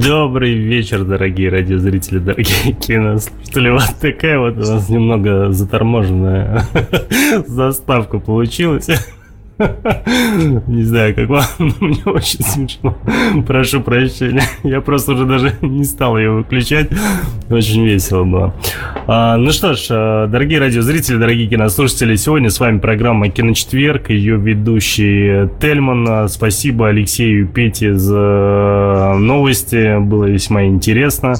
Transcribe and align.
Добрый 0.00 0.52
вечер, 0.54 1.04
дорогие 1.04 1.48
радиозрители, 1.48 2.18
дорогие 2.18 2.72
кинослушатели. 2.80 3.70
Вот 3.70 3.82
такая 3.98 4.38
вот 4.38 4.56
у 4.56 4.60
нас 4.60 4.90
немного 4.90 5.52
заторможенная 5.52 6.64
заставка 7.46 8.18
получилась. 8.18 8.88
Не 10.66 10.82
знаю, 10.82 11.14
как 11.14 11.28
вам, 11.28 11.44
но 11.58 11.74
мне 11.80 12.02
очень 12.04 12.44
смешно. 12.44 12.96
Прошу 13.46 13.80
прощения. 13.80 14.42
Я 14.62 14.82
просто 14.82 15.12
уже 15.12 15.24
даже 15.24 15.56
не 15.62 15.84
стал 15.84 16.18
ее 16.18 16.30
выключать. 16.30 16.90
Очень 17.48 17.84
весело 17.84 18.24
было. 18.24 18.54
А, 19.06 19.36
ну 19.38 19.52
что 19.52 19.74
ж, 19.74 19.86
а, 19.90 20.26
дорогие 20.26 20.60
радиозрители, 20.60 21.16
дорогие 21.16 21.48
кинослушатели, 21.48 22.16
сегодня 22.16 22.50
с 22.50 22.60
вами 22.60 22.78
программа 22.78 23.30
«Киночетверг», 23.30 24.10
ее 24.10 24.36
ведущий 24.36 25.48
Тельман. 25.58 26.28
Спасибо 26.28 26.88
Алексею 26.88 27.44
и 27.44 27.46
Пете 27.46 27.94
за 27.94 29.14
новости, 29.18 29.98
было 30.00 30.26
весьма 30.26 30.64
интересно. 30.64 31.34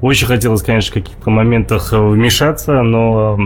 Очень 0.00 0.26
хотелось, 0.26 0.62
конечно, 0.62 0.92
в 0.92 0.94
каких-то 0.94 1.30
моментах 1.30 1.92
вмешаться, 1.92 2.82
но, 2.82 3.38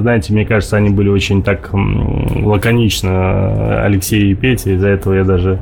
знаете, 0.00 0.32
мне 0.32 0.46
кажется, 0.46 0.76
они 0.76 0.90
были 0.90 1.10
очень 1.10 1.42
так 1.42 1.70
лаконично, 1.72 3.84
Алексей 3.84 4.32
и 4.32 4.34
Петя, 4.34 4.70
из-за 4.70 4.88
этого 4.88 5.14
я 5.14 5.24
даже 5.24 5.60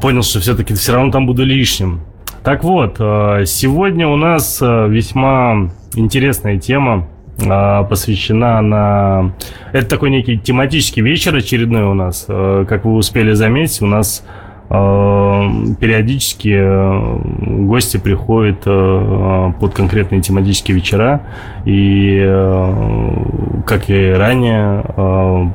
понял, 0.00 0.22
что 0.22 0.40
все-таки 0.40 0.74
все 0.74 0.92
равно 0.92 1.10
там 1.10 1.26
буду 1.26 1.44
лишним. 1.44 2.00
Так 2.42 2.64
вот, 2.64 2.96
э, 2.98 3.44
сегодня 3.46 4.08
у 4.08 4.16
нас 4.16 4.60
э, 4.62 4.88
весьма 4.88 5.70
интересная 5.94 6.58
тема, 6.58 7.08
э, 7.38 7.84
посвящена 7.88 8.62
на... 8.62 9.32
Это 9.72 9.86
такой 9.86 10.10
некий 10.10 10.38
тематический 10.38 11.02
вечер 11.02 11.34
очередной 11.34 11.82
у 11.82 11.94
нас. 11.94 12.26
Как 12.26 12.84
вы 12.84 12.94
успели 12.94 13.32
заметить, 13.32 13.82
у 13.82 13.86
нас 13.86 14.24
периодически 14.68 16.54
э, 16.54 17.64
гости 17.64 17.96
приходят 17.96 18.62
э, 18.66 19.52
под 19.58 19.74
конкретные 19.74 20.20
тематические 20.20 20.74
вечера. 20.74 21.22
И, 21.64 22.20
э, 22.22 23.62
как 23.66 23.88
и 23.88 24.10
ранее, 24.12 24.84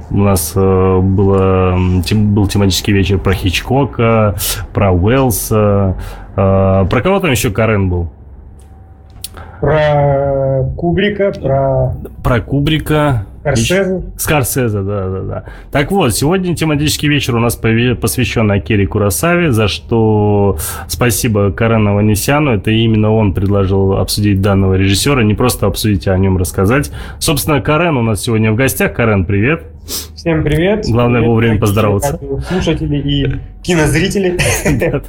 у 0.10 0.18
нас 0.18 0.54
было, 0.56 1.78
был 1.78 2.48
тематический 2.48 2.94
вечер 2.94 3.20
про 3.20 3.34
Хичкока, 3.34 4.36
про 4.74 4.92
Уэллса. 4.92 5.96
Про 6.36 7.02
кого 7.04 7.20
там 7.20 7.32
еще 7.32 7.52
Карен 7.52 7.90
был? 7.90 8.10
Про 9.62 10.64
Кубрика, 10.76 11.32
про... 11.32 11.94
Про 12.24 12.42
Кубрика. 12.42 13.26
Скорсезе? 13.44 14.04
Скорсезе, 14.18 14.82
да, 14.82 15.10
да, 15.10 15.20
да. 15.20 15.44
Так 15.70 15.92
вот, 15.92 16.16
сегодня 16.16 16.56
тематический 16.56 17.10
вечер 17.10 17.36
у 17.36 17.40
нас 17.40 17.58
посвящен 17.58 18.50
Акире 18.50 18.88
Курасаве, 18.88 19.52
за 19.52 19.68
что 19.68 20.58
спасибо 20.88 21.52
Карену 21.52 21.96
Ванесяну. 21.96 22.52
Это 22.52 22.72
именно 22.72 23.14
он 23.14 23.34
предложил 23.34 23.98
обсудить 23.98 24.42
данного 24.42 24.76
режиссера, 24.76 25.24
не 25.24 25.34
просто 25.34 25.68
обсудить, 25.68 26.08
а 26.08 26.14
о 26.14 26.18
нем 26.18 26.38
рассказать. 26.38 26.90
Собственно, 27.20 27.60
Карен 27.60 27.98
у 27.98 28.02
нас 28.02 28.22
сегодня 28.22 28.54
в 28.54 28.56
гостях. 28.56 28.94
Карен, 28.94 29.26
привет. 29.26 29.64
Всем 30.16 30.42
привет. 30.42 30.86
Главное 30.88 31.20
привет, 31.20 31.30
вовремя 31.30 31.60
поздороваться. 31.60 32.18
Слушатели 32.48 32.98
и 32.98 33.26
кинозрители. 33.62 34.38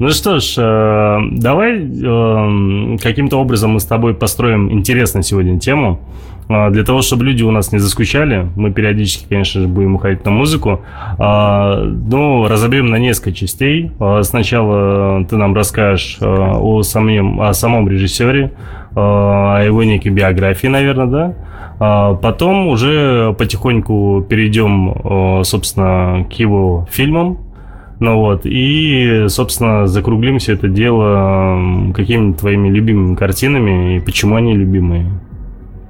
Ну 0.00 0.10
что 0.10 0.40
ж, 0.40 0.54
э, 0.58 1.18
давай 1.30 1.78
э, 1.78 2.98
каким-то 3.00 3.36
образом 3.36 3.72
мы 3.72 3.80
с 3.80 3.84
тобой 3.84 4.14
построим 4.14 4.72
интересную 4.72 5.22
сегодня 5.22 5.60
тему. 5.60 6.00
А, 6.48 6.70
для 6.70 6.84
того, 6.84 7.02
чтобы 7.02 7.24
люди 7.24 7.42
у 7.42 7.50
нас 7.50 7.72
не 7.72 7.78
заскучали, 7.78 8.48
мы 8.56 8.70
периодически, 8.72 9.26
конечно 9.28 9.62
же, 9.62 9.68
будем 9.68 9.94
уходить 9.94 10.24
на 10.24 10.30
музыку. 10.30 10.82
А, 11.18 11.82
ну, 11.84 12.46
разобьем 12.46 12.88
на 12.88 12.96
несколько 12.96 13.32
частей. 13.32 13.90
А, 13.98 14.22
сначала 14.22 15.24
ты 15.24 15.36
нам 15.36 15.54
расскажешь 15.54 16.18
о 16.20 16.82
самом, 16.82 17.40
о 17.40 17.52
самом 17.54 17.88
режиссере, 17.88 18.52
о 18.94 19.62
его 19.64 19.82
некой 19.84 20.10
биографии, 20.10 20.66
наверное, 20.66 21.06
да? 21.06 21.34
Потом 22.22 22.68
уже 22.68 23.34
потихоньку 23.36 24.24
перейдем, 24.28 25.42
собственно, 25.42 26.24
к 26.30 26.32
его 26.34 26.86
фильмам, 26.88 27.38
ну 27.98 28.16
вот, 28.18 28.42
и, 28.44 29.26
собственно, 29.28 29.88
закруглим 29.88 30.38
все 30.38 30.52
это 30.52 30.68
дело 30.68 31.92
какими-то 31.92 32.38
твоими 32.38 32.68
любимыми 32.68 33.16
картинами 33.16 33.96
и 33.96 34.00
почему 34.00 34.36
они 34.36 34.54
любимые. 34.54 35.10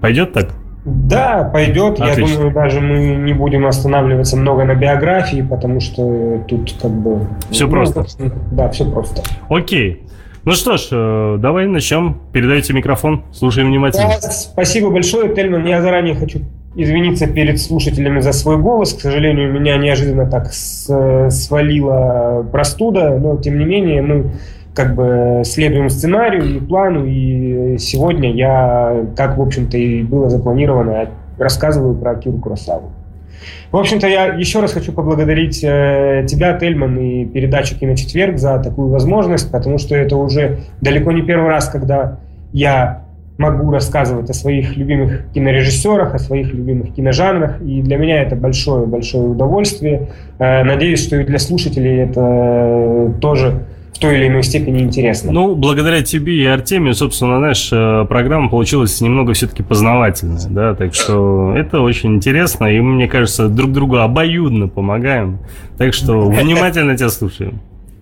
Пойдет 0.04 0.34
так? 0.34 0.48
Да, 0.84 1.48
пойдет. 1.50 1.98
Отлично. 1.98 2.20
Я 2.20 2.36
думаю, 2.36 2.52
даже 2.52 2.82
мы 2.82 3.16
не 3.16 3.32
будем 3.32 3.64
останавливаться 3.64 4.36
много 4.36 4.64
на 4.64 4.74
биографии, 4.74 5.40
потому 5.40 5.80
что 5.80 6.44
тут 6.46 6.74
как 6.78 6.90
бы... 6.90 7.26
Все 7.50 7.64
ну, 7.64 7.70
просто. 7.70 8.04
Да, 8.52 8.68
все 8.68 8.84
просто. 8.84 9.22
Окей. 9.48 10.02
Ну 10.44 10.52
что 10.52 10.76
ж, 10.76 10.88
э, 10.92 11.38
давай 11.38 11.66
начнем. 11.68 12.18
Передайте 12.34 12.74
микрофон. 12.74 13.22
Слушаем 13.32 13.68
внимательно. 13.68 14.08
Да, 14.20 14.30
спасибо 14.30 14.90
большое, 14.90 15.34
Тельман. 15.34 15.64
Я 15.64 15.80
заранее 15.80 16.16
хочу 16.16 16.40
извиниться 16.74 17.26
перед 17.26 17.58
слушателями 17.58 18.20
за 18.20 18.34
свой 18.34 18.58
голос. 18.58 18.92
К 18.92 19.00
сожалению, 19.00 19.50
меня 19.54 19.78
неожиданно 19.78 20.30
так 20.30 20.52
свалила 20.52 22.46
простуда, 22.52 23.18
но 23.18 23.38
тем 23.38 23.58
не 23.58 23.64
менее 23.64 24.02
мы 24.02 24.32
как 24.74 24.94
бы 24.94 25.42
следуем 25.44 25.88
сценарию 25.88 26.56
и 26.56 26.60
плану, 26.60 27.04
и 27.06 27.78
сегодня 27.78 28.32
я, 28.32 29.04
как, 29.16 29.38
в 29.38 29.42
общем-то, 29.42 29.78
и 29.78 30.02
было 30.02 30.28
запланировано, 30.28 31.08
рассказываю 31.38 31.94
про 31.94 32.16
Киру 32.16 32.38
Куросаву. 32.38 32.90
В 33.70 33.76
общем-то, 33.76 34.06
я 34.06 34.26
еще 34.26 34.60
раз 34.60 34.72
хочу 34.72 34.92
поблагодарить 34.92 35.62
э, 35.62 36.26
тебя, 36.28 36.56
Тельман, 36.58 36.96
и 36.98 37.24
передачу 37.24 37.78
«Киночетверг» 37.78 38.38
за 38.38 38.58
такую 38.58 38.88
возможность, 38.88 39.50
потому 39.50 39.78
что 39.78 39.94
это 39.94 40.16
уже 40.16 40.60
далеко 40.80 41.12
не 41.12 41.22
первый 41.22 41.48
раз, 41.48 41.68
когда 41.68 42.18
я 42.52 43.04
могу 43.36 43.72
рассказывать 43.72 44.30
о 44.30 44.32
своих 44.32 44.76
любимых 44.76 45.32
кинорежиссерах, 45.34 46.14
о 46.14 46.18
своих 46.18 46.54
любимых 46.54 46.94
киножанрах, 46.94 47.60
и 47.62 47.82
для 47.82 47.96
меня 47.96 48.22
это 48.22 48.36
большое-большое 48.36 49.28
удовольствие. 49.28 50.08
Э, 50.38 50.62
надеюсь, 50.62 51.04
что 51.04 51.16
и 51.16 51.24
для 51.24 51.38
слушателей 51.38 51.98
это 51.98 53.12
тоже 53.20 53.64
в 53.94 53.98
той 53.98 54.16
или 54.16 54.26
иной 54.26 54.42
степени 54.42 54.82
интересно. 54.82 55.32
Ну, 55.32 55.54
благодаря 55.54 56.02
тебе 56.02 56.34
и 56.34 56.44
Артемию, 56.44 56.94
собственно, 56.94 57.38
знаешь, 57.38 57.68
э, 57.72 58.04
программа 58.08 58.50
получилась 58.50 59.00
немного 59.00 59.32
все-таки 59.34 59.62
познавательная, 59.62 60.48
да, 60.48 60.74
так 60.74 60.94
что 60.94 61.54
это 61.56 61.80
очень 61.80 62.16
интересно, 62.16 62.66
и 62.66 62.80
мне 62.80 63.06
кажется, 63.06 63.48
друг 63.48 63.72
другу 63.72 63.98
обоюдно 63.98 64.68
помогаем, 64.68 65.38
так 65.78 65.94
что 65.94 66.28
внимательно 66.28 66.96
тебя 66.96 67.08
слушаем. 67.08 67.60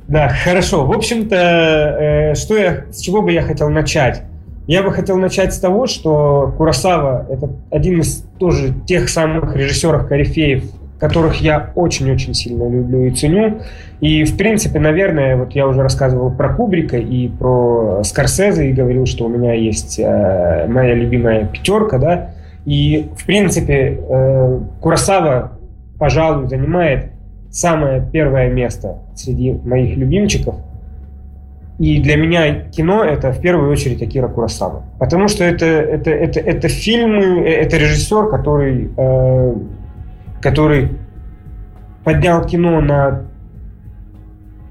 Да, 0.09 0.29
хорошо. 0.29 0.85
В 0.85 0.93
общем-то, 0.93 1.37
э, 1.37 2.35
что 2.35 2.57
я, 2.57 2.85
с 2.91 3.01
чего 3.01 3.23
бы 3.23 3.33
я 3.33 3.43
хотел 3.43 3.69
начать? 3.69 4.23
Я 4.67 4.83
бы 4.83 4.93
хотел 4.93 5.17
начать 5.17 5.53
с 5.53 5.59
того, 5.59 5.87
что 5.87 6.55
Курасава– 6.57 7.27
это 7.31 7.51
один 7.71 8.01
из 8.01 8.25
тоже 8.39 8.75
тех 8.87 9.09
самых 9.09 9.57
режиссеров-корифеев 9.57 10.65
которых 11.03 11.41
я 11.41 11.73
очень-очень 11.75 12.33
сильно 12.33 12.63
люблю 12.69 13.07
и 13.07 13.11
ценю. 13.11 13.59
И, 14.01 14.23
в 14.23 14.37
принципе, 14.37 14.79
наверное, 14.79 15.37
вот 15.37 15.51
я 15.53 15.67
уже 15.67 15.83
рассказывал 15.83 16.31
про 16.31 16.55
Кубрика 16.55 16.97
и 16.97 17.27
про 17.27 18.03
Скорсезе 18.05 18.71
и 18.71 18.73
говорил, 18.73 19.05
что 19.07 19.25
у 19.25 19.29
меня 19.29 19.53
есть 19.53 19.99
э, 19.99 20.67
моя 20.69 20.95
любимая 20.95 21.47
пятерка, 21.47 21.99
да. 21.99 22.31
И, 22.67 23.11
в 23.19 23.27
принципе, 23.27 23.99
э, 23.99 24.61
Курасава, 24.81 25.59
пожалуй, 25.99 26.47
занимает 26.47 27.07
самое 27.51 28.09
первое 28.13 28.49
место 28.49 28.99
среди 29.17 29.55
моих 29.65 29.97
любимчиков. 29.97 30.55
И 31.81 32.01
для 32.01 32.15
меня 32.15 32.61
кино 32.71 33.03
это 33.03 33.33
в 33.33 33.41
первую 33.41 33.73
очередь 33.73 34.01
Акира 34.03 34.29
Курасава. 34.29 34.85
Потому 35.01 35.27
что 35.27 35.43
это, 35.43 35.67
это, 35.67 36.13
это, 36.13 36.39
это 36.39 36.69
фильмы, 36.69 37.41
э, 37.41 37.63
это 37.63 37.77
режиссер, 37.77 38.29
который 38.29 38.93
э, 38.97 39.55
который 40.43 40.91
поднял 42.05 42.45
кино 42.45 42.81
на 42.81 43.23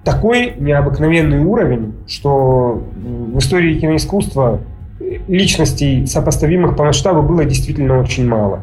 такой 0.04 0.54
необыкновенный 0.58 1.40
уровень, 1.40 1.94
что 2.08 2.84
в 2.96 3.38
истории 3.40 3.80
киноискусства 3.80 4.60
личностей, 5.28 6.06
сопоставимых 6.06 6.76
по 6.76 6.84
масштабу, 6.84 7.22
было 7.22 7.46
действительно 7.46 8.00
очень 8.00 8.28
мало. 8.28 8.62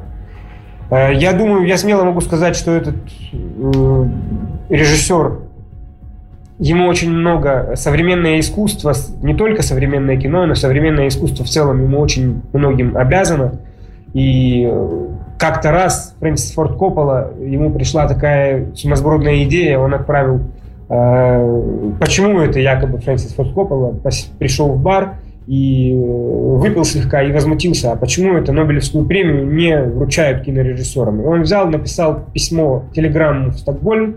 Э, 0.91 1.13
я 1.15 1.33
думаю, 1.33 1.67
я 1.67 1.77
смело 1.79 2.05
могу 2.05 2.21
сказать, 2.21 2.57
что 2.57 2.73
этот 2.73 2.97
э, 3.33 4.05
режиссер, 4.69 5.39
ему 6.59 6.89
очень 6.89 7.13
много 7.13 7.75
современное 7.77 8.41
искусство, 8.41 8.93
не 9.23 9.35
только 9.35 9.63
современное 9.63 10.17
кино, 10.17 10.47
но 10.47 10.55
современное 10.55 11.09
искусство 11.09 11.45
в 11.45 11.49
целом 11.49 11.83
ему 11.83 12.01
очень 12.01 12.43
многим 12.53 12.97
обязано. 12.97 13.61
И 14.13 14.69
э, 14.69 15.09
как-то 15.39 15.71
раз 15.71 16.17
Фрэнсис 16.19 16.53
Форд 16.53 16.77
Коппола, 16.77 17.33
ему 17.41 17.71
пришла 17.71 18.09
такая 18.09 18.75
сумасбродная 18.75 19.45
идея, 19.45 19.79
он 19.79 19.95
отправил, 19.95 20.41
э, 20.89 21.93
почему 22.01 22.41
это 22.41 22.59
якобы 22.59 22.99
Фрэнсис 22.99 23.35
Форд 23.35 23.53
Коппола 23.55 23.95
пришел 24.39 24.73
в 24.73 24.83
бар 24.83 25.15
и 25.47 25.97
выпил 25.97 26.85
слегка 26.85 27.23
и 27.23 27.33
возмутился, 27.33 27.93
а 27.93 27.97
почему 27.97 28.37
это 28.37 28.53
Нобелевскую 28.53 29.07
премию 29.07 29.47
не 29.47 29.81
вручают 29.81 30.43
кинорежиссерам. 30.43 31.23
И 31.23 31.25
он 31.25 31.43
взял, 31.43 31.71
написал 31.71 32.25
письмо, 32.35 32.85
телеграмму 32.93 33.51
в 33.51 33.59
Стокгольм, 33.59 34.17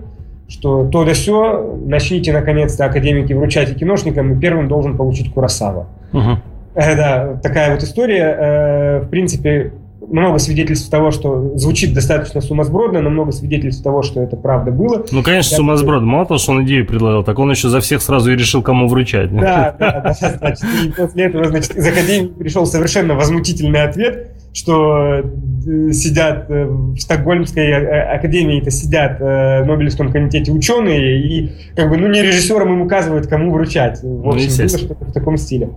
что 0.50 0.90
то 0.90 1.06
да 1.06 1.14
все, 1.14 1.78
начните 1.86 2.34
наконец-то 2.34 2.86
академики 2.86 3.32
вручать 3.32 3.72
и 3.72 3.76
киношникам, 3.76 4.34
и 4.34 4.40
первым 4.42 4.68
должен 4.68 4.98
получить 4.98 5.32
Курасава. 5.34 5.88
Угу. 6.12 6.40
Да, 6.76 7.40
такая 7.42 7.74
вот 7.74 7.84
история. 7.84 9.02
В 9.02 9.10
принципе, 9.10 9.72
много 10.12 10.40
свидетельств 10.40 10.90
того, 10.90 11.12
что 11.12 11.58
звучит 11.58 11.94
достаточно 11.94 12.42
сумасбродно, 12.42 13.02
но 13.02 13.10
много 13.10 13.32
свидетельств 13.32 13.84
того, 13.84 14.04
что 14.04 14.22
это 14.22 14.36
правда 14.36 14.72
было. 14.72 15.06
Ну, 15.12 15.24
конечно, 15.24 15.52
Я... 15.52 15.58
сумасбродно. 15.58 16.08
Мало 16.08 16.26
того, 16.26 16.38
что 16.38 16.52
он 16.52 16.66
идею 16.66 16.86
предлагал, 16.86 17.24
так 17.24 17.40
он 17.40 17.50
еще 17.52 17.70
за 17.70 17.80
всех 17.80 18.02
сразу 18.02 18.32
и 18.32 18.36
решил, 18.36 18.62
кому 18.62 18.88
вручать. 18.88 19.34
Да, 19.34 19.76
да, 19.80 20.02
да. 20.02 20.14
Значит, 20.38 20.66
и 20.86 20.90
после 20.92 21.24
этого, 21.26 21.46
значит, 21.46 21.76
из 21.76 21.88
Академии 21.88 22.28
пришел 22.28 22.66
совершенно 22.66 23.16
возмутительный 23.16 23.84
ответ, 23.84 24.32
что 24.54 25.22
э, 25.22 25.92
сидят 25.94 26.50
э, 26.50 26.66
в 26.66 27.00
Стокгольмской 27.00 27.68
э, 27.68 28.02
академии, 28.14 28.62
это 28.62 28.72
сидят 28.72 29.20
в 29.20 29.64
Нобелевском 29.66 30.12
комитете 30.12 30.52
ученые, 30.52 31.22
и 31.22 31.52
как 31.76 31.90
бы, 31.90 31.98
ну, 31.98 32.08
не 32.08 32.22
режиссерам 32.22 32.74
им 32.74 32.82
указывают, 32.82 33.28
кому 33.28 33.52
вручать. 33.52 34.02
В 34.02 34.06
ну, 34.06 34.30
общем, 34.30 34.50
ну, 34.50 34.58
было 34.58 34.78
что-то 34.78 35.06
в 35.06 35.14
таком 35.14 35.38
стиле. 35.38 35.70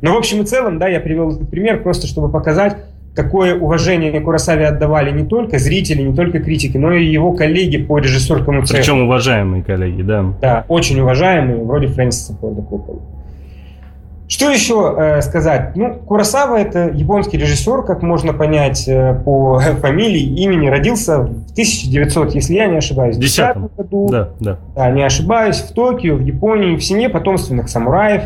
Но 0.00 0.14
в 0.14 0.16
общем 0.16 0.42
и 0.42 0.44
целом, 0.44 0.78
да, 0.78 0.88
я 0.88 1.00
привел 1.00 1.32
этот 1.32 1.50
пример 1.50 1.82
просто, 1.82 2.06
чтобы 2.06 2.30
показать, 2.30 2.76
какое 3.14 3.54
уважение 3.54 4.20
Курасаве 4.20 4.66
отдавали 4.66 5.10
не 5.10 5.26
только 5.26 5.58
зрители, 5.58 6.02
не 6.02 6.14
только 6.14 6.40
критики, 6.40 6.76
но 6.76 6.92
и 6.92 7.04
его 7.04 7.32
коллеги 7.32 7.78
по 7.78 7.98
режиссерскому 7.98 8.66
цеху. 8.66 8.80
Причем 8.80 9.02
уважаемые 9.02 9.62
коллеги, 9.62 10.02
да. 10.02 10.24
Да, 10.40 10.64
очень 10.68 11.00
уважаемые, 11.00 11.62
вроде 11.62 11.86
Фрэнсиса 11.88 12.36
Форда 12.40 12.62
Коппола. 12.62 13.00
Что 14.26 14.50
еще 14.50 14.94
э, 14.96 15.20
сказать? 15.20 15.76
Ну, 15.76 15.94
Курасава 15.94 16.56
это 16.56 16.88
японский 16.88 17.36
режиссер, 17.36 17.82
как 17.82 18.02
можно 18.02 18.32
понять 18.32 18.88
э, 18.88 19.20
по 19.22 19.60
фамилии, 19.80 20.42
имени. 20.42 20.68
Родился 20.68 21.18
в 21.18 21.52
1900, 21.52 22.34
если 22.34 22.54
я 22.54 22.66
не 22.66 22.78
ошибаюсь, 22.78 23.16
в 23.16 23.20
10 23.20 23.56
году. 23.76 24.08
Да, 24.10 24.30
да. 24.40 24.58
Да, 24.74 24.90
не 24.90 25.02
ошибаюсь, 25.02 25.58
в 25.58 25.72
Токио, 25.72 26.16
в 26.16 26.22
Японии, 26.22 26.76
в 26.76 26.82
семье 26.82 27.10
потомственных 27.10 27.68
самураев. 27.68 28.24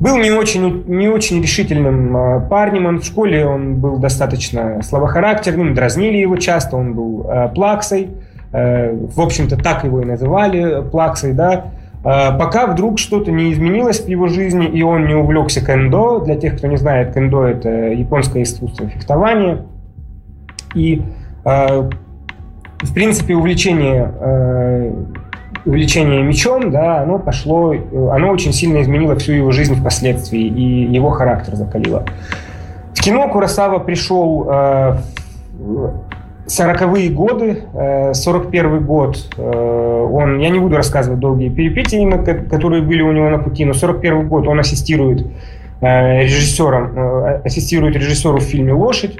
Был 0.00 0.16
не 0.16 0.30
очень, 0.30 0.84
не 0.86 1.08
очень 1.08 1.42
решительным 1.42 2.16
а, 2.16 2.40
парнем, 2.40 2.86
он 2.86 3.00
в 3.00 3.04
школе 3.04 3.46
он 3.46 3.76
был 3.76 3.98
достаточно 3.98 4.80
слабохарактерным, 4.82 5.74
дразнили 5.74 6.16
его 6.16 6.36
часто, 6.36 6.78
он 6.78 6.94
был 6.94 7.26
э, 7.28 7.50
плаксой, 7.54 8.08
э, 8.50 8.94
в 8.94 9.20
общем-то 9.20 9.58
так 9.58 9.84
его 9.84 10.00
и 10.00 10.06
называли, 10.06 10.82
плаксой, 10.90 11.34
да, 11.34 11.66
пока 12.02 12.66
вдруг 12.66 12.98
что-то 12.98 13.30
не 13.30 13.52
изменилось 13.52 14.00
в 14.00 14.08
его 14.08 14.26
жизни, 14.28 14.66
и 14.66 14.82
он 14.82 15.06
не 15.06 15.14
увлекся 15.14 15.62
кендо. 15.62 16.20
Для 16.20 16.34
тех, 16.34 16.56
кто 16.56 16.66
не 16.66 16.78
знает, 16.78 17.12
кендо– 17.12 17.44
это 17.46 17.68
японское 17.68 18.42
искусство 18.42 18.88
фехтования. 18.88 19.66
И, 20.74 21.02
в 21.44 21.90
принципе, 22.94 23.34
увлечение 23.34 24.14
увлечение 25.64 26.22
мечом, 26.22 26.70
да, 26.70 27.02
оно 27.02 27.18
пошло, 27.18 27.74
оно 28.12 28.30
очень 28.30 28.52
сильно 28.52 28.80
изменило 28.82 29.16
всю 29.16 29.32
его 29.32 29.50
жизнь 29.50 29.74
впоследствии, 29.74 30.42
и 30.42 30.92
его 30.92 31.10
характер 31.10 31.54
закалило. 31.56 32.04
В 32.94 33.00
кино 33.02 33.28
Курасава 33.28 33.78
пришел 33.78 34.46
э, 34.48 34.96
в 35.58 36.02
40-е 36.46 37.10
годы, 37.10 37.62
э, 37.72 38.14
41 38.14 38.84
год, 38.84 39.30
э, 39.36 40.08
он, 40.12 40.38
я 40.38 40.50
не 40.50 40.58
буду 40.58 40.76
рассказывать 40.76 41.20
долгие 41.20 41.48
перипетии, 41.48 42.10
которые 42.48 42.82
были 42.82 43.02
у 43.02 43.12
него 43.12 43.28
на 43.28 43.38
пути, 43.38 43.64
но 43.64 43.72
41 43.72 44.28
год 44.28 44.48
он 44.48 44.58
ассистирует 44.58 45.26
э, 45.80 46.22
режиссером, 46.22 46.98
э, 46.98 47.40
ассистирует 47.44 47.96
режиссеру 47.96 48.38
в 48.38 48.42
фильме 48.42 48.72
«Лошадь», 48.72 49.18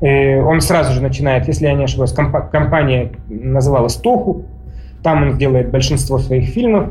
э, 0.00 0.40
он 0.40 0.60
сразу 0.60 0.92
же 0.92 1.02
начинает, 1.02 1.48
если 1.48 1.66
я 1.66 1.72
не 1.72 1.84
ошибаюсь, 1.84 2.12
комп- 2.12 2.50
компания 2.50 3.12
называлась 3.28 3.94
«Тоху», 3.96 4.44
там 5.02 5.22
он 5.22 5.38
делает 5.38 5.70
большинство 5.70 6.18
своих 6.18 6.48
фильмов. 6.48 6.90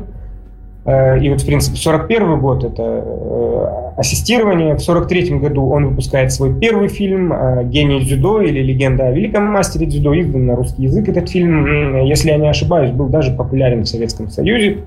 Э, 0.84 1.18
и 1.18 1.28
вот, 1.28 1.42
в 1.42 1.46
принципе, 1.46 1.76
41 1.76 2.40
год– 2.40 2.64
это 2.64 2.82
э, 2.82 3.66
ассистирование. 3.98 4.74
В 4.74 4.80
43 4.80 5.38
году 5.38 5.68
он 5.68 5.88
выпускает 5.88 6.32
свой 6.32 6.58
первый 6.58 6.88
фильм 6.88 7.32
э, 7.32 7.64
«Гений 7.64 8.00
дзюдо» 8.00 8.40
или 8.40 8.60
«Легенда 8.60 9.08
о 9.08 9.10
великом 9.10 9.44
мастере 9.44 9.86
дзюдо». 9.86 10.18
Издан 10.18 10.46
на 10.46 10.56
русский 10.56 10.84
язык 10.84 11.08
этот 11.08 11.28
фильм, 11.28 12.04
если 12.04 12.30
я 12.30 12.38
не 12.38 12.48
ошибаюсь, 12.48 12.90
был 12.90 13.08
даже 13.08 13.32
популярен 13.32 13.82
в 13.82 13.88
Советском 13.88 14.30
Союзе. 14.30 14.78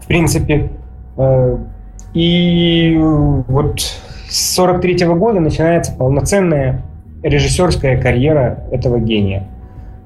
В 0.00 0.06
принципе, 0.06 0.68
и 2.12 2.94
вот 3.48 3.80
с 4.28 4.54
43 4.54 5.06
года 5.06 5.40
начинается 5.40 5.92
полноценная 5.96 6.82
режиссерская 7.22 8.00
карьера 8.00 8.64
этого 8.70 8.98
гения– 9.00 9.48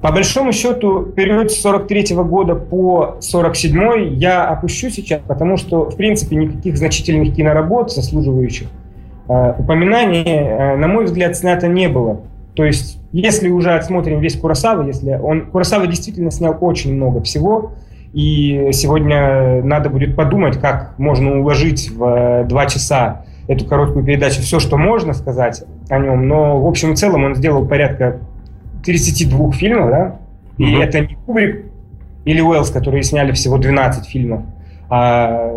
по 0.01 0.13
большому 0.13 0.53
счету, 0.53 1.01
период 1.03 1.51
с 1.51 1.61
43 1.61 2.13
-го 2.15 2.23
года 2.23 2.55
по 2.55 3.17
47 3.19 4.15
я 4.15 4.47
опущу 4.47 4.89
сейчас, 4.89 5.19
потому 5.27 5.57
что, 5.57 5.89
в 5.89 5.97
принципе, 5.97 6.37
никаких 6.37 6.77
значительных 6.77 7.35
киноработ, 7.35 7.91
заслуживающих 7.91 8.67
э, 9.27 9.53
упоминаний, 9.59 10.23
э, 10.25 10.77
на 10.77 10.87
мой 10.87 11.05
взгляд, 11.05 11.35
снято 11.35 11.67
не 11.67 11.89
было. 11.89 12.21
То 12.55 12.63
есть, 12.63 12.97
если 13.11 13.49
уже 13.49 13.71
отсмотрим 13.71 14.21
весь 14.21 14.37
Курасава, 14.37 14.87
если 14.87 15.19
он... 15.21 15.47
Курасава 15.47 15.85
действительно 15.85 16.31
снял 16.31 16.57
очень 16.61 16.95
много 16.95 17.21
всего, 17.21 17.73
и 18.13 18.69
сегодня 18.71 19.61
надо 19.63 19.89
будет 19.89 20.15
подумать, 20.15 20.59
как 20.59 20.97
можно 20.97 21.39
уложить 21.39 21.91
в 21.91 22.03
э, 22.05 22.43
два 22.45 22.67
часа 22.67 23.25
эту 23.49 23.65
короткую 23.65 24.05
передачу 24.05 24.41
все, 24.41 24.59
что 24.59 24.77
можно 24.77 25.13
сказать 25.13 25.63
о 25.89 25.99
нем. 25.99 26.27
Но, 26.27 26.61
в 26.61 26.67
общем 26.67 26.93
и 26.93 26.95
целом, 26.95 27.25
он 27.25 27.35
сделал 27.35 27.67
порядка 27.67 28.19
32 28.83 29.51
фильмов, 29.53 29.89
да? 29.89 30.15
И 30.57 30.63
mm-hmm. 30.63 30.83
это 30.83 30.99
не 31.01 31.17
Кубрик 31.25 31.65
или 32.25 32.41
Уэллс, 32.41 32.69
которые 32.69 33.03
сняли 33.03 33.31
всего 33.31 33.57
12 33.57 34.05
фильмов. 34.05 34.43
А 34.89 35.51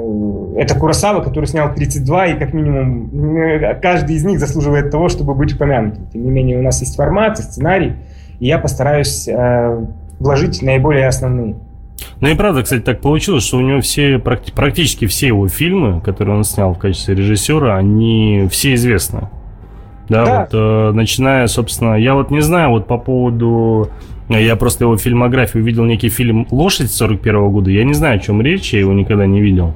это 0.57 0.75
Курасава, 0.79 1.23
который 1.23 1.47
снял 1.47 1.75
32, 1.75 2.27
и 2.27 2.39
как 2.39 2.53
минимум 2.53 3.81
каждый 3.81 4.17
из 4.17 4.25
них 4.25 4.39
заслуживает 4.39 4.91
того, 4.91 5.09
чтобы 5.09 5.35
быть 5.35 5.55
упомянутым. 5.55 6.07
Тем 6.13 6.25
не 6.25 6.31
менее, 6.31 6.59
у 6.59 6.63
нас 6.63 6.81
есть 6.81 6.97
формат 6.97 7.39
и 7.39 7.43
сценарий, 7.43 7.95
и 8.41 8.47
я 8.47 8.59
постараюсь 8.59 9.27
э, 9.27 9.87
вложить 10.19 10.61
наиболее 10.63 11.09
основные. 11.09 11.57
Ну 12.21 12.29
и 12.29 12.35
правда, 12.35 12.63
кстати, 12.63 12.83
так 12.83 13.01
получилось, 13.01 13.45
что 13.45 13.57
у 13.57 13.63
него 13.63 13.81
все, 13.81 14.19
практически 14.19 15.07
все 15.07 15.29
его 15.29 15.49
фильмы, 15.49 16.01
которые 16.01 16.37
он 16.37 16.45
снял 16.45 16.75
в 16.75 16.79
качестве 16.79 17.15
режиссера, 17.15 17.77
они 17.77 18.49
все 18.51 18.75
известны. 18.75 19.29
Да, 20.09 20.25
да. 20.25 20.41
вот 20.41 20.49
э, 20.53 20.93
начиная, 20.93 21.47
собственно, 21.47 21.95
я 21.95 22.15
вот 22.15 22.31
не 22.31 22.41
знаю, 22.41 22.71
вот 22.71 22.87
по 22.87 22.99
поводу... 22.99 23.89
Я 24.29 24.57
просто 24.57 24.85
его 24.85 24.97
фильмографию 24.97 25.63
увидел 25.63 25.85
некий 25.85 26.09
фильм 26.09 26.47
«Лошадь» 26.51 26.91
41 26.91 27.51
года. 27.51 27.71
Я 27.71 27.85
не 27.85 27.93
знаю, 27.93 28.17
о 28.17 28.19
чем 28.19 28.41
речь, 28.41 28.73
я 28.73 28.81
его 28.81 28.93
никогда 28.93 29.27
не 29.27 29.43
видел. 29.43 29.75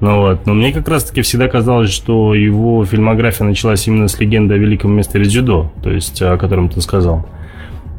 Ну 0.00 0.20
вот, 0.20 0.46
но 0.46 0.54
мне 0.54 0.72
как 0.72 0.88
раз-таки 0.88 1.22
всегда 1.22 1.48
казалось, 1.48 1.90
что 1.90 2.34
его 2.34 2.84
фильмография 2.84 3.46
началась 3.46 3.86
именно 3.88 4.08
с 4.08 4.20
легенды 4.20 4.54
о 4.54 4.58
великом 4.58 4.94
мастере 4.94 5.24
дзюдо, 5.24 5.72
то 5.82 5.90
есть 5.90 6.20
о 6.20 6.36
котором 6.36 6.68
ты 6.68 6.80
сказал. 6.82 7.26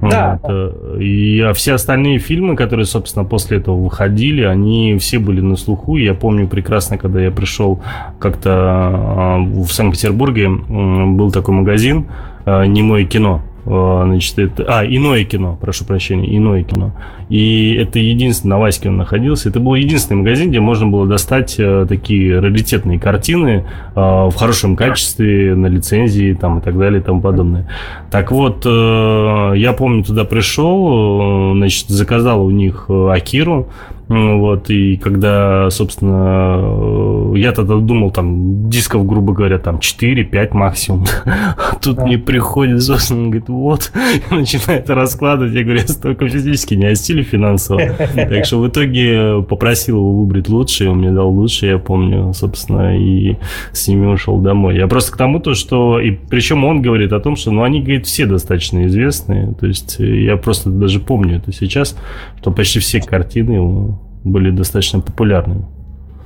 Да. 0.02 0.40
Вот. 0.44 1.00
И 1.00 1.40
а 1.42 1.54
все 1.54 1.74
остальные 1.74 2.20
фильмы, 2.20 2.56
которые, 2.56 2.86
собственно, 2.86 3.26
после 3.26 3.58
этого 3.58 3.76
выходили, 3.76 4.44
они 4.44 4.98
все 5.00 5.20
были 5.20 5.42
на 5.42 5.56
слуху. 5.56 5.98
Я 5.98 6.14
помню 6.14 6.48
прекрасно, 6.48 6.98
когда 6.98 7.22
я 7.22 7.32
пришел 7.32 7.82
как-то 8.20 8.52
а, 8.54 9.38
в 9.40 9.68
Санкт-Петербурге, 9.68 10.50
был 10.50 11.32
такой 11.32 11.56
магазин 11.56 12.08
а, 12.46 12.66
«Немое 12.66 13.06
кино». 13.06 13.42
А, 13.70 14.04
значит, 14.06 14.40
это... 14.40 14.64
А, 14.68 14.86
иное 14.86 15.26
кино, 15.26 15.58
прошу 15.60 15.86
прощения, 15.86 16.36
иное 16.36 16.64
кино. 16.64 16.94
И 17.30 17.74
это 17.74 18.00
единственный, 18.00 18.52
на 18.52 18.60
Ваське 18.60 18.88
он 18.90 18.98
находился, 18.98 19.50
это 19.50 19.60
был 19.60 19.76
единственный 19.76 20.20
магазин, 20.20 20.50
где 20.50 20.62
можно 20.62 20.88
было 20.88 21.06
достать 21.06 21.56
э, 21.60 21.86
такие 21.88 22.40
раритетные 22.40 23.00
картины 23.00 23.66
э, 23.96 24.00
в 24.00 24.34
хорошем 24.36 24.78
качестве, 24.78 25.54
на 25.56 25.68
лицензии 25.68 26.34
там, 26.34 26.60
и 26.60 26.62
так 26.62 26.78
далее 26.78 27.02
и 27.02 27.04
тому 27.04 27.20
подобное. 27.20 27.68
Так 28.10 28.32
вот, 28.32 28.64
э, 28.66 29.54
я 29.58 29.74
помню, 29.74 30.04
туда 30.04 30.24
пришел, 30.24 31.54
значит, 31.56 31.90
заказал 31.90 32.46
у 32.46 32.52
них 32.52 32.90
Акиру, 32.90 33.68
вот, 34.10 34.70
и 34.70 34.96
когда, 34.96 35.70
собственно, 35.70 37.36
я 37.36 37.52
тогда 37.52 37.76
думал, 37.76 38.12
там, 38.12 38.70
дисков, 38.70 39.06
грубо 39.06 39.34
говоря, 39.34 39.60
там 39.60 39.78
4-5 39.78 40.54
максимум. 40.54 41.06
Тут 41.82 42.00
мне 42.00 42.18
приходит 42.18 42.82
собственно, 42.82 43.24
он 43.24 43.30
говорит, 43.32 43.50
вот, 43.50 43.92
и 44.32 44.34
начинает 44.34 44.90
раскладывать. 44.90 45.54
Я 45.54 45.64
говорю, 45.64 45.82
я 45.82 45.88
столько 45.88 46.28
физически 46.28 46.76
не 46.76 46.86
осилю 46.86 47.24
финансово. 47.24 47.82
Так 48.28 48.46
что 48.46 48.60
в 48.60 48.68
итоге 48.68 49.42
попросил 49.44 49.98
его 49.98 50.12
выбрать 50.12 50.50
лучшее, 50.50 50.90
он 50.90 51.00
мне 51.00 51.12
дал 51.12 51.30
лучшее, 51.30 51.74
я 51.74 51.78
помню, 51.78 52.34
собственно, 52.34 52.98
и 52.98 53.36
с 53.72 53.88
ними 53.88 54.06
ушел 54.06 54.40
домой. 54.40 54.76
Я 54.76 54.88
просто 54.88 55.14
к 55.14 55.18
тому, 55.18 55.40
то, 55.40 55.54
что, 55.54 56.00
и 56.00 56.12
причем 56.12 56.64
он 56.66 56.82
говорит 56.82 57.14
о 57.14 57.20
том, 57.20 57.36
что, 57.36 57.52
ну, 57.52 57.64
они, 57.64 57.82
говорит, 57.82 58.06
все 58.06 58.26
достаточно 58.26 58.86
известные, 58.88 59.54
то 59.60 59.68
есть 59.68 59.98
я 60.00 60.38
просто 60.38 60.70
даже 60.70 61.00
помню 61.00 61.38
это 61.38 61.52
сейчас, 61.52 61.98
что 62.40 62.52
почти 62.52 62.80
все 62.80 63.02
картины 63.02 63.97
были 64.24 64.52
достаточно 64.52 65.00
популярными. 65.00 65.66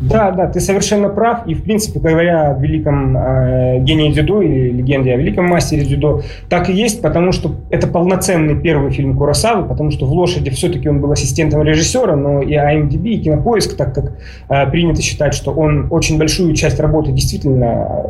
Да, 0.01 0.31
да, 0.31 0.47
ты 0.47 0.59
совершенно 0.59 1.09
прав. 1.09 1.45
И, 1.45 1.53
в 1.53 1.63
принципе, 1.63 1.99
говоря 1.99 2.51
о 2.51 2.59
великом 2.59 3.15
э, 3.15 3.79
гении 3.81 4.11
дзюдо 4.11 4.41
или 4.41 4.71
легенде 4.71 5.13
о 5.13 5.17
великом 5.17 5.45
мастере 5.45 5.83
дзюдо, 5.85 6.21
так 6.49 6.69
и 6.69 6.73
есть, 6.73 7.03
потому 7.03 7.31
что 7.31 7.55
это 7.69 7.87
полноценный 7.87 8.59
первый 8.59 8.91
фильм 8.91 9.15
Курасавы, 9.15 9.67
потому 9.67 9.91
что 9.91 10.07
в 10.07 10.13
«Лошади» 10.13 10.49
все-таки 10.49 10.89
он 10.89 11.01
был 11.01 11.11
ассистентом 11.11 11.61
режиссера, 11.61 12.15
но 12.15 12.41
и 12.41 12.53
IMDb, 12.53 13.09
и 13.09 13.19
Кинопоиск, 13.19 13.77
так 13.77 13.93
как 13.93 14.13
э, 14.49 14.71
принято 14.71 15.03
считать, 15.03 15.35
что 15.35 15.51
он 15.51 15.87
очень 15.91 16.17
большую 16.17 16.55
часть 16.55 16.79
работы 16.79 17.11
действительно 17.11 18.03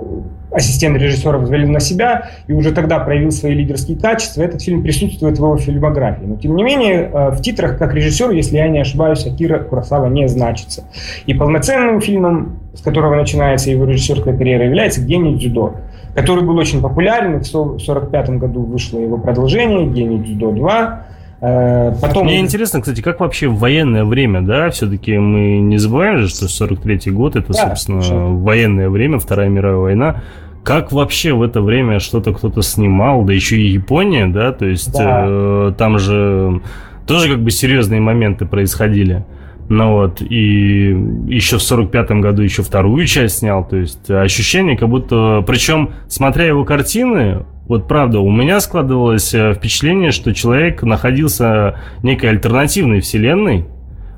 ассистент 0.52 0.98
режиссера 0.98 1.38
взвалил 1.38 1.70
на 1.70 1.80
себя 1.80 2.30
и 2.48 2.54
уже 2.54 2.72
тогда 2.72 3.00
проявил 3.00 3.32
свои 3.32 3.54
лидерские 3.54 3.98
качества. 3.98 4.42
Этот 4.42 4.62
фильм 4.62 4.84
присутствует 4.84 5.38
в 5.38 5.42
его 5.42 5.58
фильмографии. 5.58 6.26
Но, 6.26 6.36
тем 6.36 6.56
не 6.56 6.64
менее, 6.64 7.10
э, 7.12 7.30
в 7.32 7.42
титрах 7.42 7.78
как 7.78 7.94
режиссер, 7.94 8.32
если 8.32 8.58
я 8.58 8.68
не 8.68 8.80
ошибаюсь, 8.80 9.26
Акира 9.26 9.60
Курасава 9.60 10.08
не 10.08 10.28
значится. 10.28 10.84
И 11.26 11.34
полноценным 11.34 12.02
фильмом, 12.02 12.60
с 12.74 12.82
которого 12.82 13.16
начинается 13.16 13.72
его 13.72 13.86
режиссерская 13.86 14.38
карьера, 14.38 14.66
является 14.66 15.02
«Гений 15.02 15.36
дзюдо», 15.36 15.76
который 16.16 16.44
был 16.44 16.58
очень 16.58 16.82
популярен. 16.82 17.42
В 17.42 17.48
1945 17.48 18.30
году 18.32 18.64
вышло 18.64 19.00
его 19.00 19.18
продолжение 19.18 19.88
«Гений 19.88 20.20
дзюдо 20.20 20.52
2». 20.52 21.04
Э, 21.42 21.94
потом... 22.00 22.26
Мне 22.26 22.40
интересно, 22.40 22.82
кстати, 22.82 23.02
как 23.02 23.20
вообще 23.20 23.48
в 23.48 23.58
военное 23.58 24.06
время, 24.06 24.42
да, 24.42 24.70
все-таки 24.70 25.18
мы 25.18 25.58
не 25.58 25.78
забываем 25.78 26.20
же, 26.20 26.30
что 26.30 26.46
43-й 26.46 27.10
год, 27.12 27.36
это, 27.36 27.52
да, 27.52 27.70
собственно, 27.70 28.02
слушай. 28.02 28.18
военное 28.18 28.90
время, 28.90 29.20
Вторая 29.20 29.50
мировая 29.50 29.78
война. 29.80 30.24
Как 30.64 30.92
вообще 30.92 31.34
в 31.34 31.42
это 31.42 31.62
время 31.62 32.00
что-то 32.00 32.34
кто-то 32.34 32.62
снимал, 32.62 33.24
да 33.24 33.34
еще 33.34 33.58
и 33.58 33.70
Япония, 33.70 34.28
да, 34.28 34.52
то 34.52 34.66
есть 34.66 34.94
да. 34.94 35.26
Э, 35.28 35.74
там 35.76 35.98
же 35.98 36.62
тоже 37.08 37.30
как 37.30 37.42
бы 37.42 37.50
серьезные 37.50 38.00
моменты 38.00 38.46
происходили. 38.46 39.26
Ну 39.70 39.94
вот, 39.94 40.22
и 40.22 40.90
еще 41.28 41.58
в 41.58 41.64
сорок 41.64 41.92
пятом 41.92 42.22
году 42.22 42.44
еще 42.44 42.62
вторую 42.62 43.06
часть 43.08 43.40
снял, 43.40 43.66
то 43.66 43.78
есть 43.78 44.12
ощущение, 44.12 44.78
как 44.78 44.90
будто... 44.90 45.44
Причем, 45.48 45.92
смотря 46.10 46.46
его 46.46 46.66
картины, 46.66 47.46
вот 47.72 47.88
правда, 47.88 48.20
у 48.20 48.30
меня 48.30 48.60
складывалось 48.60 49.34
э, 49.34 49.54
впечатление, 49.54 50.12
что 50.12 50.34
человек 50.34 50.84
находился 50.84 51.76
в 52.00 52.04
некой 52.04 52.32
альтернативной 52.32 53.00
вселенной, 53.00 53.66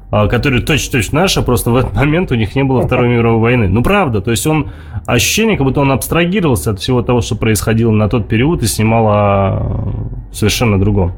а, 0.09 0.27
которая 0.27 0.61
точно-точно 0.61 1.21
наша, 1.21 1.43
просто 1.43 1.69
в 1.69 1.75
этот 1.75 1.93
момент 1.93 2.31
у 2.31 2.35
них 2.35 2.55
не 2.55 2.63
было 2.63 2.81
Второй 2.81 3.09
мировой 3.09 3.39
войны. 3.39 3.67
Ну, 3.67 3.83
правда, 3.83 4.21
то 4.21 4.31
есть 4.31 4.47
он, 4.47 4.71
ощущение, 5.05 5.55
как 5.55 5.67
будто 5.67 5.81
он 5.81 5.91
абстрагировался 5.91 6.71
от 6.71 6.79
всего 6.79 7.03
того, 7.03 7.21
что 7.21 7.35
происходило 7.35 7.91
на 7.91 8.09
тот 8.09 8.27
период 8.27 8.63
и 8.63 8.65
снимал 8.65 9.07
о 9.07 9.93
совершенно 10.31 10.79
другом. 10.79 11.11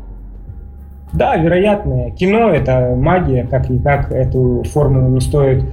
Да, 1.14 1.38
вероятно. 1.38 2.12
Кино— 2.12 2.50
это 2.54 2.98
магия, 2.98 3.48
как-никак 3.50 4.12
эту 4.12 4.66
формулу 4.74 5.08
не 5.08 5.22
стоит 5.22 5.64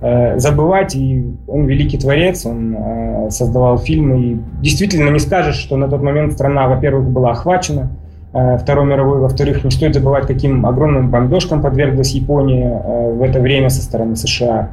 забывать. 0.00 0.94
И 0.96 1.34
он 1.46 1.66
великий 1.66 1.98
творец, 1.98 2.46
он 2.46 2.74
э, 2.76 3.30
создавал 3.30 3.78
фильмы. 3.78 4.20
И 4.20 4.40
действительно 4.62 5.10
не 5.10 5.18
скажешь, 5.18 5.56
что 5.56 5.76
на 5.76 5.88
тот 5.88 6.02
момент 6.02 6.32
страна, 6.32 6.68
во-первых, 6.68 7.08
была 7.08 7.32
охвачена 7.32 7.90
Э, 8.32 8.58
Второй 8.58 8.86
мировой. 8.86 9.20
Во-вторых, 9.20 9.64
не 9.64 9.70
стоит 9.70 9.94
забывать, 9.94 10.26
каким 10.26 10.64
огромным 10.64 11.10
бомбежкам 11.10 11.62
подверглась 11.62 12.12
Япония 12.12 12.80
э, 12.84 13.12
в 13.12 13.22
это 13.22 13.40
время 13.40 13.70
со 13.70 13.82
стороны 13.82 14.16
США. 14.16 14.70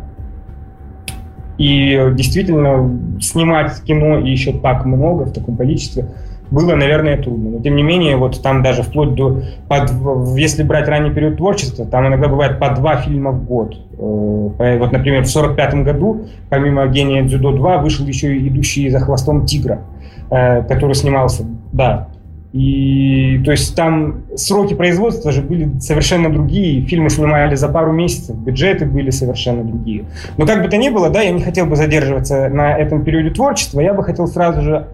И 1.57 1.99
действительно, 2.13 2.87
снимать 3.19 3.81
кино 3.81 4.19
и 4.19 4.29
еще 4.29 4.53
так 4.53 4.85
много, 4.85 5.23
в 5.23 5.33
таком 5.33 5.57
количестве, 5.57 6.05
было, 6.51 6.75
наверное, 6.75 7.21
трудно. 7.21 7.51
Но, 7.51 7.59
тем 7.59 7.75
не 7.75 7.83
менее, 7.83 8.17
вот 8.17 8.41
там 8.41 8.63
даже 8.63 8.83
вплоть 8.83 9.15
до... 9.15 9.41
Под, 9.67 9.91
если 10.37 10.63
брать 10.63 10.87
ранний 10.87 11.11
период 11.11 11.37
творчества, 11.37 11.85
там 11.85 12.07
иногда 12.07 12.27
бывает 12.27 12.59
по 12.59 12.69
два 12.69 12.97
фильма 12.97 13.31
в 13.31 13.45
год. 13.45 13.75
Э, 13.97 14.77
вот, 14.79 14.91
например, 14.91 15.23
в 15.23 15.29
1945 15.29 15.83
году, 15.83 16.27
помимо 16.49 16.87
«Гения 16.87 17.23
дзюдо 17.23 17.51
2», 17.51 17.81
вышел 17.81 18.05
еще 18.05 18.35
и 18.35 18.47
«Идущий 18.47 18.89
за 18.89 18.99
хвостом 18.99 19.45
тигра», 19.45 19.81
который 20.29 20.93
снимался, 20.93 21.45
да, 21.71 22.09
и 22.53 23.41
то 23.43 23.51
есть 23.51 23.75
там 23.75 24.23
сроки 24.35 24.73
производства 24.73 25.31
же 25.31 25.41
были 25.41 25.79
совершенно 25.79 26.31
другие, 26.31 26.81
фильмы 26.81 27.09
снимали 27.09 27.55
за 27.55 27.67
пару 27.67 27.91
месяцев, 27.91 28.35
бюджеты 28.37 28.85
были 28.85 29.09
совершенно 29.09 29.63
другие. 29.63 30.05
Но 30.37 30.45
как 30.45 30.63
бы 30.63 30.69
то 30.69 30.77
ни 30.77 30.89
было, 30.89 31.09
да, 31.09 31.21
я 31.21 31.31
не 31.31 31.41
хотел 31.41 31.65
бы 31.65 31.75
задерживаться 31.75 32.49
на 32.49 32.75
этом 32.75 33.03
периоде 33.03 33.31
творчества, 33.31 33.81
я 33.81 33.93
бы 33.93 34.03
хотел 34.03 34.27
сразу 34.27 34.61
же 34.61 34.87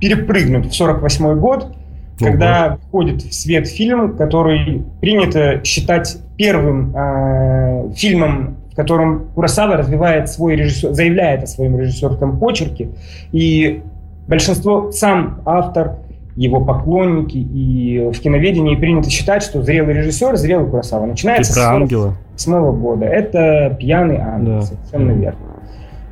перепрыгнуть 0.00 0.66
в 0.66 0.74
48 0.74 1.38
год, 1.38 1.74
когда 2.18 2.78
входит 2.88 3.22
в 3.22 3.32
свет 3.34 3.68
фильм, 3.68 4.16
который 4.16 4.84
принято 5.00 5.62
считать 5.64 6.18
первым 6.36 6.94
э, 6.96 7.92
фильмом, 7.94 8.56
в 8.72 8.76
котором 8.76 9.28
Курасава 9.34 9.76
развивает 9.76 10.28
свой 10.28 10.56
режиссер, 10.56 10.92
заявляет 10.92 11.42
о 11.44 11.46
своем 11.46 11.78
режиссерском 11.78 12.38
почерке, 12.38 12.90
и 13.32 13.82
большинство, 14.28 14.90
сам 14.92 15.40
автор, 15.44 15.96
его 16.36 16.62
поклонники, 16.62 17.38
и 17.38 18.10
в 18.12 18.18
киноведении 18.20 18.76
принято 18.76 19.08
считать, 19.08 19.42
что 19.42 19.62
зрелый 19.62 19.94
режиссер, 19.94 20.36
зрелый 20.36 20.68
Курасава, 20.68 21.06
начинается 21.06 21.52
с 21.52 21.56
48 21.56 22.78
года. 22.78 23.06
Это 23.06 23.74
«Пьяный 23.78 24.18
ангел», 24.18 24.60
да. 24.60 24.62
совершенно 24.62 25.12
верно. 25.12 25.38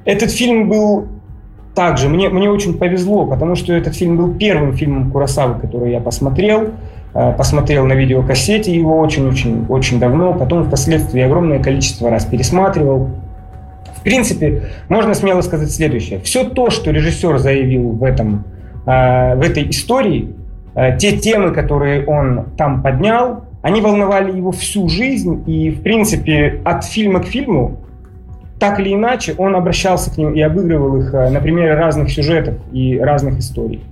Этот 0.06 0.30
фильм 0.30 0.68
был 0.68 1.06
также, 1.74 2.08
мне, 2.08 2.28
мне 2.28 2.50
очень 2.50 2.78
повезло, 2.78 3.26
потому 3.26 3.54
что 3.56 3.72
этот 3.72 3.94
фильм 3.94 4.16
был 4.16 4.34
первым 4.34 4.74
фильмом 4.74 5.10
Курасавы, 5.10 5.60
который 5.60 5.92
я 5.92 6.00
посмотрел. 6.00 6.70
Э, 7.14 7.32
посмотрел 7.36 7.86
на 7.86 7.94
видеокассете 7.94 8.74
его 8.74 8.98
очень-очень-очень 8.98 9.98
давно, 9.98 10.34
потом 10.34 10.64
впоследствии 10.64 11.20
огромное 11.20 11.62
количество 11.62 12.10
раз 12.10 12.24
пересматривал. 12.24 13.10
В 13.96 14.02
принципе, 14.02 14.64
можно 14.88 15.14
смело 15.14 15.40
сказать 15.40 15.70
следующее. 15.70 16.20
Все 16.20 16.44
то, 16.44 16.70
что 16.70 16.90
режиссер 16.90 17.38
заявил 17.38 17.90
в 17.90 18.04
этом 18.04 18.44
Э, 18.86 19.34
в 19.34 19.40
этой 19.40 19.70
истории, 19.70 20.34
э, 20.74 20.96
те 20.98 21.16
темы, 21.16 21.52
которые 21.52 22.04
он 22.04 22.50
там 22.58 22.82
поднял, 22.82 23.44
они 23.62 23.80
волновали 23.80 24.36
его 24.36 24.52
всю 24.52 24.88
жизнь, 24.90 25.42
и, 25.46 25.70
в 25.70 25.82
принципе, 25.82 26.60
от 26.64 26.84
фильма 26.84 27.20
к 27.20 27.24
фильму, 27.24 27.78
так 28.58 28.80
или 28.80 28.94
иначе, 28.94 29.34
он 29.36 29.56
обращался 29.56 30.10
к 30.10 30.16
ним 30.16 30.32
и 30.32 30.40
обыгрывал 30.40 30.96
их 30.96 31.12
э, 31.12 31.30
на 31.30 31.40
примере 31.40 31.74
разных 31.74 32.10
сюжетов 32.10 32.54
и 32.72 32.98
разных 32.98 33.38
историй. 33.38 33.82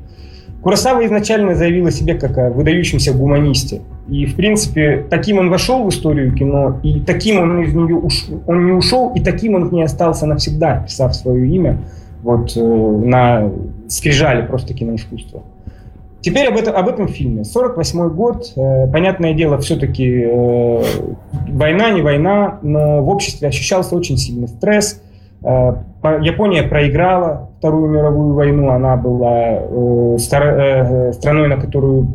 Курасава 0.63 1.05
изначально 1.05 1.57
заявил 1.57 1.87
о 1.87 1.91
себе 1.91 2.15
как 2.15 2.39
о 2.39 2.51
выдающемся 2.51 3.13
гуманисте. 3.13 3.81
И, 4.09 4.27
в 4.27 4.37
принципе, 4.37 5.05
таким 5.11 5.39
он 5.39 5.51
вошел 5.51 5.85
в 5.85 5.89
историю 5.89 6.33
кино, 6.33 6.79
и 6.85 7.01
таким 7.01 7.41
он 7.41 7.63
из 7.63 7.75
нее 7.75 7.97
уш... 7.97 8.27
он 8.47 8.67
не 8.67 8.73
ушел, 8.73 9.13
и 9.15 9.21
таким 9.21 9.55
он 9.55 9.69
в 9.69 9.73
ней 9.73 9.85
остался 9.85 10.27
навсегда, 10.27 10.85
писав 10.87 11.15
свое 11.15 11.49
имя 11.49 11.79
вот 12.23 12.55
на 12.57 13.51
скрижали 13.89 14.47
просто 14.47 14.75
киноискусства. 14.75 15.43
Теперь 16.23 16.47
об 16.47 16.57
этом, 16.57 16.77
об 16.77 16.89
этом 16.89 17.09
фильме. 17.09 17.45
48 17.45 18.09
год, 18.11 18.53
э, 18.55 18.87
понятное 18.93 19.35
дело, 19.35 19.59
все-таки 19.59 20.23
э, 20.25 20.83
война, 21.49 21.91
не 21.91 22.01
война, 22.01 22.59
но 22.63 23.03
в 23.03 23.09
обществе 23.09 23.49
ощущался 23.49 23.97
очень 23.97 24.17
сильный 24.17 24.47
стресс. 24.47 25.03
Э, 25.43 25.75
Япония 26.21 26.63
проиграла 26.63 27.51
Вторую 27.59 27.91
мировую 27.91 28.35
войну, 28.35 28.71
она 28.71 28.97
была 28.97 29.37
э, 29.37 30.17
стар, 30.19 30.43
э, 30.45 31.13
страной, 31.13 31.49
на 31.49 31.57
которую 31.57 32.09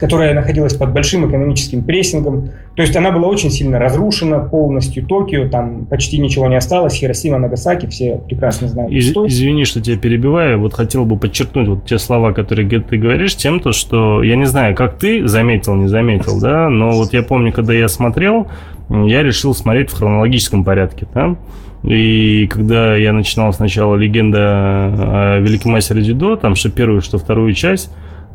которая 0.00 0.32
находилась 0.34 0.72
под 0.72 0.92
большим 0.92 1.28
экономическим 1.28 1.84
прессингом. 1.84 2.48
То 2.74 2.82
есть 2.82 2.96
она 2.96 3.10
была 3.10 3.28
очень 3.28 3.50
сильно 3.50 3.78
разрушена 3.78 4.38
полностью. 4.38 5.04
Токио, 5.04 5.48
там 5.48 5.84
почти 5.84 6.18
ничего 6.18 6.48
не 6.48 6.56
осталось. 6.56 6.94
Хиросима, 6.94 7.38
Нагасаки, 7.38 7.86
все 7.86 8.18
прекрасно 8.26 8.68
знают. 8.68 8.90
Из, 8.90 9.10
извини, 9.10 9.66
что 9.66 9.82
тебя 9.82 9.98
перебиваю. 9.98 10.58
Вот 10.58 10.72
хотел 10.72 11.04
бы 11.04 11.18
подчеркнуть 11.18 11.68
вот 11.68 11.84
те 11.84 11.98
слова, 11.98 12.32
которые 12.32 12.66
ты 12.80 12.96
говоришь, 12.96 13.36
тем, 13.36 13.60
то, 13.60 13.72
что 13.72 14.22
я 14.22 14.36
не 14.36 14.46
знаю, 14.46 14.74
как 14.74 14.96
ты 14.96 15.28
заметил, 15.28 15.74
не 15.74 15.88
заметил, 15.88 16.40
да, 16.40 16.70
но 16.70 16.92
вот 16.92 17.12
я 17.12 17.22
помню, 17.22 17.52
когда 17.52 17.74
я 17.74 17.88
смотрел, 17.88 18.48
я 18.88 19.22
решил 19.22 19.54
смотреть 19.54 19.90
в 19.90 19.98
хронологическом 19.98 20.64
порядке, 20.64 21.06
да, 21.12 21.36
и 21.82 22.46
когда 22.46 22.96
я 22.96 23.12
начинал 23.12 23.52
сначала 23.52 23.96
«Легенда 23.96 24.38
о 24.38 25.38
великом 25.40 25.72
мастере 25.72 26.02
дзюдо», 26.02 26.36
там 26.36 26.54
что 26.54 26.70
первую, 26.70 27.00
что 27.00 27.18
вторую 27.18 27.52
часть, 27.54 27.90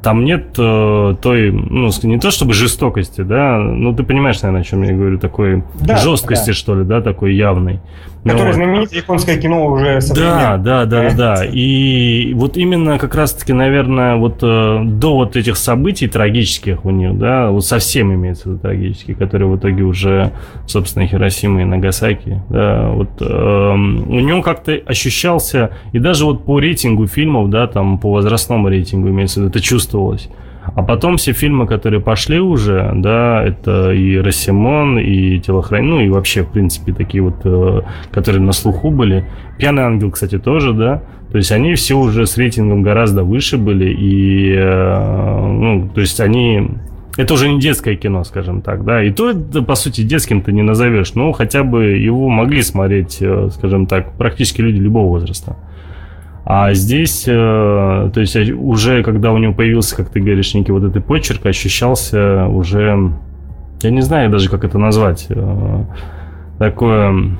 там 0.06 0.24
нет 0.24 0.54
э, 0.60 1.16
той, 1.20 1.52
ну, 1.52 1.90
не 2.04 2.20
то 2.20 2.30
чтобы 2.30 2.54
жестокости, 2.54 3.22
да, 3.22 3.58
ну, 3.58 3.92
ты 3.92 4.04
понимаешь, 4.04 4.40
наверное, 4.44 4.62
о 4.62 4.64
чем 4.64 4.84
я 4.84 4.94
говорю, 4.94 5.18
такой 5.18 5.64
да, 5.74 5.98
жесткости, 5.98 6.50
да. 6.50 6.54
что 6.54 6.76
ли, 6.76 6.86
да, 6.86 7.02
такой 7.02 7.34
явной. 7.34 7.80
Которое 8.26 8.48
вот. 8.48 8.56
знаменитое 8.56 9.00
японское 9.02 9.38
кино 9.38 9.68
уже 9.68 10.00
Да, 10.16 10.58
да, 10.58 10.86
да, 10.86 11.10
да, 11.10 11.16
да. 11.16 11.46
И 11.46 12.34
вот 12.34 12.58
именно 12.58 12.98
как 12.98 13.14
раз-таки, 13.14 13.54
наверное, 13.54 14.16
вот 14.16 14.40
э, 14.42 14.82
до 14.84 15.14
вот 15.14 15.36
этих 15.36 15.58
событий 15.58 16.08
трагических 16.08 16.86
у 16.86 16.90
них, 16.90 17.20
да, 17.20 17.52
вот 17.52 17.64
совсем 17.64 18.12
имеется 18.16 18.44
в 18.44 18.52
виду 18.54 18.60
трагические, 18.62 19.16
которые 19.16 19.48
в 19.48 19.58
итоге 19.58 19.84
уже, 19.84 20.32
собственно, 20.66 21.06
Хиросима 21.06 21.62
и 21.62 21.66
Нагасаки, 21.66 22.42
да, 22.50 22.90
вот 22.90 23.10
э, 23.22 23.26
у 23.26 24.20
него 24.20 24.42
как-то 24.42 24.74
ощущался, 24.74 25.70
и 25.92 26.00
даже 26.00 26.26
вот 26.26 26.46
по 26.46 26.60
рейтингу 26.60 27.06
фильмов, 27.06 27.52
да, 27.52 27.68
там 27.68 28.00
по 28.00 28.10
возрастному 28.10 28.70
рейтингу 28.70 29.10
имеется 29.10 29.40
в 29.40 29.44
виду, 29.44 29.50
это 29.52 29.62
чувствовалось 29.62 30.30
А 30.74 30.82
потом 30.82 31.18
все 31.18 31.34
фильмы, 31.34 31.68
которые 31.68 32.02
пошли 32.02 32.40
уже, 32.40 32.92
да, 32.96 33.44
это 33.44 33.92
и 33.92 34.18
Рассимон, 34.18 34.98
и 34.98 35.40
Телохранитель, 35.40 35.90
ну 35.90 36.02
и 36.02 36.10
вообще, 36.10 36.44
в 36.44 36.52
принципе, 36.52 36.94
такие 36.94 37.22
вот, 37.22 37.42
э, 37.44 37.82
которые 38.12 38.42
на 38.42 38.52
слуху 38.52 38.90
были. 38.90 39.26
Пьяный 39.58 39.84
ангел, 39.84 40.12
кстати, 40.12 40.40
тоже, 40.40 40.74
да. 40.74 41.04
То 41.32 41.38
есть 41.38 41.52
они 41.52 41.76
все 41.76 41.96
уже 41.98 42.26
с 42.26 42.38
рейтингом 42.38 42.82
гораздо 42.82 43.24
выше 43.24 43.58
были, 43.58 43.94
и, 43.94 44.54
э, 44.56 45.48
ну, 45.48 45.90
то 45.94 46.02
есть 46.02 46.20
они 46.20 46.70
это 47.18 47.34
уже 47.34 47.50
не 47.50 47.60
детское 47.60 47.96
кино, 47.96 48.24
скажем 48.24 48.62
так, 48.62 48.84
да. 48.84 49.02
И 49.04 49.12
то, 49.12 49.34
по 49.62 49.76
сути, 49.76 50.02
детским 50.02 50.42
ты 50.42 50.52
не 50.52 50.64
назовешь. 50.64 51.14
Но 51.14 51.32
хотя 51.32 51.64
бы 51.64 51.86
его 51.86 52.28
могли 52.30 52.62
смотреть, 52.62 53.18
э, 53.22 53.50
скажем 53.54 53.88
так, 53.88 54.14
практически 54.18 54.62
люди 54.62 54.80
любого 54.80 55.08
возраста. 55.08 55.56
А 56.46 56.72
здесь, 56.76 57.24
э, 57.28 57.32
то 58.14 58.20
есть 58.20 58.36
уже 58.52 59.04
когда 59.04 59.32
у 59.32 59.40
него 59.40 59.54
появился, 59.54 59.96
как 59.96 60.10
ты 60.10 60.20
говоришь, 60.20 60.54
некий 60.54 60.72
вот 60.72 60.84
этот 60.84 61.04
почерк, 61.04 61.44
ощущался 61.48 62.46
уже, 62.46 63.12
я 63.82 63.90
не 63.90 64.02
знаю 64.02 64.30
даже, 64.30 64.48
как 64.48 64.64
это 64.64 64.78
назвать, 64.78 65.26
э, 65.30 65.84
такое 66.60 67.36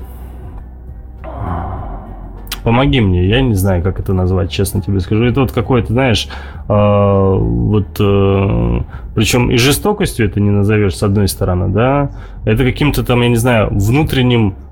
помоги 2.64 3.00
мне, 3.00 3.28
я 3.28 3.42
не 3.42 3.54
знаю, 3.54 3.80
как 3.84 4.00
это 4.00 4.12
назвать, 4.12 4.50
честно 4.50 4.82
тебе 4.82 4.98
скажу. 4.98 5.22
Это 5.22 5.42
вот 5.42 5.52
какое-то, 5.52 5.92
знаешь, 5.92 6.26
э, 6.68 6.72
вот, 6.72 8.00
э, 8.00 8.80
причем 9.14 9.52
и 9.52 9.56
жестокостью 9.56 10.26
это 10.26 10.40
не 10.40 10.50
назовешь, 10.50 10.96
с 10.96 11.04
одной 11.04 11.28
стороны, 11.28 11.68
да, 11.68 12.10
это 12.44 12.64
каким-то 12.64 13.04
там, 13.04 13.22
я 13.22 13.28
не 13.28 13.36
знаю, 13.36 13.68
внутренним 13.70 14.56
Э, 14.56 14.56
э, 14.56 14.65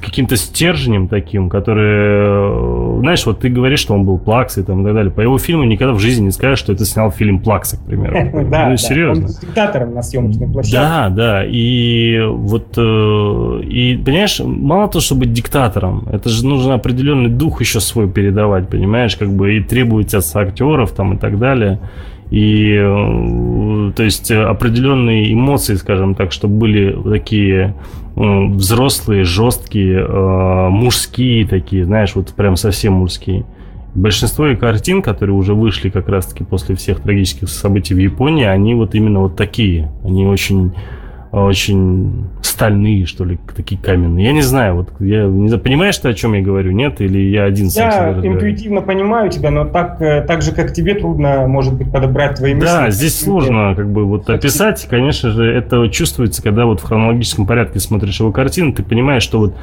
каким-то 0.00 0.36
стержнем 0.36 1.08
таким, 1.08 1.48
который, 1.48 2.98
э, 2.98 3.00
знаешь, 3.00 3.26
вот 3.26 3.40
ты 3.40 3.48
говоришь, 3.48 3.80
что 3.80 3.94
он 3.94 4.04
был 4.04 4.16
плаксой 4.18 4.62
там, 4.62 4.82
и 4.82 4.84
так 4.84 4.94
далее. 4.94 5.10
По 5.10 5.22
его 5.22 5.38
фильму 5.38 5.64
никогда 5.64 5.92
в 5.92 5.98
жизни 5.98 6.26
не 6.26 6.30
скажешь, 6.30 6.60
что 6.60 6.72
это 6.72 6.84
снял 6.84 7.10
фильм 7.10 7.40
Плакса, 7.40 7.76
к 7.76 7.80
примеру. 7.80 8.16
Да, 8.50 8.68
ну, 8.68 8.76
серьезно. 8.76 9.26
Он 9.26 9.32
диктатором 9.32 9.94
на 9.94 10.02
съемочной 10.02 10.46
площадке. 10.46 10.78
Да, 10.78 11.08
да. 11.08 11.44
И 11.44 12.20
вот, 12.28 12.78
и, 12.78 14.00
понимаешь, 14.04 14.40
мало 14.44 14.88
того, 14.88 15.00
чтобы 15.00 15.22
быть 15.22 15.32
диктатором, 15.32 16.06
это 16.12 16.28
же 16.28 16.46
нужно 16.46 16.74
определенный 16.74 17.30
дух 17.30 17.60
еще 17.60 17.80
свой 17.80 18.08
передавать, 18.08 18.68
понимаешь, 18.68 19.16
как 19.16 19.30
бы 19.30 19.56
и 19.56 19.60
требуется 19.60 20.18
от 20.18 20.36
актеров 20.36 20.92
там 20.92 21.14
и 21.14 21.18
так 21.18 21.38
далее 21.38 21.80
и 22.30 22.74
э, 22.76 23.92
то 23.94 24.02
есть 24.02 24.30
определенные 24.30 25.32
эмоции, 25.32 25.74
скажем 25.74 26.14
так, 26.14 26.32
чтобы 26.32 26.54
были 26.54 26.98
такие 27.08 27.74
э, 28.16 28.44
взрослые, 28.46 29.24
жесткие, 29.24 30.00
э, 30.00 30.68
мужские 30.68 31.46
такие, 31.46 31.84
знаешь, 31.84 32.14
вот 32.14 32.32
прям 32.34 32.56
совсем 32.56 32.94
мужские. 32.94 33.44
Большинство 33.94 34.44
картин, 34.56 35.00
которые 35.02 35.36
уже 35.36 35.54
вышли 35.54 35.88
как 35.88 36.08
раз-таки 36.08 36.44
после 36.44 36.74
всех 36.74 37.00
трагических 37.00 37.48
событий 37.48 37.94
в 37.94 37.98
Японии, 37.98 38.44
они 38.44 38.74
вот 38.74 38.94
именно 38.94 39.20
вот 39.20 39.36
такие. 39.36 39.90
Они 40.04 40.26
очень 40.26 40.72
очень 41.32 42.24
стальные, 42.56 43.04
что 43.04 43.26
ли, 43.26 43.38
такие 43.54 43.78
каменные. 43.78 44.24
Я 44.24 44.32
не 44.32 44.40
знаю, 44.40 44.76
вот 44.76 44.88
я 45.00 45.24
не 45.24 45.48
знаю, 45.48 45.62
понимаешь 45.62 45.98
ты, 45.98 46.08
о 46.08 46.14
чем 46.14 46.32
я 46.32 46.40
говорю, 46.40 46.72
нет? 46.72 47.02
Или 47.02 47.18
я 47.18 47.44
один 47.44 47.68
сам 47.68 48.22
Я 48.22 48.26
интуитивно 48.26 48.80
понимаю 48.80 49.30
тебя, 49.30 49.50
но 49.50 49.66
так, 49.66 50.00
э, 50.00 50.22
так 50.22 50.40
же, 50.40 50.52
как 50.52 50.72
тебе, 50.72 50.94
трудно, 50.94 51.46
может 51.46 51.74
быть, 51.74 51.92
подобрать 51.92 52.36
твои 52.36 52.54
мысли. 52.54 52.66
Да, 52.66 52.90
здесь 52.90 53.20
сложно 53.20 53.74
как 53.76 53.92
бы 53.92 54.06
вот 54.06 54.30
описать. 54.30 54.86
Конечно 54.88 55.32
же, 55.32 55.44
это 55.44 55.86
чувствуется, 55.88 56.42
когда 56.42 56.64
вот 56.64 56.80
в 56.80 56.84
хронологическом 56.84 57.46
порядке 57.46 57.78
смотришь 57.78 58.20
его 58.20 58.32
картину, 58.32 58.72
ты 58.72 58.82
понимаешь, 58.82 59.22
что 59.22 59.38
вот 59.38 59.54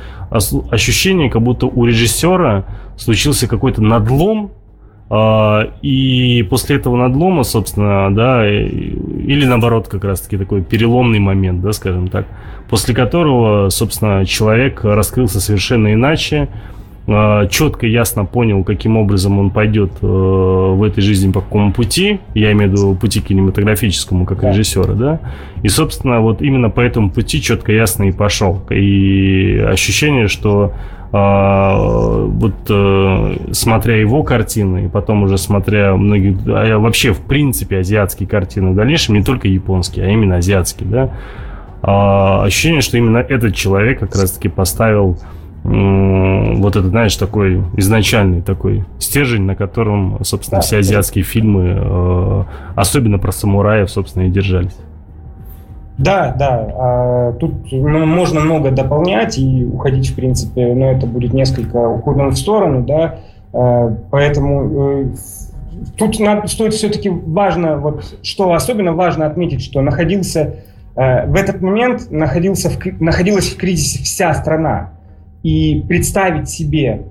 ощущение, 0.70 1.32
как 1.32 1.42
будто 1.42 1.66
у 1.66 1.86
режиссера 1.86 2.66
случился 2.96 3.48
какой-то 3.48 3.82
надлом, 3.82 4.52
и 5.82 6.48
после 6.50 6.78
этого 6.78 6.96
надлома, 6.98 7.44
собственно, 7.44 8.14
да, 8.14 8.50
или 8.50 9.46
наоборот, 9.46 9.88
как 9.88 10.04
раз-таки 10.04 10.38
такой 10.38 10.64
переломный 10.64 11.20
момент, 11.20 11.62
да, 11.62 11.72
скажем 11.72 12.08
так, 12.08 12.26
после 12.70 12.96
которого, 12.96 13.70
собственно, 13.70 14.26
человек 14.26 14.84
раскрылся 14.84 15.40
совершенно 15.40 15.94
иначе, 15.94 16.48
а, 17.06 17.48
четко, 17.48 17.86
ясно 17.86 18.24
понял, 18.24 18.64
каким 18.64 18.96
образом 18.96 19.38
он 19.38 19.50
пойдет 19.50 19.92
э, 20.02 20.06
в 20.06 20.82
этой 20.84 21.02
жизни 21.02 21.32
по 21.32 21.42
какому 21.42 21.74
пути, 21.74 22.20
я 22.34 22.52
имею 22.54 22.70
в 22.70 22.74
виду 22.74 22.96
пути 22.96 23.20
кинематографическому, 23.20 24.26
как 24.26 24.44
режиссера, 24.44 24.94
да, 24.94 25.20
и, 25.64 25.68
собственно, 25.68 26.22
вот 26.22 26.42
именно 26.42 26.70
по 26.70 26.80
этому 26.80 27.10
пути 27.10 27.42
четко, 27.42 27.74
ясно 27.74 28.04
и 28.04 28.12
пошел. 28.12 28.62
И 28.70 29.58
ощущение, 29.68 30.30
что 30.30 30.74
а, 31.12 31.76
вот 32.26 32.56
э, 32.70 33.36
смотря 33.52 34.00
его 34.00 34.24
картины, 34.24 34.86
и 34.86 34.88
потом 34.88 35.24
уже 35.24 35.38
смотря 35.38 35.96
многие, 35.96 36.38
а 36.48 36.80
вообще 36.80 37.12
в 37.12 37.20
принципе 37.22 37.80
азиатские 37.80 38.28
картины 38.30 38.72
в 38.72 38.76
дальнейшем, 38.76 39.16
не 39.16 39.24
только 39.24 39.48
японские, 39.48 40.06
а 40.06 40.10
именно 40.10 40.38
азиатские, 40.38 40.90
да, 40.90 41.14
а, 41.84 42.46
ощущение, 42.46 42.82
что 42.82 42.98
именно 42.98 43.18
этот 43.18 43.54
человек 43.54 44.00
как 44.00 44.16
раз-таки 44.16 44.48
поставил 44.48 45.20
вот 45.64 46.76
этот, 46.76 46.90
знаешь, 46.90 47.16
такой 47.16 47.64
изначальный 47.78 48.42
такой 48.42 48.84
стержень, 49.00 49.44
на 49.44 49.56
котором, 49.56 50.20
собственно, 50.24 50.62
все 50.62 50.80
азиатские 50.80 51.24
фильмы, 51.24 51.78
э, 51.78 52.44
особенно 52.76 53.18
про 53.18 53.32
самураев, 53.32 53.90
собственно, 53.90 54.24
и 54.24 54.30
держались. 54.30 54.76
Да, 55.98 56.36
да. 56.38 56.68
А, 56.76 57.34
тут 57.34 57.72
ну, 57.72 58.06
можно 58.06 58.40
много 58.40 58.72
дополнять 58.72 59.38
и 59.38 59.64
уходить, 59.64 60.10
в 60.10 60.16
принципе, 60.16 60.74
но 60.74 60.92
это 60.92 61.06
будет 61.06 61.34
несколько 61.34 61.78
уходом 61.78 62.30
в 62.30 62.38
сторону, 62.38 62.84
да. 62.84 63.20
А, 63.54 63.96
поэтому 64.10 65.04
э, 65.04 65.06
тут 65.98 66.20
надо, 66.20 66.48
стоит 66.48 66.74
все-таки 66.74 67.10
важно, 67.10 67.78
вот 67.78 68.18
что 68.24 68.54
особенно 68.54 68.94
важно 68.94 69.28
отметить, 69.28 69.62
что 69.62 69.82
находился 69.82 70.56
э, 70.96 71.28
в 71.28 71.36
этот 71.36 71.62
момент 71.62 72.10
находился 72.10 72.70
в, 72.70 73.02
находилась 73.02 73.50
в 73.50 73.58
кризисе 73.58 74.04
вся 74.04 74.34
страна. 74.34 74.93
И 75.44 75.84
представить 75.88 76.50
себе 76.50 77.04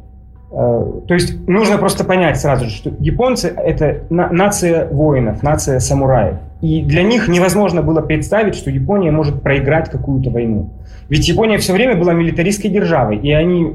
Э, 0.52 1.00
то 1.08 1.14
есть 1.14 1.48
нужно 1.48 1.78
просто 1.78 2.04
понять 2.04 2.38
сразу 2.38 2.66
же, 2.66 2.70
что 2.70 2.92
японцы— 2.98 3.48
это 3.56 4.02
нация 4.10 4.86
воинов, 4.86 5.42
нация 5.42 5.80
самураев. 5.80 6.36
И 6.60 6.82
для 6.82 7.02
них 7.02 7.26
невозможно 7.26 7.82
было 7.82 8.02
представить, 8.02 8.54
что 8.54 8.70
Япония 8.70 9.10
может 9.10 9.42
проиграть 9.42 9.90
какую-то 9.90 10.30
войну. 10.30 10.70
Ведь 11.08 11.26
Япония 11.26 11.58
все 11.58 11.72
время 11.72 11.96
была 11.96 12.12
милитаристской 12.12 12.70
державой, 12.70 13.16
и 13.16 13.32
они 13.32 13.72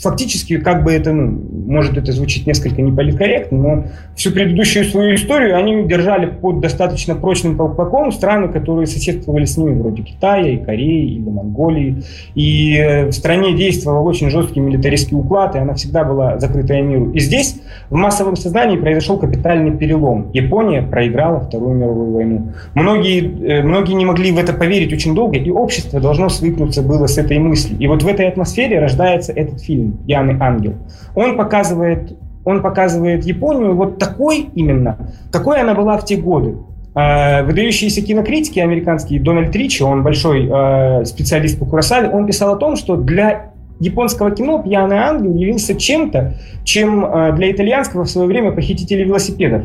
фактически, 0.00 0.58
как 0.58 0.84
бы 0.84 0.92
это, 0.92 1.12
ну, 1.12 1.40
может 1.66 1.96
это 1.96 2.12
звучит 2.12 2.46
несколько 2.46 2.82
неполиткорректно, 2.82 3.58
но 3.58 3.84
всю 4.16 4.32
предыдущую 4.32 4.84
свою 4.84 5.14
историю 5.14 5.56
они 5.56 5.84
держали 5.84 6.26
под 6.26 6.60
достаточно 6.60 7.14
прочным 7.14 7.56
колпаком 7.56 8.12
страны, 8.12 8.48
которые 8.48 8.86
соседствовали 8.86 9.44
с 9.44 9.56
ними, 9.56 9.80
вроде 9.80 10.02
Китая 10.02 10.48
и 10.48 10.56
Кореи 10.56 11.14
или 11.14 11.28
Монголии. 11.28 12.02
И 12.34 12.76
э, 12.76 13.06
в 13.06 13.12
стране 13.12 13.54
действовал 13.54 14.06
очень 14.06 14.30
жесткий 14.30 14.60
милитаристский 14.60 15.16
уклад, 15.16 15.54
и 15.54 15.58
она 15.58 15.74
всегда 15.74 16.04
была 16.04 16.38
закрытая 16.38 16.82
миру. 16.82 17.10
И 17.12 17.20
здесь 17.20 17.60
в 17.88 17.94
массовом 17.94 18.36
сознании 18.36 18.76
произошел 18.76 19.18
капитальный 19.18 19.76
перелом. 19.76 20.30
Япония 20.32 20.82
проиграла 20.82 21.40
Вторую 21.40 21.74
мировую 21.74 22.12
войну. 22.12 22.52
Многие, 22.74 23.20
э, 23.20 23.62
многие 23.62 23.94
не 23.94 24.04
могли 24.04 24.32
в 24.32 24.38
это 24.38 24.52
поверить 24.52 24.92
очень 24.92 25.14
долго, 25.14 25.36
и 25.36 25.50
общество 25.50 26.00
должно 26.00 26.28
свыкнуться 26.28 26.82
было 26.82 27.06
с 27.06 27.16
этой 27.16 27.38
мыслью. 27.38 27.78
И 27.78 27.86
вот 27.86 28.02
в 28.02 28.08
этой 28.08 28.26
атмосфере 28.26 28.80
рождается 28.80 29.32
этот 29.32 29.60
фильм 29.62 29.83
фильм 29.84 29.98
«Пьяный 30.06 30.36
ангел», 30.40 30.74
он 31.14 31.36
показывает, 31.36 32.16
он 32.44 32.62
показывает 32.62 33.24
Японию 33.24 33.74
вот 33.74 33.98
такой 33.98 34.48
именно, 34.54 34.98
какой 35.30 35.60
она 35.60 35.74
была 35.74 35.98
в 35.98 36.04
те 36.04 36.16
годы. 36.16 36.56
А, 36.96 37.42
выдающиеся 37.42 38.02
кинокритики 38.02 38.60
американские, 38.60 39.20
Дональд 39.20 39.54
Ричи, 39.54 39.82
он 39.82 40.02
большой 40.02 40.48
а, 40.50 41.04
специалист 41.04 41.58
по 41.58 41.66
Курасаве, 41.66 42.08
он 42.08 42.26
писал 42.26 42.54
о 42.54 42.56
том, 42.56 42.76
что 42.76 42.96
для 42.96 43.50
японского 43.80 44.30
кино 44.30 44.62
«Пьяный 44.62 44.98
ангел» 44.98 45.34
явился 45.34 45.74
чем-то, 45.74 46.34
чем 46.62 47.04
а, 47.04 47.32
для 47.32 47.50
итальянского 47.50 48.04
в 48.04 48.10
свое 48.10 48.28
время 48.28 48.52
«Похитители 48.52 49.02
велосипедов». 49.02 49.64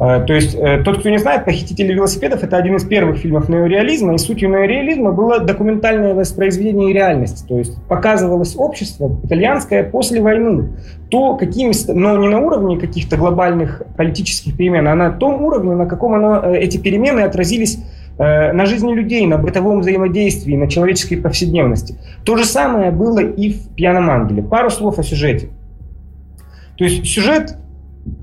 Э, 0.00 0.24
то 0.24 0.32
есть, 0.32 0.54
э, 0.54 0.82
тот, 0.84 1.00
кто 1.00 1.10
не 1.10 1.18
знает, 1.18 1.44
«Похитители 1.44 1.92
велосипедов»— 1.92 2.42
это 2.44 2.56
один 2.56 2.76
из 2.76 2.84
первых 2.84 3.18
фильмов 3.18 3.48
неореализма, 3.48 4.14
и 4.14 4.18
сутью 4.18 4.48
неореализма 4.50 5.12
было 5.12 5.40
документальное 5.40 6.14
воспроизведение 6.14 6.92
реальности. 6.92 7.44
То 7.46 7.58
есть, 7.58 7.82
показывалось 7.88 8.54
общество 8.56 9.10
итальянское 9.24 9.82
после 9.82 10.20
войны. 10.20 10.68
То, 11.10 11.36
какими, 11.36 11.72
но 11.92 12.16
не 12.16 12.28
на 12.28 12.38
уровне 12.38 12.78
каких-то 12.78 13.16
глобальных 13.16 13.82
политических 13.96 14.56
перемен, 14.56 14.86
а 14.86 14.94
на 14.94 15.10
том 15.10 15.42
уровне, 15.42 15.74
на 15.74 15.86
каком 15.86 16.14
оно, 16.14 16.42
э, 16.44 16.58
эти 16.58 16.78
перемены 16.78 17.20
отразились 17.20 17.78
на 18.18 18.66
жизни 18.66 18.92
людей, 18.94 19.24
на 19.28 19.38
бытовом 19.38 19.78
взаимодействии, 19.78 20.56
на 20.56 20.66
человеческой 20.66 21.18
повседневности. 21.18 21.94
То 22.24 22.36
же 22.36 22.44
самое 22.44 22.90
было 22.90 23.20
и 23.20 23.52
в 23.52 23.68
«Пьяном 23.76 24.10
ангеле». 24.10 24.42
Пару 24.42 24.70
слов 24.70 24.98
о 24.98 25.04
сюжете. 25.04 25.50
То 26.76 26.82
есть 26.82 27.06
сюжет 27.06 27.54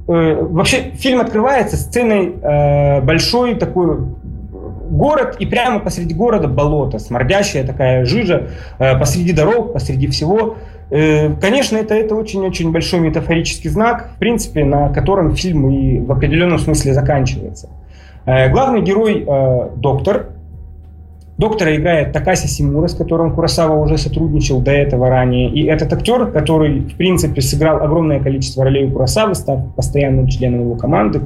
вообще 0.07 0.91
фильм 0.93 1.21
открывается 1.21 1.77
сценой 1.77 2.35
э, 2.41 3.01
большой 3.01 3.55
такой 3.55 3.97
город, 4.89 5.37
и 5.39 5.45
прямо 5.45 5.79
посреди 5.79 6.13
города 6.13 6.47
болото, 6.47 6.99
смордящая 6.99 7.65
такая 7.65 8.05
жижа, 8.05 8.49
э, 8.79 8.97
посреди 8.97 9.33
дорог, 9.33 9.73
посреди 9.73 10.07
всего. 10.07 10.57
Э, 10.89 11.33
конечно, 11.35 11.77
это, 11.77 11.95
это 11.95 12.15
очень-очень 12.15 12.71
большой 12.71 12.99
метафорический 12.99 13.69
знак, 13.69 14.11
в 14.15 14.19
принципе, 14.19 14.63
на 14.63 14.89
котором 14.89 15.35
фильм 15.35 15.69
и 15.69 15.99
в 15.99 16.11
определенном 16.11 16.59
смысле 16.59 16.93
заканчивается. 16.93 17.69
Э, 18.25 18.49
главный 18.49 18.81
герой 18.81 19.25
э,– 19.27 19.69
доктор. 19.75 20.29
Доктора 21.37 21.75
играет 21.75 22.13
Такаси 22.13 22.47
Симура, 22.47 22.87
с 22.87 22.95
которым 22.95 23.33
Курасава 23.35 23.75
уже 23.75 23.97
сотрудничал 23.97 24.61
до 24.61 24.71
этого 24.71 25.09
ранее. 25.09 25.49
И 25.49 25.65
этот 25.65 25.91
актер, 25.91 26.27
который, 26.27 26.79
в 26.79 26.95
принципе, 26.95 27.41
сыграл 27.41 27.83
огромное 27.83 28.21
количество 28.21 28.63
ролей 28.63 28.85
у 28.85 28.91
Курасавы, 28.91 29.35
став 29.35 29.75
постоянным 29.75 30.27
членом 30.27 30.61
его 30.61 30.75
команды. 30.75 31.23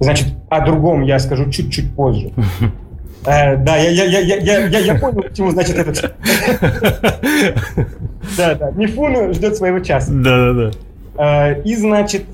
Значит, 0.00 0.34
о 0.50 0.66
другом 0.66 1.02
я 1.02 1.18
скажу 1.18 1.50
чуть-чуть 1.50 1.94
позже. 1.94 2.32
Э, 3.24 3.56
да, 3.56 3.76
я, 3.76 3.88
я, 3.88 4.18
я, 4.18 4.36
я, 4.36 4.66
я, 4.66 4.78
я 4.80 4.94
понял, 4.96 5.22
почему, 5.22 5.52
значит, 5.52 5.78
этот... 5.78 6.12
Да, 8.36 8.56
да, 8.56 8.72
Мифуну 8.72 9.32
ждет 9.32 9.56
своего 9.56 9.78
часа. 9.78 10.10
Да, 10.12 10.52
да, 10.52 10.70
да. 11.16 11.52
И, 11.52 11.76
значит, 11.76 12.24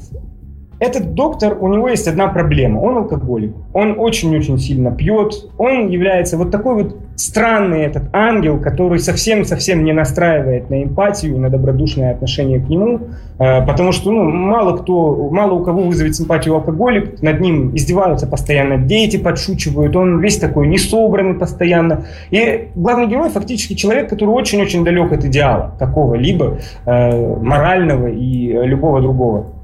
этот 0.80 1.14
доктор, 1.14 1.56
у 1.60 1.68
него 1.68 1.88
есть 1.88 2.06
одна 2.06 2.28
проблема. 2.28 2.78
Он 2.80 2.98
алкоголик. 2.98 3.52
Он 3.72 3.98
очень-очень 3.98 4.58
сильно 4.58 4.92
пьет. 4.92 5.32
Он 5.58 5.88
является 5.88 6.36
вот 6.36 6.52
такой 6.52 6.84
вот 6.84 6.96
странный 7.16 7.82
этот 7.82 8.04
ангел, 8.12 8.60
который 8.60 9.00
совсем-совсем 9.00 9.82
не 9.82 9.92
настраивает 9.92 10.70
на 10.70 10.84
эмпатию 10.84 11.36
на 11.38 11.50
добродушное 11.50 12.12
отношение 12.12 12.60
к 12.60 12.68
нему. 12.68 13.00
Э, 13.40 13.66
потому 13.66 13.90
что 13.90 14.12
ну, 14.12 14.22
мало 14.22 14.76
кто, 14.76 15.28
мало 15.30 15.54
у 15.54 15.64
кого 15.64 15.82
вызовет 15.82 16.14
симпатию 16.14 16.54
алкоголик. 16.54 17.20
Над 17.22 17.40
ним 17.40 17.74
издеваются 17.74 18.28
постоянно. 18.28 18.78
Дети 18.78 19.16
подшучивают. 19.16 19.96
Он 19.96 20.20
весь 20.20 20.38
такой 20.38 20.68
несобранный 20.68 21.34
постоянно. 21.34 22.06
И 22.30 22.68
главный 22.76 23.08
герой 23.08 23.30
фактически 23.30 23.74
человек, 23.74 24.08
который 24.08 24.30
очень-очень 24.30 24.84
далек 24.84 25.12
от 25.12 25.24
идеала 25.24 25.74
какого-либо 25.76 26.58
э, 26.86 27.36
морального 27.42 28.06
и 28.06 28.52
любого 28.52 29.00
другого. 29.00 29.57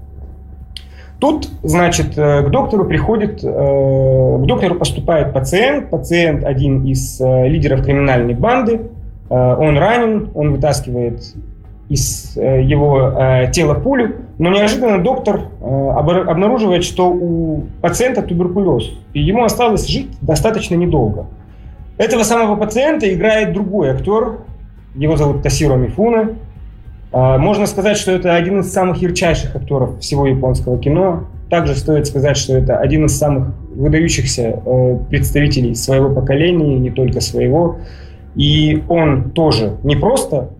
Тут, 1.20 1.48
значит, 1.62 2.18
э, 2.18 2.42
к 2.42 2.50
доктору 2.50 2.84
приходит, 2.84 3.42
э, 3.42 3.48
к 3.48 4.46
доктору 4.46 4.74
поступает 4.74 5.32
пациент, 5.32 5.90
пациент 5.90 6.44
один 6.44 6.84
из 6.84 7.20
э, 7.20 7.48
лидеров 7.48 7.84
криминальной 7.84 8.34
банды, 8.34 8.80
он 9.30 9.78
ранен, 9.78 10.28
он 10.34 10.52
вытаскивает 10.52 11.34
из 11.88 12.36
его 12.36 13.10
тела 13.52 13.74
пулю, 13.74 14.16
но 14.38 14.50
неожиданно 14.50 15.02
доктор 15.02 15.48
обнаруживает, 15.62 16.84
что 16.84 17.10
у 17.10 17.64
пациента 17.80 18.20
туберкулез, 18.22 18.92
и 19.14 19.20
ему 19.20 19.42
осталось 19.42 19.88
жить 19.88 20.10
достаточно 20.20 20.74
недолго. 20.74 21.26
Этого 21.96 22.22
самого 22.22 22.56
пациента 22.56 23.12
играет 23.12 23.54
другой 23.54 23.90
актер, 23.90 24.40
его 24.94 25.16
зовут 25.16 25.42
Тасиро 25.42 25.74
Мифуна, 25.74 26.34
можно 27.14 27.66
сказать, 27.66 27.96
что 27.96 28.10
это 28.10 28.34
один 28.34 28.60
из 28.60 28.72
самых 28.72 29.00
ярчайших 29.00 29.54
актеров 29.54 30.00
всего 30.00 30.26
японского 30.26 30.78
кино. 30.78 31.24
Также 31.48 31.76
стоит 31.76 32.08
сказать, 32.08 32.36
что 32.36 32.56
это 32.56 32.78
один 32.78 33.04
из 33.06 33.16
самых 33.16 33.54
выдающихся 33.74 34.60
э, 34.64 34.98
представителей 35.10 35.74
своего 35.76 36.12
поколения, 36.12 36.76
не 36.78 36.90
только 36.90 37.20
своего. 37.20 37.76
И 38.34 38.82
он 38.88 39.30
тоже 39.30 39.76
не 39.84 39.94
просто 39.94 40.50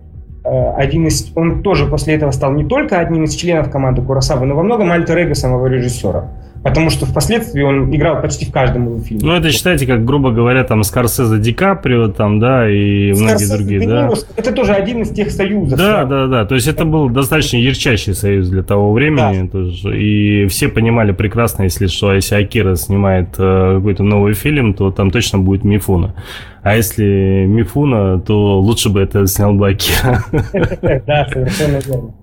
э, 0.45 0.71
один 0.77 1.07
из... 1.07 1.31
Он 1.35 1.61
тоже 1.61 1.87
после 1.87 2.15
этого 2.15 2.31
стал 2.31 2.53
не 2.53 2.63
только 2.63 2.99
одним 2.99 3.25
из 3.25 3.35
членов 3.35 3.69
команды 3.69 4.01
Курасавы, 4.01 4.45
но 4.45 4.55
во 4.55 4.63
многом 4.63 4.91
альтер-эго 4.91 5.35
самого 5.35 5.67
режиссера 5.67 6.29
потому 6.65 6.89
что 6.89 7.05
впоследствии 7.05 7.61
он 7.61 7.95
играл 7.95 8.19
почти 8.23 8.47
в 8.47 8.51
каждом 8.51 8.87
его 8.87 8.99
фильме. 8.99 9.23
Ну, 9.23 9.33
это 9.33 9.51
считайте, 9.51 9.85
как, 9.85 10.03
грубо 10.03 10.31
говоря, 10.31 10.63
там 10.63 10.83
Скорсезе 10.83 11.37
Ди 11.37 11.53
Каприо, 11.53 12.07
там, 12.07 12.39
да, 12.39 12.67
и 12.67 13.13
Скорсезе, 13.13 13.53
многие 13.53 13.57
другие, 13.57 13.87
да. 13.87 14.11
Это 14.35 14.51
тоже 14.51 14.73
один 14.73 15.03
из 15.03 15.11
тех 15.11 15.29
союзов. 15.29 15.77
Да, 15.77 16.05
да, 16.05 16.25
да, 16.25 16.45
то 16.45 16.55
есть 16.55 16.67
это 16.67 16.83
был 16.85 17.09
достаточно 17.09 17.57
ярчайший 17.57 18.15
союз 18.15 18.49
для 18.49 18.63
того 18.63 18.93
времени, 18.93 19.43
да. 19.43 19.47
тоже, 19.47 20.01
и 20.01 20.47
все 20.47 20.67
понимали 20.67 21.11
прекрасно, 21.11 21.63
если 21.63 21.85
что, 21.85 22.15
если 22.15 22.33
Акира 22.33 22.73
снимает 22.73 23.35
э, 23.37 23.75
какой-то 23.77 24.01
новый 24.01 24.33
фильм, 24.33 24.73
то 24.73 24.89
там 24.89 25.11
точно 25.11 25.37
будет 25.37 25.63
Мифуна. 25.63 26.15
А 26.63 26.75
если 26.75 27.45
Мифуна, 27.45 28.19
то 28.19 28.59
лучше 28.59 28.89
бы 28.89 29.01
это 29.01 29.27
снял 29.27 29.53
бы 29.53 29.69
Акира. 29.69 30.23
Да, 31.05 31.27
совершенно 31.31 31.77
верно. 31.85 32.15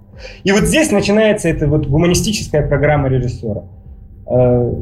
И 0.42 0.50
вот 0.50 0.64
здесь 0.64 0.90
начинается 0.90 1.48
эта 1.48 1.68
вот 1.68 1.86
гуманистическая 1.86 2.66
программа 2.66 3.08
режиссера. 3.08 3.62
Э, 4.26 4.72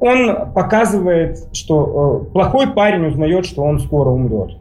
он 0.00 0.52
показывает, 0.54 1.38
что 1.52 2.26
э, 2.28 2.32
плохой 2.32 2.68
парень 2.68 3.06
узнает, 3.06 3.44
что 3.44 3.62
он 3.62 3.78
скоро 3.78 4.08
умрет. 4.08 4.56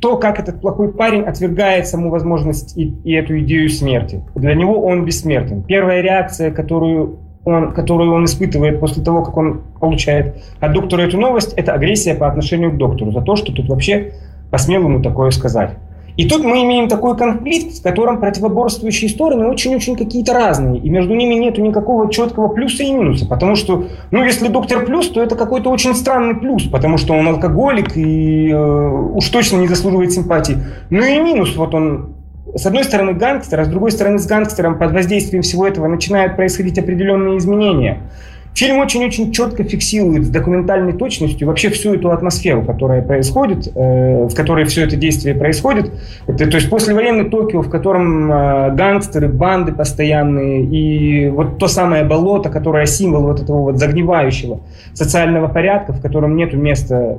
То, 0.00 0.18
как 0.18 0.38
этот 0.38 0.60
плохой 0.60 0.92
парень 0.92 1.22
отвергает 1.22 1.88
саму 1.88 2.10
возможность 2.10 2.76
и, 2.76 2.94
и 3.02 3.12
эту 3.12 3.40
идею 3.40 3.68
смерти. 3.70 4.22
Для 4.36 4.54
него 4.54 4.80
он 4.80 5.04
бессмертен. 5.04 5.62
Первая 5.62 6.00
реакция, 6.00 6.52
которую 6.52 7.18
он, 7.44 7.72
которую 7.72 8.12
он 8.12 8.26
испытывает 8.26 8.78
после 8.78 9.02
того, 9.02 9.24
как 9.24 9.36
он 9.36 9.62
получает 9.80 10.36
от 10.60 10.72
доктора 10.74 11.02
эту 11.02 11.18
новость, 11.18 11.54
это 11.54 11.72
агрессия 11.72 12.14
по 12.14 12.28
отношению 12.28 12.72
к 12.72 12.76
доктору 12.76 13.10
за 13.10 13.22
то, 13.22 13.36
что 13.36 13.52
тут 13.52 13.68
вообще 13.68 14.12
посмел 14.50 14.84
ему 14.84 15.02
такое 15.02 15.30
сказать. 15.30 15.72
И 16.18 16.28
тут 16.28 16.42
мы 16.42 16.64
имеем 16.64 16.88
такой 16.88 17.16
конфликт, 17.16 17.78
в 17.78 17.82
котором 17.82 18.18
противоборствующие 18.18 19.08
стороны 19.08 19.46
очень-очень 19.46 19.94
какие-то 19.94 20.34
разные. 20.34 20.80
И 20.80 20.90
между 20.90 21.14
ними 21.14 21.34
нет 21.34 21.58
никакого 21.58 22.12
четкого 22.12 22.48
плюса 22.48 22.82
и 22.82 22.90
минуса. 22.90 23.24
Потому 23.24 23.54
что, 23.54 23.84
ну, 24.10 24.24
если 24.24 24.48
доктор 24.48 24.84
плюс, 24.84 25.08
то 25.10 25.22
это 25.22 25.36
какой-то 25.36 25.70
очень 25.70 25.94
странный 25.94 26.34
плюс. 26.34 26.64
Потому 26.64 26.98
что 26.98 27.14
он 27.14 27.28
алкоголик 27.28 27.96
и 27.96 28.50
э, 28.50 28.88
уж 29.14 29.28
точно 29.28 29.58
не 29.58 29.68
заслуживает 29.68 30.10
симпатии. 30.10 30.58
Ну 30.90 31.04
и 31.04 31.20
минус, 31.20 31.54
вот 31.54 31.72
он 31.72 32.16
с 32.52 32.66
одной 32.66 32.82
стороны 32.82 33.12
гангстер, 33.12 33.60
а 33.60 33.64
с 33.64 33.68
другой 33.68 33.92
стороны 33.92 34.18
с 34.18 34.26
гангстером 34.26 34.76
под 34.76 34.90
воздействием 34.90 35.42
всего 35.42 35.68
этого 35.68 35.86
начинают 35.86 36.34
происходить 36.34 36.80
определенные 36.80 37.38
изменения. 37.38 38.10
Фильм 38.58 38.78
очень-очень 38.78 39.30
четко 39.30 39.62
фиксирует 39.62 40.26
с 40.26 40.30
документальной 40.30 40.92
точностью 40.92 41.46
вообще 41.46 41.70
всю 41.70 41.94
эту 41.94 42.10
атмосферу, 42.10 42.64
которая 42.64 43.02
происходит, 43.02 43.68
э, 43.72 44.26
в 44.26 44.34
которой 44.34 44.64
все 44.64 44.82
это 44.82 44.96
действие 44.96 45.36
происходит. 45.36 45.92
Это, 46.26 46.50
то 46.50 46.56
есть 46.56 46.68
послевоенный 46.68 47.30
Токио, 47.30 47.62
в 47.62 47.70
котором 47.70 48.32
э, 48.32 48.74
гангстеры, 48.74 49.28
банды 49.28 49.70
постоянные 49.70 50.64
и 50.64 51.28
вот 51.28 51.58
то 51.58 51.68
самое 51.68 52.02
болото, 52.02 52.50
которое 52.50 52.86
символ 52.86 53.28
вот 53.28 53.40
этого 53.40 53.60
вот 53.62 53.78
загнивающего 53.78 54.58
социального 54.92 55.46
порядка, 55.46 55.92
в 55.92 56.02
котором 56.02 56.34
нет 56.34 56.52
места 56.52 57.18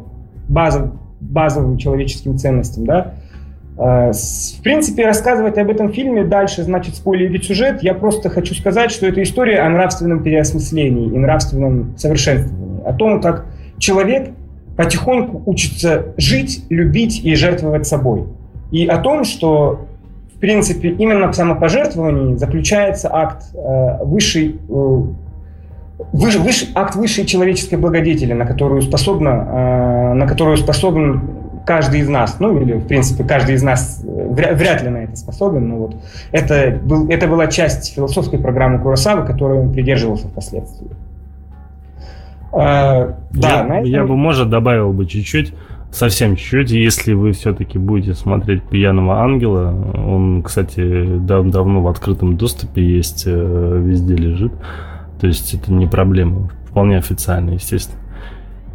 базов, 0.50 0.90
базовым 1.22 1.78
человеческим 1.78 2.38
ценностям, 2.38 2.86
да, 2.86 3.14
в 3.80 4.62
принципе, 4.62 5.06
рассказывать 5.06 5.58
об 5.58 5.70
этом 5.70 5.94
фильме 5.94 6.26
дальше, 6.26 6.64
значит, 6.64 6.96
спойлерить 6.96 7.46
сюжет. 7.46 7.82
Я 7.82 7.94
просто 7.94 8.30
хочу 8.30 8.54
сказать, 8.54 8.92
что 8.92 9.08
это 9.08 9.24
история 9.24 9.60
о 9.60 9.70
нравственном 9.70 10.22
переосмыслении 10.22 11.06
и 11.06 11.18
нравственном 11.18 11.98
совершенствовании. 11.98 12.84
О 12.86 12.92
том, 12.92 13.22
как 13.22 13.46
человек 13.78 14.32
потихоньку 14.76 15.44
учится 15.46 16.08
жить, 16.18 16.66
любить 16.70 17.24
и 17.24 17.36
жертвовать 17.36 17.88
собой. 17.88 18.26
И 18.72 18.86
о 18.86 18.98
том, 18.98 19.24
что, 19.24 19.88
в 20.36 20.40
принципе, 20.40 20.90
именно 20.90 21.32
в 21.32 21.34
самопожертвовании 21.34 22.36
заключается 22.36 23.10
акт 23.10 23.46
э, 23.54 24.04
высшей 24.04 24.60
э, 24.70 25.02
выш, 26.14 26.36
выш, 26.36 26.70
акт 26.76 26.96
высшей 26.96 27.26
человеческой 27.26 27.76
благодетели, 27.76 28.34
на 28.34 28.46
которую 28.46 28.82
способна, 28.82 29.30
э, 29.30 30.14
на 30.16 30.28
которую 30.28 30.58
способен 30.58 31.22
каждый 31.66 32.02
из 32.02 32.10
нас, 32.10 32.40
ну 32.40 32.60
или 32.60 32.74
в 32.74 32.88
принципе 32.88 33.24
каждый 33.24 33.56
из 33.56 33.64
нас 33.64 34.04
э, 34.04 34.54
вряд, 34.54 34.84
ли 34.84 34.90
на 34.90 35.04
это 35.04 35.16
способен, 35.16 35.70
но 35.70 35.76
вот 35.78 35.96
это, 36.32 36.80
был, 36.84 37.10
это 37.10 37.28
была 37.28 37.48
часть 37.48 37.94
философской 37.94 38.40
программы 38.40 38.80
Куросавы, 38.80 39.26
которой 39.26 39.60
он 39.60 39.72
придерживался 39.72 40.28
впоследствии. 40.28 40.90
А, 42.52 43.16
да, 43.32 43.66
я, 43.68 43.80
этом... 43.80 43.84
я 43.84 44.04
бы, 44.04 44.16
может, 44.16 44.50
добавил 44.50 44.92
бы 44.92 45.06
чуть-чуть, 45.06 45.54
совсем 45.92 46.36
чуть-чуть, 46.36 46.72
если 46.72 47.14
вы 47.14 47.32
все-таки 47.34 47.78
будете 47.78 48.14
смотреть 48.14 48.64
«Пьяного 48.64 49.22
ангела», 49.22 49.74
он, 49.96 50.44
кстати, 50.44 51.18
дав 51.20 51.48
давно 51.48 51.82
в 51.82 51.88
открытом 51.88 52.38
доступе 52.38 52.84
есть, 52.84 53.24
э, 53.26 53.82
везде 53.84 54.16
лежит, 54.16 54.54
то 55.20 55.28
есть 55.28 55.54
это 55.54 55.72
не 55.72 55.88
проблема, 55.88 56.50
вполне 56.70 56.98
официально, 56.98 57.52
естественно. 57.52 58.00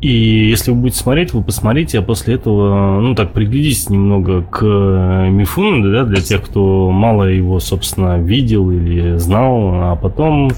И 0.05 0.51
если 0.51 0.71
вы 0.71 0.77
будете 0.77 0.99
смотреть, 0.99 1.33
вы 1.33 1.43
посмотрите, 1.43 1.99
а 1.99 2.03
после 2.03 2.35
этого, 2.35 3.01
ну 3.01 3.15
так, 3.15 3.33
приглядитесь 3.33 3.89
немного 3.89 4.43
к 4.43 4.61
э, 4.63 5.31
Мифуну, 5.31 5.91
да, 5.91 6.05
для 6.05 6.21
тех, 6.21 6.43
кто 6.43 6.91
мало 6.91 7.23
его, 7.25 7.59
собственно, 7.59 8.19
видел 8.21 8.71
или 8.71 9.17
знал, 9.17 9.71
а 9.73 9.97
потом 9.97 10.51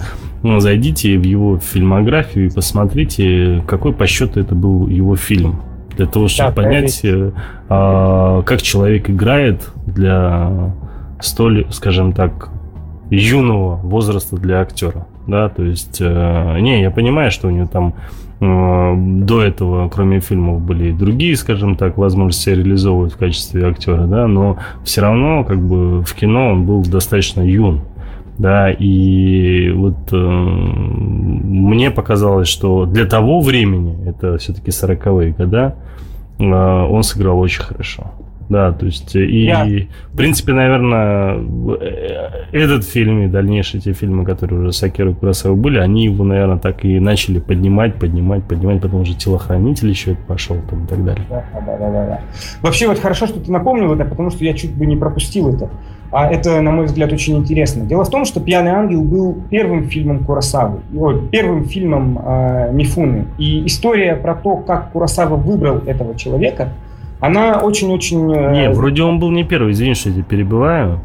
ну, 0.42 0.58
зайдите 0.58 1.16
в 1.16 1.22
его 1.22 1.60
фильмографию 1.60 2.46
и 2.46 2.50
посмотрите, 2.52 3.62
какой 3.68 3.92
по 3.92 4.08
счету 4.08 4.40
это 4.40 4.56
был 4.56 4.88
его 4.88 5.14
фильм. 5.14 5.62
Для 5.96 6.06
того, 6.06 6.26
чтобы 6.26 6.50
да, 6.50 6.62
понять, 6.62 7.04
э, 7.04 7.30
а, 7.68 8.42
как 8.42 8.62
человек 8.62 9.08
играет 9.08 9.70
для 9.86 10.74
столь, 11.20 11.68
скажем 11.70 12.14
так, 12.14 12.48
юного 13.10 13.76
возраста 13.76 14.34
для 14.38 14.60
актера. 14.60 15.06
Да, 15.26 15.48
то 15.48 15.62
есть, 15.62 15.98
э, 16.00 16.58
не, 16.60 16.82
я 16.82 16.90
понимаю, 16.90 17.30
что 17.30 17.48
у 17.48 17.50
него 17.50 17.66
там 17.66 17.94
э, 18.40 18.94
до 19.24 19.42
этого, 19.42 19.88
кроме 19.88 20.20
фильмов, 20.20 20.60
были 20.60 20.90
и 20.90 20.92
другие, 20.92 21.36
скажем 21.36 21.76
так, 21.76 21.96
возможности 21.98 22.50
реализовывать 22.50 23.14
в 23.14 23.16
качестве 23.16 23.66
актера, 23.66 24.06
да, 24.06 24.26
но 24.26 24.58
все 24.84 25.00
равно, 25.00 25.44
как 25.44 25.60
бы, 25.60 26.02
в 26.02 26.14
кино 26.14 26.52
он 26.52 26.64
был 26.66 26.82
достаточно 26.82 27.40
юн, 27.40 27.82
да, 28.38 28.70
и 28.70 29.70
вот 29.70 29.96
э, 30.12 30.16
мне 30.16 31.90
показалось, 31.90 32.48
что 32.48 32.84
для 32.86 33.06
того 33.06 33.40
времени, 33.40 33.96
это 34.06 34.38
все-таки 34.38 34.70
40-е 34.70 35.32
года, 35.32 35.74
э, 36.38 36.44
он 36.44 37.02
сыграл 37.02 37.40
очень 37.40 37.62
хорошо. 37.62 38.12
Да, 38.48 38.72
то 38.72 38.86
есть 38.86 39.16
и, 39.16 39.44
Я... 39.44 39.66
в 40.12 40.16
принципе, 40.16 40.52
наверное, 40.52 41.42
этот 42.52 42.84
фильм 42.84 43.22
и 43.22 43.26
дальнейшие 43.26 43.80
те 43.80 43.92
фильмы, 43.92 44.24
которые 44.24 44.60
уже 44.60 44.72
с 44.72 44.82
Акирой 44.82 45.14
Курасавой 45.14 45.56
были, 45.56 45.78
они 45.78 46.04
его, 46.04 46.22
наверное, 46.24 46.58
так 46.58 46.84
и 46.84 47.00
начали 47.00 47.40
поднимать, 47.40 47.96
поднимать, 47.96 48.44
поднимать, 48.44 48.80
потом 48.80 49.00
уже 49.00 49.14
телохранитель 49.14 49.88
еще 49.88 50.12
это 50.12 50.20
пошел 50.22 50.56
там 50.70 50.84
и 50.84 50.86
так 50.86 51.04
далее. 51.04 51.24
Да, 51.28 51.44
да, 51.54 51.76
да, 51.76 51.90
да. 51.90 52.20
Вообще 52.62 52.86
вот 52.86 52.98
хорошо, 52.98 53.26
что 53.26 53.40
ты 53.40 53.50
напомнил 53.50 53.92
это, 53.92 54.04
потому 54.04 54.30
что 54.30 54.44
я 54.44 54.54
чуть 54.54 54.74
бы 54.74 54.86
не 54.86 54.96
пропустил 54.96 55.52
это. 55.52 55.68
А 56.12 56.30
это, 56.30 56.60
на 56.60 56.70
мой 56.70 56.86
взгляд, 56.86 57.12
очень 57.12 57.36
интересно. 57.36 57.84
Дело 57.84 58.04
в 58.04 58.10
том, 58.10 58.24
что 58.24 58.40
«Пьяный 58.40 58.70
ангел» 58.70 59.02
был 59.02 59.42
первым 59.50 59.88
фильмом 59.88 60.20
Курасавы, 60.24 60.78
ой, 60.96 61.28
первым 61.32 61.64
фильмом 61.64 62.18
э, 62.24 62.72
Мифуны. 62.72 63.26
И 63.38 63.66
история 63.66 64.14
про 64.14 64.36
то, 64.36 64.56
как 64.56 64.92
Курасава 64.92 65.34
выбрал 65.34 65.78
этого 65.78 66.16
человека– 66.16 66.72
она 67.20 67.60
очень-очень... 67.60 68.32
Э, 68.32 68.52
не, 68.52 68.70
вроде 68.70 69.02
он 69.02 69.18
был 69.18 69.30
не 69.30 69.44
первый, 69.44 69.72
извини, 69.72 69.94
что 69.94 70.10
я 70.10 70.16
тебя 70.16 70.24
перебиваю. 70.24 71.00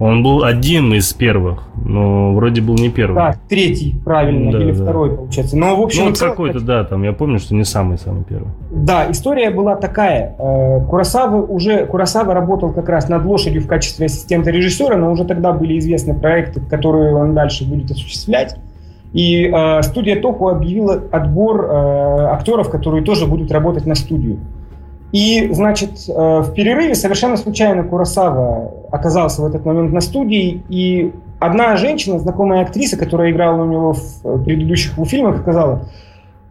Он 0.00 0.22
был 0.22 0.44
один 0.44 0.94
из 0.94 1.12
первых, 1.12 1.64
но 1.84 2.32
вроде 2.32 2.62
был 2.62 2.74
не 2.74 2.88
первый. 2.88 3.16
Да, 3.16 3.34
третий, 3.50 4.00
правильно, 4.02 4.50
да, 4.50 4.58
или 4.58 4.72
да. 4.72 4.82
второй, 4.82 5.14
получается. 5.14 5.58
Но, 5.58 5.76
в 5.76 5.82
общем, 5.82 6.04
ну, 6.04 6.08
вот 6.08 6.18
какой-то, 6.18 6.60
да, 6.60 6.84
там, 6.84 7.02
я 7.02 7.12
помню, 7.12 7.38
что 7.38 7.54
не 7.54 7.64
самый-самый 7.64 8.24
первый. 8.24 8.48
Да, 8.70 9.10
история 9.10 9.50
была 9.50 9.76
такая. 9.76 10.34
Э, 10.38 10.80
Курасава 10.88 11.42
уже, 11.42 11.84
Курасава 11.84 12.32
работал 12.32 12.72
как 12.72 12.88
раз 12.88 13.10
над 13.10 13.26
лошадью 13.26 13.60
в 13.60 13.66
качестве 13.66 14.06
ассистента 14.06 14.50
режиссера, 14.50 14.96
но 14.96 15.12
уже 15.12 15.26
тогда 15.26 15.52
были 15.52 15.78
известны 15.78 16.18
проекты, 16.18 16.62
которые 16.62 17.14
он 17.14 17.34
дальше 17.34 17.68
будет 17.68 17.90
осуществлять. 17.90 18.56
И 19.12 19.52
э, 19.52 19.82
студия 19.82 20.18
Току 20.18 20.48
объявила 20.48 20.94
отбор 21.12 21.64
э, 21.64 22.24
актеров, 22.32 22.70
которые 22.70 23.04
тоже 23.04 23.26
будут 23.26 23.52
работать 23.52 23.84
на 23.84 23.94
студию. 23.94 24.38
И, 25.12 25.48
значит, 25.52 26.08
э, 26.08 26.12
в 26.12 26.52
перерыве 26.54 26.94
совершенно 26.94 27.36
случайно 27.36 27.82
Курасава 27.82 28.72
оказался 28.92 29.42
в 29.42 29.46
этот 29.46 29.64
момент 29.64 29.92
на 29.92 30.00
студии, 30.00 30.62
и 30.68 31.12
одна 31.40 31.76
женщина, 31.76 32.18
знакомая 32.18 32.62
актриса, 32.62 32.96
которая 32.96 33.32
играла 33.32 33.62
у 33.62 33.66
него 33.66 33.92
в 33.94 34.24
э, 34.24 34.38
предыдущих 34.44 34.92
его 34.92 35.04
фильмах, 35.04 35.40
сказала, 35.40 35.88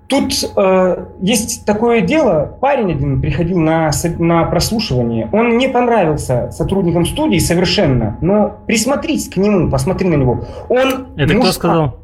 тут 0.08 0.34
э, 0.56 1.06
есть 1.22 1.66
такое 1.66 2.02
дело, 2.02 2.58
парень 2.60 2.92
один 2.92 3.22
приходил 3.22 3.60
на, 3.60 3.92
на 4.18 4.44
прослушивание, 4.46 5.30
он 5.32 5.58
не 5.58 5.70
понравился 5.70 6.52
сотрудникам 6.52 7.06
студии 7.06 7.40
совершенно, 7.40 8.18
но 8.20 8.58
присмотрись 8.66 9.30
к 9.30 9.38
нему, 9.38 9.70
посмотри 9.70 10.10
на 10.10 10.16
него. 10.16 10.42
Он 10.68 11.08
Это 11.16 11.34
мужик... 11.34 11.44
кто 11.44 11.52
сказал? 11.54 11.96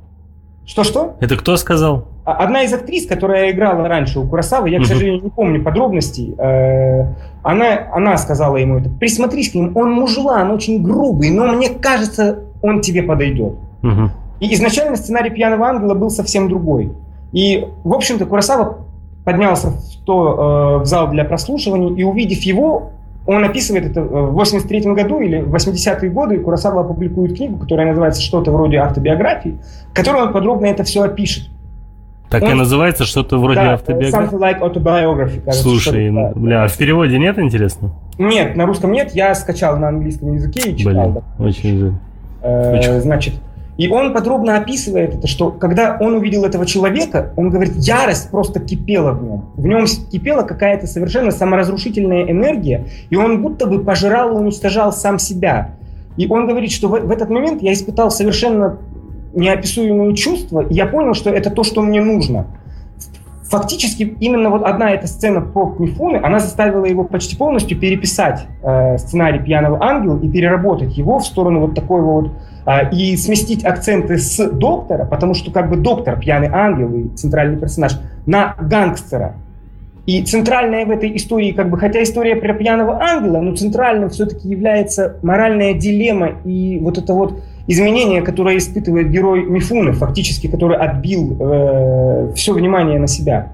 Что-что? 0.65 1.17
Это 1.19 1.35
кто 1.35 1.57
сказал? 1.57 2.07
А, 2.25 2.33
одна 2.33 2.63
из 2.63 2.73
актрис, 2.73 3.05
которая 3.05 3.51
играла 3.51 3.87
раньше 3.87 4.19
у 4.19 4.27
Курасавы, 4.27 4.69
я, 4.71 4.79
к 4.79 4.85
сожалению, 4.85 5.23
не 5.23 5.29
помню 5.29 5.63
подробностей, 5.63 6.33
э, 6.37 7.05
она, 7.43 7.87
она 7.93 8.17
сказала 8.17 8.57
ему 8.57 8.79
это. 8.79 8.89
Присмотрись 8.89 9.51
к 9.51 9.53
нему, 9.53 9.71
он 9.75 9.91
мужлан, 9.91 10.49
очень 10.49 10.81
грубый, 10.81 11.29
но 11.29 11.45
мне 11.53 11.69
кажется, 11.69 12.39
он 12.63 12.81
тебе 12.81 13.03
подойдет. 13.03 13.53
Угу. 13.83 14.09
И 14.39 14.53
изначально 14.55 14.95
сценарий 14.95 15.29
«Пьяного 15.29 15.67
ангела» 15.67 15.93
был 15.93 16.09
совсем 16.09 16.49
другой. 16.49 16.91
И, 17.31 17.67
в 17.83 17.93
общем-то, 17.93 18.25
Курасава 18.25 18.79
поднялся 19.23 19.69
в, 19.69 20.03
то, 20.05 20.79
э, 20.79 20.83
в 20.83 20.85
зал 20.85 21.09
для 21.09 21.25
прослушивания, 21.25 21.95
и 21.95 22.03
увидев 22.03 22.41
его, 22.41 22.91
он 23.27 23.43
описывает 23.43 23.85
это 23.85 24.01
в 24.01 24.33
83 24.33 24.93
году 24.93 25.19
или 25.19 25.41
в 25.41 25.53
80-е 25.53 26.09
годы, 26.09 26.39
Курасава 26.39 26.81
опубликует 26.81 27.35
книгу, 27.35 27.59
которая 27.59 27.87
называется 27.87 28.21
что-то 28.21 28.51
вроде 28.51 28.77
автобиографии, 28.77 29.59
в 29.91 29.95
которой 29.95 30.23
он 30.23 30.33
подробно 30.33 30.65
это 30.65 30.83
все 30.83 31.03
опишет. 31.03 31.49
Так 32.39 32.49
он, 32.49 32.55
и 32.55 32.59
называется 32.59 33.05
что-то 33.05 33.37
вроде 33.37 33.61
да, 33.61 33.73
автобиографии? 33.73 34.35
Something 34.35 34.39
like 34.39 34.59
autobiography. 34.59 35.41
Кажется, 35.41 35.63
Слушай, 35.63 36.11
бля, 36.35 36.63
а 36.63 36.67
в 36.67 36.77
переводе 36.77 37.17
нет, 37.17 37.39
интересно? 37.39 37.91
Нет, 38.17 38.55
на 38.55 38.65
русском 38.65 38.91
нет, 38.91 39.13
я 39.13 39.33
скачал 39.35 39.77
на 39.77 39.89
английском 39.89 40.33
языке 40.33 40.71
и 40.71 40.77
читал. 40.77 40.93
Блин, 40.93 41.13
да. 41.13 41.43
очень 41.43 41.79
жаль. 41.79 41.93
Э, 42.41 43.01
значит, 43.01 43.35
и 43.77 43.89
он 43.89 44.13
подробно 44.13 44.57
описывает 44.57 45.15
это, 45.15 45.27
что 45.27 45.51
когда 45.51 45.97
он 45.99 46.15
увидел 46.15 46.45
этого 46.45 46.65
человека, 46.65 47.33
он 47.35 47.49
говорит, 47.49 47.75
ярость 47.75 48.31
просто 48.31 48.59
кипела 48.59 49.11
в 49.11 49.23
нем. 49.23 49.45
В 49.55 49.65
нем 49.67 49.85
кипела 50.11 50.43
какая-то 50.43 50.87
совершенно 50.87 51.31
саморазрушительная 51.31 52.23
энергия, 52.23 52.85
и 53.09 53.15
он 53.15 53.41
будто 53.41 53.65
бы 53.65 53.83
пожирал 53.83 54.37
и 54.37 54.41
уничтожал 54.41 54.93
сам 54.93 55.19
себя. 55.19 55.71
И 56.15 56.27
он 56.27 56.47
говорит, 56.47 56.71
что 56.71 56.87
в, 56.87 56.91
в 56.91 57.11
этот 57.11 57.29
момент 57.29 57.61
я 57.61 57.73
испытал 57.73 58.11
совершенно 58.11 58.77
неописуемые 59.35 60.15
чувства, 60.15 60.61
и 60.61 60.73
я 60.73 60.85
понял, 60.85 61.13
что 61.13 61.29
это 61.29 61.49
то, 61.49 61.63
что 61.63 61.81
мне 61.81 62.01
нужно. 62.01 62.47
Фактически 63.49 64.03
именно 64.19 64.49
вот 64.49 64.63
одна 64.63 64.91
эта 64.91 65.05
сцена 65.05 65.39
по 65.39 65.75
Мифуне, 65.77 66.17
она 66.17 66.39
заставила 66.39 66.85
его 66.85 67.03
почти 67.03 67.37
полностью 67.37 67.77
переписать 67.79 68.47
э, 68.63 68.97
сценарий 68.97 69.39
«Пьяного 69.39 69.83
ангела» 69.83 70.19
и 70.19 70.27
переработать 70.27 70.97
его 70.97 71.19
в 71.19 71.25
сторону 71.25 71.59
вот 71.59 71.75
такой 71.75 72.01
вот 72.01 72.31
э, 72.65 72.89
и 72.91 73.15
сместить 73.15 73.63
акценты 73.63 74.17
с 74.17 74.49
доктора, 74.49 75.05
потому 75.05 75.35
что 75.35 75.51
как 75.51 75.69
бы 75.69 75.77
доктор, 75.77 76.19
пьяный 76.19 76.49
ангел 76.51 76.91
и 76.95 77.09
центральный 77.15 77.57
персонаж, 77.57 77.99
на 78.25 78.55
гангстера. 78.59 79.35
И 80.05 80.21
центральная 80.21 80.85
в 80.85 80.91
этой 80.91 81.15
истории, 81.15 81.51
как 81.51 81.69
бы, 81.69 81.79
хотя 81.79 82.03
история 82.03 82.35
про 82.35 82.53
пьяного 82.53 83.01
ангела, 83.01 83.41
но 83.41 83.55
центральным 83.55 84.09
все-таки 84.09 84.47
является 84.47 85.17
моральная 85.23 85.73
дилемма 85.73 86.33
и 86.45 86.77
вот 86.79 86.99
это 86.99 87.13
вот 87.13 87.41
изменение, 87.65 88.21
которое 88.21 88.57
испытывает 88.57 89.09
герой 89.09 89.43
Мифуны, 89.45 89.93
фактически, 89.93 90.47
который 90.47 90.77
отбил 90.77 91.35
э, 91.39 92.31
все 92.35 92.53
внимание 92.53 92.99
на 92.99 93.07
себя. 93.07 93.51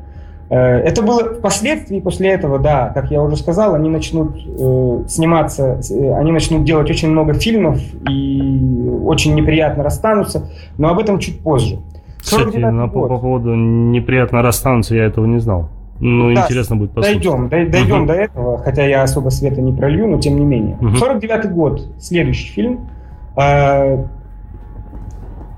Э, 0.49 0.79
это 0.79 1.01
было 1.01 1.35
впоследствии, 1.35 2.01
после 2.01 2.31
этого, 2.31 2.59
да, 2.59 2.91
как 2.93 3.09
я 3.09 3.21
уже 3.21 3.37
сказал, 3.37 3.73
они 3.73 3.89
начнут 3.89 4.35
э, 4.35 5.03
сниматься, 5.07 5.79
э, 5.89 6.13
они 6.15 6.33
начнут 6.33 6.65
делать 6.65 6.89
очень 6.89 7.09
много 7.09 7.33
фильмов 7.33 7.79
и 8.09 8.89
очень 9.05 9.33
неприятно 9.35 9.83
расстанутся, 9.83 10.49
но 10.77 10.89
об 10.89 10.99
этом 10.99 11.19
чуть 11.19 11.39
позже. 11.39 11.79
Кстати, 12.19 12.57
на, 12.57 12.89
по, 12.89 13.07
по 13.07 13.17
поводу 13.17 13.55
неприятно 13.55 14.41
расстанутся, 14.41 14.95
я 14.95 15.05
этого 15.05 15.25
не 15.25 15.39
знал. 15.39 15.69
Ну, 16.01 16.33
да, 16.33 16.45
интересно 16.45 16.75
будет 16.75 16.91
послушать. 16.91 17.21
Дойдем, 17.21 17.47
дойдем 17.49 17.97
угу. 17.99 18.07
до 18.07 18.13
этого, 18.13 18.57
хотя 18.57 18.85
я 18.85 19.03
особо 19.03 19.29
света 19.29 19.61
не 19.61 19.71
пролью, 19.71 20.07
но 20.07 20.19
тем 20.19 20.37
не 20.37 20.45
менее. 20.45 20.75
Угу. 20.81 20.97
49-й 20.97 21.49
год, 21.49 21.87
следующий 21.99 22.49
фильм– 22.49 22.89
а, 23.35 24.05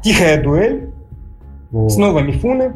Тихая 0.02 0.42
дуэль. 0.42 0.90
О. 1.72 1.90
Снова 1.90 2.20
Мифуны 2.20 2.74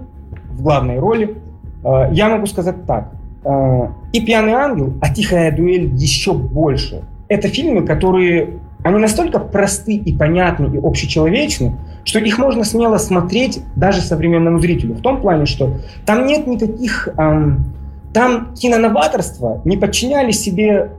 в 0.52 0.62
главной 0.62 1.00
роли. 1.00 1.38
А, 1.84 2.10
я 2.12 2.30
могу 2.30 2.46
сказать 2.46 2.86
так. 2.86 3.12
А, 3.44 3.92
и 4.12 4.26
«Пьяный 4.26 4.54
ангел», 4.54 4.94
а 5.02 5.14
«Тихая 5.14 5.56
дуэль» 5.56 5.94
еще 5.96 6.34
больше. 6.34 7.04
Это 7.28 7.48
фильмы, 7.50 7.86
которые 7.86 8.60
они 8.88 9.00
настолько 9.00 9.40
просты 9.40 9.96
и 9.96 10.16
понятны 10.16 10.76
и 10.76 10.78
общечеловечны, 10.78 11.76
что 12.06 12.20
их 12.20 12.38
можно 12.38 12.64
смело 12.64 12.98
смотреть 12.98 13.62
даже 13.76 14.02
современному 14.02 14.60
зрителю. 14.60 14.94
В 14.94 15.02
том 15.02 15.20
плане, 15.20 15.46
что 15.46 15.74
там 16.06 16.26
нет 16.26 16.48
никаких... 16.48 17.10
Эм, 17.18 17.66
там 18.14 18.54
киноноваторства 18.56 19.62
не 19.66 19.76
подчиняли 19.76 20.32
себе 20.32 20.92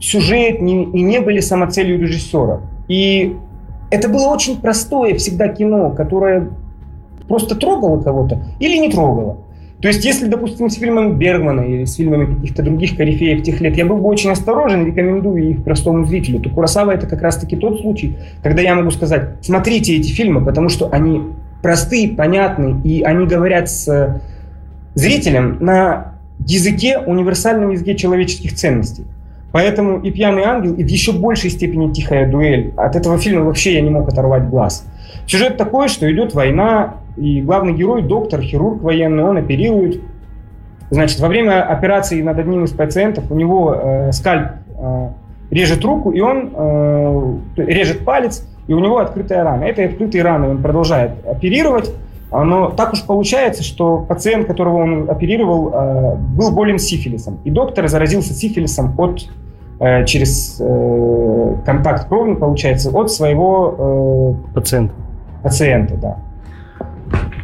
сюжет 0.00 0.62
не, 0.62 0.84
и 0.84 1.02
не 1.02 1.20
были 1.20 1.40
самоцелью 1.40 2.00
режиссера. 2.00 2.60
И 2.88 3.36
это 3.90 4.08
было 4.08 4.28
очень 4.28 4.58
простое 4.58 5.14
всегда 5.16 5.48
кино, 5.48 5.90
которое 5.90 6.48
просто 7.28 7.54
трогало 7.54 8.00
кого-то 8.00 8.38
или 8.58 8.78
не 8.78 8.90
трогало. 8.90 9.36
То 9.80 9.88
есть, 9.88 10.04
если, 10.04 10.26
допустим, 10.26 10.68
с 10.68 10.74
фильмом 10.74 11.16
Бергмана 11.16 11.62
или 11.62 11.84
с 11.84 11.94
фильмами 11.94 12.34
каких-то 12.34 12.62
других 12.62 12.96
корифеев 12.96 13.42
тех 13.42 13.60
лет, 13.62 13.76
я 13.76 13.86
был 13.86 13.96
бы 13.96 14.08
очень 14.08 14.30
осторожен, 14.30 14.86
рекомендую 14.86 15.50
их 15.50 15.64
простому 15.64 16.04
зрителю, 16.04 16.40
то 16.40 16.50
Курасава 16.50 16.90
это 16.90 17.06
как 17.06 17.22
раз-таки 17.22 17.56
тот 17.56 17.80
случай, 17.80 18.16
когда 18.42 18.60
я 18.60 18.74
могу 18.74 18.90
сказать, 18.90 19.36
смотрите 19.40 19.96
эти 19.96 20.10
фильмы, 20.10 20.44
потому 20.44 20.68
что 20.68 20.90
они 20.92 21.22
простые, 21.62 22.08
понятны, 22.08 22.80
и 22.84 23.02
они 23.02 23.26
говорят 23.26 23.70
с 23.70 24.20
зрителем 24.94 25.56
на 25.60 26.14
языке, 26.46 26.98
универсальном 26.98 27.70
языке 27.70 27.94
человеческих 27.94 28.54
ценностей. 28.54 29.04
Поэтому 29.52 29.98
и 30.00 30.10
«Пьяный 30.10 30.44
ангел», 30.44 30.74
и 30.74 30.84
в 30.84 30.86
еще 30.86 31.12
большей 31.12 31.50
степени 31.50 31.92
«Тихая 31.92 32.30
дуэль». 32.30 32.72
От 32.76 32.96
этого 32.96 33.18
фильма 33.18 33.44
вообще 33.44 33.74
я 33.74 33.80
не 33.80 33.90
мог 33.90 34.08
оторвать 34.08 34.48
глаз. 34.48 34.86
Сюжет 35.26 35.56
такой, 35.56 35.88
что 35.88 36.10
идет 36.10 36.34
война, 36.34 36.94
и 37.16 37.40
главный 37.40 37.72
герой, 37.72 38.02
доктор, 38.02 38.40
хирург 38.40 38.82
военный, 38.82 39.24
он 39.24 39.36
оперирует. 39.36 40.00
Значит, 40.90 41.20
во 41.20 41.28
время 41.28 41.62
операции 41.62 42.20
над 42.22 42.38
одним 42.38 42.64
из 42.64 42.72
пациентов 42.72 43.30
у 43.30 43.34
него 43.34 43.74
э, 43.74 44.12
скальп 44.12 44.52
э, 44.76 45.08
режет 45.50 45.84
руку, 45.84 46.10
и 46.10 46.20
он 46.20 46.50
э, 46.52 47.34
режет 47.56 48.04
палец, 48.04 48.46
и 48.66 48.72
у 48.72 48.80
него 48.80 48.98
открытая 48.98 49.44
рана. 49.44 49.64
Этой 49.64 49.86
открытой 49.86 50.22
раны 50.22 50.48
он 50.48 50.62
продолжает 50.62 51.12
оперировать, 51.26 51.92
но 52.30 52.70
так 52.70 52.92
уж 52.92 53.04
получается, 53.04 53.64
что 53.64 53.98
пациент, 53.98 54.46
которого 54.46 54.82
он 54.82 55.10
оперировал, 55.10 55.70
э, 55.72 56.14
был 56.16 56.52
болен 56.52 56.78
сифилисом. 56.78 57.38
И 57.44 57.50
доктор 57.50 57.88
заразился 57.88 58.32
сифилисом 58.32 58.94
от, 58.98 59.28
э, 59.80 60.04
через 60.04 60.60
э, 60.60 61.54
контакт 61.66 62.08
крови, 62.08 62.34
получается, 62.34 62.90
от 62.90 63.10
своего 63.10 64.36
пациента. 64.54 64.94
Пациента, 65.42 65.96
да. 65.96 66.16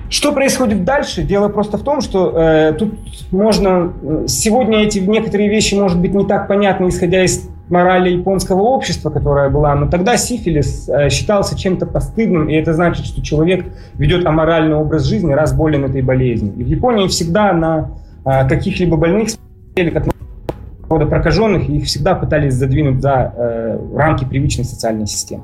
Что 0.08 0.32
происходит 0.32 0.84
дальше? 0.84 1.22
Дело 1.22 1.48
просто 1.48 1.78
в 1.78 1.82
том, 1.82 2.00
что 2.00 2.32
э, 2.36 2.72
тут 2.78 2.94
можно... 3.32 3.92
Сегодня 4.28 4.84
эти 4.84 5.00
некоторые 5.00 5.48
вещи, 5.48 5.74
может 5.74 6.00
быть, 6.00 6.14
не 6.14 6.24
так 6.24 6.46
понятны, 6.48 6.88
исходя 6.88 7.24
из 7.24 7.48
морали 7.68 8.10
японского 8.10 8.62
общества, 8.62 9.10
которая 9.10 9.50
была, 9.50 9.74
но 9.74 9.88
тогда 9.88 10.16
сифилис 10.16 10.88
э, 10.88 11.10
считался 11.10 11.58
чем-то 11.58 11.86
постыдным, 11.86 12.48
и 12.48 12.54
это 12.54 12.72
значит, 12.74 13.06
что 13.06 13.22
человек 13.22 13.66
ведет 13.94 14.24
аморальный 14.24 14.76
образ 14.76 15.04
жизни, 15.04 15.32
раз 15.32 15.52
болен 15.52 15.84
этой 15.84 16.02
болезнью. 16.02 16.54
И 16.56 16.62
в 16.62 16.66
Японии 16.68 17.08
всегда 17.08 17.52
на 17.52 17.90
э, 18.24 18.48
каких-либо 18.48 18.96
больных 18.96 19.30
смотрели 19.30 19.90
как 19.90 20.04
рода 20.88 21.06
прокаженных, 21.06 21.68
и 21.68 21.78
их 21.78 21.86
всегда 21.86 22.14
пытались 22.14 22.54
задвинуть 22.54 23.02
за 23.02 23.32
э, 23.36 23.78
рамки 23.96 24.24
привычной 24.24 24.64
социальной 24.64 25.08
системы. 25.08 25.42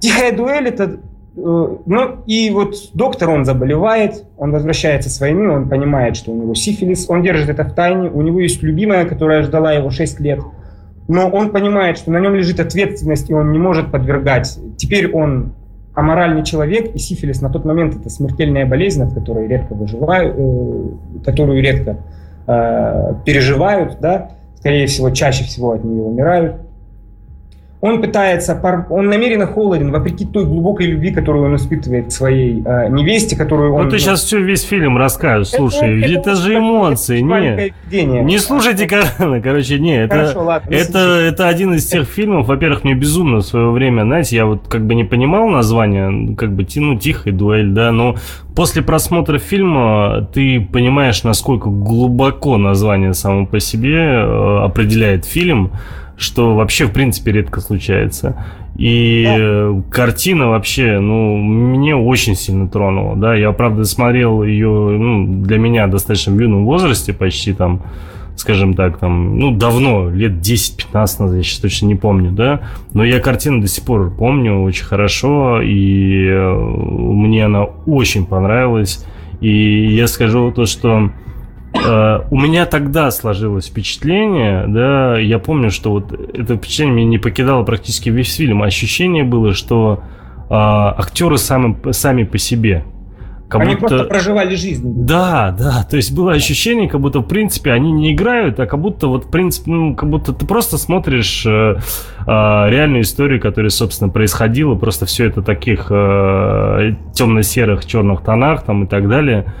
Тихая 0.00 0.36
дуэль 0.36 0.66
это 0.66 0.98
ну, 1.34 2.18
и 2.26 2.50
вот 2.50 2.74
доктор, 2.94 3.30
он 3.30 3.44
заболевает, 3.44 4.24
он 4.36 4.52
возвращается 4.52 5.08
своими, 5.08 5.46
он 5.46 5.68
понимает, 5.68 6.16
что 6.16 6.30
у 6.30 6.36
него 6.36 6.54
сифилис, 6.54 7.08
он 7.08 7.22
держит 7.22 7.48
это 7.48 7.64
в 7.64 7.74
тайне, 7.74 8.10
у 8.10 8.20
него 8.20 8.40
есть 8.40 8.62
любимая, 8.62 9.06
которая 9.06 9.42
ждала 9.42 9.72
его 9.72 9.90
6 9.90 10.20
лет– 10.20 10.40
но 11.08 11.28
он 11.28 11.50
понимает, 11.50 11.98
что 11.98 12.10
на 12.10 12.18
нем 12.18 12.34
лежит 12.34 12.60
ответственность, 12.60 13.28
и 13.28 13.34
он 13.34 13.52
не 13.52 13.58
может 13.58 13.90
подвергать. 13.90 14.58
Теперь 14.76 15.10
он 15.12 15.52
аморальный 15.94 16.44
человек, 16.44 16.94
и 16.94 16.98
сифилис 16.98 17.42
на 17.42 17.50
тот 17.50 17.64
момент 17.64 17.96
это 17.96 18.08
смертельная 18.08 18.66
болезнь, 18.66 19.02
от 19.02 19.12
которой 19.12 19.46
редко 19.46 19.74
выживают, 19.74 20.34
э, 20.38 21.22
которую 21.24 21.60
редко 21.60 21.98
э, 22.46 23.14
переживают, 23.26 23.98
да, 24.00 24.30
скорее 24.58 24.86
всего, 24.86 25.10
чаще 25.10 25.44
всего 25.44 25.72
от 25.72 25.84
нее 25.84 26.02
умирают. 26.02 26.61
Он 27.82 28.00
пытается, 28.00 28.86
он 28.90 29.08
намеренно 29.08 29.44
холоден, 29.44 29.90
вопреки 29.90 30.24
той 30.24 30.44
глубокой 30.44 30.86
любви, 30.86 31.12
которую 31.12 31.46
он 31.46 31.56
испытывает 31.56 32.06
к 32.06 32.10
своей 32.12 32.62
э, 32.64 32.88
невесте, 32.88 33.36
которую 33.36 33.74
он... 33.74 33.82
Ну 33.86 33.90
ты 33.90 33.98
сейчас 33.98 34.22
все 34.22 34.40
весь 34.40 34.62
фильм 34.62 34.96
расскажешь, 34.96 35.48
слушай, 35.48 35.98
это, 35.98 36.12
это, 36.12 36.30
это 36.30 36.34
же 36.36 36.58
эмоции, 36.58 37.20
не, 37.20 37.72
не 38.22 38.38
слушайте 38.38 38.86
Карана, 38.86 39.40
короче, 39.40 39.80
не, 39.80 40.04
это, 40.04 40.14
Хорошо, 40.14 40.44
ладно, 40.44 40.72
это, 40.72 40.98
это 40.98 41.48
один 41.48 41.74
из 41.74 41.84
тех 41.86 42.06
фильмов, 42.06 42.46
во-первых, 42.46 42.84
мне 42.84 42.94
безумно 42.94 43.38
в 43.38 43.42
свое 43.42 43.72
время, 43.72 44.02
знаете, 44.02 44.36
я 44.36 44.46
вот 44.46 44.68
как 44.68 44.86
бы 44.86 44.94
не 44.94 45.02
понимал 45.02 45.48
название, 45.48 46.36
как 46.36 46.52
бы, 46.52 46.64
ну, 46.76 46.96
тихая 46.96 47.34
дуэль, 47.34 47.70
да, 47.70 47.90
но 47.90 48.14
после 48.54 48.82
просмотра 48.82 49.40
фильма 49.40 50.28
ты 50.32 50.60
понимаешь, 50.60 51.24
насколько 51.24 51.68
глубоко 51.68 52.58
название 52.58 53.12
само 53.12 53.44
по 53.44 53.58
себе 53.58 53.96
э, 53.96 54.58
определяет 54.62 55.24
фильм, 55.24 55.72
что 56.22 56.54
вообще, 56.54 56.86
в 56.86 56.92
принципе, 56.92 57.32
редко 57.32 57.60
случается. 57.60 58.44
И 58.76 59.24
да. 59.26 59.82
картина 59.90 60.48
вообще, 60.48 60.98
ну, 60.98 61.36
мне 61.36 61.94
очень 61.94 62.34
сильно 62.34 62.68
тронула, 62.68 63.16
да. 63.16 63.34
Я, 63.34 63.52
правда, 63.52 63.84
смотрел 63.84 64.42
ее, 64.42 64.68
ну, 64.68 65.42
для 65.42 65.58
меня 65.58 65.86
достаточно 65.86 66.32
в 66.32 66.40
юном 66.40 66.64
возрасте, 66.64 67.12
почти 67.12 67.52
там, 67.52 67.82
скажем 68.36 68.74
так, 68.74 68.98
там, 68.98 69.38
ну, 69.38 69.50
давно, 69.50 70.08
лет 70.08 70.32
10-15 70.32 70.92
назад, 70.94 71.34
я 71.36 71.42
сейчас 71.42 71.58
точно 71.58 71.86
не 71.86 71.96
помню, 71.96 72.30
да, 72.30 72.62
но 72.94 73.04
я 73.04 73.20
картину 73.20 73.60
до 73.60 73.68
сих 73.68 73.84
пор 73.84 74.10
помню 74.10 74.62
очень 74.62 74.84
хорошо, 74.86 75.60
и 75.60 76.28
э, 76.28 76.54
мне 76.54 77.44
она 77.44 77.64
очень 77.64 78.24
понравилась, 78.24 79.04
и 79.42 79.94
я 79.94 80.06
скажу 80.06 80.50
то, 80.50 80.64
что 80.64 81.10
Э, 81.10 81.31
у 81.74 82.36
меня 82.36 82.66
тогда 82.66 83.10
сложилось 83.10 83.68
впечатление, 83.68 84.66
да, 84.68 85.18
я 85.18 85.38
помню, 85.38 85.70
что 85.70 85.90
вот 85.90 86.12
это 86.12 86.56
впечатление 86.56 86.96
меня 86.96 87.06
не 87.08 87.18
покидало 87.18 87.62
практически 87.64 88.10
весь 88.10 88.34
фильм. 88.34 88.62
Ощущение 88.62 89.24
было, 89.24 89.54
что 89.54 90.02
э, 90.50 90.54
актеры 90.54 91.38
сами, 91.38 91.92
сами 91.92 92.24
по 92.24 92.38
себе. 92.38 92.84
Как 93.52 93.62
они 93.62 93.74
будто... 93.74 93.88
просто 93.88 94.04
проживали 94.06 94.54
жизнь. 94.54 94.82
Да, 95.04 95.54
да. 95.58 95.86
То 95.88 95.96
есть 95.96 96.14
было 96.14 96.32
ощущение, 96.32 96.88
как 96.88 97.00
будто, 97.00 97.20
в 97.20 97.26
принципе, 97.26 97.72
они 97.72 97.92
не 97.92 98.14
играют, 98.14 98.58
а 98.58 98.66
как 98.66 98.80
будто, 98.80 99.08
вот, 99.08 99.26
в 99.26 99.30
принципе, 99.30 99.70
ну, 99.70 99.94
как 99.94 100.08
будто 100.08 100.32
ты 100.32 100.46
просто 100.46 100.78
смотришь 100.78 101.44
э, 101.44 101.76
э, 101.76 102.24
реальную 102.26 103.02
историю, 103.02 103.40
которая, 103.40 103.68
собственно, 103.68 104.10
происходила. 104.10 104.74
Просто 104.74 105.04
все 105.04 105.26
это 105.26 105.42
таких 105.42 105.88
э, 105.90 106.94
темно-серых, 107.12 107.84
черных 107.84 108.22
тонах 108.22 108.62
там 108.64 108.84
и 108.84 108.86
так 108.86 109.06
далее. 109.06 109.52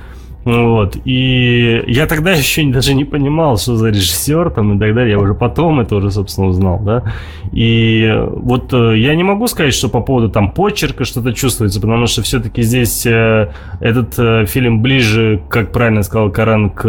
Вот. 0.44 0.96
И 1.04 1.84
я 1.86 2.06
тогда 2.06 2.32
еще 2.32 2.64
даже 2.66 2.94
не 2.94 3.04
понимал, 3.04 3.58
что 3.58 3.76
за 3.76 3.88
режиссер 3.90 4.50
там 4.50 4.76
и 4.76 4.78
так 4.78 4.94
далее. 4.94 5.12
Я 5.12 5.18
уже 5.18 5.34
потом 5.34 5.80
это 5.80 5.96
уже, 5.96 6.10
собственно, 6.10 6.48
узнал, 6.48 6.80
да. 6.80 7.04
И 7.52 8.12
вот 8.28 8.72
э, 8.72 8.98
я 8.98 9.14
не 9.14 9.22
могу 9.22 9.46
сказать, 9.46 9.74
что 9.74 9.88
по 9.88 10.00
поводу 10.00 10.30
там 10.30 10.50
почерка 10.50 11.04
что-то 11.04 11.32
чувствуется, 11.32 11.80
потому 11.80 12.06
что 12.06 12.22
все-таки 12.22 12.62
здесь 12.62 13.06
э, 13.06 13.52
этот 13.80 14.18
э, 14.18 14.46
фильм 14.46 14.82
ближе, 14.82 15.40
как 15.48 15.70
правильно 15.72 16.02
сказал 16.02 16.30
Каран, 16.30 16.70
к 16.70 16.86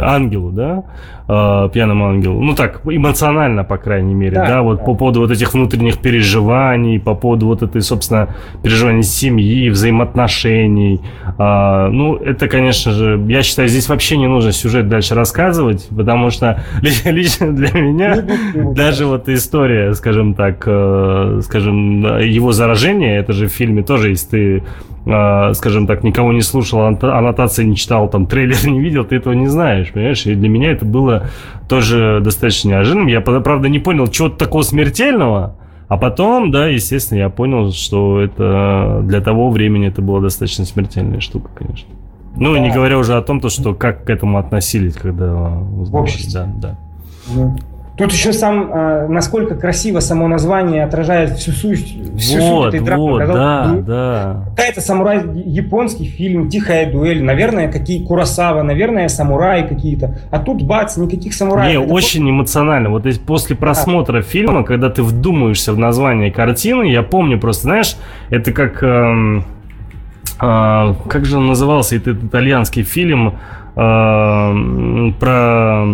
ангелу, 0.00 0.52
да 0.52 0.84
э, 1.28 1.68
пьяному 1.72 2.06
ангелу. 2.08 2.40
Ну 2.40 2.54
так, 2.54 2.80
эмоционально, 2.84 3.64
по 3.64 3.76
крайней 3.76 4.14
мере, 4.14 4.36
да, 4.36 4.46
да 4.46 4.62
вот 4.62 4.78
да. 4.78 4.84
по 4.84 4.94
поводу 4.94 5.20
вот 5.20 5.30
этих 5.30 5.54
внутренних 5.54 5.98
переживаний, 5.98 7.00
по 7.00 7.14
поводу 7.14 7.46
вот 7.46 7.62
этой, 7.62 7.82
собственно, 7.82 8.28
переживаний 8.62 9.02
семьи, 9.02 9.68
взаимоотношений. 9.70 11.00
Э, 11.38 11.88
ну, 11.88 12.16
это, 12.16 12.48
конечно 12.48 12.92
же, 12.92 13.22
я 13.28 13.42
считаю, 13.42 13.68
здесь 13.68 13.88
вообще 13.88 14.16
не 14.16 14.28
нужно 14.28 14.52
сюжет 14.52 14.88
дальше 14.88 15.14
рассказывать, 15.14 15.88
потому 15.96 16.30
что 16.30 16.62
лично 17.04 17.52
для 17.52 17.72
меня 17.80 18.24
даже 18.74 19.06
вот 19.06 19.28
история, 19.28 19.94
скажем 19.94 20.34
так, 20.34 20.62
э, 20.66 21.40
скажем, 21.42 22.20
его 22.20 22.52
заражение, 22.52 23.18
это 23.18 23.32
же 23.32 23.48
в 23.48 23.52
фильме 23.52 23.82
тоже, 23.82 24.10
если 24.10 24.26
ты 24.26 24.62
э, 25.06 25.54
скажем 25.54 25.86
так, 25.86 26.04
никого 26.04 26.32
не 26.32 26.42
слушал, 26.42 26.80
аннотации 26.80 27.64
не 27.64 27.76
читал, 27.76 28.08
там 28.10 28.26
трейлер 28.26 28.56
не 28.66 28.80
видел, 28.80 29.04
ты 29.04 29.16
этого 29.16 29.32
не 29.32 29.46
знаешь, 29.46 29.92
понимаешь? 29.92 30.26
И 30.26 30.34
для 30.34 30.48
меня 30.48 30.72
это 30.72 30.84
было 30.84 31.28
тоже 31.68 32.20
достаточно 32.22 32.70
неожиданным. 32.70 33.06
Я, 33.06 33.20
правда, 33.20 33.68
не 33.68 33.78
понял, 33.78 34.08
чего 34.08 34.28
такого 34.28 34.62
смертельного, 34.62 35.56
а 35.88 35.96
потом, 35.96 36.50
да, 36.50 36.66
естественно, 36.66 37.18
я 37.18 37.30
понял, 37.30 37.70
что 37.72 38.20
это 38.20 39.00
для 39.04 39.20
того 39.20 39.50
времени 39.50 39.88
это 39.88 40.02
была 40.02 40.20
достаточно 40.20 40.64
смертельная 40.64 41.20
штука, 41.20 41.50
конечно. 41.54 41.88
Ну, 42.36 42.52
да. 42.52 42.58
не 42.58 42.70
говоря 42.70 42.98
уже 42.98 43.16
о 43.16 43.22
том, 43.22 43.40
то, 43.40 43.48
что 43.48 43.74
как 43.74 44.04
к 44.04 44.10
этому 44.10 44.38
относились, 44.38 44.94
когда. 44.94 45.32
В 45.32 45.94
обществе. 45.94 46.48
Да, 46.58 46.76
да. 47.34 47.56
Тут 47.96 48.12
еще 48.12 48.34
сам, 48.34 48.70
э, 48.70 49.06
насколько 49.08 49.54
красиво 49.54 50.00
само 50.00 50.28
название 50.28 50.84
отражает 50.84 51.38
всю 51.38 51.52
суть, 51.52 51.96
всю 52.18 52.40
вот, 52.40 52.64
суть 52.64 52.74
этой 52.74 52.84
драмы. 52.84 53.02
Вот, 53.02 53.26
да, 53.26 53.66
ду... 53.68 53.82
да. 53.82 54.44
Какая-то 54.54 54.82
самурай, 54.82 55.22
японский 55.46 56.04
фильм, 56.04 56.50
тихая 56.50 56.92
дуэль, 56.92 57.22
наверное, 57.24 57.72
какие 57.72 58.04
Курасава, 58.04 58.62
наверное, 58.62 59.08
самураи 59.08 59.66
какие-то. 59.66 60.18
А 60.30 60.38
тут 60.40 60.62
бац, 60.62 60.98
никаких 60.98 61.32
самураев. 61.32 61.70
Не, 61.70 61.84
Это 61.84 61.94
очень 61.94 62.20
просто... 62.20 62.30
эмоционально. 62.30 62.90
Вот 62.90 63.06
после 63.26 63.56
просмотра 63.56 64.18
а. 64.18 64.22
фильма, 64.22 64.62
когда 64.62 64.90
ты 64.90 65.02
вдумаешься 65.02 65.72
в 65.72 65.78
название 65.78 66.30
картины, 66.30 66.84
я 66.84 67.02
помню 67.02 67.40
просто, 67.40 67.62
знаешь, 67.62 67.96
это 68.28 68.52
как... 68.52 68.82
Эм, 68.82 69.44
э, 70.38 70.94
как 71.08 71.24
же 71.24 71.38
он 71.38 71.46
назывался, 71.46 71.96
этот 71.96 72.24
итальянский 72.24 72.82
фильм 72.82 73.38
про 73.76 75.84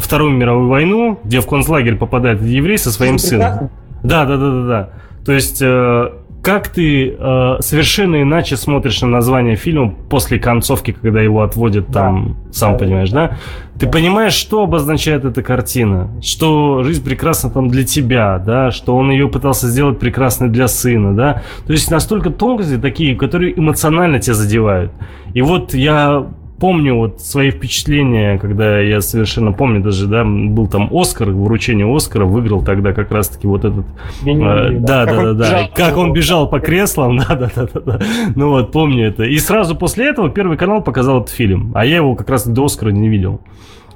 Вторую 0.00 0.32
мировую 0.32 0.68
войну, 0.68 1.18
где 1.24 1.40
в 1.40 1.46
концлагерь 1.46 1.96
попадает 1.96 2.42
еврей 2.42 2.76
со 2.76 2.92
своим 2.92 3.18
сыном. 3.18 3.70
Да, 4.02 4.26
да, 4.26 4.36
да, 4.36 4.50
да, 4.50 4.66
да. 4.66 4.90
То 5.24 5.32
есть 5.32 5.62
э, 5.62 6.10
как 6.42 6.68
ты 6.68 7.16
э, 7.18 7.56
совершенно 7.60 8.22
иначе 8.22 8.56
смотришь 8.56 9.02
на 9.02 9.08
название 9.08 9.56
фильма 9.56 9.94
после 10.08 10.38
концовки, 10.38 10.92
когда 10.92 11.20
его 11.20 11.42
отводят 11.42 11.88
там, 11.88 12.36
да. 12.46 12.52
сам 12.52 12.72
да, 12.72 12.78
понимаешь, 12.78 13.10
да? 13.10 13.36
Ты 13.78 13.86
да. 13.86 13.92
понимаешь, 13.92 14.32
что 14.32 14.62
обозначает 14.62 15.24
эта 15.24 15.42
картина, 15.42 16.10
что 16.22 16.82
жизнь 16.82 17.04
прекрасна 17.04 17.50
там 17.50 17.68
для 17.68 17.84
тебя, 17.84 18.38
да, 18.38 18.70
что 18.70 18.96
он 18.96 19.10
ее 19.10 19.28
пытался 19.28 19.68
сделать 19.68 19.98
прекрасной 19.98 20.48
для 20.48 20.66
сына, 20.66 21.14
да? 21.14 21.42
То 21.66 21.72
есть 21.72 21.90
настолько 21.90 22.30
тонкости 22.30 22.78
такие, 22.78 23.16
которые 23.16 23.58
эмоционально 23.58 24.18
тебя 24.18 24.34
задевают. 24.34 24.92
И 25.34 25.42
вот 25.42 25.74
я 25.74 26.26
помню 26.60 26.94
вот 26.94 27.20
свои 27.20 27.50
впечатления, 27.50 28.38
когда 28.38 28.78
я 28.78 29.00
совершенно 29.00 29.52
помню 29.52 29.80
даже, 29.80 30.06
да, 30.06 30.24
был 30.24 30.68
там 30.68 30.88
Оскар, 30.92 31.30
вручение 31.30 31.92
Оскара, 31.92 32.26
выиграл 32.26 32.62
тогда 32.62 32.92
как 32.92 33.10
раз-таки 33.10 33.46
вот 33.46 33.64
этот... 33.64 33.86
Э, 34.24 34.70
да, 34.72 35.06
да, 35.06 35.06
да, 35.06 35.32
да, 35.32 35.32
да. 35.32 35.70
Как 35.74 35.96
он 35.96 36.12
бежал 36.12 36.48
по 36.48 36.60
креслам, 36.60 37.18
да, 37.28 37.34
да, 37.34 37.50
да, 37.54 37.66
да, 37.72 37.80
да. 37.80 38.00
Ну 38.36 38.50
вот, 38.50 38.70
помню 38.72 39.08
это. 39.08 39.24
И 39.24 39.38
сразу 39.38 39.74
после 39.74 40.08
этого 40.08 40.28
Первый 40.30 40.58
канал 40.58 40.82
показал 40.82 41.22
этот 41.22 41.30
фильм, 41.30 41.72
а 41.74 41.84
я 41.84 41.96
его 41.96 42.14
как 42.14 42.28
раз 42.28 42.46
до 42.46 42.66
Оскара 42.66 42.90
не 42.90 43.08
видел. 43.08 43.40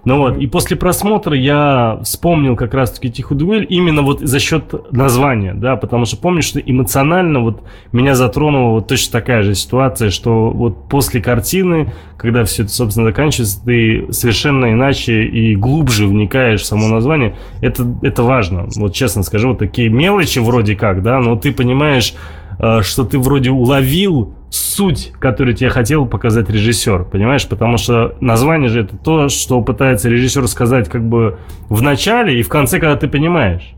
Ну 0.04 0.18
вот, 0.18 0.36
и 0.36 0.46
после 0.46 0.76
просмотра 0.76 1.36
я 1.36 1.98
вспомнил 2.02 2.56
как 2.56 2.74
раз-таки 2.74 3.10
«Тихую 3.10 3.38
дуэль» 3.38 3.66
именно 3.68 4.02
вот 4.02 4.20
за 4.20 4.38
счет 4.38 4.92
названия, 4.92 5.54
да, 5.54 5.76
потому 5.76 6.04
что 6.04 6.18
помню, 6.18 6.42
что 6.42 6.60
эмоционально 6.60 7.40
вот 7.40 7.62
меня 7.92 8.14
затронула 8.14 8.72
вот 8.72 8.88
точно 8.88 9.12
такая 9.12 9.42
же 9.42 9.54
ситуация, 9.54 10.10
что 10.10 10.50
вот 10.50 10.88
после 10.88 11.22
картины, 11.22 11.92
когда 12.18 12.44
все 12.44 12.64
это, 12.64 12.72
собственно, 12.72 13.06
заканчивается, 13.06 13.64
ты 13.64 14.12
совершенно 14.12 14.72
иначе 14.72 15.24
и 15.24 15.56
глубже 15.56 16.06
вникаешь 16.06 16.60
в 16.60 16.66
само 16.66 16.88
название. 16.88 17.36
Это, 17.62 17.86
это 18.02 18.22
важно. 18.22 18.68
Вот 18.76 18.94
честно 18.94 19.22
скажу, 19.22 19.50
вот 19.50 19.58
такие 19.58 19.88
мелочи 19.88 20.38
вроде 20.38 20.76
как, 20.76 21.02
да, 21.02 21.18
но 21.20 21.36
ты 21.36 21.52
понимаешь, 21.52 22.14
что 22.58 23.04
ты 23.04 23.18
вроде 23.18 23.50
уловил 23.50 24.34
суть, 24.50 25.12
которую 25.18 25.56
тебе 25.56 25.70
хотел 25.70 26.06
показать 26.06 26.48
режиссер, 26.48 27.04
понимаешь? 27.04 27.46
Потому 27.46 27.76
что 27.76 28.16
название 28.20 28.68
же 28.68 28.82
это 28.82 28.96
то, 28.96 29.28
что 29.28 29.60
пытается 29.60 30.08
режиссер 30.08 30.46
сказать 30.46 30.88
как 30.88 31.06
бы 31.06 31.38
в 31.68 31.82
начале 31.82 32.38
и 32.38 32.42
в 32.42 32.48
конце, 32.48 32.78
когда 32.78 32.96
ты 32.96 33.08
понимаешь. 33.08 33.74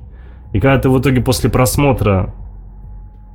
И 0.53 0.61
когда 0.61 0.79
ты 0.79 0.89
в 0.89 1.01
итоге 1.01 1.21
после 1.21 1.51
просмотра, 1.51 2.35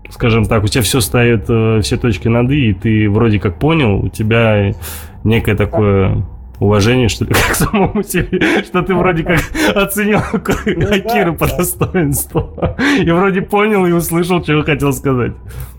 скажем 0.10 0.46
так, 0.46 0.64
у 0.64 0.68
тебя 0.68 0.84
все 0.84 1.00
стоит, 1.00 1.46
э, 1.50 1.82
все 1.82 1.98
точки 1.98 2.28
над 2.28 2.52
«и», 2.52 2.70
и 2.70 2.74
ты 2.74 3.10
вроде 3.10 3.40
как 3.40 3.60
понял, 3.60 4.04
у 4.04 4.10
тебя 4.10 4.74
некое 5.24 5.56
такое 5.56 6.26
уважение, 6.62 7.10
что 7.10 7.26
ли, 7.26 7.32
к 7.52 7.56
самому 7.56 8.04
себе, 8.04 8.64
что 8.64 8.84
ты 8.84 8.94
вроде 8.94 9.24
как 9.24 9.40
оценил 9.76 10.20
ну, 10.32 10.88
Акиру 10.94 11.34
по 11.36 11.48
достоинству. 11.48 12.52
И 13.04 13.10
вроде 13.10 13.42
понял 13.42 13.86
и 13.86 13.92
услышал, 13.92 14.44
что 14.44 14.62
хотел 14.64 14.94
сказать. 14.94 15.34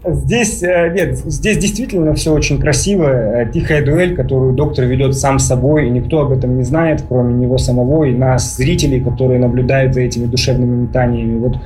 Здесь, 0.04 0.62
э, 0.62 0.92
нет, 0.94 1.16
здесь 1.18 1.58
действительно 1.58 2.14
все 2.14 2.32
очень 2.32 2.60
красиво. 2.60 3.04
Э, 3.04 3.50
тихая 3.52 3.84
дуэль, 3.84 4.16
которую 4.16 4.54
доктор 4.54 4.86
ведет 4.86 5.16
сам 5.16 5.38
собой, 5.38 5.86
и 5.86 5.90
никто 5.90 6.22
об 6.22 6.32
этом 6.32 6.56
не 6.56 6.64
знает, 6.64 7.04
кроме 7.08 7.34
него 7.34 7.58
самого 7.58 8.04
и 8.04 8.12
нас, 8.12 8.56
зрителей, 8.56 9.00
которые 9.00 9.38
наблюдают 9.38 9.94
за 9.94 10.00
этими 10.00 10.26
душевными 10.26 10.82
метаниями. 10.82 11.38
Вот 11.38 11.58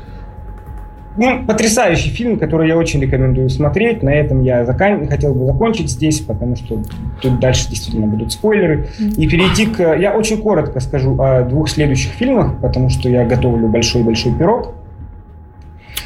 ну, 1.16 1.44
потрясающий 1.46 2.10
фильм, 2.10 2.38
который 2.38 2.68
я 2.68 2.76
очень 2.76 3.00
рекомендую 3.00 3.48
смотреть. 3.48 4.02
На 4.02 4.10
этом 4.10 4.42
я 4.42 4.64
закан... 4.64 5.06
хотел 5.08 5.34
бы 5.34 5.46
закончить 5.46 5.90
здесь, 5.90 6.20
потому 6.20 6.56
что 6.56 6.78
тут 7.20 7.40
дальше 7.40 7.68
действительно 7.68 8.06
будут 8.06 8.32
спойлеры. 8.32 8.88
И 8.98 9.28
перейти 9.28 9.66
к... 9.66 9.94
Я 9.96 10.14
очень 10.14 10.38
коротко 10.38 10.80
скажу 10.80 11.20
о 11.20 11.42
двух 11.42 11.68
следующих 11.68 12.12
фильмах, 12.12 12.60
потому 12.60 12.88
что 12.88 13.08
я 13.08 13.24
готовлю 13.24 13.68
большой-большой 13.68 14.34
пирог. 14.34 14.74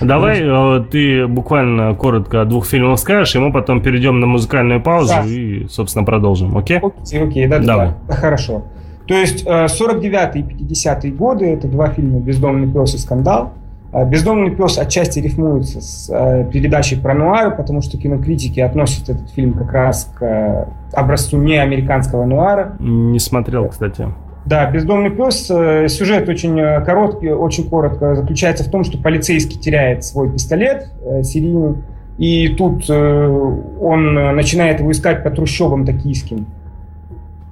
Давай 0.01 0.41
э, 0.41 0.85
ты 0.91 1.27
буквально 1.27 1.95
коротко 1.95 2.41
о 2.41 2.45
двух 2.47 2.67
фильмах 2.67 2.99
скажешь, 2.99 3.35
и 3.37 3.39
мы 3.39 3.53
потом 3.53 3.83
перейдем 3.83 4.21
на 4.21 4.27
музыкальную 4.27 4.81
паузу 4.81 5.13
да. 5.15 5.27
и, 5.27 5.67
собственно, 5.69 6.07
продолжим. 6.07 6.57
Окей? 6.57 6.79
Окей, 6.79 7.23
окей, 7.23 7.47
да, 7.47 7.59
Давай. 7.59 7.91
да. 8.09 8.15
Хорошо. 8.15 8.65
То 9.07 9.15
есть 9.15 9.45
49 9.45 10.37
и 10.37 10.43
50 10.43 11.17
годы 11.17 11.47
это 11.47 11.67
два 11.67 11.89
фильма 11.89 12.21
«Бездомный 12.21 12.73
пес» 12.73 12.95
и 12.95 12.99
«Скандал». 12.99 13.53
А, 13.93 14.05
«Бездомный 14.05 14.51
пес» 14.53 14.78
отчасти 14.78 15.18
рифмуется 15.18 15.80
с 15.80 16.09
э, 16.11 16.49
передачей 16.51 16.97
про 16.97 17.12
нуар, 17.12 17.57
потому 17.57 17.80
что 17.82 17.99
кинокритики 17.99 18.61
относят 18.61 19.09
этот 19.09 19.30
фильм 19.30 19.55
как 19.55 19.72
раз 19.72 20.12
к 20.16 20.22
э, 20.22 20.66
образцу 20.93 21.38
не 21.38 21.57
американского 21.57 22.24
нуара. 22.24 22.76
Не 22.78 23.18
смотрел, 23.18 23.68
кстати. 23.68 24.07
Да, 24.47 24.70
«Бездомный 24.70 25.11
пес». 25.11 25.51
Э, 25.51 25.88
сюжет 25.88 26.28
очень 26.28 26.57
короткий, 26.84 27.30
очень 27.30 27.68
коротко. 27.68 28.14
Заключается 28.14 28.62
в 28.62 28.70
том, 28.70 28.84
что 28.84 28.97
полицейский 28.97 29.59
теряет 29.59 30.05
свой 30.05 30.32
пистолет 30.32 30.88
серийный, 31.24 31.78
и 32.16 32.49
тут 32.49 32.88
он 32.91 34.14
начинает 34.14 34.80
его 34.80 34.93
искать 34.93 35.24
по 35.24 35.30
трущобам 35.30 35.86
токийским 35.86 36.47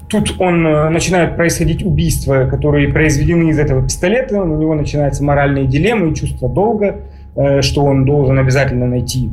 тут 0.08 0.40
он 0.40 0.66
э, 0.66 0.88
начинает 0.88 1.36
происходить 1.36 1.84
убийства, 1.84 2.46
которые 2.46 2.88
произведены 2.88 3.50
из 3.50 3.58
этого 3.58 3.82
пистолета, 3.82 4.42
у 4.42 4.56
него 4.56 4.74
начинаются 4.74 5.22
моральные 5.22 5.66
дилеммы 5.66 6.10
и 6.10 6.14
чувство 6.14 6.48
долга, 6.48 7.00
э, 7.36 7.62
что 7.62 7.84
он 7.84 8.04
должен 8.04 8.38
обязательно 8.38 8.86
найти 8.86 9.30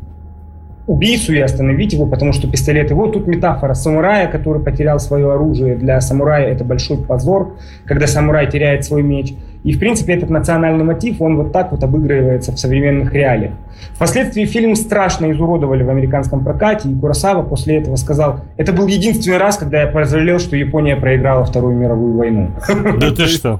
убийцу 0.87 1.33
и 1.33 1.39
остановить 1.39 1.93
его, 1.93 2.05
потому 2.05 2.31
что 2.33 2.49
пистолет 2.49 2.89
его. 2.89 3.07
Тут 3.07 3.27
метафора 3.27 3.73
самурая, 3.73 4.27
который 4.27 4.61
потерял 4.61 4.99
свое 4.99 5.31
оружие. 5.33 5.75
Для 5.75 5.99
самурая 6.01 6.47
это 6.47 6.63
большой 6.63 6.97
позор, 6.97 7.55
когда 7.85 8.07
самурай 8.07 8.49
теряет 8.49 8.85
свой 8.85 9.01
меч. 9.01 9.33
И, 9.63 9.73
в 9.73 9.79
принципе, 9.79 10.13
этот 10.13 10.29
национальный 10.29 10.83
мотив, 10.83 11.21
он 11.21 11.37
вот 11.37 11.51
так 11.51 11.71
вот 11.71 11.83
обыгрывается 11.83 12.51
в 12.51 12.59
современных 12.59 13.11
реалиях. 13.13 13.53
Впоследствии 13.95 14.45
фильм 14.45 14.75
страшно 14.75 15.31
изуродовали 15.31 15.81
в 15.81 15.89
американском 15.89 16.43
прокате, 16.43 16.89
и 16.89 16.95
Курасава 16.95 17.41
после 17.41 17.77
этого 17.77 17.95
сказал, 17.95 18.41
это 18.57 18.73
был 18.73 18.85
единственный 18.85 19.37
раз, 19.37 19.57
когда 19.57 19.81
я 19.81 19.87
пожалел, 19.87 20.37
что 20.37 20.55
Япония 20.55 20.95
проиграла 20.95 21.45
Вторую 21.45 21.75
мировую 21.75 22.15
войну. 22.15 22.51
Да 22.99 23.09
ты 23.11 23.25
что? 23.25 23.59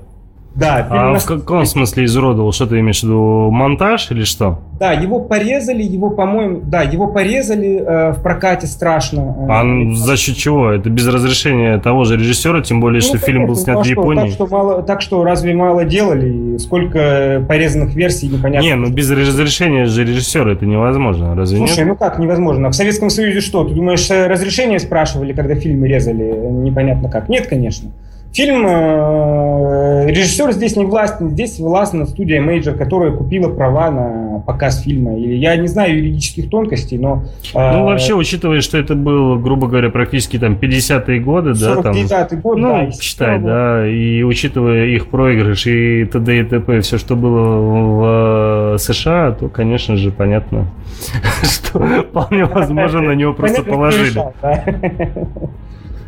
Да. 0.55 0.87
А 0.89 1.19
в 1.19 1.25
каком 1.25 1.65
смысле 1.65 2.05
изуродовал? 2.05 2.51
Что 2.53 2.65
ты 2.67 2.79
имеешь 2.79 3.01
в 3.01 3.03
виду? 3.03 3.49
Монтаж 3.51 4.11
или 4.11 4.23
что? 4.23 4.59
Да, 4.79 4.91
его 4.91 5.19
порезали, 5.21 5.83
его, 5.83 6.09
по-моему, 6.09 6.61
да, 6.63 6.81
его 6.81 7.07
порезали 7.07 7.77
э, 7.79 8.11
в 8.11 8.21
прокате 8.21 8.67
страшно. 8.67 9.35
А 9.49 9.63
за 9.93 10.17
счет 10.17 10.35
чего? 10.35 10.71
Это 10.71 10.89
без 10.89 11.07
разрешения 11.07 11.77
того 11.77 12.03
же 12.03 12.17
режиссера, 12.17 12.61
тем 12.61 12.81
более, 12.81 13.01
ну, 13.01 13.01
что 13.01 13.11
конечно, 13.13 13.25
фильм 13.25 13.47
был 13.47 13.55
снят 13.55 13.75
ну, 13.75 13.81
а 13.81 13.83
в 13.83 13.87
Японии. 13.87 14.21
Так 14.23 14.31
что, 14.31 14.47
мало, 14.47 14.83
так 14.83 15.01
что 15.01 15.23
разве 15.23 15.53
мало 15.53 15.85
делали? 15.85 16.57
Сколько 16.57 17.43
порезанных 17.47 17.93
версий, 17.95 18.27
непонятно. 18.27 18.65
Не, 18.65 18.75
ну 18.75 18.89
без 18.89 19.09
разрешения 19.11 19.85
же 19.85 20.03
режиссера 20.03 20.51
это 20.51 20.65
невозможно, 20.65 21.35
разве 21.35 21.57
Слушай, 21.57 21.79
нет? 21.79 21.87
ну 21.87 21.95
как 21.95 22.19
невозможно? 22.19 22.69
В 22.69 22.75
Советском 22.75 23.09
Союзе 23.09 23.39
что? 23.41 23.63
Ты 23.63 23.73
думаешь, 23.73 24.09
э, 24.09 24.27
разрешение 24.27 24.79
спрашивали, 24.79 25.31
когда 25.31 25.55
фильмы 25.55 25.87
резали? 25.87 26.23
Непонятно 26.23 27.09
как. 27.09 27.29
Нет, 27.29 27.47
конечно. 27.47 27.91
Фильм, 28.35 28.67
э, 28.67 30.07
режиссер 30.09 30.51
здесь 30.51 30.75
не 30.75 30.83
властен, 30.83 31.29
здесь 31.29 31.57
властна 31.57 32.05
студия 32.05 32.41
Мейджор, 32.41 32.75
которая 32.75 33.13
купила 33.13 33.49
права 33.49 33.89
на 33.89 34.39
показ 34.41 34.81
фильма. 34.81 35.17
Или 35.17 35.35
я 35.35 35.55
не 35.55 35.67
знаю 35.67 35.95
юридических 35.95 36.49
тонкостей, 36.49 36.97
но... 36.97 37.23
Э, 37.53 37.71
ну, 37.71 37.85
вообще, 37.85 38.13
учитывая, 38.13 38.59
что 38.59 38.77
это 38.77 38.93
был, 38.93 39.39
грубо 39.39 39.67
говоря, 39.67 39.89
практически 39.89 40.37
там 40.37 40.55
50-е 40.55 41.21
годы, 41.21 41.53
да, 41.53 41.81
там... 41.81 41.95
50-й 41.95 42.35
год, 42.35 42.57
ну, 42.57 42.71
да. 42.71 42.91
считай, 42.91 43.39
да, 43.39 43.87
и 43.87 44.21
учитывая 44.23 44.87
их 44.87 45.07
проигрыш 45.07 45.65
и 45.67 46.03
т.д. 46.03 46.37
и 46.37 46.43
т.п., 46.43 46.81
все, 46.81 46.97
что 46.97 47.15
было 47.15 47.39
в 47.61 48.75
э, 48.75 48.77
США, 48.79 49.31
то, 49.31 49.47
конечно 49.47 49.95
же, 49.95 50.11
понятно, 50.11 50.67
что 51.41 51.79
вполне 51.79 52.43
возможно 52.43 52.99
на 52.99 53.11
него 53.13 53.33
просто 53.33 53.63
положили. 53.63 54.21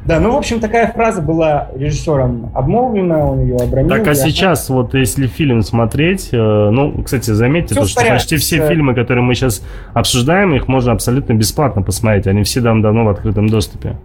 Да, 0.08 0.22
ну, 0.22 0.32
в 0.32 0.38
общем, 0.38 0.62
такая 0.62 0.90
фраза 0.94 1.22
была 1.22 1.68
режиссером 1.76 2.50
обмолвлена, 2.54 3.26
он 3.26 3.42
ее 3.42 3.58
обронил. 3.58 3.90
Так, 3.90 4.08
а 4.08 4.16
сейчас, 4.16 4.70
вот 4.70 4.94
если 4.94 5.28
фильм 5.28 5.62
смотреть, 5.62 6.30
э, 6.32 6.38
ну, 6.38 7.04
кстати, 7.04 7.32
заметьте, 7.32 7.76
то, 7.76 7.86
что 7.86 8.06
почти 8.06 8.38
все 8.38 8.66
фильмы, 8.70 8.96
которые 8.96 9.24
мы 9.24 9.36
сейчас 9.36 9.62
обсуждаем, 9.94 10.56
их 10.56 10.70
можно 10.70 10.94
абсолютно 10.94 11.34
бесплатно 11.34 11.82
посмотреть, 11.82 12.26
они 12.26 12.44
все 12.44 12.62
давно 12.62 13.04
в 13.04 13.10
открытом 13.10 13.50
доступе. 13.50 13.98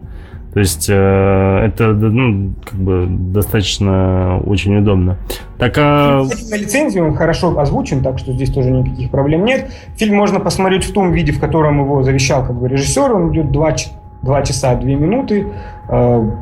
То 0.52 0.60
есть 0.60 0.86
э, 0.90 0.92
это 0.92 1.92
ну, 1.92 2.52
как 2.62 2.78
бы 2.78 3.06
достаточно 3.08 4.38
очень 4.44 4.76
удобно. 4.76 5.16
Так, 5.56 5.74
а... 5.78 6.24
На 6.50 6.56
лицензии 6.56 7.00
он 7.00 7.14
хорошо 7.14 7.58
озвучен, 7.58 8.02
так 8.02 8.18
что 8.18 8.32
здесь 8.32 8.50
тоже 8.50 8.70
никаких 8.70 9.10
проблем 9.10 9.46
нет. 9.46 9.70
Фильм 9.96 10.16
можно 10.16 10.40
посмотреть 10.40 10.84
в 10.84 10.92
том 10.92 11.12
виде, 11.12 11.32
в 11.32 11.40
котором 11.40 11.80
его 11.80 12.02
завещал 12.02 12.44
как 12.44 12.56
бы 12.56 12.68
режиссер. 12.68 13.14
Он 13.14 13.32
идет 13.32 13.50
2, 13.50 13.76
2 14.22 14.42
часа 14.42 14.74
2 14.74 14.88
минуты, 14.90 15.46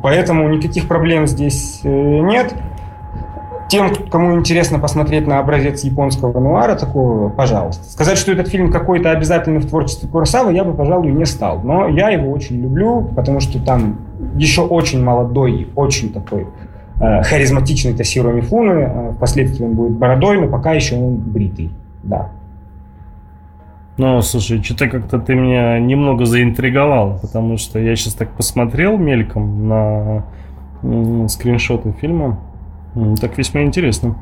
поэтому 0.01 0.47
никаких 0.47 0.87
проблем 0.87 1.27
здесь 1.27 1.81
э, 1.83 1.89
нет. 1.89 2.55
Тем, 3.69 3.93
кому 4.09 4.37
интересно 4.37 4.79
посмотреть 4.79 5.27
на 5.27 5.39
образец 5.39 5.83
японского 5.83 6.37
нуара, 6.39 6.75
такого, 6.75 7.29
пожалуйста. 7.29 7.89
Сказать, 7.89 8.17
что 8.17 8.31
этот 8.31 8.47
фильм 8.47 8.71
какой-то 8.71 9.11
обязательно 9.11 9.59
в 9.59 9.65
творчестве 9.65 10.09
Куросавы, 10.09 10.53
я 10.53 10.63
бы, 10.63 10.73
пожалуй, 10.73 11.11
не 11.11 11.25
стал. 11.25 11.61
Но 11.63 11.87
я 11.87 12.09
его 12.09 12.31
очень 12.31 12.61
люблю, 12.61 13.09
потому 13.15 13.39
что 13.39 13.63
там 13.63 13.99
еще 14.35 14.61
очень 14.61 15.03
молодой, 15.03 15.69
очень 15.75 16.13
такой 16.13 16.47
э, 16.99 17.23
харизматичный 17.23 17.93
Тасиро 17.93 18.29
Мифуны. 18.31 18.71
Э, 18.71 19.11
впоследствии 19.15 19.65
он 19.65 19.73
будет 19.73 19.91
бородой, 19.91 20.39
но 20.39 20.47
пока 20.47 20.73
еще 20.73 20.95
он 20.95 21.15
бритый. 21.15 21.71
Да. 22.03 22.29
Ну, 24.01 24.19
слушай, 24.23 24.63
что-то 24.63 24.89
как-то 24.89 25.19
ты 25.19 25.35
меня 25.35 25.77
немного 25.77 26.25
заинтриговал, 26.25 27.19
потому 27.21 27.57
что 27.57 27.77
я 27.77 27.95
сейчас 27.95 28.15
так 28.15 28.35
посмотрел 28.35 28.97
мельком 28.97 29.67
на 29.67 30.25
скриншоты 31.27 31.93
фильма. 32.01 32.39
Так 33.21 33.37
весьма 33.37 33.61
интересно. 33.61 34.17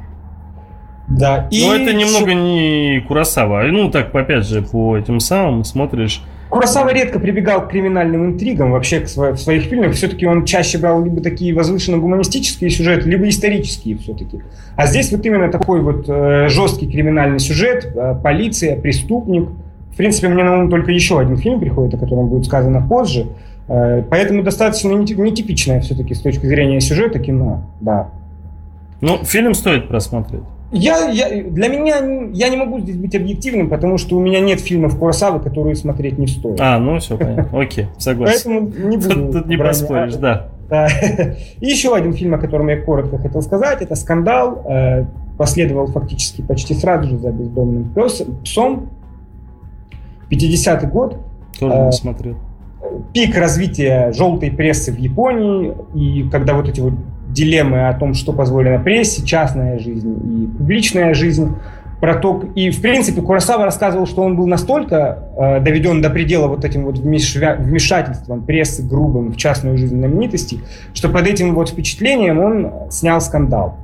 Да, 1.07 1.47
и... 1.49 1.65
Но 1.65 1.75
это 1.75 1.93
немного 1.93 2.33
не 2.33 2.99
Курасава. 3.07 3.61
Ну, 3.71 3.89
так, 3.89 4.13
опять 4.13 4.45
же, 4.45 4.63
по 4.63 4.97
этим 4.97 5.21
самым 5.21 5.63
смотришь... 5.63 6.23
Курасава 6.49 6.89
редко 6.89 7.17
прибегал 7.17 7.65
к 7.65 7.69
криминальным 7.69 8.25
интригам 8.25 8.71
вообще 8.71 9.05
в 9.05 9.37
своих 9.37 9.63
фильмах. 9.63 9.93
Все-таки 9.93 10.25
он 10.25 10.43
чаще 10.43 10.77
брал 10.77 11.01
либо 11.01 11.21
такие 11.21 11.55
возвышенно-гуманистические 11.55 12.69
сюжеты, 12.69 13.09
либо 13.09 13.29
исторические 13.29 13.97
все-таки. 13.97 14.41
А 14.75 14.87
здесь 14.87 15.09
вот 15.13 15.25
именно 15.25 15.49
такой 15.49 15.79
вот 15.79 16.03
э, 16.09 16.49
жесткий 16.49 16.91
криминальный 16.91 17.39
сюжет, 17.39 17.89
э, 17.95 18.15
полиция, 18.21 18.75
преступник. 18.75 19.47
В 19.93 19.97
принципе, 19.97 20.29
мне 20.29 20.43
на 20.43 20.61
ум 20.61 20.69
только 20.69 20.91
еще 20.91 21.19
один 21.19 21.37
фильм 21.37 21.59
приходит, 21.59 21.93
о 21.95 21.97
котором 21.97 22.27
будет 22.27 22.45
сказано 22.45 22.85
позже. 22.87 23.27
Э, 23.67 24.03
поэтому 24.09 24.43
достаточно 24.43 24.89
нетипичное 24.89 25.81
все-таки 25.81 26.13
с 26.13 26.21
точки 26.21 26.45
зрения 26.45 26.79
сюжета 26.81 27.19
кино, 27.19 27.63
да. 27.81 28.09
Ну, 29.01 29.17
фильм 29.23 29.53
стоит 29.53 29.87
просмотреть. 29.87 30.43
Я, 30.71 31.09
я, 31.09 31.43
для 31.43 31.67
меня, 31.67 32.29
я 32.31 32.49
не 32.49 32.57
могу 32.57 32.79
здесь 32.79 32.95
быть 32.95 33.15
объективным, 33.15 33.69
потому 33.69 33.97
что 33.97 34.15
у 34.17 34.19
меня 34.19 34.39
нет 34.39 34.59
фильмов 34.59 34.97
Куросавы, 34.99 35.39
которые 35.39 35.75
смотреть 35.75 36.19
не 36.19 36.27
стоит. 36.27 36.59
А, 36.61 36.77
ну 36.77 36.99
все, 36.99 37.17
понятно. 37.17 37.59
Окей, 37.59 37.87
согласен. 37.97 38.69
Поэтому 38.69 38.89
не 38.89 38.97
буду... 38.97 39.33
Тут 39.33 39.47
не 39.47 39.57
поспоришь, 39.57 40.15
да. 40.15 40.49
да. 40.69 40.87
И 41.59 41.65
еще 41.65 41.95
один 41.95 42.13
фильм, 42.13 42.35
о 42.35 42.37
котором 42.37 42.67
я 42.67 42.79
коротко 42.79 43.17
хотел 43.17 43.41
сказать, 43.41 43.81
это 43.81 43.95
«Скандал». 43.95 44.63
Э, 44.69 45.05
последовал 45.37 45.87
фактически 45.87 46.41
почти 46.41 46.75
сразу 46.75 47.09
же 47.09 47.17
за 47.17 47.31
«Бездомным 47.31 47.91
псом». 48.43 48.89
50-й 50.29 50.87
год. 50.87 51.17
Тоже 51.59 51.75
не 51.75 51.89
э, 51.89 51.91
смотрел. 51.91 52.37
Пик 53.13 53.35
развития 53.35 54.11
желтой 54.13 54.51
прессы 54.51 54.91
в 54.91 54.97
Японии, 54.97 55.73
и 55.93 56.27
когда 56.29 56.53
вот 56.53 56.69
эти 56.69 56.79
вот 56.79 56.93
дилеммы 57.29 57.87
о 57.87 57.93
том, 57.93 58.13
что 58.13 58.33
позволено 58.33 58.81
прессе, 58.81 59.25
частная 59.25 59.77
жизнь 59.79 60.11
и 60.11 60.57
публичная 60.57 61.13
жизнь, 61.13 61.55
про 61.99 62.15
то, 62.15 62.41
и 62.55 62.71
в 62.71 62.81
принципе 62.81 63.21
Курасава 63.21 63.65
рассказывал, 63.65 64.07
что 64.07 64.21
он 64.21 64.37
был 64.37 64.47
настолько 64.47 65.23
э, 65.37 65.59
доведен 65.59 66.01
до 66.01 66.09
предела 66.09 66.47
вот 66.47 66.63
этим 66.63 66.85
вот 66.85 66.97
вмешательством 66.97 68.43
прессы 68.43 68.83
грубым 68.83 69.33
в 69.33 69.37
частную 69.37 69.77
жизнь 69.77 69.97
знаменитостей, 69.97 70.61
что 70.93 71.09
под 71.09 71.27
этим 71.27 71.53
вот 71.53 71.69
впечатлением 71.69 72.39
он 72.39 72.71
снял 72.89 73.19
скандал. 73.19 73.75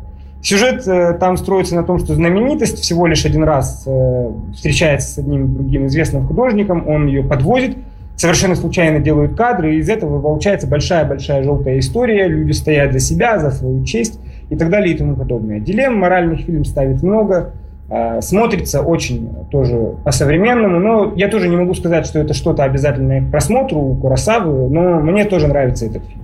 Сюжет 0.46 0.88
э, 0.88 1.18
там 1.20 1.38
строится 1.38 1.74
на 1.74 1.82
том, 1.82 1.98
что 1.98 2.14
знаменитость 2.14 2.78
всего 2.78 3.08
лишь 3.08 3.26
один 3.26 3.44
раз 3.44 3.84
э, 3.88 4.32
встречается 4.54 5.08
с 5.08 5.18
одним 5.18 5.56
другим 5.56 5.88
известным 5.88 6.28
художником, 6.28 6.88
он 6.88 7.08
ее 7.08 7.24
подвозит, 7.24 7.80
совершенно 8.16 8.54
случайно 8.54 9.00
делают 9.00 9.36
кадры, 9.36 9.74
и 9.74 9.80
из 9.80 9.90
этого 9.90 10.22
получается 10.22 10.68
большая-большая 10.68 11.42
желтая 11.42 11.80
история, 11.80 12.28
люди 12.28 12.52
стоят 12.52 12.94
за 12.94 13.00
себя, 13.00 13.40
за 13.40 13.50
свою 13.50 13.84
честь 13.86 14.20
и 14.52 14.56
так 14.56 14.70
далее 14.70 14.94
и 14.94 14.98
тому 15.00 15.16
подобное. 15.16 15.60
Дилемм 15.60 15.98
моральных 15.98 16.42
фильм 16.42 16.64
ставит 16.64 17.02
много, 17.02 17.54
а, 17.90 18.22
смотрится 18.22 18.82
очень 18.82 19.28
тоже 19.50 19.96
по-современному, 20.04 20.80
но 20.80 21.14
я 21.16 21.28
тоже 21.28 21.48
не 21.48 21.56
могу 21.56 21.74
сказать, 21.74 22.06
что 22.06 22.20
это 22.20 22.36
что-то 22.36 22.64
обязательное 22.64 23.22
к 23.22 23.32
просмотру 23.32 23.80
у 23.80 23.96
Курасавы, 23.96 24.70
но 24.70 25.00
мне 25.00 25.26
тоже 25.26 25.48
нравится 25.48 25.88
этот 25.88 26.06
фильм. 26.06 26.22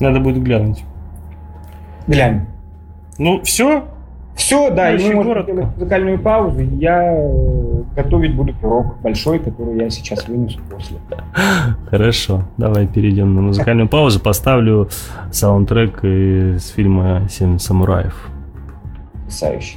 Надо 0.00 0.20
будет 0.20 0.42
глянуть. 0.42 0.84
Глянь. 2.06 2.46
Ну, 3.18 3.42
все? 3.42 3.84
Все, 4.34 4.70
да, 4.70 4.94
и 4.94 5.14
мы 5.14 5.22
можем 5.22 5.42
сделать 5.42 5.66
музыкальную 5.76 6.18
паузу. 6.18 6.60
Я 6.60 7.14
э, 7.14 7.82
готовить 7.94 8.34
буду 8.34 8.54
пирог 8.54 8.98
большой, 9.02 9.38
который 9.38 9.76
я 9.78 9.90
сейчас 9.90 10.26
вынесу 10.26 10.58
после. 10.70 10.96
Хорошо, 11.90 12.42
давай 12.56 12.86
перейдем 12.86 13.34
на 13.34 13.42
музыкальную 13.42 13.88
паузу. 13.88 14.20
Поставлю 14.20 14.88
саундтрек 15.30 16.02
из 16.02 16.68
фильма 16.70 17.26
«Семь 17.28 17.58
самураев». 17.58 18.30
Потрясающе. 19.12 19.76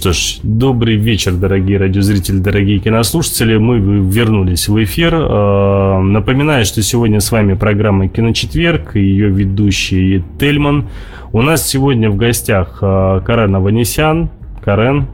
Что 0.00 0.14
ж, 0.14 0.38
добрый 0.42 0.96
вечер, 0.96 1.34
дорогие 1.34 1.76
радиозрители, 1.76 2.38
дорогие 2.38 2.78
кинослушатели. 2.78 3.58
Мы 3.58 3.80
вернулись 3.80 4.66
в 4.66 4.82
эфир. 4.82 5.12
А, 5.14 6.00
напоминаю, 6.00 6.64
что 6.64 6.80
сегодня 6.80 7.20
с 7.20 7.30
вами 7.30 7.52
программа 7.52 8.08
«Киночетверг» 8.08 8.96
и 8.96 9.00
ее 9.00 9.28
ведущий 9.28 10.24
Тельман. 10.38 10.88
У 11.34 11.42
нас 11.42 11.68
сегодня 11.68 12.08
в 12.08 12.16
гостях 12.16 12.78
а, 12.80 13.20
Карен 13.20 13.54
Аванесян. 13.54 14.30
Карен, 14.64 15.06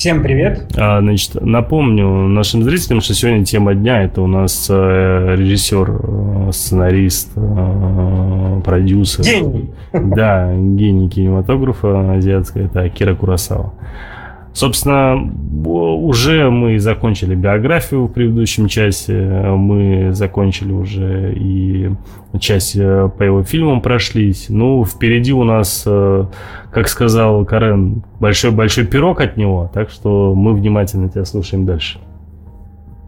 Всем 0.00 0.22
привет. 0.22 0.66
А, 0.78 1.02
значит, 1.02 1.34
напомню 1.42 2.08
нашим 2.26 2.62
зрителям, 2.62 3.02
что 3.02 3.12
сегодня 3.12 3.44
тема 3.44 3.74
дня 3.74 4.02
это 4.02 4.22
у 4.22 4.26
нас 4.26 4.66
э, 4.70 5.34
режиссер, 5.36 5.90
э, 5.90 6.52
сценарист, 6.52 7.32
э, 7.36 8.60
продюсер. 8.64 9.24
Гений. 9.24 9.70
Да, 9.92 10.54
гений 10.54 11.10
кинематографа 11.10 12.14
азиатского, 12.14 12.62
это 12.62 12.80
Акира 12.80 13.14
Курасава. 13.14 13.74
Собственно, 14.60 15.18
уже 15.64 16.50
мы 16.50 16.78
закончили 16.78 17.34
биографию 17.34 18.04
в 18.04 18.08
предыдущем 18.12 18.68
часе, 18.68 19.14
мы 19.14 20.12
закончили 20.12 20.70
уже 20.70 21.32
и 21.34 21.90
часть 22.38 22.76
э, 22.76 23.08
по 23.16 23.22
его 23.22 23.42
фильмам 23.42 23.80
прошлись. 23.80 24.50
Ну, 24.50 24.84
впереди 24.84 25.32
у 25.32 25.44
нас, 25.44 25.84
э, 25.86 26.26
как 26.70 26.88
сказал 26.88 27.46
Карен, 27.46 28.04
большой-большой 28.20 28.84
пирог 28.84 29.22
от 29.22 29.38
него, 29.38 29.70
так 29.72 29.88
что 29.88 30.34
мы 30.34 30.52
внимательно 30.52 31.08
тебя 31.08 31.24
слушаем 31.24 31.64
дальше. 31.64 31.98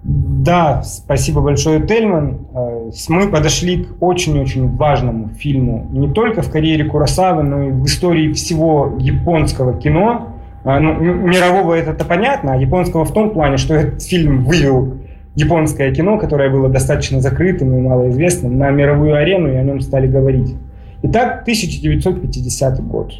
Да, 0.04 0.82
спасибо 0.82 1.42
большое, 1.42 1.86
Тельман. 1.86 2.46
Э, 2.54 2.90
мы 3.10 3.28
подошли 3.28 3.84
к 3.84 4.02
очень-очень 4.02 4.74
важному 4.74 5.28
фильму 5.34 5.86
не 5.92 6.08
только 6.08 6.40
в 6.40 6.50
карьере 6.50 6.86
Курасавы, 6.86 7.42
но 7.42 7.62
и 7.64 7.70
в 7.70 7.84
истории 7.84 8.32
всего 8.32 8.96
японского 8.98 9.78
кино– 9.78 10.28
ну, 10.64 10.92
мирового 10.94 11.74
это-то 11.74 12.04
понятно, 12.04 12.54
а 12.54 12.56
японского 12.56 13.04
в 13.04 13.12
том 13.12 13.30
плане, 13.30 13.56
что 13.56 13.74
этот 13.74 14.02
фильм 14.02 14.44
вывел 14.44 14.96
японское 15.34 15.92
кино, 15.92 16.18
которое 16.18 16.50
было 16.50 16.68
достаточно 16.68 17.20
закрытым 17.20 17.76
и 17.76 17.80
малоизвестным, 17.80 18.58
на 18.58 18.70
мировую 18.70 19.16
арену, 19.16 19.48
и 19.48 19.56
о 19.56 19.62
нем 19.62 19.80
стали 19.80 20.06
говорить. 20.06 20.54
Итак, 21.02 21.42
1950 21.42 22.80
год. 22.86 23.12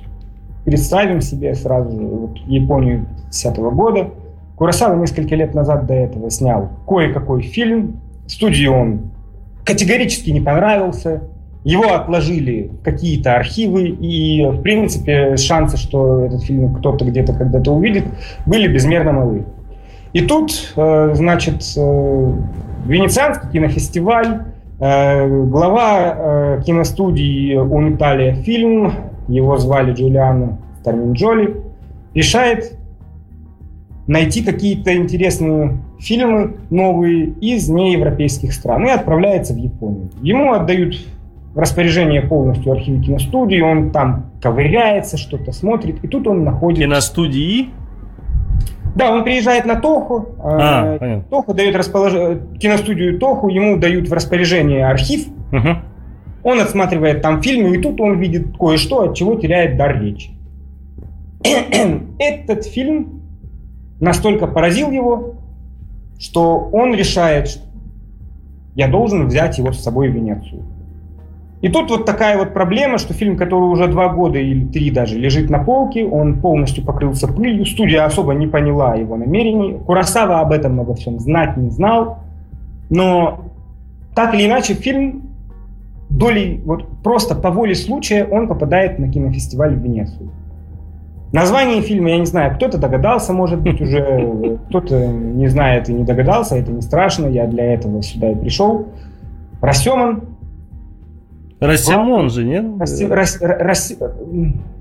Представим 0.65 1.21
себе 1.21 1.55
сразу 1.55 1.91
же 1.91 2.07
вот 2.07 2.39
Японию 2.47 3.07
50 3.27 3.59
-го 3.59 3.71
года. 3.73 4.11
Курасава 4.57 4.95
несколько 5.01 5.35
лет 5.35 5.55
назад 5.55 5.87
до 5.87 5.95
этого 5.95 6.31
снял 6.31 6.71
кое-какой 6.87 7.43
фильм. 7.43 8.01
Студии 8.29 8.67
он 8.67 9.11
категорически 9.65 10.31
не 10.31 10.41
понравился. 10.41 11.23
Его 11.65 11.95
отложили 11.95 12.71
в 12.73 12.83
какие-то 12.83 13.37
архивы, 13.37 13.89
и, 13.89 14.45
в 14.45 14.63
принципе, 14.63 15.37
шансы, 15.37 15.77
что 15.77 16.25
этот 16.25 16.43
фильм 16.43 16.75
кто-то 16.75 17.05
где-то 17.05 17.35
когда-то 17.35 17.73
увидит, 17.73 18.05
были 18.47 18.67
безмерно 18.67 19.13
малы. 19.13 19.45
И 20.13 20.23
тут, 20.23 20.73
э, 20.77 21.13
значит, 21.15 21.63
э, 21.77 22.33
Венецианский 22.85 23.49
кинофестиваль, 23.51 24.43
э, 24.81 25.45
глава 25.47 26.61
киностудии 26.67 27.55
«Униталия 27.55 28.35
фильм», 28.35 28.93
его 29.29 29.57
звали 29.57 29.93
Джулиано 29.93 30.59
Старминджоли, 30.81 31.59
решает 32.13 32.77
найти 34.09 34.43
какие-то 34.43 34.95
интересные 34.97 35.79
фильмы 36.01 36.57
новые 36.71 37.27
из 37.41 37.69
неевропейских 37.69 38.53
стран 38.53 38.87
и 38.87 38.91
отправляется 38.91 39.55
в 39.55 39.59
Японию. 39.59 40.11
Ему 40.21 40.53
отдают 40.53 40.97
в 41.55 41.59
распоряжение 41.59 42.23
полностью 42.23 42.73
архива 42.73 43.03
киностудии, 43.03 43.61
он 43.61 43.91
там 43.91 44.33
ковыряется, 44.41 45.17
что-то 45.17 45.53
смотрит, 45.53 46.03
и 46.03 46.09
тут 46.09 46.27
он 46.27 46.45
находит... 46.45 46.85
Киностудии? 46.85 47.69
Да, 48.95 49.13
он 49.13 49.25
приезжает 49.25 49.65
на 49.65 49.77
Тоху, 49.77 50.29
а, 50.39 50.99
э, 51.01 51.23
Тоху 51.31 51.55
дает 51.55 51.77
располож... 51.77 52.13
киностудию 52.59 53.19
Тоху, 53.19 53.49
ему 53.49 53.77
дают 53.79 54.09
в 54.09 54.13
распоряжение 54.13 54.87
архив, 54.87 55.29
угу. 55.51 55.77
он 56.43 56.61
отсматривает 56.61 57.23
там 57.23 57.43
фильмы, 57.43 57.77
и 57.77 57.81
тут 57.81 58.01
он 58.01 58.19
видит 58.19 58.57
кое-что, 58.59 59.03
от 59.03 59.15
чего 59.15 59.37
теряет 59.37 59.77
дар 59.77 60.01
речи. 60.01 60.31
Этот 62.19 62.67
фильм 62.67 63.23
настолько 64.01 64.47
поразил 64.47 64.91
его, 64.91 65.35
что 66.19 66.69
он 66.73 66.95
решает, 66.95 67.61
я 68.75 68.89
должен 68.89 69.27
взять 69.27 69.59
его 69.59 69.73
с 69.73 69.83
собой 69.83 70.09
в 70.09 70.15
Венецию. 70.15 70.63
И 71.63 71.69
тут 71.69 71.91
вот 71.91 72.05
такая 72.05 72.37
вот 72.37 72.53
проблема, 72.53 72.99
что 72.99 73.15
фильм, 73.15 73.37
который 73.37 73.63
уже 73.63 73.87
два 73.87 74.09
года 74.09 74.37
или 74.37 74.67
три 74.67 74.91
даже 74.91 75.17
лежит 75.17 75.49
на 75.49 75.61
полке, 75.61 76.05
он 76.05 76.41
полностью 76.41 76.85
покрылся 76.85 77.29
пылью, 77.29 77.65
студия 77.65 78.05
особо 78.05 78.35
не 78.35 78.49
поняла 78.49 78.97
его 78.97 79.17
намерений, 79.17 79.79
Курасава 79.87 80.41
об 80.41 80.51
этом 80.51 80.81
обо 80.81 80.97
всем 80.97 81.21
знать 81.21 81.57
не 81.57 81.71
знал, 81.71 82.19
но 82.91 83.45
так 84.17 84.35
или 84.35 84.47
иначе 84.47 84.75
фильм 84.75 85.23
долей, 86.11 86.61
вот 86.65 86.89
просто 87.05 87.37
по 87.37 87.51
воле 87.51 87.77
случая 87.77 88.25
он 88.25 88.49
попадает 88.49 88.99
на 88.99 89.09
кинофестиваль 89.09 89.77
в 89.77 89.83
Венецию. 89.83 90.31
Название 91.33 91.81
фильма, 91.81 92.11
я 92.11 92.19
не 92.19 92.27
знаю, 92.27 92.57
кто-то 92.57 92.77
догадался, 92.77 93.33
может 93.33 93.61
быть, 93.61 93.81
уже, 93.81 94.59
кто-то 94.69 95.07
не 95.07 95.47
знает 95.47 95.89
и 95.89 95.93
не 95.93 96.03
догадался, 96.03 96.57
это 96.57 96.73
не 96.73 96.83
страшно, 96.83 97.29
я 97.29 97.47
для 97.47 97.73
этого 97.73 98.03
сюда 98.03 98.33
и 98.33 98.35
пришел. 98.35 98.89
Расеман, 99.61 100.25
Рассимон 101.67 102.31
же, 102.31 102.45
нет? 102.45 102.65
Расси, 102.79 103.07
Рас, 103.07 103.39
Рас, 103.41 103.95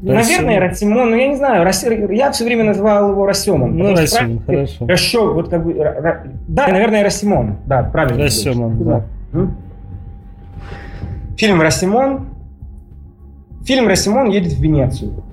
наверное, 0.02 0.60
Рассимон, 0.60 1.12
но 1.12 1.16
я 1.16 1.28
не 1.28 1.36
знаю. 1.36 1.64
Расси, 1.64 1.88
я 2.12 2.32
все 2.32 2.46
время 2.46 2.64
называл 2.64 3.12
его 3.12 3.26
Рассемон. 3.26 3.78
Ну, 3.78 3.96
Рассимон, 3.96 4.40
хорошо. 4.46 4.86
Расчет, 4.88 5.34
вот 5.34 5.50
как 5.50 5.64
бы, 5.64 5.74
да, 6.48 6.68
наверное, 6.68 7.04
Рассимон. 7.04 7.58
Да, 7.66 7.84
правильно. 7.84 8.24
Рассемон, 8.24 8.84
да. 8.84 9.06
Фильм 11.38 11.60
«Рассимон». 11.60 12.28
Фильм 13.66 13.88
«Рассимон» 13.88 14.30
едет 14.30 14.54
в 14.54 14.62
Венецию. 14.62 15.24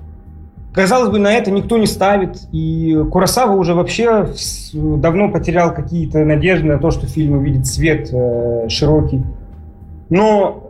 Казалось 0.73 1.09
бы, 1.09 1.19
на 1.19 1.31
это 1.33 1.51
никто 1.51 1.77
не 1.77 1.85
ставит, 1.85 2.47
и 2.51 2.97
Курасава 3.11 3.51
уже 3.51 3.75
вообще 3.75 4.27
давно 4.73 5.29
потерял 5.29 5.73
какие-то 5.73 6.25
надежды 6.25 6.67
на 6.67 6.79
то, 6.79 6.89
что 6.89 7.05
фильм 7.05 7.37
увидит 7.37 7.67
свет 7.67 8.09
э, 8.11 8.69
широкий. 8.69 9.23
Но 10.09 10.68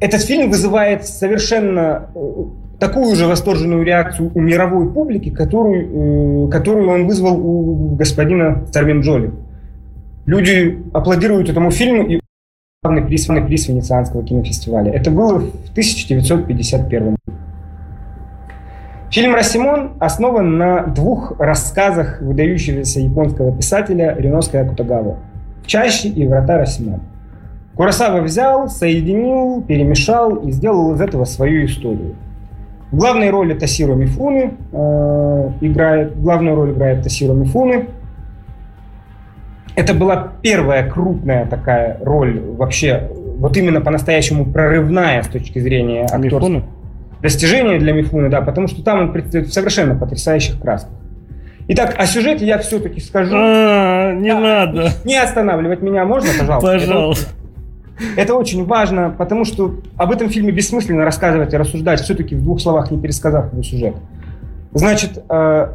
этот 0.00 0.22
фильм 0.22 0.50
вызывает 0.50 1.06
совершенно 1.06 2.08
э, 2.14 2.44
такую 2.78 3.14
же 3.14 3.26
восторженную 3.26 3.84
реакцию 3.84 4.32
у 4.34 4.40
мировой 4.40 4.90
публики, 4.90 5.30
которую, 5.30 6.46
э, 6.46 6.50
которую 6.50 6.88
он 6.88 7.06
вызвал 7.06 7.38
у 7.38 7.94
господина 7.94 8.64
Старвинджоли. 8.68 9.32
Люди 10.26 10.82
аплодируют 10.92 11.50
этому 11.50 11.70
фильму 11.70 12.04
и 12.04 12.20
главный 12.82 13.02
приз, 13.02 13.26
приз 13.26 13.68
Венецианского 13.68 14.24
кинофестиваля. 14.24 14.90
Это 14.92 15.10
было 15.10 15.38
в 15.38 15.70
1951 15.72 17.16
Фильм 19.10 19.34
«Расимон» 19.34 19.94
основан 19.98 20.56
на 20.56 20.84
двух 20.84 21.38
рассказах 21.40 22.22
выдающегося 22.22 23.00
японского 23.00 23.54
писателя 23.54 24.14
Риноска 24.16 24.60
Акутагава 24.60 25.18
«В 25.64 25.66
чаще» 25.66 26.08
и 26.08 26.26
«Врата 26.28 26.58
Расимон». 26.58 27.00
Курасава 27.80 28.20
взял, 28.20 28.68
соединил, 28.68 29.64
перемешал 29.66 30.34
и 30.34 30.52
сделал 30.52 30.92
из 30.92 31.00
этого 31.00 31.24
свою 31.24 31.64
историю. 31.64 32.14
В 32.90 32.98
главной 32.98 33.30
роли 33.30 33.54
Тасиро 33.54 33.94
Мифуны 33.94 34.52
э, 34.70 35.50
играет, 35.62 36.20
главную 36.20 36.56
роль 36.56 36.72
играет 36.72 37.02
Тасиро 37.02 37.32
Мифуны. 37.32 37.86
Это 39.76 39.94
была 39.94 40.30
первая 40.42 40.90
крупная 40.90 41.46
такая 41.46 41.96
роль 42.02 42.38
вообще, 42.38 43.08
вот 43.38 43.56
именно 43.56 43.80
по-настоящему 43.80 44.44
прорывная 44.44 45.22
с 45.22 45.28
точки 45.28 45.58
зрения 45.58 46.02
актерского. 46.02 46.64
Достижение 47.22 47.78
для 47.78 47.94
Мифуны, 47.94 48.28
да, 48.28 48.42
потому 48.42 48.68
что 48.68 48.84
там 48.84 49.00
он 49.00 49.12
представляет 49.14 49.48
в 49.48 49.54
совершенно 49.54 49.94
потрясающих 49.94 50.60
красках. 50.60 50.92
Итак, 51.68 51.94
о 51.96 52.04
сюжете 52.04 52.44
я 52.44 52.58
все-таки 52.58 53.00
скажу. 53.00 53.34
А, 53.34 54.12
не 54.12 54.34
надо. 54.34 54.90
Не 55.04 55.16
останавливать 55.16 55.80
меня 55.80 56.04
можно, 56.04 56.28
пожалуйста? 56.38 56.72
Пожалуйста. 56.72 57.39
Это 58.16 58.34
очень 58.34 58.64
важно, 58.64 59.14
потому 59.16 59.44
что 59.44 59.76
об 59.96 60.12
этом 60.12 60.28
фильме 60.28 60.52
бессмысленно 60.52 61.04
рассказывать 61.04 61.52
и 61.52 61.56
рассуждать, 61.56 62.00
все-таки 62.00 62.34
в 62.34 62.42
двух 62.42 62.60
словах 62.60 62.90
не 62.90 62.98
пересказав 62.98 63.52
его 63.52 63.62
сюжет. 63.62 63.96
Значит, 64.72 65.22
э, 65.28 65.68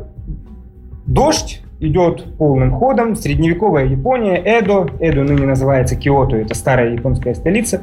дождь 1.05 1.61
идет 1.79 2.37
полным 2.37 2.71
ходом, 2.71 3.15
средневековая 3.15 3.85
Япония, 3.85 4.37
Эдо, 4.37 4.89
Эдо 4.99 5.23
ныне 5.23 5.45
называется 5.45 5.95
Киото, 5.95 6.37
это 6.37 6.55
старая 6.55 6.93
японская 6.93 7.33
столица, 7.33 7.81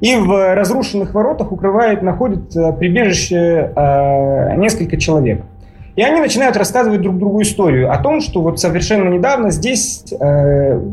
и 0.00 0.16
в 0.16 0.54
разрушенных 0.54 1.14
воротах 1.14 1.52
укрывает, 1.52 2.02
находит 2.02 2.56
э, 2.56 2.72
прибежище 2.72 3.72
э, 3.74 4.56
несколько 4.56 4.96
человек– 4.96 5.42
и 5.96 6.02
они 6.02 6.20
начинают 6.20 6.56
рассказывать 6.56 7.00
друг 7.00 7.18
другу 7.18 7.40
историю 7.40 7.90
о 7.90 7.98
том, 7.98 8.20
что 8.20 8.42
вот 8.42 8.60
совершенно 8.60 9.08
недавно 9.08 9.50
здесь 9.50 10.04
э, 10.12 10.16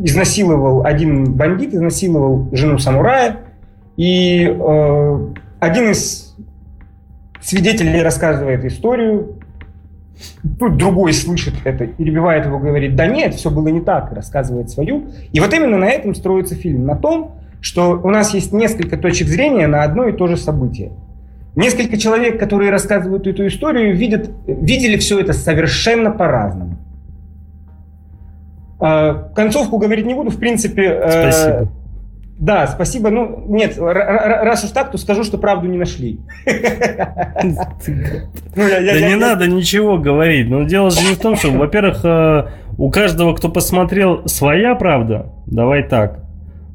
изнасиловал 0.04 0.86
один 0.86 1.34
бандит, 1.34 1.74
изнасиловал 1.74 2.48
жену 2.54 2.80
самурая, 2.80 3.42
и 3.98 4.46
э, 4.48 5.20
один 5.60 5.92
из 5.92 6.36
свидетель 7.42 8.02
рассказывает 8.02 8.64
историю, 8.64 9.40
тут 10.58 10.78
другой 10.78 11.12
слышит 11.12 11.56
это, 11.66 11.86
перебивает 11.86 12.46
его, 12.46 12.58
говорит, 12.58 12.96
да 12.96 13.06
нет, 13.06 13.36
все 13.36 13.50
было 13.50 13.68
не 13.68 13.82
так, 13.82 14.14
рассказывает 14.14 14.70
свою. 14.70 15.10
И 15.34 15.40
вот 15.42 15.54
именно 15.54 15.78
на 15.78 15.90
этом 15.90 16.16
строится 16.16 16.56
фильм, 16.56 16.86
на 16.86 16.96
том, 16.96 17.36
что 17.60 18.00
у 18.02 18.10
нас 18.10 18.34
есть 18.34 18.54
несколько 18.54 18.98
точек 18.98 19.28
зрения 19.28 19.68
на 19.68 19.84
одно 19.84 20.08
и 20.08 20.14
то 20.14 20.28
же 20.28 20.38
событие. 20.38 20.92
Несколько 21.56 21.98
человек, 21.98 22.40
которые 22.40 22.72
рассказывают 22.72 23.28
эту 23.28 23.46
историю, 23.48 23.96
видят, 23.96 24.32
видели 24.48 24.98
все 24.98 25.20
это 25.20 25.34
совершенно 25.34 26.10
по-разному. 26.10 26.78
А, 28.80 29.30
концовку 29.36 29.78
говорить 29.78 30.06
не 30.06 30.14
буду, 30.14 30.32
в 30.32 30.40
принципе... 30.40 30.84
Э, 30.84 31.32
спасибо. 31.32 31.72
Да, 32.40 32.68
спасибо. 32.68 33.10
Ну, 33.10 33.46
нет, 33.48 33.78
раз 33.78 34.64
уж 34.64 34.72
так, 34.72 34.92
то 34.92 34.98
скажу, 34.98 35.24
что 35.24 35.38
правду 35.38 35.68
не 35.68 35.78
нашли. 35.78 36.20
Ну, 38.56 38.68
да 38.70 39.08
не 39.08 39.16
надо 39.16 39.48
ничего 39.48 39.98
говорить. 39.98 40.50
Но 40.50 40.64
дело 40.64 40.92
же 40.92 41.02
не 41.08 41.16
в 41.16 41.20
том, 41.20 41.36
что, 41.36 41.52
во-первых, 41.52 42.04
э, 42.04 42.48
у 42.78 42.90
каждого, 42.90 43.34
кто 43.34 43.50
посмотрел, 43.50 44.28
своя 44.28 44.76
правда. 44.76 45.32
Давай 45.46 45.84
так. 45.84 46.20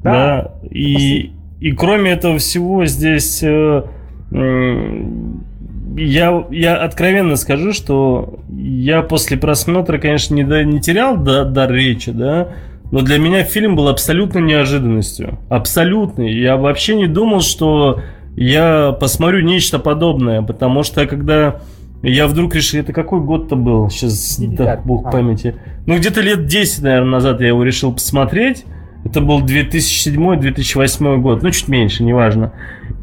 Да. 0.02 0.54
И, 0.70 1.32
и 1.60 1.72
кроме 1.72 2.12
этого 2.12 2.38
всего 2.38 2.86
здесь 2.86 3.42
э, 3.42 3.82
я, 4.30 6.22
я 6.50 6.76
откровенно 6.76 7.36
скажу, 7.36 7.72
что 7.72 8.40
я 8.50 9.02
после 9.02 9.36
просмотра, 9.36 9.98
конечно, 9.98 10.34
не, 10.34 10.42
не 10.64 10.80
терял 10.80 11.16
дар, 11.16 11.46
дар 11.46 11.72
речи, 11.72 12.12
да, 12.12 12.48
но 12.90 13.02
для 13.02 13.18
меня 13.18 13.44
фильм 13.44 13.76
был 13.76 13.88
абсолютно 13.88 14.38
неожиданностью. 14.38 15.38
Абсолютный. 15.48 16.32
Я 16.32 16.56
вообще 16.56 16.96
не 16.96 17.06
думал, 17.06 17.42
что 17.42 18.00
я 18.34 18.92
посмотрю 18.92 19.40
нечто 19.40 19.78
подобное, 19.78 20.42
потому 20.42 20.82
что 20.84 21.06
когда 21.06 21.60
я 22.02 22.26
вдруг 22.26 22.54
решил, 22.54 22.80
это 22.80 22.92
какой 22.92 23.20
год-то 23.20 23.56
был? 23.56 23.90
Сейчас, 23.90 24.38
да, 24.38 24.80
бог 24.84 25.06
а. 25.06 25.10
памяти. 25.10 25.56
Ну, 25.86 25.98
где-то 25.98 26.20
лет 26.20 26.46
10, 26.46 26.82
наверное, 26.82 27.10
назад 27.10 27.40
я 27.40 27.48
его 27.48 27.62
решил 27.62 27.92
посмотреть. 27.92 28.64
Это 29.04 29.20
был 29.20 29.44
2007-2008 29.44 31.16
год, 31.18 31.42
ну, 31.42 31.50
чуть 31.50 31.68
меньше, 31.68 32.04
неважно. 32.04 32.52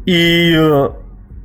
И 0.04 0.54
э, 0.56 0.90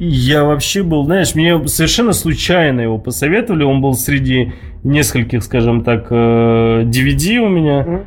я 0.03 0.43
вообще 0.45 0.81
был, 0.81 1.05
знаешь, 1.05 1.35
мне 1.35 1.67
совершенно 1.67 2.13
случайно 2.13 2.81
его 2.81 2.97
посоветовали. 2.97 3.63
Он 3.63 3.81
был 3.81 3.93
среди 3.93 4.53
нескольких, 4.83 5.43
скажем 5.43 5.83
так, 5.83 6.11
DVD 6.11 7.35
э, 7.35 7.39
у 7.39 7.49
меня. 7.49 8.03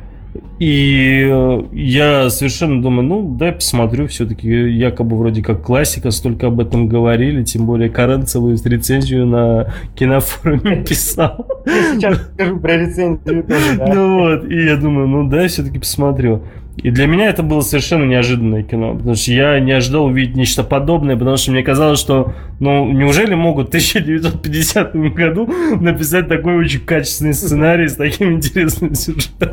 И 0.59 1.25
э, 1.25 1.63
я 1.71 2.29
совершенно 2.29 2.81
думаю, 2.81 3.07
ну, 3.07 3.35
дай 3.37 3.53
посмотрю, 3.53 4.07
все-таки 4.07 4.49
якобы 4.49 5.17
вроде 5.17 5.41
как 5.41 5.61
классика, 5.61 6.11
столько 6.11 6.47
об 6.47 6.59
этом 6.59 6.89
говорили, 6.89 7.43
тем 7.43 7.65
более 7.65 7.89
Каренцевую 7.89 8.57
рецензию 8.61 9.25
на 9.25 9.73
кинофоруме 9.95 10.83
писал. 10.87 11.47
сейчас 11.65 12.21
скажу 12.33 12.59
про 12.59 12.77
рецензию 12.77 13.43
тоже, 13.43 13.77
да. 13.77 13.93
Ну 13.93 14.19
вот, 14.19 14.45
и 14.49 14.65
я 14.65 14.75
думаю, 14.75 15.07
ну, 15.07 15.29
дай 15.29 15.47
все-таки 15.47 15.79
посмотрю. 15.79 16.43
И 16.77 16.91
для 16.91 17.07
меня 17.07 17.29
это 17.29 17.41
было 17.41 17.61
совершенно 17.61 18.03
неожиданное 18.03 18.63
кино, 18.63 18.95
потому 18.95 19.15
что 19.15 19.31
я 19.31 19.59
не 19.59 19.71
ожидал 19.71 20.05
увидеть 20.05 20.35
нечто 20.35 20.63
подобное, 20.63 21.15
потому 21.15 21.37
что 21.37 21.51
мне 21.51 21.63
казалось, 21.63 21.99
что, 21.99 22.33
ну, 22.59 22.91
неужели 22.91 23.33
могут 23.33 23.67
в 23.67 23.69
1950 23.69 24.95
году 25.13 25.49
написать 25.79 26.27
такой 26.27 26.57
очень 26.57 26.81
качественный 26.81 27.33
сценарий 27.33 27.87
с 27.87 27.95
таким 27.95 28.33
интересным 28.33 28.93
сюжетом? 28.93 29.51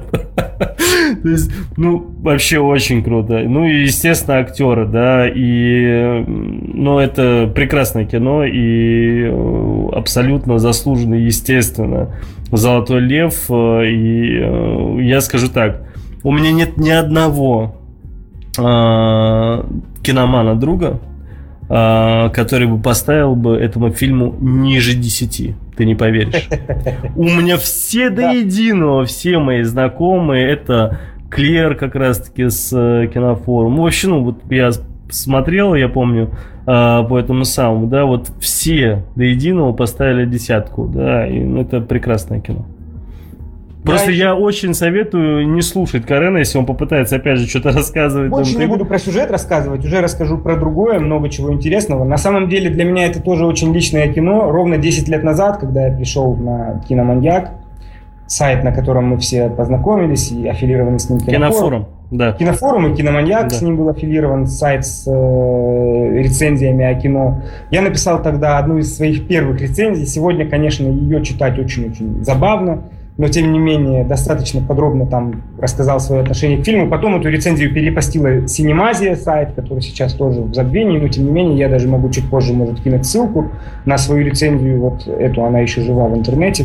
То 1.22 1.28
есть, 1.28 1.52
ну, 1.76 2.12
вообще 2.20 2.58
очень 2.58 3.04
круто. 3.04 3.38
Ну, 3.38 3.66
и, 3.66 3.82
естественно, 3.82 4.38
актеры, 4.38 4.86
да, 4.86 5.28
и, 5.28 6.24
ну, 6.26 6.98
это 6.98 7.50
прекрасное 7.54 8.04
кино, 8.04 8.44
и 8.44 9.28
э, 9.30 9.88
абсолютно 9.92 10.58
заслуженно, 10.58 11.14
естественно, 11.14 12.14
«Золотой 12.50 13.00
лев», 13.00 13.44
э, 13.48 13.86
и 13.86 14.40
э, 14.42 14.98
я 15.02 15.20
скажу 15.20 15.48
так– 15.48 15.86
у 16.22 16.32
меня 16.32 16.52
нет 16.52 16.76
ни 16.76 16.90
одного 16.90 17.76
э, 18.58 19.64
киномана 20.02 20.54
друга, 20.54 21.00
э, 21.68 22.30
который 22.30 22.66
бы 22.66 22.80
поставил 22.80 23.34
бы 23.34 23.56
этому 23.56 23.90
фильму 23.90 24.36
ниже 24.40 24.94
10. 24.94 25.54
Ты 25.76 25.84
не 25.84 25.94
поверишь. 25.94 26.48
У 27.16 27.24
меня 27.24 27.56
все 27.56 28.10
до 28.10 28.32
единого, 28.32 29.04
все 29.04 29.38
мои 29.38 29.62
знакомые, 29.62 30.48
это 30.50 30.98
Клер 31.30 31.76
как 31.76 31.94
раз-таки 31.94 32.48
с 32.48 32.72
э, 32.72 33.08
кинофорума. 33.12 33.76
Ну, 33.76 33.82
вообще, 33.82 34.08
ну, 34.08 34.22
вот 34.22 34.36
я 34.50 34.70
смотрел, 35.08 35.74
я 35.74 35.88
помню, 35.88 36.30
э, 36.66 37.04
по 37.08 37.18
этому 37.18 37.44
самому, 37.44 37.86
да, 37.86 38.04
вот 38.04 38.30
все 38.38 39.04
до 39.16 39.24
единого 39.24 39.72
поставили 39.72 40.26
десятку, 40.26 40.86
да, 40.86 41.26
и 41.26 41.38
это 41.58 41.80
прекрасное 41.80 42.40
кино. 42.40 42.66
Просто 43.84 44.12
я, 44.12 44.26
я 44.26 44.34
очень 44.36 44.74
советую 44.74 45.48
не 45.48 45.60
слушать 45.60 46.06
Карена, 46.06 46.38
если 46.38 46.56
он 46.58 46.66
попытается 46.66 47.16
опять 47.16 47.38
же 47.38 47.48
что-то 47.48 47.72
рассказывать. 47.72 48.30
Больше 48.30 48.56
не 48.56 48.66
буду 48.66 48.84
про 48.84 48.98
сюжет 48.98 49.30
рассказывать, 49.30 49.84
уже 49.84 50.00
расскажу 50.00 50.38
про 50.38 50.56
другое, 50.56 51.00
много 51.00 51.28
чего 51.28 51.52
интересного. 51.52 52.04
На 52.04 52.16
самом 52.16 52.48
деле 52.48 52.70
для 52.70 52.84
меня 52.84 53.06
это 53.06 53.20
тоже 53.20 53.44
очень 53.44 53.74
личное 53.74 54.12
кино. 54.12 54.50
Ровно 54.52 54.78
10 54.78 55.08
лет 55.08 55.24
назад, 55.24 55.58
когда 55.58 55.88
я 55.88 55.96
пришел 55.96 56.36
на 56.36 56.80
Киноманьяк, 56.88 57.54
сайт, 58.28 58.62
на 58.62 58.72
котором 58.72 59.06
мы 59.08 59.18
все 59.18 59.50
познакомились 59.50 60.30
и 60.30 60.46
аффилированы 60.46 61.00
с 61.00 61.10
ним 61.10 61.18
Кинофорум. 61.18 61.40
Кинофорум, 61.40 61.86
да. 62.12 62.32
Кинофорум 62.32 62.92
и 62.92 62.96
Киноманьяк, 62.96 63.48
да. 63.48 63.50
с 63.50 63.62
ним 63.62 63.76
был 63.76 63.88
аффилирован 63.88 64.46
сайт 64.46 64.86
с 64.86 65.08
э, 65.08 66.18
рецензиями 66.18 66.84
о 66.84 66.94
кино. 66.94 67.42
Я 67.72 67.82
написал 67.82 68.22
тогда 68.22 68.58
одну 68.58 68.78
из 68.78 68.96
своих 68.96 69.26
первых 69.26 69.60
рецензий. 69.60 70.06
Сегодня, 70.06 70.48
конечно, 70.48 70.86
ее 70.86 71.24
читать 71.24 71.58
очень-очень 71.58 72.24
забавно 72.24 72.84
но 73.18 73.28
тем 73.28 73.52
не 73.52 73.58
менее 73.58 74.04
достаточно 74.04 74.60
подробно 74.62 75.06
там 75.06 75.42
рассказал 75.58 76.00
свое 76.00 76.22
отношение 76.22 76.62
к 76.62 76.64
фильму. 76.64 76.88
Потом 76.88 77.16
эту 77.16 77.28
рецензию 77.28 77.72
перепостила 77.72 78.48
Синемазия, 78.48 79.16
сайт, 79.16 79.52
который 79.54 79.80
сейчас 79.80 80.14
тоже 80.14 80.40
в 80.40 80.54
забвении, 80.54 80.98
но 80.98 81.08
тем 81.08 81.26
не 81.26 81.30
менее 81.30 81.58
я 81.58 81.68
даже 81.68 81.88
могу 81.88 82.10
чуть 82.10 82.28
позже, 82.28 82.54
может, 82.54 82.80
кинуть 82.80 83.06
ссылку 83.06 83.50
на 83.84 83.98
свою 83.98 84.24
рецензию, 84.24 84.80
вот 84.80 85.06
эту, 85.06 85.44
она 85.44 85.60
еще 85.60 85.82
жива 85.82 86.06
в 86.08 86.16
интернете. 86.16 86.64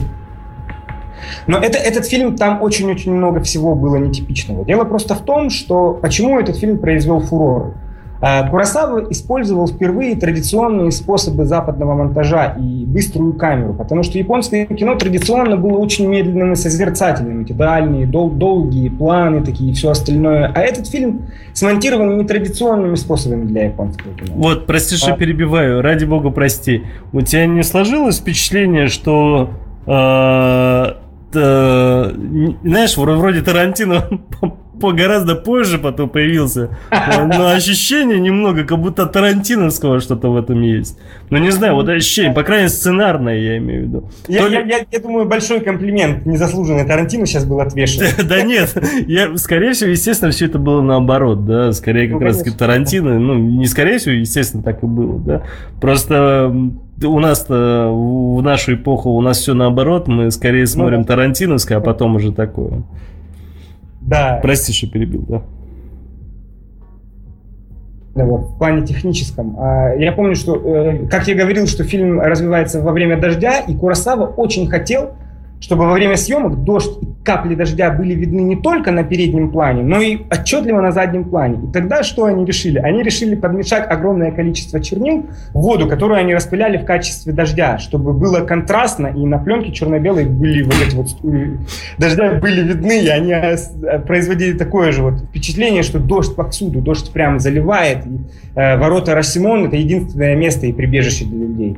Но 1.48 1.58
это, 1.58 1.78
этот 1.78 2.06
фильм, 2.06 2.36
там 2.36 2.62
очень-очень 2.62 3.14
много 3.14 3.42
всего 3.42 3.76
было 3.76 3.98
нетипичного. 3.98 4.64
Дело 4.66 4.86
просто 4.86 5.16
в 5.16 5.22
том, 5.22 5.50
что 5.50 5.94
почему 6.02 6.40
этот 6.40 6.58
фильм 6.58 6.78
произвел 6.78 7.20
фурор. 7.20 7.74
Э, 8.22 8.50
Курасава 8.50 9.06
использовал 9.10 9.68
впервые 9.68 10.16
традиционные 10.16 10.92
способы 10.92 11.46
западного 11.46 11.94
монтажа 11.94 12.56
и 12.60 12.86
быструю 12.86 13.34
камеру, 13.34 13.74
потому 13.74 14.04
что 14.04 14.18
японское 14.18 14.66
кино 14.66 14.96
традиционно 14.96 15.58
было 15.58 15.78
очень 15.78 16.08
медленным 16.08 16.54
и 16.54 16.56
созерцательным. 16.56 17.42
Эти 17.42 17.54
дальние, 17.54 18.08
дол- 18.08 18.32
долгие 18.32 18.90
планы 18.90 19.44
такие 19.44 19.72
и 19.72 19.74
все 19.74 19.92
остальное. 19.92 20.52
А 20.54 20.62
этот 20.62 20.88
фильм 20.88 21.28
смонтирован 21.54 22.18
нетрадиционными 22.18 22.96
способами 22.96 23.46
для 23.46 23.66
японского 23.66 24.14
кино. 24.14 24.34
Вот, 24.36 24.66
прости, 24.66 24.96
что 24.96 25.14
а... 25.14 25.18
перебиваю. 25.18 25.82
Ради 25.82 26.06
бога, 26.06 26.30
прости. 26.32 26.84
У 27.14 27.22
тебя 27.22 27.46
не 27.46 27.64
сложилось 27.64 28.18
впечатление, 28.20 28.88
что 28.88 29.52
э, 29.86 30.94
э, 31.34 32.12
знаешь, 32.64 32.98
вроде 32.98 33.42
Тарантино 33.42 34.06
по 34.80 34.92
гораздо 34.92 35.36
позже 35.36 35.78
потом 35.78 36.10
появился. 36.10 36.78
Но 36.92 37.50
ощущение 37.50 38.20
немного, 38.20 38.64
как 38.64 38.80
будто 38.80 39.06
Тарантиновского 39.06 40.00
что-то 40.00 40.30
в 40.30 40.38
этом 40.38 40.62
есть. 40.62 40.98
Но 41.30 41.38
не 41.38 41.52
знаю, 41.52 41.76
вот 41.76 41.90
ощущение, 41.90 42.34
по 42.34 42.44
крайней 42.44 42.64
мере, 42.64 42.74
сценарное 42.74 43.38
я 43.38 43.58
имею 43.58 43.82
в 43.82 43.88
виду. 43.88 44.10
Я, 44.28 44.48
я, 44.48 44.62
я, 44.62 44.86
я 44.90 45.00
думаю, 45.00 45.26
большой 45.26 45.60
комплимент 45.60 46.26
незаслуженный 46.26 46.86
Тарантину 46.86 47.26
сейчас 47.26 47.46
был 47.46 47.60
отвешен. 47.60 48.06
Да 48.28 48.42
нет, 48.42 48.76
я, 49.08 49.38
скорее 49.38 49.74
всего, 49.74 49.90
естественно, 49.90 50.32
все 50.32 50.46
это 50.48 50.60
было 50.60 50.82
наоборот, 50.82 51.46
да, 51.46 51.72
скорее 51.72 52.10
как 52.10 52.20
ну, 52.20 52.26
раз 52.26 52.44
Тарантино, 52.44 53.20
ну, 53.20 53.36
не 53.36 53.66
скорее 53.66 54.00
всего, 54.00 54.16
естественно, 54.16 54.64
так 54.64 54.84
и 54.84 54.86
было, 54.86 55.20
да. 55.20 55.44
Просто 55.80 56.54
у 57.06 57.20
нас 57.20 57.46
в 57.48 58.42
нашу 58.42 58.76
эпоху 58.76 59.12
у 59.12 59.22
нас 59.22 59.40
все 59.40 59.54
наоборот, 59.54 60.08
мы 60.08 60.32
скорее 60.32 60.62
ну 60.62 60.68
смотрим 60.68 61.00
ну, 61.00 61.06
Тарантиновское, 61.06 61.78
а 61.78 61.82
потом 61.82 62.16
уже 62.16 62.32
такое. 62.32 62.84
Да. 64.08 64.40
Прости, 64.42 64.74
что 64.74 64.88
перебил, 64.88 65.26
да. 65.28 65.44
Да, 68.16 68.26
вот, 68.26 68.50
в 68.50 68.58
плане 68.58 68.86
техническом. 68.86 69.56
А, 69.60 69.94
я 69.94 70.12
помню, 70.12 70.36
что, 70.36 70.56
э, 70.56 71.08
как 71.08 71.28
я 71.28 71.36
говорил, 71.36 71.68
что 71.68 71.84
фильм 71.84 72.20
развивается 72.20 72.82
во 72.82 72.92
время 72.92 73.20
дождя, 73.20 73.60
и 73.60 73.76
Курасава 73.76 74.26
очень 74.26 74.68
хотел, 74.68 75.12
чтобы 75.60 75.86
во 75.86 75.94
время 75.94 76.18
съемок 76.18 76.64
дождь 76.64 76.92
и 77.02 77.08
капли 77.24 77.56
дождя 77.56 77.90
были 77.90 78.14
видны 78.14 78.42
не 78.42 78.56
только 78.56 78.92
на 78.92 79.04
переднем 79.04 79.52
плане, 79.52 79.84
но 79.84 80.00
и 80.00 80.20
отчетливо 80.30 80.82
на 80.82 80.92
заднем 80.92 81.26
плане. 81.26 81.68
И 81.68 81.72
тогда 81.72 82.04
что 82.04 82.26
они 82.26 82.46
решили? 82.46 82.78
Они 82.78 83.02
решили 83.02 83.36
подмешать 83.36 83.90
огромное 83.90 84.32
количество 84.32 84.80
чернил 84.80 85.26
в 85.54 85.60
воду, 85.60 85.88
которую 85.88 86.20
они 86.20 86.34
распыляли 86.34 86.78
в 86.78 86.86
качестве 86.86 87.34
дождя, 87.34 87.80
чтобы 87.80 88.14
было 88.14 88.42
контрастно, 88.42 89.08
и 89.08 89.26
на 89.26 89.40
пленке 89.40 89.72
черно-белой 89.72 90.26
были 90.26 90.64
вот 90.64 90.76
эти 90.86 90.96
вот 90.96 91.08
дождя 91.98 92.34
были 92.34 92.62
видны, 92.62 93.04
и 93.04 93.08
они 93.08 93.34
э, 93.34 94.00
производили 94.06 94.58
такое 94.58 94.92
же 94.92 95.04
вот 95.04 95.20
впечатление, 95.22 95.84
что 95.84 96.00
дождь 96.00 96.36
повсюду, 96.36 96.82
дождь 96.82 97.12
прям 97.12 97.40
заливает. 97.40 98.06
И, 98.06 98.20
э, 98.56 98.78
ворота 98.78 99.16
Рассимон— 99.16 99.66
это 99.68 99.76
единственное 99.76 100.36
место 100.36 100.68
и 100.68 100.72
прибежище 100.72 101.26
для 101.26 101.40
людей. 101.40 101.78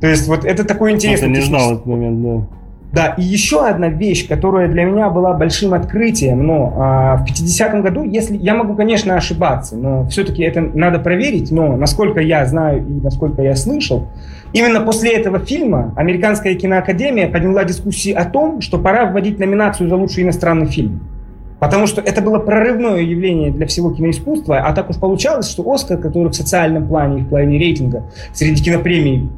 То 0.00 0.06
есть 0.06 0.28
вот 0.28 0.44
это 0.44 0.64
такой 0.64 0.92
интересный... 0.92 1.28
Я 1.28 1.34
не 1.34 1.42
знал 1.42 1.72
этот 1.74 1.86
момент, 1.86 2.22
да. 2.22 2.59
Да, 2.92 3.14
и 3.16 3.22
еще 3.22 3.64
одна 3.64 3.88
вещь, 3.88 4.26
которая 4.26 4.68
для 4.68 4.82
меня 4.84 5.10
была 5.10 5.32
большим 5.34 5.74
открытием, 5.74 6.44
но 6.44 6.74
а, 6.76 7.16
в 7.18 7.24
50-м 7.24 7.82
году, 7.82 8.02
если 8.02 8.36
я 8.36 8.54
могу, 8.54 8.74
конечно, 8.74 9.14
ошибаться, 9.14 9.76
но 9.76 10.08
все-таки 10.08 10.42
это 10.42 10.60
надо 10.60 10.98
проверить, 10.98 11.52
но 11.52 11.76
насколько 11.76 12.20
я 12.20 12.44
знаю 12.46 12.80
и 12.80 13.00
насколько 13.00 13.42
я 13.42 13.54
слышал, 13.54 14.08
именно 14.52 14.80
после 14.80 15.12
этого 15.12 15.38
фильма 15.38 15.94
Американская 15.96 16.56
киноакадемия 16.56 17.28
подняла 17.28 17.62
дискуссии 17.62 18.12
о 18.12 18.24
том, 18.24 18.60
что 18.60 18.78
пора 18.78 19.06
вводить 19.06 19.38
номинацию 19.38 19.88
за 19.88 19.94
лучший 19.94 20.24
иностранный 20.24 20.66
фильм. 20.66 21.00
Потому 21.60 21.86
что 21.86 22.00
это 22.00 22.22
было 22.22 22.38
прорывное 22.38 23.02
явление 23.02 23.52
для 23.52 23.66
всего 23.66 23.92
киноискусства, 23.92 24.60
а 24.60 24.72
так 24.72 24.90
уж 24.90 24.96
получалось, 24.96 25.48
что 25.48 25.70
Оскар, 25.70 25.98
который 25.98 26.28
в 26.28 26.34
социальном 26.34 26.88
плане 26.88 27.20
и 27.20 27.22
в 27.22 27.28
плане 27.28 27.58
рейтинга 27.58 28.02
среди 28.32 28.64
кинопремий 28.64 29.28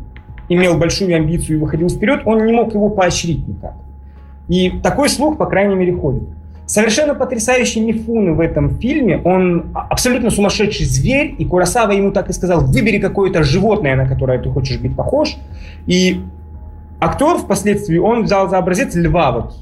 имел 0.55 0.77
большую 0.77 1.15
амбицию 1.15 1.59
и 1.59 1.61
выходил 1.61 1.89
вперед, 1.89 2.23
он 2.25 2.45
не 2.45 2.53
мог 2.53 2.75
его 2.75 2.89
поощрить 2.89 3.47
никак. 3.47 3.75
И 4.49 4.71
такой 4.83 5.09
слух, 5.09 5.39
по 5.39 5.47
крайней 5.47 5.75
мере, 5.75 5.95
ходит. 5.95 6.25
Совершенно 6.67 7.15
потрясающий 7.15 7.81
Мифуны 7.81 8.33
в 8.33 8.41
этом 8.41 8.79
фильме. 8.79 9.21
Он 9.25 9.67
абсолютно 9.75 10.31
сумасшедший 10.31 10.87
зверь, 10.87 11.35
и 11.39 11.45
Курасава 11.45 11.93
ему 11.93 12.13
так 12.13 12.31
и 12.31 12.33
сказал, 12.33 12.65
выбери 12.65 12.99
какое-то 12.99 13.43
животное, 13.43 13.95
на 13.97 14.07
которое 14.07 14.39
ты 14.39 14.49
хочешь 14.49 14.79
быть 14.79 14.97
похож. 14.97 15.37
И 15.87 16.21
актер 17.01 17.37
впоследствии, 17.37 17.99
он 17.99 18.25
взял 18.25 18.49
за 18.49 18.59
образец 18.59 18.95
льва, 18.95 19.33
вот, 19.33 19.55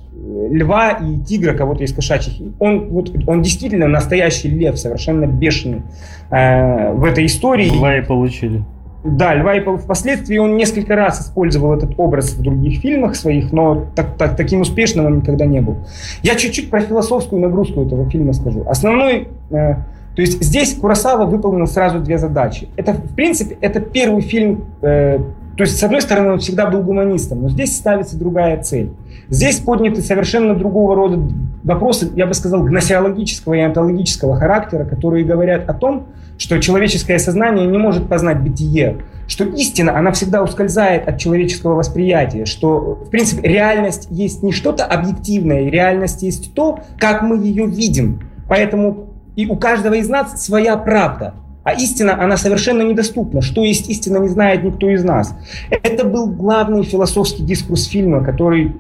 льва 0.51 0.91
и 0.91 1.19
тигра, 1.19 1.55
кого-то 1.55 1.85
из 1.85 1.93
кошачьих. 1.93 2.55
Он, 2.59 2.91
вот, 2.91 3.11
он 3.27 3.43
действительно 3.43 3.89
настоящий 3.89 4.49
лев, 4.49 4.79
совершенно 4.79 5.27
бешеный 5.27 5.83
э, 6.31 6.93
в 6.93 7.05
этой 7.05 7.27
истории. 7.27 7.71
Льва 7.71 7.99
и 7.99 8.03
получили. 8.03 8.63
Да, 9.03 9.35
Льва 9.35 9.55
впоследствии 9.79 10.37
он 10.37 10.57
несколько 10.57 10.95
раз 10.95 11.23
использовал 11.23 11.73
этот 11.73 11.95
образ 11.97 12.35
в 12.35 12.43
других 12.43 12.81
фильмах 12.81 13.17
своих, 13.17 13.51
но 13.51 13.87
так, 13.95 14.17
так, 14.19 14.37
таким 14.37 14.61
успешным 14.61 15.07
он 15.07 15.17
никогда 15.19 15.47
не 15.47 15.61
был. 15.61 15.79
Я 16.23 16.35
чуть-чуть 16.35 16.71
про 16.71 16.81
философскую 16.81 17.41
нагрузку 17.41 17.83
этого 17.83 18.09
фильма 18.11 18.35
скажу. 18.35 18.65
Основной, 18.69 19.29
э, 19.51 19.75
то 20.15 20.23
есть 20.23 20.43
здесь 20.43 20.75
Курасава 20.75 21.25
выполнил 21.25 21.67
сразу 21.67 22.01
две 22.01 22.19
задачи. 22.19 22.69
Это, 22.77 22.93
в 22.93 23.15
принципе, 23.15 23.57
это 23.63 23.81
первый 23.81 24.21
фильм, 24.21 24.67
э, 24.83 25.21
то 25.61 25.65
есть, 25.65 25.79
с 25.79 25.85
одной 25.85 26.01
стороны, 26.01 26.33
он 26.33 26.39
всегда 26.39 26.71
был 26.71 26.81
гуманистом, 26.81 27.43
но 27.43 27.51
здесь 27.51 27.77
ставится 27.77 28.19
другая 28.19 28.63
цель. 28.63 28.93
Здесь 29.29 29.59
подняты 29.59 30.01
совершенно 30.01 30.55
другого 30.55 30.95
рода 30.95 31.21
вопросы, 31.65 32.11
я 32.17 32.27
бы 32.27 32.33
сказал, 32.33 32.63
гносеологического 32.63 33.53
и 33.53 33.61
онтологического 33.61 34.37
характера, 34.37 34.87
которые 34.87 35.23
говорят 35.23 35.69
о 35.69 35.75
том, 35.75 36.07
что 36.39 36.59
человеческое 36.63 37.19
сознание 37.19 37.67
не 37.67 37.77
может 37.77 38.09
познать 38.09 38.41
бытие, 38.41 39.03
что 39.29 39.45
истина, 39.45 39.99
она 39.99 40.13
всегда 40.13 40.43
ускользает 40.43 41.07
от 41.07 41.19
человеческого 41.19 41.75
восприятия, 41.75 42.47
что, 42.47 42.95
в 42.95 43.11
принципе, 43.11 43.47
реальность 43.47 44.09
есть 44.09 44.43
не 44.43 44.53
что-то 44.53 44.87
объективное, 44.87 45.69
реальность 45.69 46.23
есть 46.23 46.55
то, 46.55 46.79
как 46.97 47.21
мы 47.21 47.37
ее 47.37 47.67
видим. 47.67 48.23
Поэтому 48.49 49.11
и 49.37 49.45
у 49.45 49.57
каждого 49.57 49.93
из 49.93 50.09
нас 50.09 50.43
своя 50.43 50.79
правда. 50.79 51.35
А 51.63 51.73
истина, 51.73 52.23
она 52.23 52.37
совершенно 52.37 52.83
недоступна. 52.83 53.43
Что 53.43 53.63
есть 53.63 53.91
истина, 53.91 54.19
не 54.19 54.29
знает 54.29 54.65
никто 54.65 54.89
из 54.89 55.05
нас. 55.05 55.37
Это 55.71 56.07
был 56.07 56.27
главный 56.27 56.83
философский 56.83 57.43
дискурс 57.43 57.85
фильма, 57.85 58.25
который... 58.25 58.77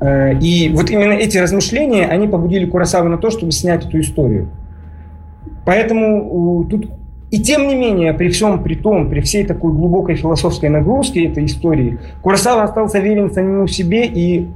Э, 0.00 0.36
и 0.38 0.70
вот 0.74 0.90
именно 0.90 1.12
эти 1.12 1.38
размышления, 1.38 2.06
они 2.06 2.26
побудили 2.26 2.66
Курасаву 2.66 3.08
на 3.08 3.18
то, 3.18 3.30
чтобы 3.30 3.52
снять 3.52 3.86
эту 3.86 4.00
историю. 4.00 4.48
Поэтому 5.64 6.66
тут 6.68 6.90
и 7.34 7.40
тем 7.40 7.66
не 7.66 7.74
менее, 7.74 8.12
при 8.12 8.28
всем 8.28 8.62
при 8.62 8.76
том, 8.76 9.10
при 9.10 9.20
всей 9.20 9.44
такой 9.44 9.72
глубокой 9.72 10.14
философской 10.14 10.68
нагрузке 10.68 11.26
этой 11.26 11.46
истории, 11.46 11.98
Курасава 12.22 12.62
остался 12.62 13.00
верен 13.00 13.32
самому 13.32 13.66
себе, 13.66 14.06
и 14.06 14.48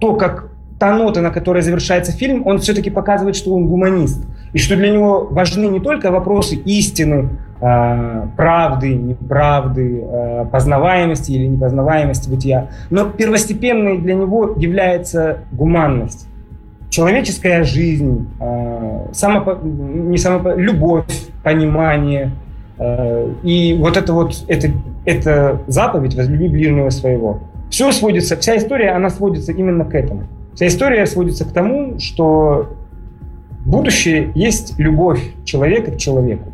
то, 0.00 0.14
как 0.14 0.50
та 0.80 0.96
нота, 0.96 1.20
на 1.20 1.30
которой 1.30 1.62
завершается 1.62 2.10
фильм, 2.10 2.44
он 2.44 2.58
все-таки 2.58 2.90
показывает, 2.90 3.36
что 3.36 3.54
он 3.54 3.68
гуманист. 3.68 4.24
И 4.52 4.58
что 4.58 4.76
для 4.76 4.90
него 4.90 5.26
важны 5.30 5.66
не 5.66 5.80
только 5.80 6.10
вопросы 6.10 6.54
истины, 6.56 7.28
э, 7.60 8.26
правды, 8.36 8.94
неправды, 8.94 10.02
э, 10.02 10.46
познаваемости 10.50 11.32
или 11.32 11.46
непознаваемости 11.46 12.30
бытия, 12.30 12.68
но 12.90 13.04
первостепенной 13.04 13.98
для 13.98 14.14
него 14.14 14.54
является 14.56 15.38
гуманность 15.52 16.28
человеческая 16.90 17.64
жизнь, 17.64 18.28
э, 18.40 19.06
самопо, 19.12 19.58
не 19.62 20.16
самопо, 20.16 20.54
любовь, 20.54 21.04
понимание. 21.42 22.32
И 23.42 23.76
вот 23.80 23.96
это 23.96 24.12
вот, 24.12 24.44
это, 24.46 24.68
это 25.04 25.60
заповедь 25.66 26.14
«возлюби 26.14 26.48
ближнего 26.48 26.90
своего». 26.90 27.40
Все 27.70 27.90
сводится, 27.90 28.36
вся 28.36 28.56
история, 28.56 28.90
она 28.90 29.10
сводится 29.10 29.50
именно 29.50 29.84
к 29.84 29.96
этому. 29.96 30.22
Вся 30.54 30.68
история 30.68 31.04
сводится 31.06 31.44
к 31.44 31.52
тому, 31.52 31.98
что 31.98 32.68
будущее 33.68 34.32
есть 34.34 34.78
любовь 34.78 35.20
человека 35.44 35.92
к 35.92 35.96
человеку. 35.98 36.52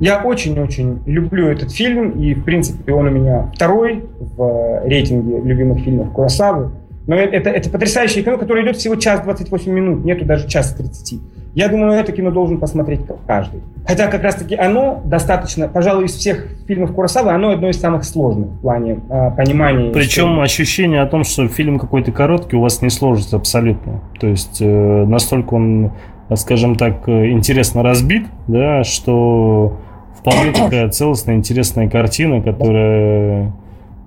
Я 0.00 0.22
очень-очень 0.22 1.02
люблю 1.06 1.46
этот 1.46 1.72
фильм, 1.72 2.10
и, 2.10 2.34
в 2.34 2.44
принципе, 2.44 2.92
он 2.92 3.06
у 3.06 3.10
меня 3.10 3.50
второй 3.54 4.04
в 4.18 4.82
рейтинге 4.84 5.40
любимых 5.40 5.82
фильмов 5.82 6.12
Курасавы. 6.12 6.72
Но 7.06 7.14
это, 7.14 7.50
это 7.50 7.70
потрясающее 7.70 8.24
кино, 8.24 8.38
которое 8.38 8.64
идет 8.64 8.76
всего 8.76 8.96
час 8.96 9.22
28 9.22 9.72
минут, 9.72 10.04
нету 10.04 10.24
даже 10.24 10.48
часа 10.48 10.76
30. 10.76 11.20
Я 11.54 11.68
думаю, 11.68 11.92
это 11.92 12.10
кино 12.12 12.30
должен 12.30 12.58
посмотреть 12.58 13.00
каждый. 13.26 13.60
Хотя 13.86 14.08
как 14.08 14.22
раз-таки 14.22 14.56
оно 14.56 15.02
достаточно, 15.04 15.68
пожалуй, 15.68 16.06
из 16.06 16.14
всех 16.14 16.48
фильмов 16.66 16.92
Курасавы, 16.92 17.30
оно 17.30 17.50
одно 17.50 17.68
из 17.68 17.78
самых 17.78 18.04
сложных 18.04 18.48
в 18.48 18.60
плане 18.60 19.00
э, 19.08 19.30
понимания. 19.36 19.92
Причем 19.92 20.30
истории. 20.30 20.42
ощущение 20.42 21.00
о 21.00 21.06
том, 21.06 21.22
что 21.22 21.46
фильм 21.46 21.78
какой-то 21.78 22.10
короткий, 22.10 22.56
у 22.56 22.60
вас 22.60 22.82
не 22.82 22.90
сложится 22.90 23.36
абсолютно. 23.36 24.00
То 24.18 24.26
есть 24.26 24.60
э, 24.60 25.04
настолько 25.06 25.54
он, 25.54 25.92
скажем 26.34 26.74
так, 26.74 27.08
интересно 27.08 27.84
разбит, 27.84 28.26
да, 28.48 28.82
что 28.82 29.78
вполне 30.18 30.50
такая 30.52 30.88
целостная, 30.88 31.36
интересная 31.36 31.88
картина, 31.88 32.42
которая 32.42 33.52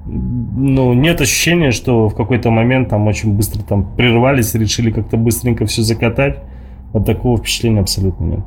ну, 0.05 0.93
нет 0.93 1.21
ощущения, 1.21 1.71
что 1.71 2.09
в 2.09 2.15
какой-то 2.15 2.49
момент 2.49 2.89
там 2.89 3.07
очень 3.07 3.35
быстро 3.35 3.61
там 3.61 3.85
прервались, 3.95 4.53
решили 4.55 4.91
как-то 4.91 5.17
быстренько 5.17 5.65
все 5.65 5.81
закатать. 5.81 6.39
Вот 6.93 7.05
такого 7.05 7.37
впечатления 7.37 7.81
абсолютно 7.81 8.23
нет. 8.25 8.39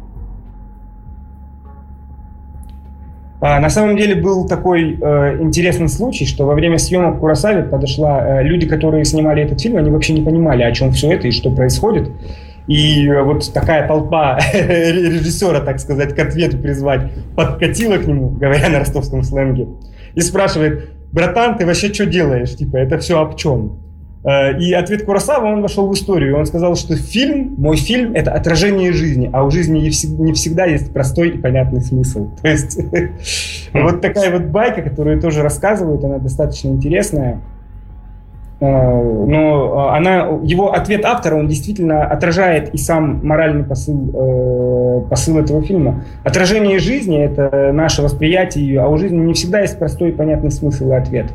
А, 3.43 3.59
на 3.59 3.71
самом 3.71 3.97
деле 3.97 4.15
был 4.15 4.47
такой 4.47 4.99
э, 5.01 5.39
интересный 5.41 5.89
случай, 5.89 6.27
что 6.27 6.45
во 6.45 6.55
время 6.55 6.77
съемок 6.77 7.17
в 7.17 7.21
Курасаве 7.21 7.63
подошла... 7.63 8.41
Э, 8.41 8.43
люди, 8.43 8.67
которые 8.67 9.07
снимали 9.07 9.43
этот 9.43 9.61
фильм, 9.61 9.79
они 9.79 9.91
вообще 9.91 10.13
не 10.13 10.21
понимали, 10.21 10.63
о 10.63 10.73
чем 10.73 10.93
все 10.93 11.13
это 11.13 11.29
и 11.29 11.31
что 11.31 11.51
происходит. 11.51 12.11
И 12.67 13.09
э, 13.09 13.23
вот 13.23 13.51
такая 13.55 13.89
толпа 13.89 14.39
режиссера, 14.53 15.61
так 15.61 15.81
сказать, 15.81 16.15
к 16.15 16.19
ответу 16.19 16.59
призвать, 16.59 17.11
подкатила 17.35 17.97
к 17.97 18.07
нему, 18.07 18.29
говоря 18.29 18.69
на 18.69 18.81
ростовском 18.81 19.23
сленге, 19.23 19.69
и 20.15 20.21
спрашивает, 20.21 20.91
братан, 21.11 21.57
ты 21.57 21.65
вообще 21.65 21.93
что 21.93 22.05
делаешь? 22.05 22.55
Типа, 22.55 22.77
это 22.77 22.99
все 22.99 23.19
об 23.19 23.37
чем? 23.37 23.79
Э, 24.23 24.59
и 24.59 24.73
ответ 24.73 25.05
Курасава, 25.05 25.47
он 25.47 25.63
вошел 25.63 25.89
в 25.89 25.95
историю. 25.95 26.39
Он 26.39 26.47
сказал, 26.47 26.77
что 26.77 26.95
фильм, 26.97 27.55
мой 27.57 27.77
фильм, 27.77 28.15
это 28.15 28.33
отражение 28.33 28.93
жизни, 28.93 29.31
а 29.33 29.45
у 29.45 29.51
жизни 29.51 29.79
не 29.79 30.33
всегда 30.33 30.67
есть 30.67 30.93
простой 30.93 31.31
и 31.31 31.39
понятный 31.39 31.81
смысл. 31.81 32.31
То 32.43 32.49
есть 32.49 32.79
вот 33.73 34.01
такая 34.01 34.31
вот 34.31 34.47
байка, 34.47 34.83
которую 34.83 35.21
тоже 35.21 35.43
рассказывают, 35.43 36.05
она 36.05 36.19
достаточно 36.19 36.69
интересная. 36.69 37.41
Э, 38.61 38.67
но 38.67 39.89
она, 39.89 40.29
его 40.43 40.75
ответ 40.75 41.07
автора, 41.07 41.37
он 41.37 41.49
действительно 41.49 42.05
отражает 42.05 42.75
и 42.75 42.79
сам 42.79 43.27
моральный 43.27 43.65
посыл, 43.65 44.11
э, 44.13 45.09
посыл 45.09 45.39
этого 45.39 45.63
фильма. 45.63 46.05
Отражение 46.25 46.79
жизни– 46.79 47.19
это 47.25 47.73
наше 47.73 48.03
восприятие 48.03 48.67
ее, 48.67 48.83
а 48.83 48.89
у 48.89 48.99
жизни 48.99 49.17
не 49.17 49.33
всегда 49.33 49.61
есть 49.61 49.79
простой 49.79 50.11
и 50.11 50.13
понятный 50.13 50.51
смысл 50.51 50.91
и 50.91 50.95
ответ. 50.95 51.33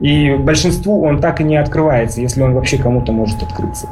И 0.00 0.34
большинству 0.36 1.02
он 1.02 1.20
так 1.20 1.40
и 1.40 1.44
не 1.44 1.56
открывается, 1.56 2.20
если 2.20 2.42
он 2.42 2.54
вообще 2.54 2.78
кому-то 2.78 3.12
может 3.12 3.42
открыться. 3.42 3.88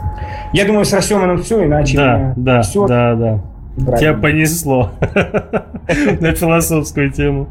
Я 0.53 0.65
думаю, 0.65 0.85
с 0.85 0.93
Рассеманом 0.93 1.39
все, 1.39 1.65
иначе 1.65 1.97
да, 1.97 2.33
да, 2.37 2.63
все. 2.63 2.87
Да, 2.87 3.15
да, 3.15 3.97
Тебя 3.99 4.15
понесло 4.15 4.91
на 6.21 6.33
философскую 6.33 7.11
тему. 7.11 7.49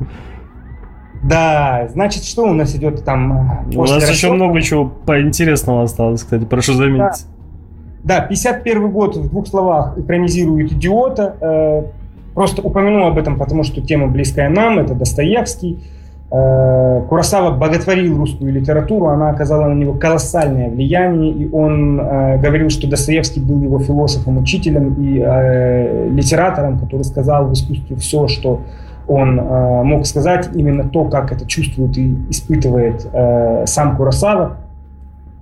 Да, 1.21 1.87
значит, 1.91 2.23
что 2.23 2.43
у 2.43 2.53
нас 2.53 2.75
идет 2.75 3.03
там? 3.03 3.67
У 3.75 3.83
нас 3.83 4.09
еще 4.09 4.31
много 4.31 4.61
чего 4.61 4.85
поинтересного 4.85 5.83
осталось, 5.83 6.23
кстати, 6.23 6.45
прошу 6.45 6.73
заметить. 6.73 7.25
Да, 8.03 8.19
да 8.19 8.21
51 8.21 8.91
год 8.91 9.17
в 9.17 9.29
двух 9.29 9.47
словах 9.47 9.97
экранизирует 9.97 10.71
«Идиота». 10.71 11.35
Э, 11.41 11.83
просто 12.35 12.61
упомяну 12.61 13.07
об 13.07 13.17
этом, 13.17 13.37
потому 13.37 13.63
что 13.63 13.81
тема 13.81 14.07
близкая 14.07 14.49
нам, 14.49 14.77
это 14.77 14.93
Достоевский. 14.93 15.79
Э, 16.31 17.01
Курасава 17.07 17.55
боготворил 17.55 18.17
русскую 18.17 18.51
литературу, 18.51 19.07
она 19.07 19.29
оказала 19.29 19.67
на 19.67 19.73
него 19.73 19.93
колоссальное 19.93 20.69
влияние, 20.69 21.31
и 21.31 21.49
он 21.51 21.99
э, 21.99 22.37
говорил, 22.39 22.69
что 22.69 22.89
Достоевский 22.89 23.39
был 23.39 23.61
его 23.61 23.79
философом, 23.79 24.39
учителем 24.39 24.95
и 24.99 25.21
э, 25.23 26.09
литератором, 26.09 26.79
который 26.79 27.03
сказал 27.03 27.47
в 27.47 27.53
искусстве 27.53 27.95
все, 27.97 28.27
что 28.27 28.61
он 29.07 29.39
э, 29.39 29.83
мог 29.83 30.07
сказать, 30.07 30.49
именно 30.55 30.83
то, 30.83 31.05
как 31.05 31.31
это 31.31 31.45
чувствует 31.45 31.95
и 31.97 32.17
испытывает 32.29 33.07
э, 33.11 33.65
сам 33.67 33.95
Курасава. 33.95 34.57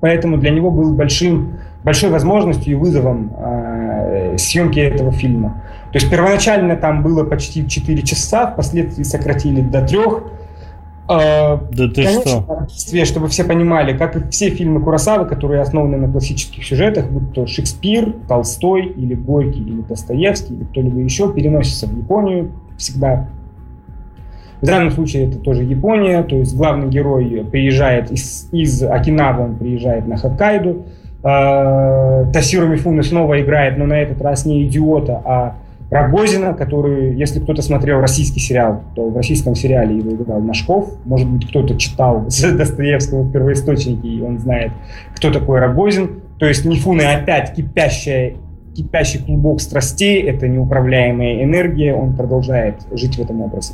Поэтому 0.01 0.37
для 0.37 0.51
него 0.51 0.69
был 0.69 0.93
большим, 0.93 1.53
большой 1.85 2.09
возможностью 2.09 2.73
и 2.73 2.75
вызовом 2.75 3.31
э, 3.37 4.35
съемки 4.37 4.79
этого 4.79 5.13
фильма. 5.13 5.61
То 5.93 5.99
есть 5.99 6.09
первоначально 6.09 6.75
там 6.75 7.03
было 7.03 7.23
почти 7.23 7.65
4 7.65 8.01
часа, 8.01 8.47
впоследствии 8.47 9.03
сократили 9.03 9.61
до 9.61 9.81
3. 9.81 9.99
А, 11.07 11.61
да 11.71 11.89
ты 11.89 12.03
Конечно, 12.05 12.67
что? 12.69 13.05
чтобы 13.05 13.27
все 13.27 13.43
понимали, 13.43 13.97
как 13.97 14.15
и 14.15 14.29
все 14.29 14.49
фильмы 14.49 14.81
Курасавы, 14.81 15.25
которые 15.25 15.61
основаны 15.61 15.97
на 15.97 16.09
классических 16.09 16.63
сюжетах, 16.65 17.09
будь 17.09 17.33
то 17.33 17.45
Шекспир, 17.45 18.13
Толстой, 18.27 18.85
или 18.85 19.13
Горький, 19.13 19.61
или 19.61 19.81
Достоевский, 19.81 20.53
или 20.53 20.63
кто-либо 20.63 20.99
еще, 20.99 21.33
переносится 21.33 21.87
в 21.87 21.97
Японию 21.97 22.51
всегда. 22.77 23.27
В 24.61 24.65
данном 24.65 24.91
случае 24.91 25.27
это 25.27 25.39
тоже 25.39 25.63
Япония, 25.63 26.23
то 26.23 26.37
есть 26.37 26.55
главный 26.55 26.87
герой 26.87 27.45
приезжает 27.51 28.09
из, 28.09 28.47
из 28.53 28.81
Окинавы, 28.81 29.43
он 29.43 29.55
приезжает 29.57 30.07
на 30.07 30.15
Хоккайдо. 30.15 30.77
Э, 31.21 32.31
Тасиру 32.31 32.67
Мифуны 32.67 33.03
снова 33.03 33.41
играет, 33.41 33.77
но 33.77 33.85
на 33.85 33.99
этот 33.99 34.21
раз 34.21 34.45
не 34.45 34.63
идиота, 34.63 35.21
а 35.25 35.57
Рогозина, 35.93 36.55
который, 36.55 37.15
если 37.15 37.39
кто-то 37.39 37.61
смотрел 37.61 38.01
российский 38.01 38.39
сериал, 38.39 38.81
то 38.95 39.09
в 39.09 39.15
российском 39.15 39.53
сериале 39.53 39.97
его 39.97 40.11
играл 40.11 40.39
Машков. 40.39 40.89
Может 41.05 41.29
быть, 41.29 41.47
кто-то 41.47 41.77
читал 41.77 42.21
Достоевского 42.57 43.21
в 43.21 43.31
первоисточнике, 43.31 44.07
и 44.07 44.21
он 44.21 44.39
знает, 44.39 44.71
кто 45.15 45.31
такой 45.31 45.59
Рогозин. 45.59 46.21
То 46.39 46.47
есть 46.47 46.65
Мифуны 46.65 47.03
опять 47.03 47.53
кипящая 47.53 48.33
кипящий 48.75 49.19
клубок 49.19 49.61
страстей, 49.61 50.21
это 50.23 50.47
неуправляемая 50.47 51.43
энергия, 51.43 51.93
он 51.93 52.15
продолжает 52.15 52.75
жить 52.91 53.17
в 53.17 53.21
этом 53.21 53.41
образе. 53.41 53.73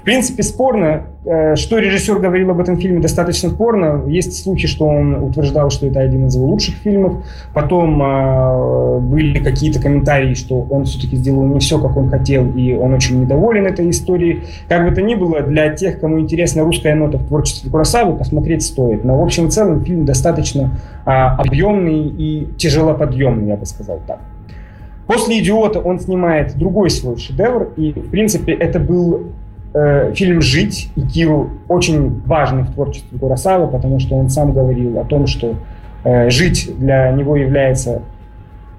В 0.00 0.04
принципе, 0.04 0.42
спорно, 0.44 1.02
э, 1.24 1.56
что 1.56 1.78
режиссер 1.78 2.20
говорил 2.20 2.50
об 2.50 2.60
этом 2.60 2.76
фильме, 2.76 3.00
достаточно 3.00 3.50
спорно. 3.50 4.04
Есть 4.06 4.42
случаи, 4.42 4.68
что 4.68 4.86
он 4.86 5.14
утверждал, 5.14 5.70
что 5.70 5.86
это 5.86 6.00
один 6.00 6.26
из 6.26 6.36
его 6.36 6.46
лучших 6.46 6.76
фильмов. 6.76 7.24
Потом 7.52 8.00
э, 8.00 9.00
были 9.00 9.42
какие-то 9.42 9.82
комментарии, 9.82 10.34
что 10.34 10.60
он 10.70 10.84
все-таки 10.84 11.16
сделал 11.16 11.44
не 11.44 11.58
все, 11.58 11.80
как 11.80 11.96
он 11.96 12.08
хотел, 12.08 12.48
и 12.54 12.72
он 12.74 12.94
очень 12.94 13.20
недоволен 13.20 13.66
этой 13.66 13.90
историей. 13.90 14.44
Как 14.68 14.88
бы 14.88 14.94
то 14.94 15.02
ни 15.02 15.16
было, 15.16 15.40
для 15.40 15.70
тех, 15.74 15.98
кому 15.98 16.20
интересна 16.20 16.62
русская 16.62 16.94
нота 16.94 17.18
в 17.18 17.26
творчестве 17.26 17.70
Курасавы, 17.70 18.16
посмотреть 18.16 18.62
стоит. 18.62 19.04
Но 19.04 19.18
в 19.18 19.22
общем 19.24 19.48
и 19.48 19.50
целом 19.50 19.84
фильм 19.84 20.04
достаточно 20.04 20.70
э, 21.04 21.10
объемный 21.10 22.06
и 22.06 22.46
тяжелоподъемный, 22.56 23.48
я 23.48 23.56
бы 23.56 23.66
сказал 23.66 24.00
так. 24.06 24.20
После 25.06 25.38
«Идиота» 25.40 25.78
он 25.78 26.00
снимает 26.00 26.56
другой 26.56 26.90
свой 26.90 27.16
шедевр, 27.16 27.72
и, 27.76 27.92
в 27.92 28.10
принципе, 28.10 28.52
это 28.52 28.80
был 28.80 29.26
э, 29.72 30.12
фильм 30.14 30.40
«Жить», 30.40 30.90
и 30.96 31.02
Киру 31.02 31.50
очень 31.68 32.20
важный 32.26 32.64
в 32.64 32.72
творчестве 32.72 33.16
Курасавы, 33.18 33.68
потому 33.68 34.00
что 34.00 34.16
он 34.16 34.28
сам 34.30 34.52
говорил 34.52 34.98
о 34.98 35.04
том, 35.04 35.28
что 35.28 35.54
э, 36.02 36.28
«Жить» 36.30 36.72
для 36.78 37.12
него 37.12 37.36
является, 37.36 38.02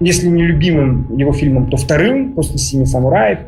если 0.01 0.27
не 0.27 0.43
любимым 0.43 1.15
его 1.15 1.31
фильмом, 1.31 1.67
то 1.67 1.77
вторым 1.77 2.33
после 2.33 2.57
«Семи 2.57 2.85
самураев». 2.85 3.39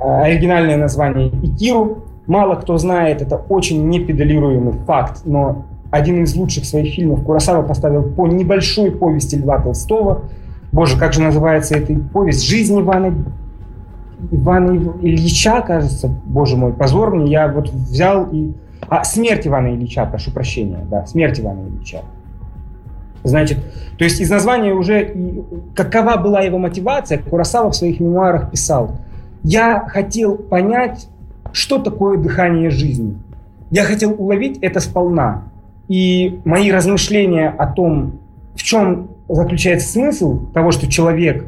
Э, 0.00 0.22
оригинальное 0.22 0.78
название 0.78 1.28
«Икиру». 1.28 2.04
Мало 2.26 2.54
кто 2.54 2.78
знает, 2.78 3.20
это 3.20 3.36
очень 3.36 3.88
непедалируемый 3.90 4.72
факт, 4.86 5.20
но 5.26 5.66
один 5.90 6.24
из 6.24 6.34
лучших 6.34 6.64
своих 6.64 6.94
фильмов 6.94 7.22
Курасава 7.24 7.62
поставил 7.62 8.02
по 8.02 8.26
небольшой 8.26 8.90
повести 8.90 9.36
Льва 9.36 9.60
Толстого– 9.60 10.22
Боже, 10.76 10.98
как 10.98 11.14
же 11.14 11.22
называется 11.22 11.74
эта 11.74 11.98
повесть? 12.12 12.46
«Жизнь 12.46 12.78
Ивана, 12.78 13.14
Ивана 14.30 14.72
Ильича», 15.00 15.62
кажется. 15.62 16.10
Боже 16.26 16.58
мой, 16.58 16.74
позор 16.74 17.14
мне. 17.14 17.32
Я 17.32 17.48
вот 17.48 17.70
взял 17.70 18.28
и... 18.30 18.52
А, 18.86 19.02
«Смерть 19.02 19.46
Ивана 19.46 19.68
Ильича», 19.74 20.04
прошу 20.04 20.32
прощения. 20.32 20.84
Да, 20.90 21.06
«Смерть 21.06 21.40
Ивана 21.40 21.66
Ильича». 21.66 22.02
Значит, 23.24 23.56
то 23.96 24.04
есть 24.04 24.20
из 24.20 24.28
названия 24.28 24.74
уже 24.74 25.14
какова 25.74 26.18
была 26.18 26.42
его 26.42 26.58
мотивация, 26.58 27.16
Курасава 27.22 27.70
в 27.70 27.74
своих 27.74 27.98
мемуарах 27.98 28.50
писал. 28.50 28.98
Я 29.42 29.88
хотел 29.88 30.36
понять, 30.36 31.08
что 31.52 31.78
такое 31.78 32.18
дыхание 32.18 32.68
жизни. 32.68 33.16
Я 33.70 33.84
хотел 33.84 34.12
уловить 34.12 34.58
это 34.58 34.80
сполна. 34.80 35.44
И 35.88 36.38
мои 36.44 36.70
размышления 36.70 37.48
о 37.48 37.66
том, 37.66 38.18
в 38.54 38.62
чем 38.62 39.15
заключается 39.28 39.88
смысл 39.88 40.46
того, 40.52 40.70
что 40.70 40.90
человек 40.90 41.44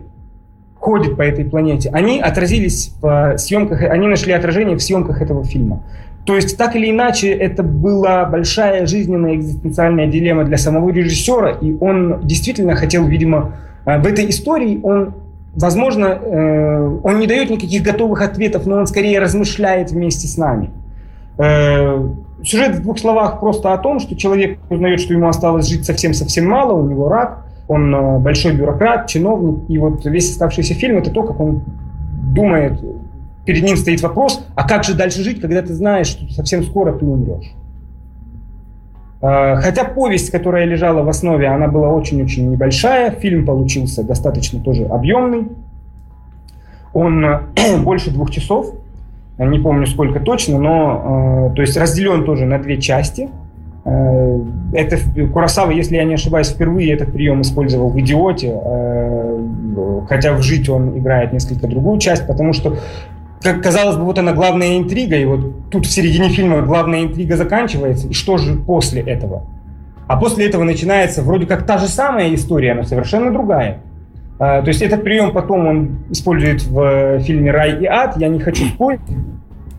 ходит 0.76 1.16
по 1.16 1.22
этой 1.22 1.44
планете, 1.44 1.90
они 1.92 2.20
отразились 2.20 2.94
в 3.00 3.36
съемках, 3.36 3.82
они 3.82 4.06
нашли 4.06 4.32
отражение 4.32 4.76
в 4.76 4.82
съемках 4.82 5.20
этого 5.22 5.44
фильма. 5.44 5.82
То 6.24 6.36
есть, 6.36 6.58
так 6.58 6.76
или 6.76 6.90
иначе, 6.90 7.32
это 7.32 7.62
была 7.62 8.26
большая 8.26 8.86
жизненная 8.86 9.34
экзистенциальная 9.36 10.06
дилемма 10.06 10.44
для 10.44 10.58
самого 10.58 10.90
режиссера, 10.90 11.50
и 11.50 11.74
он 11.80 12.20
действительно 12.22 12.74
хотел, 12.74 13.06
видимо, 13.06 13.54
э, 13.86 13.98
в 13.98 14.06
этой 14.06 14.28
истории 14.28 14.78
он 14.82 15.14
Возможно, 15.54 16.04
э, 16.04 16.98
он 17.02 17.18
не 17.18 17.26
дает 17.26 17.50
никаких 17.50 17.82
готовых 17.82 18.22
ответов, 18.22 18.64
но 18.66 18.76
он 18.76 18.86
скорее 18.86 19.18
размышляет 19.18 19.90
вместе 19.90 20.28
с 20.28 20.36
нами. 20.36 20.70
Э, 21.36 22.00
сюжет 22.44 22.76
в 22.76 22.82
двух 22.82 23.00
словах 23.00 23.40
просто 23.40 23.72
о 23.72 23.78
том, 23.78 23.98
что 23.98 24.14
человек 24.14 24.58
узнает, 24.70 25.00
что 25.00 25.14
ему 25.14 25.26
осталось 25.26 25.66
жить 25.66 25.84
совсем-совсем 25.84 26.46
мало, 26.46 26.74
у 26.74 26.88
него 26.88 27.08
рак, 27.08 27.46
он 27.68 27.94
э, 27.94 28.18
большой 28.18 28.54
бюрократ, 28.54 29.06
чиновник, 29.06 29.68
и 29.68 29.78
вот 29.78 30.04
весь 30.06 30.30
оставшийся 30.30 30.74
фильм 30.74 30.96
это 30.96 31.10
то, 31.10 31.22
как 31.22 31.38
он 31.38 31.62
думает, 32.34 32.82
перед 33.44 33.62
ним 33.62 33.76
стоит 33.76 34.02
вопрос, 34.02 34.44
а 34.54 34.66
как 34.66 34.84
же 34.84 34.94
дальше 34.94 35.22
жить, 35.22 35.40
когда 35.40 35.62
ты 35.62 35.74
знаешь, 35.74 36.06
что 36.06 36.30
совсем 36.32 36.64
скоро 36.64 36.92
ты 36.92 37.04
умрешь. 37.04 37.52
Э, 39.20 39.56
хотя 39.56 39.84
повесть, 39.84 40.30
которая 40.30 40.64
лежала 40.64 41.02
в 41.02 41.08
основе, 41.10 41.46
она 41.46 41.68
была 41.68 41.90
очень-очень 41.90 42.50
небольшая, 42.50 43.10
фильм 43.10 43.44
получился 43.44 44.02
достаточно 44.02 44.60
тоже 44.60 44.86
объемный. 44.86 45.48
Он 46.94 47.24
э, 47.24 47.40
больше 47.84 48.10
двух 48.10 48.30
часов, 48.30 48.74
не 49.38 49.58
помню 49.58 49.86
сколько 49.86 50.18
точно, 50.18 50.58
но 50.58 51.52
то 51.54 51.62
есть 51.62 51.76
разделен 51.76 52.24
тоже 52.24 52.44
на 52.44 52.58
две 52.58 52.80
части– 52.80 53.28
это 54.72 54.98
Курасава, 55.32 55.70
если 55.70 55.96
я 55.96 56.04
не 56.04 56.14
ошибаюсь, 56.14 56.48
впервые 56.48 56.92
этот 56.92 57.12
прием 57.12 57.40
использовал 57.40 57.90
в 57.90 57.98
«Идиоте», 57.98 58.52
э, 58.52 60.00
хотя 60.08 60.32
в 60.32 60.42
«Жить» 60.42 60.68
он 60.68 60.98
играет 60.98 61.32
несколько 61.32 61.66
другую 61.66 61.98
часть, 61.98 62.26
потому 62.26 62.52
что 62.52 62.76
как 63.42 63.62
казалось 63.62 63.96
бы, 63.96 64.04
вот 64.04 64.18
она 64.18 64.32
главная 64.32 64.78
интрига, 64.78 65.16
и 65.16 65.24
вот 65.24 65.70
тут 65.70 65.86
в 65.86 65.90
середине 65.90 66.28
фильма 66.28 66.60
главная 66.62 67.04
интрига 67.04 67.36
заканчивается, 67.36 68.08
и 68.08 68.12
что 68.12 68.36
же 68.36 68.56
после 68.56 69.00
этого? 69.00 69.44
А 70.06 70.16
после 70.16 70.46
этого 70.46 70.64
начинается 70.64 71.22
вроде 71.22 71.46
как 71.46 71.64
та 71.64 71.78
же 71.78 71.86
самая 71.86 72.34
история, 72.34 72.74
но 72.74 72.82
совершенно 72.82 73.32
другая. 73.32 73.78
Э, 74.38 74.60
то 74.62 74.68
есть 74.68 74.82
этот 74.82 75.02
прием 75.02 75.32
потом 75.32 75.66
он 75.66 75.98
использует 76.10 76.62
в 76.62 77.20
фильме 77.20 77.50
«Рай 77.52 77.80
и 77.80 77.86
ад», 77.86 78.16
я 78.18 78.28
не 78.28 78.40
хочу 78.40 78.66
спорить, 78.66 79.00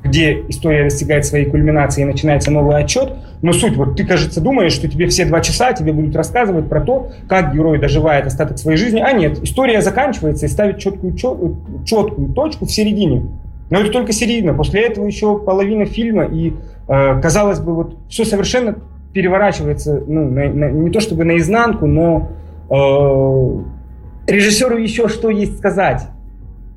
где 0.09 0.43
история 0.49 0.83
достигает 0.83 1.25
своей 1.25 1.45
кульминации 1.45 2.01
и 2.01 2.05
начинается 2.05 2.51
новый 2.51 2.75
отчет. 2.77 3.13
Но 3.41 3.53
суть, 3.53 3.77
вот 3.77 3.95
ты, 3.95 4.05
кажется, 4.05 4.41
думаешь, 4.41 4.73
что 4.73 4.87
тебе 4.89 5.07
все 5.07 5.25
два 5.25 5.39
часа 5.41 5.71
тебе 5.73 5.93
будут 5.93 6.15
рассказывать 6.15 6.67
про 6.67 6.81
то, 6.81 7.11
как 7.27 7.53
герой 7.53 7.79
доживает 7.79 8.25
остаток 8.25 8.57
своей 8.57 8.77
жизни. 8.77 8.99
А 8.99 9.13
нет, 9.13 9.41
история 9.41 9.81
заканчивается 9.81 10.45
и 10.45 10.49
ставит 10.49 10.79
четкую, 10.79 11.13
четкую 11.13 12.33
точку 12.33 12.65
в 12.65 12.71
середине. 12.71 13.23
Но 13.69 13.79
это 13.79 13.91
только 13.91 14.11
середина. 14.11 14.53
После 14.53 14.81
этого 14.81 15.05
еще 15.05 15.37
половина 15.37 15.85
фильма, 15.85 16.25
и, 16.25 16.53
э, 16.87 17.21
казалось 17.21 17.59
бы, 17.59 17.75
вот 17.75 17.97
все 18.09 18.25
совершенно 18.25 18.75
переворачивается, 19.13 20.03
ну, 20.05 20.29
на, 20.29 20.49
на, 20.49 20.71
не 20.71 20.91
то 20.91 20.99
чтобы 20.99 21.23
наизнанку, 21.23 21.85
но 21.85 22.29
э, 22.69 24.31
режиссеру 24.31 24.77
еще 24.77 25.07
что 25.07 25.29
есть 25.29 25.57
сказать. 25.57 26.07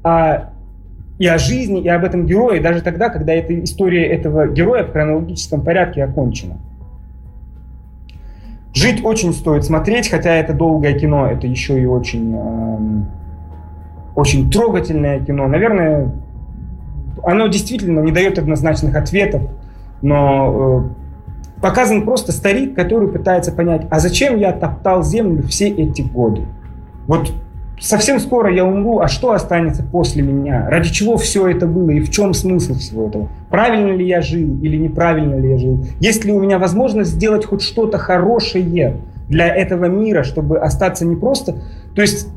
А 0.05 0.52
и 1.23 1.27
о 1.29 1.39
жизни, 1.39 1.81
и 1.81 1.89
об 1.89 2.05
этом 2.05 2.27
герое, 2.27 2.61
даже 2.61 2.83
тогда, 2.83 3.09
когда 3.09 3.33
эта 3.33 3.63
история 3.63 4.07
этого 4.07 4.49
героя 4.49 4.83
в 4.83 4.91
хронологическом 4.91 5.61
порядке 5.61 6.03
окончена. 6.03 6.57
Жить 8.75 9.05
очень 9.05 9.33
стоит 9.33 9.65
смотреть, 9.65 10.11
хотя 10.11 10.35
это 10.35 10.53
долгое 10.53 10.99
кино, 10.99 11.29
это 11.29 11.47
еще 11.47 11.81
и 11.81 11.87
очень, 11.87 12.35
э, 12.35 13.03
очень 14.17 14.51
трогательное 14.51 15.21
кино. 15.21 15.47
Наверное, 15.47 16.11
оно 17.23 17.47
действительно 17.47 18.01
не 18.01 18.11
дает 18.11 18.41
однозначных 18.41 18.97
ответов. 18.97 19.43
но 20.01 20.89
э, 21.57 21.61
показан 21.61 22.03
просто 22.03 22.33
старик, 22.33 22.75
который 22.75 23.07
пытается 23.07 23.53
понять, 23.53 23.87
а 23.91 24.01
зачем 24.01 24.39
я 24.39 24.51
топтал 24.51 25.05
землю 25.05 25.45
все 25.45 25.69
эти 25.69 26.03
годы? 26.03 26.47
Вот 27.07 27.33
совсем 27.81 28.21
скоро 28.21 28.53
я 28.53 28.65
умру, 28.65 29.01
а 29.01 29.09
что 29.09 29.33
останется 29.33 29.83
после 29.83 30.23
меня? 30.23 30.69
Ради 30.69 30.91
чего 30.91 31.17
все 31.17 31.49
это 31.49 31.67
было 31.67 31.91
и 31.91 32.01
в 32.01 32.11
чем 32.11 32.35
смысл 32.35 32.75
всего 32.75 33.09
этого? 33.09 33.29
Правильно 33.51 33.93
ли 33.93 34.07
я 34.07 34.21
жил 34.21 34.59
или 34.63 34.77
неправильно 34.77 35.37
ли 35.37 35.51
я 35.51 35.59
жил? 35.59 35.85
Есть 36.01 36.25
ли 36.25 36.33
у 36.33 36.41
меня 36.41 36.59
возможность 36.59 37.11
сделать 37.11 37.45
хоть 37.45 37.63
что-то 37.63 37.99
хорошее 37.99 38.97
для 39.29 39.55
этого 39.55 39.87
мира, 39.87 40.23
чтобы 40.23 40.59
остаться 40.59 41.05
не 41.05 41.17
просто... 41.17 41.57
То 41.95 42.03
есть 42.03 42.29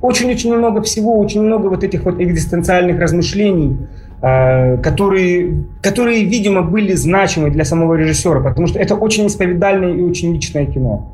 очень-очень 0.00 0.54
много 0.54 0.82
всего, 0.82 1.18
очень 1.18 1.42
много 1.42 1.68
вот 1.68 1.84
этих 1.84 2.04
вот 2.04 2.20
экзистенциальных 2.20 2.98
размышлений, 2.98 3.76
э, 4.22 4.78
которые, 4.78 5.64
которые, 5.82 6.24
видимо, 6.24 6.62
были 6.62 6.94
значимы 6.94 7.50
для 7.50 7.64
самого 7.64 7.94
режиссера, 7.94 8.40
потому 8.40 8.66
что 8.66 8.78
это 8.78 8.94
очень 8.94 9.26
исповедальное 9.26 9.92
и 9.92 10.02
очень 10.02 10.32
личное 10.32 10.66
кино. 10.66 11.08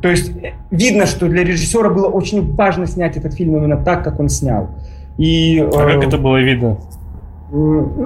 То 0.00 0.08
есть 0.08 0.30
э, 0.36 0.52
видно, 0.70 1.06
что 1.06 1.28
для 1.28 1.44
режиссера 1.44 1.90
было 1.90 2.06
очень 2.06 2.54
важно 2.54 2.86
снять 2.86 3.16
этот 3.16 3.34
фильм 3.34 3.56
именно 3.56 3.76
так, 3.76 4.04
как 4.04 4.20
он 4.20 4.28
снял. 4.28 4.68
И, 5.16 5.58
а 5.60 5.70
как 5.70 6.04
э, 6.04 6.06
это 6.06 6.18
было 6.18 6.40
видно? 6.40 6.78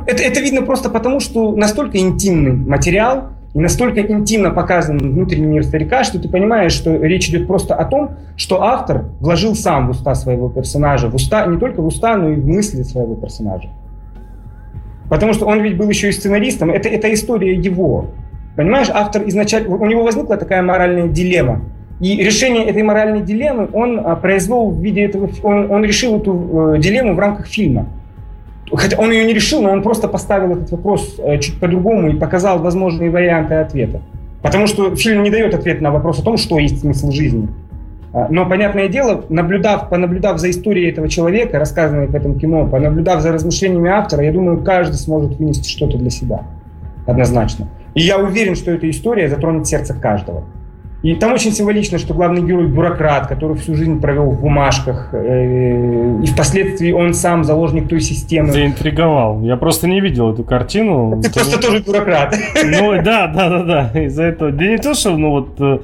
Это, 0.07 0.23
это 0.23 0.41
видно 0.41 0.63
просто 0.63 0.89
потому, 0.89 1.21
что 1.21 1.53
настолько 1.55 1.99
интимный 1.99 2.53
материал 2.53 3.31
и 3.55 3.59
настолько 3.59 4.01
интимно 4.01 4.51
показан 4.51 4.99
внутренний 4.99 5.47
мир 5.47 5.65
старика, 5.65 6.05
что 6.05 6.19
ты 6.19 6.29
понимаешь, 6.29 6.73
что 6.73 6.95
речь 6.97 7.29
идет 7.29 7.47
просто 7.47 7.75
о 7.75 7.85
том, 7.85 8.13
что 8.37 8.63
автор 8.63 9.07
вложил 9.21 9.55
сам 9.55 9.89
в 9.89 9.91
уста 9.91 10.15
своего 10.15 10.49
персонажа, 10.49 11.11
в 11.11 11.15
уста, 11.15 11.45
не 11.47 11.59
только 11.59 11.83
в 11.83 11.87
уста, 11.87 12.17
но 12.17 12.31
и 12.31 12.37
в 12.37 12.47
мысли 12.47 12.83
своего 12.83 13.15
персонажа. 13.15 13.69
Потому 15.11 15.35
что 15.35 15.45
он 15.45 15.61
ведь 15.61 15.77
был 15.77 15.91
еще 15.91 16.09
и 16.09 16.13
сценаристом, 16.13 16.71
это, 16.71 16.89
это 16.89 17.13
история 17.13 17.55
его. 17.55 18.07
Понимаешь, 18.57 18.89
автор 18.91 19.23
изначально, 19.29 19.77
у 19.77 19.87
него 19.87 20.05
возникла 20.05 20.39
такая 20.39 20.63
моральная 20.63 21.09
дилемма. 21.09 21.61
И 22.01 22.17
решение 22.17 22.65
этой 22.67 22.83
моральной 22.83 23.23
дилеммы 23.23 23.69
он 23.73 24.01
а, 24.05 24.17
произвел 24.17 24.71
в 24.71 24.81
виде 24.81 25.03
этого, 25.03 25.31
он, 25.43 25.71
он 25.71 25.85
решил 25.85 26.19
эту 26.19 26.75
э, 26.75 26.79
дилемму 26.79 27.15
в 27.15 27.19
рамках 27.19 27.47
фильма. 27.47 27.87
Хотя 28.73 28.97
он 28.99 29.11
ее 29.11 29.25
не 29.25 29.35
решил, 29.35 29.63
но 29.63 29.71
он 29.71 29.83
просто 29.83 30.09
поставил 30.09 30.53
этот 30.57 30.71
вопрос 30.73 31.17
э, 31.19 31.39
чуть 31.39 31.61
по-другому 31.61 32.09
и 32.09 32.17
показал 32.17 32.59
возможные 32.59 33.11
варианты 33.11 33.55
ответа. 33.55 34.01
Потому 34.43 34.67
что 34.67 34.97
фильм 34.97 35.23
не 35.23 35.31
дает 35.31 35.55
ответ 35.55 35.81
на 35.81 35.91
вопрос 35.91 36.19
о 36.19 36.23
том, 36.23 36.37
что 36.37 36.59
есть 36.59 36.81
смысл 36.81 37.13
жизни. 37.13 37.49
А, 38.13 38.27
но, 38.31 38.49
понятное 38.49 38.89
дело, 38.89 39.25
наблюдав, 39.29 39.89
понаблюдав 39.89 40.39
за 40.39 40.51
историей 40.51 40.91
этого 40.91 41.09
человека, 41.09 41.59
рассказанной 41.59 42.09
в 42.09 42.15
этом 42.15 42.39
кино, 42.39 42.67
понаблюдав 42.67 43.21
за 43.23 43.33
размышлениями 43.33 43.91
автора, 43.91 44.25
я 44.25 44.33
думаю, 44.33 44.63
каждый 44.63 44.95
сможет 44.95 45.39
вынести 45.39 45.69
что-то 45.69 45.99
для 45.99 46.11
себя. 46.11 46.43
Однозначно. 47.07 47.69
И 47.95 48.03
я 48.03 48.19
уверен, 48.19 48.55
что 48.55 48.71
эта 48.71 48.89
история 48.89 49.29
затронет 49.29 49.67
сердце 49.67 49.95
каждого. 49.95 50.45
И 51.03 51.17
там 51.17 51.33
очень 51.33 51.51
символично, 51.51 51.99
что 51.99 52.15
главный 52.15 52.43
герой 52.43 52.69
бюрократ, 52.69 53.27
который 53.27 53.57
всю 53.57 53.75
жизнь 53.75 54.01
провел 54.01 54.31
в 54.31 54.41
бумажках, 54.41 55.09
э, 55.13 56.21
и 56.23 56.27
впоследствии 56.27 56.93
он 56.93 57.13
сам 57.13 57.43
заложник 57.43 57.89
той 57.89 58.01
системы. 58.01 58.53
Заинтриговал. 58.53 59.43
Я 59.43 59.57
просто 59.57 59.89
не 59.89 60.01
видел 60.01 60.33
эту 60.33 60.45
картину. 60.45 61.21
Ты 61.23 61.33
просто 61.33 61.61
тоже 61.61 61.83
бюрократ. 61.83 62.37
Ну 62.65 63.03
да, 63.03 63.27
да, 63.27 63.49
да, 63.49 63.63
да. 63.93 64.01
Из-за 64.01 64.23
этого. 64.23 64.53
Да 64.53 64.65
не 64.65 64.79
то, 64.79 64.95
что, 64.95 65.17
ну 65.17 65.31
вот, 65.31 65.61
э, 65.61 65.79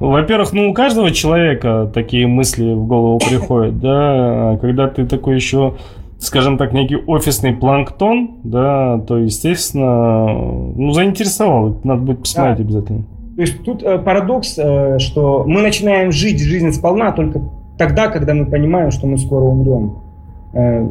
во-первых, 0.00 0.52
ну 0.52 0.70
у 0.70 0.74
каждого 0.74 1.12
человека 1.12 1.88
такие 1.94 2.26
мысли 2.26 2.72
в 2.72 2.86
голову 2.86 3.18
приходят, 3.18 3.78
да, 3.78 4.58
когда 4.60 4.88
ты 4.88 5.06
такой 5.06 5.36
еще 5.36 5.74
скажем 6.18 6.56
так, 6.56 6.72
некий 6.72 6.96
офисный 6.96 7.52
планктон, 7.52 8.38
да, 8.42 8.98
то, 9.06 9.18
естественно, 9.18 10.26
ну, 10.74 10.90
заинтересовал. 10.92 11.78
Надо 11.84 12.00
будет 12.00 12.20
посмотреть 12.20 12.56
да. 12.56 12.62
обязательно. 12.64 13.04
То 13.36 13.42
есть 13.42 13.62
тут 13.62 13.82
э, 13.82 13.98
парадокс, 13.98 14.58
э, 14.58 14.98
что 14.98 15.44
мы 15.46 15.60
начинаем 15.60 16.10
жить 16.10 16.40
жизнь 16.40 16.72
сполна 16.72 17.12
только 17.12 17.42
тогда, 17.76 18.08
когда 18.08 18.32
мы 18.32 18.46
понимаем, 18.46 18.90
что 18.90 19.06
мы 19.06 19.18
скоро 19.18 19.44
умрем. 19.44 19.98
Э, 20.54 20.82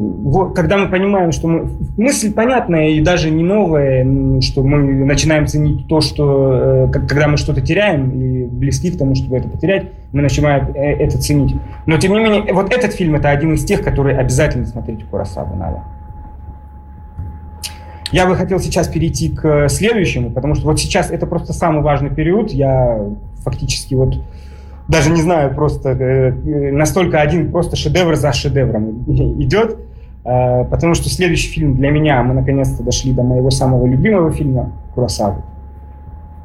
когда 0.54 0.78
мы 0.78 0.88
понимаем, 0.88 1.32
что 1.32 1.48
мы... 1.48 1.68
Мысль 1.96 2.32
понятная 2.32 2.90
и 2.90 3.00
даже 3.00 3.30
не 3.30 3.42
новая, 3.42 4.06
что 4.42 4.62
мы 4.62 4.78
начинаем 5.04 5.48
ценить 5.48 5.88
то, 5.88 6.00
что... 6.00 6.88
Когда 6.92 7.26
мы 7.26 7.36
что-то 7.36 7.60
теряем 7.60 8.10
и 8.10 8.44
близки 8.44 8.92
к 8.92 8.98
тому, 8.98 9.16
чтобы 9.16 9.38
это 9.38 9.48
потерять, 9.48 9.86
мы 10.12 10.22
начинаем 10.22 10.68
это 10.72 11.18
ценить. 11.18 11.56
Но, 11.86 11.98
тем 11.98 12.12
не 12.12 12.20
менее, 12.20 12.52
вот 12.52 12.72
этот 12.72 12.92
фильм— 12.92 13.14
это 13.16 13.28
один 13.30 13.54
из 13.54 13.64
тех, 13.64 13.82
которые 13.82 14.18
обязательно 14.18 14.66
смотреть 14.66 15.02
у 15.02 15.06
Курасавы 15.08 15.56
надо. 15.56 15.82
Я 18.12 18.26
бы 18.26 18.36
хотел 18.36 18.60
сейчас 18.60 18.88
перейти 18.88 19.30
к 19.30 19.68
следующему, 19.68 20.30
потому 20.30 20.54
что 20.54 20.66
вот 20.66 20.78
сейчас 20.78 21.10
это 21.10 21.26
просто 21.26 21.52
самый 21.52 21.82
важный 21.82 22.10
период. 22.10 22.50
Я 22.52 23.00
фактически 23.44 23.94
вот 23.94 24.14
даже 24.88 25.10
не 25.10 25.20
знаю, 25.20 25.54
просто 25.54 25.90
э, 25.90 26.70
настолько 26.70 27.20
один 27.20 27.50
просто 27.50 27.76
шедевр 27.76 28.14
за 28.14 28.32
шедевром 28.32 29.04
идет. 29.40 29.78
Э, 30.24 30.64
потому 30.64 30.94
что 30.94 31.08
следующий 31.08 31.48
фильм 31.48 31.74
для 31.74 31.90
меня, 31.90 32.22
мы 32.22 32.34
наконец-то 32.34 32.82
дошли 32.82 33.12
до 33.12 33.22
моего 33.22 33.50
самого 33.50 33.86
любимого 33.86 34.30
фильма 34.30 34.72
Курасавы. 34.94 35.42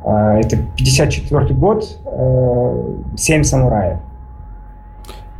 Э, 0.03 0.39
это 0.39 0.57
54 0.75 1.53
год, 1.53 1.99
«Семь 3.15 3.43
самураев». 3.43 3.99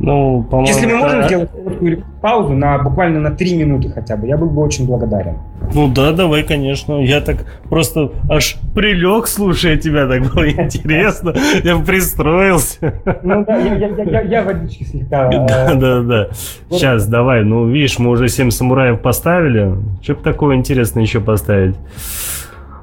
Ну, 0.02 0.42
по 0.42 0.64
Если 0.66 0.86
мы 0.86 0.96
можем 0.96 1.22
сделать 1.22 1.50
короткую 1.52 2.04
паузу 2.20 2.54
на 2.54 2.76
буквально 2.78 3.20
на 3.20 3.30
три 3.30 3.56
минуты 3.56 3.88
хотя 3.88 4.16
бы, 4.16 4.26
я 4.26 4.36
был 4.36 4.50
бы 4.50 4.60
очень 4.60 4.84
благодарен. 4.84 5.36
Ну 5.72 5.86
да, 5.92 6.10
давай, 6.10 6.42
конечно. 6.42 7.00
Я 7.00 7.20
так 7.20 7.46
просто 7.70 8.10
аж 8.28 8.56
прилег, 8.74 9.28
слушая 9.28 9.76
тебя, 9.76 10.08
так 10.08 10.22
было 10.32 10.50
интересно. 10.50 11.34
Я 11.62 11.78
пристроился. 11.78 12.94
Ну 13.22 13.44
да, 13.44 13.56
я, 13.58 13.74
я, 13.76 14.02
я, 14.02 14.20
я 14.22 14.42
водички 14.42 14.82
слегка... 14.82 15.28
Да, 15.28 15.72
э, 15.72 15.74
да, 15.76 16.02
да. 16.02 16.28
Сейчас, 16.68 17.06
давай. 17.06 17.44
Ну, 17.44 17.68
видишь, 17.68 18.00
мы 18.00 18.10
уже 18.10 18.28
семь 18.28 18.50
самураев 18.50 19.00
поставили. 19.00 19.76
Что 20.02 20.14
бы 20.14 20.22
такого 20.22 20.56
интересного 20.56 21.04
еще 21.04 21.20
поставить? 21.20 21.76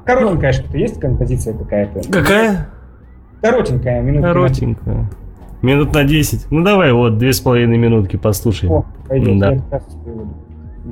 Коротенькая 0.06 0.52
что-то 0.52 0.78
есть 0.78 0.98
композиция 0.98 1.52
какая-то? 1.52 2.10
Какая? 2.10 2.68
Коротенькая, 3.42 4.00
минутка. 4.00 4.28
Коротенькая. 4.28 5.10
Минут 5.62 5.92
на 5.92 6.04
10. 6.04 6.46
Ну 6.50 6.64
давай, 6.64 6.92
вот, 6.92 7.18
две 7.18 7.32
с 7.32 7.40
половиной 7.40 7.76
минутки 7.76 8.16
послушаем. 8.16 8.72
О, 8.72 8.84
пойдет, 9.08 9.38
да. 9.38 9.56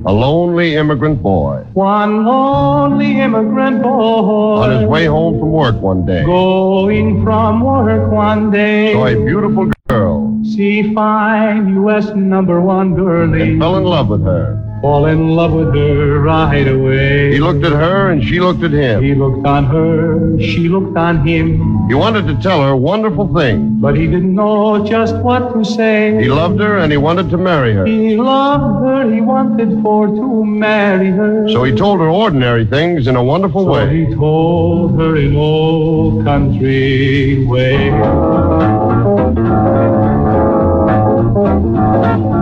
A 0.05 0.13
lonely 0.13 0.75
immigrant 0.75 1.23
boy. 1.23 1.65
One 1.75 2.25
lonely 2.25 3.21
immigrant 3.21 3.83
boy. 3.83 4.61
On 4.63 4.71
his 4.71 4.87
way 4.87 5.07
home 5.07 5.41
from 5.41 5.51
work 5.51 5.81
one 5.81 6.05
day. 6.05 6.23
Going 6.25 7.25
from 7.25 7.63
work 7.63 8.13
one 8.13 8.51
day. 8.51 8.93
Saw 8.93 9.07
a 9.07 9.15
beautiful 9.15 9.73
girl. 9.89 10.39
See 10.45 10.95
fine 10.95 11.75
U.S. 11.77 12.15
number 12.15 12.61
one 12.61 12.95
girlie. 12.95 13.53
And 13.53 13.61
fell 13.61 13.77
in 13.77 13.85
love 13.85 14.09
with 14.09 14.23
her 14.25 14.68
fall 14.81 15.07
in 15.07 15.31
love 15.31 15.53
with 15.53 15.75
her 15.75 16.21
right 16.21 16.67
away. 16.67 17.33
He 17.33 17.39
looked 17.39 17.65
at 17.65 17.73
her 17.73 18.11
and 18.11 18.23
she 18.23 18.41
looked 18.41 18.63
at 18.63 18.73
him. 18.73 19.03
He 19.03 19.15
looked 19.15 19.47
on 19.47 19.65
her, 19.67 20.39
she 20.41 20.69
looked 20.69 20.97
on 20.97 21.27
him. 21.27 21.89
He 21.89 21.95
wanted 21.95 22.27
to 22.27 22.37
tell 22.37 22.63
her 22.63 22.77
wonderful 22.77 23.33
things. 23.35 23.81
But 23.81 23.97
he 23.97 24.07
didn't 24.07 24.35
know 24.35 24.85
just 24.87 25.17
what 25.17 25.53
to 25.55 25.65
say. 25.65 26.21
He 26.23 26.29
loved 26.29 26.61
her 26.61 26.79
and 26.79 26.93
he 26.93 26.99
wanted 26.99 27.31
to 27.31 27.39
marry 27.39 27.73
her. 27.75 27.87
He 27.87 28.17
loved 28.17 28.85
her, 28.85 29.11
he 29.13 29.21
wanted 29.21 29.83
for 29.83 30.07
to 30.07 30.45
marry 30.45 31.11
her. 31.11 31.49
So 31.49 31.65
he 31.65 31.73
told 31.73 32.01
her 32.01 32.09
ordinary 32.09 32.65
things 32.65 33.07
in 33.07 33.17
a 33.17 33.23
wonderful 33.23 33.65
so 33.65 33.73
way. 33.73 34.05
he 34.05 34.15
told 34.15 34.99
her 35.01 35.17
in 35.17 35.37
old 35.37 36.25
country 36.25 37.45
way. 37.47 37.91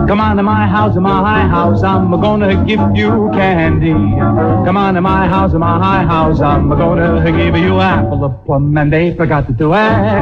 Come 0.07 0.21
on 0.21 0.37
to 0.37 0.43
my 0.43 0.65
house, 0.67 0.95
my 0.95 1.19
high 1.19 1.47
house, 1.49 1.83
I'm 1.83 2.09
gonna 2.21 2.65
give 2.65 2.79
you 2.95 3.29
candy. 3.33 3.91
Come 3.91 4.77
on 4.77 4.93
to 4.93 5.01
my 5.01 5.27
house, 5.27 5.51
my 5.51 5.77
high 5.77 6.03
house, 6.03 6.39
I'm 6.39 6.69
gonna 6.69 7.29
give 7.29 7.57
you 7.57 7.81
apple, 7.81 8.23
a 8.23 8.29
plum, 8.29 8.77
and 8.77 8.91
they 8.91 9.13
forgot 9.13 9.47
to 9.47 9.53
do 9.53 9.73
it. 9.73 9.77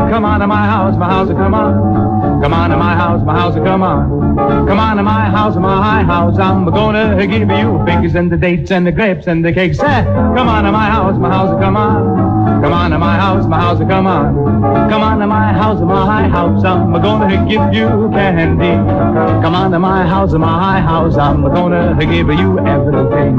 Come 0.09 0.25
on 0.25 0.39
to 0.39 0.47
my 0.47 0.65
house, 0.65 0.97
my 0.97 1.07
house, 1.07 1.27
come 1.27 1.53
on. 1.53 2.41
Come 2.41 2.53
on 2.53 2.71
to 2.71 2.77
my 2.77 2.95
house, 2.95 3.23
my 3.23 3.39
house, 3.39 3.53
come 3.53 3.83
on. 3.83 4.67
Come 4.67 4.79
on 4.79 4.97
to 4.97 5.03
my 5.03 5.25
house, 5.25 5.55
my 5.55 5.77
high 5.77 6.03
house, 6.03 6.39
I'm 6.39 6.65
gonna 6.65 7.27
give 7.27 7.47
you 7.47 7.85
figures 7.85 8.15
and 8.15 8.31
the 8.31 8.37
dates 8.37 8.71
and 8.71 8.87
the 8.87 8.91
grapes 8.91 9.27
and 9.27 9.45
the 9.45 9.53
cakes. 9.53 9.77
Come 9.77 10.49
on 10.49 10.63
to 10.63 10.71
my 10.71 10.89
house, 10.89 11.15
my 11.19 11.29
house, 11.29 11.61
come 11.61 11.77
on. 11.77 12.54
Come 12.65 12.73
on 12.73 12.89
to 12.89 12.97
my 12.97 13.15
house, 13.15 13.45
my 13.45 13.59
house, 13.59 13.77
come 13.77 14.07
on. 14.07 14.89
Come 14.89 15.03
on 15.03 15.19
to 15.19 15.27
my 15.27 15.53
house, 15.53 15.79
my 15.81 16.27
house, 16.27 16.63
I'm 16.65 16.93
gonna 16.93 17.47
give 17.47 17.71
you 17.71 18.09
candy. 18.09 18.71
Come 19.43 19.53
on 19.53 19.69
to 19.69 19.77
my 19.77 20.03
house, 20.03 20.33
my 20.33 20.81
house, 20.81 21.15
I'm 21.15 21.43
gonna 21.43 21.95
give 21.99 22.27
you 22.27 22.57
everything. 22.65 23.37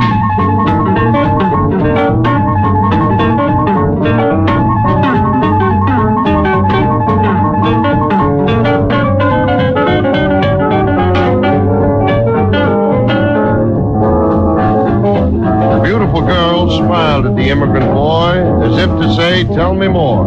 Immigrant 17.51 17.87
boy, 17.93 18.33
as 18.65 18.79
if 18.79 18.91
to 18.91 19.15
say, 19.15 19.45
Tell 19.55 19.75
me 19.75 19.89
more. 19.89 20.25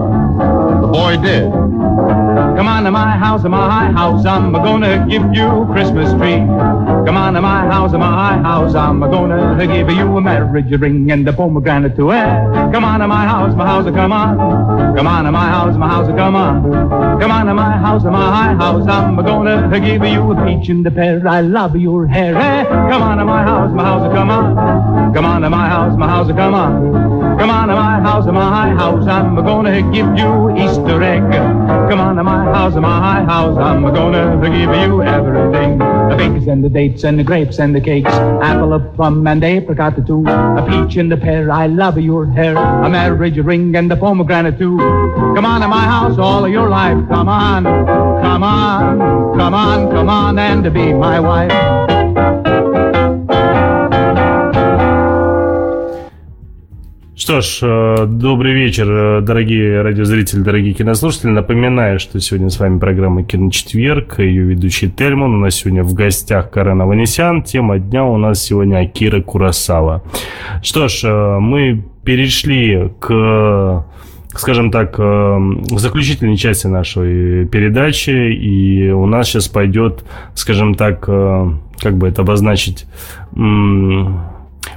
The 0.82 0.88
boy 0.88 1.18
did. 1.18 1.59
Come 2.60 2.68
on 2.68 2.84
to 2.84 2.92
my 2.92 3.12
house, 3.12 3.44
my 3.44 3.90
house, 3.90 4.26
I'm 4.26 4.52
gonna 4.52 5.08
give 5.08 5.34
you 5.34 5.48
a 5.62 5.66
Christmas 5.68 6.12
tree. 6.20 6.40
Come 7.06 7.16
on 7.16 7.34
to 7.36 7.42
my 7.42 7.66
house, 7.66 7.94
my 7.94 8.38
house, 8.38 8.76
I'm 8.76 9.00
gonna 9.00 9.66
give 9.66 9.90
you 9.90 10.18
a 10.18 10.22
marriage 10.22 10.70
ring 10.70 11.10
and 11.10 11.26
a 11.26 11.32
pomegranate 11.32 11.96
to 11.96 12.08
wear. 12.08 12.52
Come 12.74 12.84
on 12.84 13.00
to 13.00 13.08
my 13.08 13.26
house, 13.26 13.56
my 13.56 13.66
house, 13.66 13.86
come 13.86 14.12
on. 14.12 14.94
Come 14.94 15.08
on 15.08 15.24
to 15.24 15.32
my 15.32 15.48
house, 15.48 15.78
my 15.78 15.88
house, 15.88 16.08
come 16.08 16.36
on. 16.36 17.22
Come 17.22 17.32
on 17.32 17.46
to 17.46 17.54
my 17.54 17.78
house, 17.78 18.04
my 18.04 18.54
house, 18.56 18.88
I'm 18.90 19.16
gonna 19.16 19.80
give 19.80 20.04
you 20.04 20.32
a 20.34 20.46
peach 20.46 20.68
and 20.68 20.86
a 20.86 20.92
pear. 20.92 21.26
I 21.26 21.40
love 21.40 21.78
your 21.78 22.08
hair. 22.08 22.36
Eh? 22.36 22.66
Come 22.66 23.02
on 23.02 23.20
to 23.20 23.24
my 23.24 23.42
house, 23.42 23.74
my 23.74 23.84
house, 23.86 24.14
come 24.14 24.30
on. 24.30 25.14
Come 25.14 25.24
on 25.24 25.44
to 25.44 25.50
my 25.50 25.70
house, 25.70 25.98
my 25.98 26.10
house, 26.10 26.28
come 26.28 26.54
on. 26.54 27.40
Come 27.40 27.52
on 27.52 27.70
to 27.70 27.74
my 27.74 28.02
house, 28.02 28.26
my 28.26 28.70
house, 28.76 29.08
I'm 29.08 29.36
gonna 29.36 29.82
give 29.94 30.08
you 30.18 30.58
Easter 30.58 31.02
egg. 31.02 31.24
Come 31.90 32.02
on 32.02 32.18
to 32.18 32.24
my 32.24 32.49
house, 32.54 32.76
my 32.76 33.24
house, 33.24 33.58
I'm 33.58 33.82
gonna 33.94 34.38
give 34.50 34.54
you 34.54 35.04
everything. 35.04 35.78
The 35.80 36.16
figs 36.18 36.48
and 36.48 36.64
the 36.64 36.70
dates 36.70 37.04
and 37.04 37.20
the 37.20 37.24
grapes 37.24 37.60
and 37.60 37.76
the 37.76 37.82
cakes, 37.82 38.12
apple, 38.12 38.74
a 38.74 38.80
plum 38.80 39.26
and 39.28 39.44
apricot 39.44 40.06
too. 40.06 40.24
A 40.28 40.66
peach 40.68 40.98
and 40.98 41.12
a 41.14 41.18
pear, 41.18 41.52
I 41.52 41.68
love 41.68 41.98
your 42.00 42.26
hair. 42.26 42.56
A 42.56 42.90
marriage 42.90 43.38
ring 43.38 43.76
and 43.76 43.92
a 43.92 43.96
pomegranate 43.96 44.58
too. 44.58 44.78
Come 45.36 45.46
on 45.46 45.62
to 45.62 45.68
my 45.68 45.86
house 45.86 46.18
all 46.18 46.46
of 46.46 46.52
your 46.52 46.70
life. 46.70 46.98
Come 47.10 47.30
on, 47.30 47.64
come 47.64 48.44
on, 48.44 49.38
come 49.38 49.54
on, 49.54 49.92
come 49.92 50.10
on 50.10 50.40
and 50.40 50.74
be 50.74 50.94
my 50.94 51.20
wife. 51.20 52.69
Что 57.30 57.42
ж, 57.42 57.60
э, 57.62 58.06
добрый 58.08 58.54
вечер, 58.54 58.90
э, 58.90 59.22
дорогие 59.22 59.84
радиозрители, 59.84 60.40
дорогие 60.40 60.74
кинослушатели. 60.74 61.30
Напоминаю, 61.30 62.00
что 62.00 62.20
сегодня 62.20 62.50
с 62.50 62.60
вами 62.60 62.80
программа 62.80 63.24
«Киночетверг», 63.24 64.18
ее 64.18 64.46
ведущий 64.46 64.90
Тельман. 64.90 65.36
У 65.36 65.38
нас 65.38 65.54
сегодня 65.54 65.84
в 65.84 65.94
гостях 65.94 66.50
Карен 66.50 66.82
Аванесян. 66.82 67.44
Тема 67.44 67.78
дня 67.78 68.04
у 68.04 68.18
нас 68.18 68.42
сегодня 68.44 68.80
Акира 68.80 69.22
Курасава. 69.22 70.02
Что 70.64 70.88
ж, 70.88 71.04
э, 71.04 71.38
мы 71.40 71.84
перешли 72.04 72.90
к 73.00 73.86
скажем 74.34 74.72
так, 74.72 74.96
заключительной 74.96 76.38
части 76.38 76.68
нашей 76.68 77.46
передачи, 77.46 78.32
и 78.32 78.90
у 78.90 79.06
нас 79.06 79.28
сейчас 79.28 79.48
пойдет, 79.48 80.04
скажем 80.34 80.76
так, 80.76 81.02
как 81.02 81.98
бы 81.98 82.08
это 82.08 82.22
обозначить, 82.22 82.86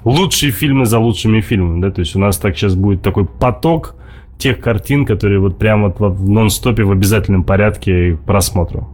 лучшие 0.04 0.52
фильмы 0.52 0.86
за 0.86 0.98
лучшими 0.98 1.40
фильмами, 1.40 1.80
да, 1.80 1.90
то 1.90 2.00
есть 2.00 2.16
у 2.16 2.18
нас 2.18 2.36
так 2.38 2.56
сейчас 2.56 2.74
будет 2.74 3.02
такой 3.02 3.24
поток 3.26 3.96
тех 4.38 4.60
картин, 4.60 5.06
которые 5.06 5.40
вот 5.40 5.58
прямо 5.58 5.94
вот 5.96 6.18
в 6.18 6.28
нон-стопе 6.28 6.82
в 6.82 6.90
обязательном 6.90 7.44
порядке 7.44 8.16
к 8.16 8.20
просмотру. 8.20 8.88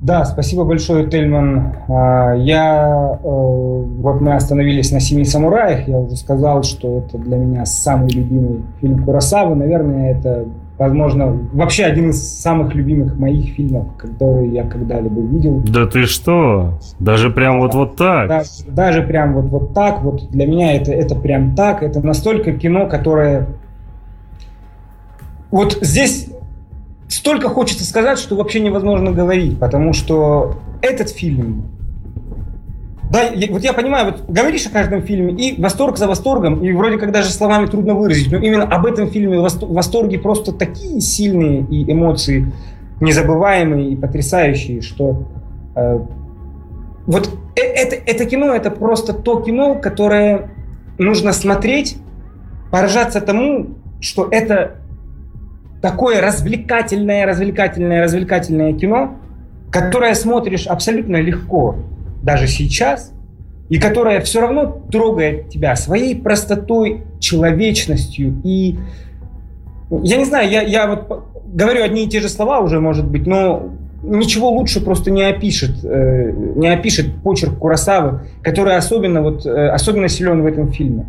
Да, 0.00 0.24
спасибо 0.26 0.64
большое, 0.64 1.08
Тельман. 1.08 1.72
А, 1.88 2.34
я, 2.34 3.18
э, 3.18 3.26
вот 3.26 4.20
мы 4.20 4.34
остановились 4.34 4.92
на 4.92 5.00
«Семи 5.00 5.24
самураях», 5.24 5.88
я 5.88 5.98
уже 5.98 6.16
сказал, 6.16 6.62
что 6.64 6.98
это 6.98 7.16
для 7.16 7.38
меня 7.38 7.64
самый 7.64 8.10
любимый 8.10 8.62
фильм 8.80 9.04
Курасавы. 9.04 9.54
Наверное, 9.54 10.12
это 10.12 10.44
возможно, 10.78 11.38
вообще 11.52 11.84
один 11.84 12.10
из 12.10 12.22
самых 12.22 12.74
любимых 12.74 13.16
моих 13.18 13.54
фильмов, 13.54 13.96
которые 13.96 14.52
я 14.52 14.64
когда-либо 14.64 15.20
видел. 15.20 15.62
Да 15.66 15.86
ты 15.86 16.04
что? 16.04 16.78
Даже 16.98 17.30
прям 17.30 17.60
вот 17.60 17.74
вот 17.74 17.96
так? 17.96 18.28
Даже, 18.28 18.50
даже 18.68 19.02
прям 19.02 19.34
вот 19.34 19.46
вот 19.46 19.74
так. 19.74 20.02
Вот 20.02 20.30
для 20.30 20.46
меня 20.46 20.74
это, 20.74 20.92
это 20.92 21.14
прям 21.14 21.54
так. 21.54 21.82
Это 21.82 22.04
настолько 22.04 22.52
кино, 22.52 22.86
которое... 22.86 23.48
Вот 25.50 25.78
здесь 25.80 26.28
столько 27.08 27.48
хочется 27.48 27.84
сказать, 27.84 28.18
что 28.18 28.36
вообще 28.36 28.60
невозможно 28.60 29.12
говорить, 29.12 29.58
потому 29.58 29.92
что 29.92 30.56
этот 30.82 31.08
фильм 31.08 31.75
да, 33.10 33.22
я, 33.22 33.52
вот 33.52 33.62
я 33.62 33.72
понимаю, 33.72 34.06
вот 34.06 34.24
говоришь 34.28 34.66
о 34.66 34.70
каждом 34.70 35.02
фильме, 35.02 35.32
и 35.34 35.60
восторг 35.60 35.96
за 35.96 36.08
восторгом, 36.08 36.62
и 36.64 36.72
вроде 36.72 36.98
как 36.98 37.12
даже 37.12 37.30
словами 37.30 37.66
трудно 37.66 37.94
выразить, 37.94 38.30
но 38.32 38.38
именно 38.38 38.64
об 38.64 38.84
этом 38.86 39.08
фильме 39.08 39.38
восторги 39.38 40.16
просто 40.16 40.52
такие 40.52 41.00
сильные 41.00 41.60
и 41.70 41.90
эмоции 41.90 42.52
незабываемые 43.00 43.90
и 43.90 43.96
потрясающие, 43.96 44.80
что 44.80 45.28
э, 45.74 45.98
вот 47.06 47.30
э, 47.56 47.60
это, 47.60 47.96
это 47.96 48.24
кино, 48.24 48.54
это 48.54 48.70
просто 48.70 49.12
то 49.12 49.40
кино, 49.40 49.74
которое 49.76 50.50
нужно 50.98 51.32
смотреть, 51.32 51.98
поражаться 52.70 53.20
тому, 53.20 53.68
что 54.00 54.28
это 54.30 54.76
такое 55.82 56.20
развлекательное, 56.20 57.26
развлекательное, 57.26 58.02
развлекательное 58.02 58.72
кино, 58.72 59.14
которое 59.70 60.14
смотришь 60.14 60.66
абсолютно 60.66 61.16
легко 61.16 61.76
даже 62.26 62.48
сейчас, 62.48 63.12
и 63.68 63.78
которая 63.78 64.20
все 64.20 64.40
равно 64.40 64.82
трогает 64.90 65.48
тебя 65.48 65.76
своей 65.76 66.14
простотой, 66.14 67.04
человечностью. 67.20 68.40
И 68.44 68.76
я 69.90 70.16
не 70.16 70.24
знаю, 70.24 70.50
я, 70.50 70.62
я 70.62 70.86
вот 70.88 71.24
говорю 71.46 71.84
одни 71.84 72.04
и 72.04 72.08
те 72.08 72.20
же 72.20 72.28
слова 72.28 72.58
уже, 72.60 72.80
может 72.80 73.06
быть, 73.06 73.26
но 73.26 73.70
ничего 74.02 74.50
лучше 74.50 74.84
просто 74.84 75.10
не 75.10 75.22
опишет, 75.22 75.84
э, 75.84 76.32
не 76.56 76.68
опишет 76.68 77.14
почерк 77.22 77.58
Курасавы, 77.58 78.22
который 78.42 78.76
особенно, 78.76 79.22
вот, 79.22 79.46
э, 79.46 79.68
особенно 79.68 80.08
силен 80.08 80.42
в 80.42 80.46
этом 80.46 80.72
фильме. 80.72 81.06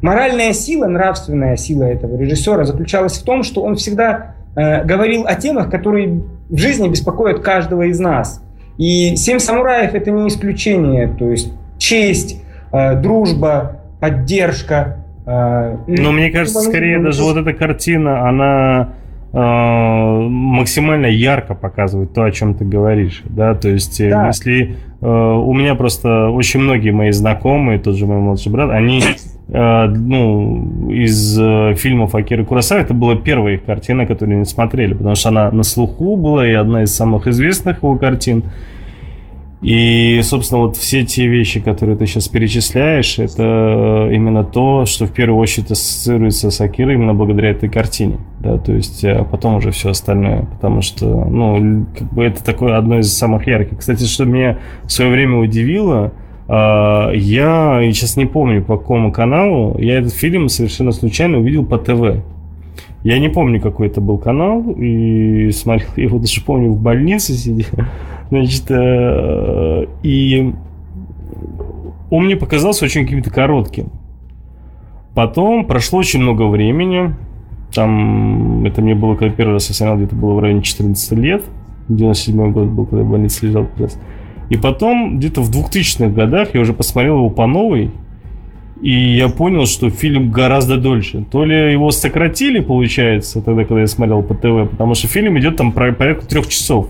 Моральная 0.00 0.52
сила, 0.52 0.86
нравственная 0.86 1.56
сила 1.56 1.84
этого 1.84 2.16
режиссера 2.16 2.64
заключалась 2.64 3.18
в 3.18 3.24
том, 3.24 3.42
что 3.42 3.62
он 3.62 3.74
всегда 3.76 4.34
э, 4.54 4.84
говорил 4.84 5.26
о 5.26 5.34
темах, 5.34 5.70
которые 5.70 6.22
в 6.48 6.56
жизни 6.56 6.88
беспокоят 6.88 7.40
каждого 7.40 7.82
из 7.82 7.98
нас. 7.98 8.42
И 8.78 9.16
«Семь 9.16 9.38
самураев»— 9.38 9.94
это 9.94 10.10
не 10.10 10.28
исключение. 10.28 11.08
То 11.08 11.30
есть 11.30 11.52
честь, 11.78 12.42
э, 12.72 12.96
дружба, 12.96 13.80
поддержка. 14.00 15.04
Э, 15.26 15.76
Но 15.86 16.12
мне 16.12 16.30
кажется, 16.30 16.60
скорее 16.60 17.00
даже 17.00 17.22
вот 17.22 17.36
эта 17.36 17.52
картина, 17.52 18.28
она 18.28 18.88
э, 19.32 19.38
максимально 19.38 21.06
ярко 21.06 21.54
показывает 21.54 22.12
то, 22.14 22.24
о 22.24 22.30
чем 22.30 22.54
ты 22.54 22.64
говоришь, 22.64 23.22
да, 23.24 23.54
то 23.54 23.68
есть 23.68 23.98
да. 23.98 24.28
если 24.28 24.76
у 25.00 25.52
меня 25.52 25.74
просто 25.74 26.28
очень 26.28 26.60
многие 26.60 26.90
мои 26.90 27.10
знакомые, 27.10 27.80
тот 27.80 27.96
же 27.96 28.06
мой 28.06 28.18
младший 28.18 28.52
брат, 28.52 28.70
они 28.70 29.02
ну 29.54 30.90
из 30.90 31.38
э, 31.38 31.74
фильмов 31.76 32.14
Акиры 32.14 32.44
Курасава 32.44 32.80
это 32.80 32.94
была 32.94 33.16
первая 33.16 33.54
их 33.54 33.64
картина, 33.64 34.06
которую 34.06 34.36
они 34.36 34.44
смотрели, 34.46 34.94
потому 34.94 35.14
что 35.14 35.28
она 35.28 35.50
на 35.50 35.62
слуху 35.62 36.16
была 36.16 36.48
и 36.48 36.52
одна 36.52 36.84
из 36.84 36.94
самых 36.94 37.26
известных 37.26 37.78
его 37.78 37.96
картин. 37.98 38.44
И, 39.60 40.20
собственно, 40.24 40.62
вот 40.62 40.76
все 40.76 41.04
те 41.04 41.28
вещи, 41.28 41.60
которые 41.60 41.96
ты 41.96 42.06
сейчас 42.06 42.26
перечисляешь, 42.28 43.18
это 43.20 44.08
именно 44.10 44.42
то, 44.42 44.86
что 44.86 45.06
в 45.06 45.12
первую 45.12 45.38
очередь 45.38 45.70
ассоциируется 45.70 46.50
с 46.50 46.60
Акирой 46.60 46.94
именно 46.94 47.14
благодаря 47.14 47.50
этой 47.50 47.68
картине. 47.68 48.16
Да, 48.40 48.58
то 48.58 48.72
есть, 48.72 49.04
а 49.04 49.22
потом 49.22 49.56
уже 49.56 49.70
все 49.70 49.90
остальное. 49.90 50.46
Потому 50.46 50.80
что, 50.80 51.06
ну, 51.06 51.86
как 51.96 52.12
бы 52.12 52.24
это 52.24 52.42
такое 52.42 52.76
одно 52.76 52.98
из 52.98 53.12
самых 53.16 53.46
ярких. 53.46 53.78
Кстати, 53.78 54.02
что 54.04 54.24
меня 54.24 54.58
в 54.82 54.90
свое 54.90 55.12
время 55.12 55.36
удивило, 55.36 56.12
я 56.54 57.80
сейчас 57.92 58.16
не 58.16 58.26
помню 58.26 58.62
по 58.62 58.76
какому 58.76 59.10
каналу, 59.10 59.76
я 59.78 59.98
этот 59.98 60.12
фильм 60.12 60.48
совершенно 60.48 60.92
случайно 60.92 61.38
увидел 61.38 61.64
по 61.64 61.78
ТВ. 61.78 62.22
Я 63.04 63.18
не 63.18 63.28
помню, 63.28 63.60
какой 63.60 63.88
это 63.88 64.00
был 64.00 64.18
канал, 64.18 64.62
и 64.76 65.50
смотрел 65.50 65.88
его 65.96 66.18
даже 66.18 66.40
помню 66.42 66.70
в 66.70 66.80
больнице 66.80 67.32
сидел. 67.32 67.66
Значит, 68.30 68.70
э, 68.70 69.86
и 70.02 70.54
он 72.10 72.24
мне 72.26 72.36
показался 72.36 72.84
очень 72.84 73.04
каким-то 73.04 73.30
коротким. 73.30 73.90
Потом 75.14 75.66
прошло 75.66 75.98
очень 75.98 76.20
много 76.20 76.46
времени. 76.46 77.14
Там, 77.74 78.64
это 78.64 78.80
мне 78.80 78.94
было, 78.94 79.14
когда 79.16 79.34
первый 79.34 79.54
раз 79.54 79.68
я 79.68 79.74
смотрел, 79.74 79.96
где-то 79.98 80.14
было 80.14 80.34
в 80.34 80.38
районе 80.38 80.62
14 80.62 81.12
лет. 81.18 81.42
97 81.88 82.52
год 82.52 82.68
был, 82.68 82.86
когда 82.86 83.04
в 83.04 83.10
больнице 83.10 83.46
лежал 83.46 83.66
как. 83.76 83.98
И 84.52 84.56
потом, 84.58 85.16
где-то 85.16 85.40
в 85.40 85.50
2000-х 85.50 86.08
годах, 86.08 86.50
я 86.52 86.60
уже 86.60 86.74
посмотрел 86.74 87.16
его 87.16 87.30
по 87.30 87.46
новой. 87.46 87.90
И 88.82 89.16
я 89.16 89.30
понял, 89.30 89.64
что 89.64 89.88
фильм 89.88 90.30
гораздо 90.30 90.76
дольше. 90.76 91.24
То 91.30 91.46
ли 91.46 91.72
его 91.72 91.90
сократили, 91.90 92.60
получается, 92.60 93.40
тогда, 93.40 93.64
когда 93.64 93.80
я 93.80 93.86
смотрел 93.86 94.22
по 94.22 94.34
ТВ, 94.34 94.70
потому 94.70 94.94
что 94.94 95.08
фильм 95.08 95.38
идет 95.38 95.56
там 95.56 95.72
порядка 95.72 96.26
трех 96.26 96.48
часов. 96.48 96.88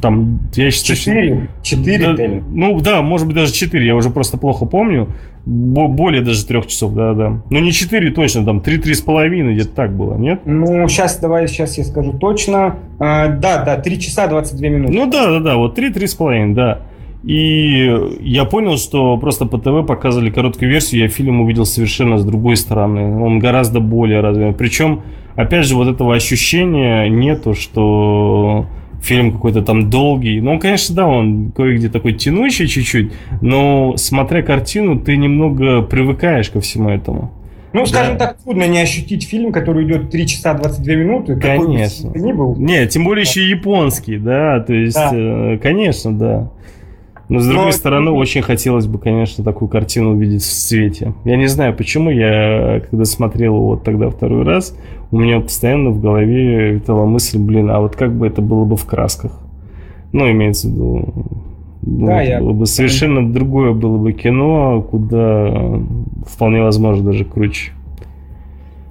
Там, 0.00 0.38
я 0.54 0.70
считаю, 0.70 0.96
четыре? 0.96 1.48
Четыре? 1.62 2.12
Да, 2.12 2.44
ну 2.50 2.80
да, 2.80 3.02
может 3.02 3.26
быть 3.26 3.34
даже 3.34 3.52
четыре, 3.52 3.86
я 3.86 3.96
уже 3.96 4.10
просто 4.10 4.36
плохо 4.36 4.64
помню. 4.64 5.08
Более 5.44 6.22
даже 6.22 6.46
трех 6.46 6.68
часов, 6.68 6.94
да-да. 6.94 7.42
Ну 7.50 7.58
не 7.58 7.72
четыре 7.72 8.12
точно, 8.12 8.44
там 8.44 8.60
три-три 8.60 8.94
с 8.94 9.00
половиной 9.00 9.54
где-то 9.54 9.70
так 9.70 9.96
было, 9.96 10.16
нет? 10.16 10.42
Ну, 10.44 10.86
сейчас, 10.86 11.18
давай, 11.18 11.48
сейчас 11.48 11.78
я 11.78 11.84
скажу 11.84 12.12
точно. 12.12 12.76
А, 13.00 13.26
да, 13.26 13.64
да, 13.64 13.76
три 13.78 13.98
часа 13.98 14.28
22 14.28 14.68
минуты. 14.68 14.92
Ну 14.92 15.10
да, 15.10 15.30
да, 15.30 15.40
да, 15.40 15.56
вот 15.56 15.74
три-три 15.74 16.06
с 16.06 16.14
половиной, 16.14 16.54
да. 16.54 16.82
И 17.24 18.18
я 18.20 18.44
понял, 18.44 18.76
что 18.78 19.16
просто 19.16 19.46
по 19.46 19.58
ТВ 19.58 19.86
показывали 19.86 20.30
короткую 20.30 20.70
версию, 20.70 21.02
я 21.02 21.08
фильм 21.08 21.40
увидел 21.40 21.64
совершенно 21.64 22.18
с 22.18 22.24
другой 22.24 22.56
стороны. 22.56 23.22
Он 23.22 23.38
гораздо 23.38 23.80
более 23.80 24.20
развит. 24.20 24.56
Причем, 24.56 25.02
опять 25.36 25.66
же, 25.66 25.76
вот 25.76 25.88
этого 25.88 26.14
ощущения 26.14 27.08
нету, 27.08 27.54
что 27.54 28.66
фильм 29.00 29.32
какой-то 29.32 29.62
там 29.62 29.90
долгий. 29.90 30.40
Ну, 30.40 30.58
конечно, 30.58 30.94
да, 30.94 31.06
он 31.06 31.52
кое-где 31.52 31.88
такой 31.88 32.14
тянущий 32.14 32.66
чуть-чуть, 32.66 33.12
но 33.40 33.94
смотря 33.96 34.42
картину, 34.42 34.98
ты 34.98 35.16
немного 35.16 35.82
привыкаешь 35.82 36.50
ко 36.50 36.60
всему 36.60 36.90
этому. 36.90 37.32
Ну, 37.72 37.86
скажем 37.86 38.18
да. 38.18 38.26
так, 38.26 38.38
трудно 38.42 38.68
не 38.68 38.80
ощутить 38.80 39.26
фильм, 39.26 39.50
который 39.50 39.86
идет 39.86 40.10
3 40.10 40.26
часа 40.26 40.52
22 40.54 40.94
минуты. 40.94 41.36
Конечно. 41.36 42.08
Какой 42.08 42.20
бы 42.20 42.28
ни 42.28 42.32
был. 42.32 42.56
Не, 42.56 42.86
тем 42.86 43.04
более 43.04 43.22
еще 43.22 43.48
японский, 43.48 44.18
да, 44.18 44.60
то 44.60 44.74
есть, 44.74 44.94
да. 44.94 45.10
Э, 45.14 45.58
конечно, 45.58 46.12
да. 46.12 46.50
Но 47.28 47.38
с 47.38 47.46
другой 47.46 47.66
Но... 47.66 47.72
стороны, 47.72 48.10
очень 48.10 48.42
хотелось 48.42 48.86
бы, 48.86 48.98
конечно, 48.98 49.42
такую 49.42 49.68
картину 49.68 50.10
увидеть 50.10 50.42
в 50.42 50.52
цвете. 50.52 51.14
Я 51.24 51.36
не 51.36 51.46
знаю, 51.46 51.74
почему 51.74 52.10
я, 52.10 52.82
когда 52.90 53.04
смотрел 53.04 53.54
его 53.54 53.66
вот 53.68 53.84
тогда 53.84 54.10
второй 54.10 54.42
раз, 54.44 54.76
у 55.10 55.18
меня 55.18 55.40
постоянно 55.40 55.90
в 55.90 56.00
голове 56.00 56.72
витала 56.72 57.06
мысль, 57.06 57.38
блин, 57.38 57.70
а 57.70 57.80
вот 57.80 57.96
как 57.96 58.14
бы 58.14 58.26
это 58.26 58.42
было 58.42 58.64
бы 58.64 58.76
в 58.76 58.84
красках? 58.84 59.38
Ну, 60.12 60.30
имеется 60.30 60.68
в 60.68 60.72
виду, 60.72 61.14
ну, 61.82 62.06
да, 62.06 62.22
я... 62.22 62.40
было 62.40 62.52
бы 62.52 62.66
совершенно 62.66 63.32
другое 63.32 63.72
было 63.72 63.98
бы 63.98 64.12
кино, 64.12 64.82
куда 64.82 65.80
вполне 66.26 66.62
возможно 66.62 67.04
даже 67.04 67.24
круче. 67.24 67.72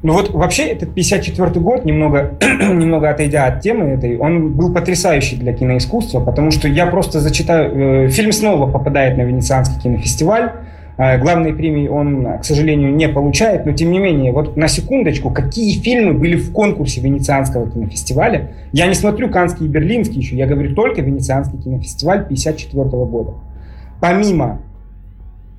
Ну 0.04 0.14
вот 0.14 0.32
вообще 0.32 0.64
этот 0.64 0.96
54 0.96 1.60
год, 1.60 1.86
немного, 1.86 2.32
немного 2.42 3.10
отойдя 3.10 3.46
от 3.46 3.62
темы 3.62 3.86
этой, 3.86 4.18
он 4.18 4.54
был 4.54 4.74
потрясающий 4.74 5.36
для 5.36 5.54
киноискусства, 5.54 6.20
потому 6.22 6.50
что 6.50 6.68
я 6.68 6.88
просто 6.88 7.20
зачитаю... 7.20 8.06
Э, 8.06 8.10
фильм 8.10 8.32
снова 8.32 8.70
попадает 8.72 9.16
на 9.18 9.22
Венецианский 9.22 9.80
кинофестиваль. 9.80 10.54
Э, 10.98 11.20
главной 11.20 11.54
премии 11.54 11.88
он, 11.88 12.40
к 12.40 12.44
сожалению, 12.44 12.96
не 12.96 13.10
получает, 13.10 13.68
но 13.68 13.74
тем 13.74 13.92
не 13.92 14.00
менее, 14.00 14.32
вот 14.32 14.58
на 14.58 14.68
секундочку, 14.68 15.30
какие 15.30 15.80
фильмы 15.80 16.14
были 16.14 16.36
в 16.36 16.52
конкурсе 16.52 17.00
Венецианского 17.02 17.70
кинофестиваля? 17.70 18.54
Я 18.72 18.88
не 18.88 18.96
смотрю 18.96 19.30
Канский 19.30 19.68
и 19.68 19.70
Берлинский 19.70 20.18
еще, 20.18 20.36
я 20.36 20.48
говорю 20.48 20.74
только 20.74 21.02
Венецианский 21.04 21.60
кинофестиваль 21.60 22.28
54 22.28 22.84
года. 23.06 23.34
Помимо 24.00 24.64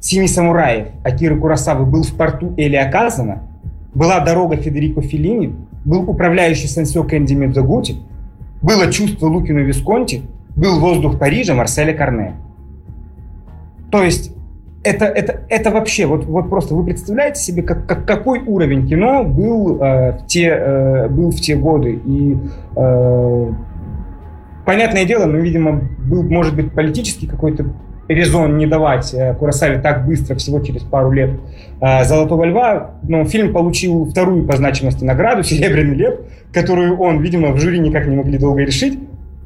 «Семи 0.01 0.27
самураев» 0.27 0.89
Акиры 1.05 1.39
Курасавы 1.39 1.87
был 1.87 2.03
в 2.03 2.13
порту 2.17 2.55
Эли 2.57 2.75
Оказана, 2.75 3.43
была 3.95 4.21
дорога 4.21 4.57
Федерико 4.57 5.03
Феллини, 5.03 5.55
был 5.85 6.09
управляющий 6.09 6.67
Сенсо 6.67 7.03
Кэнди 7.03 7.35
Медзагути, 7.35 7.97
было 8.63 8.91
чувство 8.91 9.27
Лукино 9.27 9.61
Висконти, 9.61 10.23
был 10.57 10.79
воздух 10.81 11.19
Парижа 11.19 11.55
Марселя 11.55 11.93
Карне. 11.93 12.35
То 13.91 14.03
есть 14.03 14.33
это, 14.85 15.05
это, 15.05 15.41
это 15.49 15.71
вообще, 15.71 16.07
вот, 16.07 16.25
вот 16.25 16.49
просто 16.49 16.75
вы 16.75 16.85
представляете 16.85 17.41
себе, 17.41 17.63
как, 17.63 17.87
как, 17.87 18.07
какой 18.07 18.41
уровень 18.41 18.87
кино 18.89 19.25
был, 19.25 19.81
э, 19.81 20.19
в 20.19 20.27
те, 20.27 20.49
э, 20.49 21.09
был 21.09 21.31
в 21.31 21.37
те 21.37 21.55
годы. 21.55 22.01
И 22.05 22.37
э, 22.77 23.53
понятное 24.65 25.05
дело, 25.05 25.27
ну, 25.27 25.39
видимо, 25.39 25.83
был, 25.99 26.23
может 26.23 26.57
быть, 26.57 26.73
политический 26.73 27.27
какой-то 27.27 27.67
резон 28.09 28.57
не 28.57 28.67
давать 28.67 29.15
э, 29.15 29.35
Курасаве 29.35 29.79
так 29.79 30.07
быстро, 30.07 30.35
всего 30.37 30.61
через 30.61 30.83
пару 30.83 31.11
лет, 31.11 31.31
э, 31.81 32.05
«Золотого 32.05 32.45
льва». 32.45 32.93
Но 33.03 33.25
фильм 33.25 33.53
получил 33.53 34.07
вторую 34.07 34.47
по 34.47 34.57
значимости 34.57 35.05
награду 35.05 35.43
«Серебряный 35.45 35.95
лев», 35.95 36.21
которую 36.53 36.99
он, 36.99 37.21
видимо, 37.21 37.53
в 37.53 37.59
жюри 37.59 37.79
никак 37.79 38.07
не 38.07 38.17
могли 38.17 38.39
долго 38.39 38.63
решить. 38.63 38.99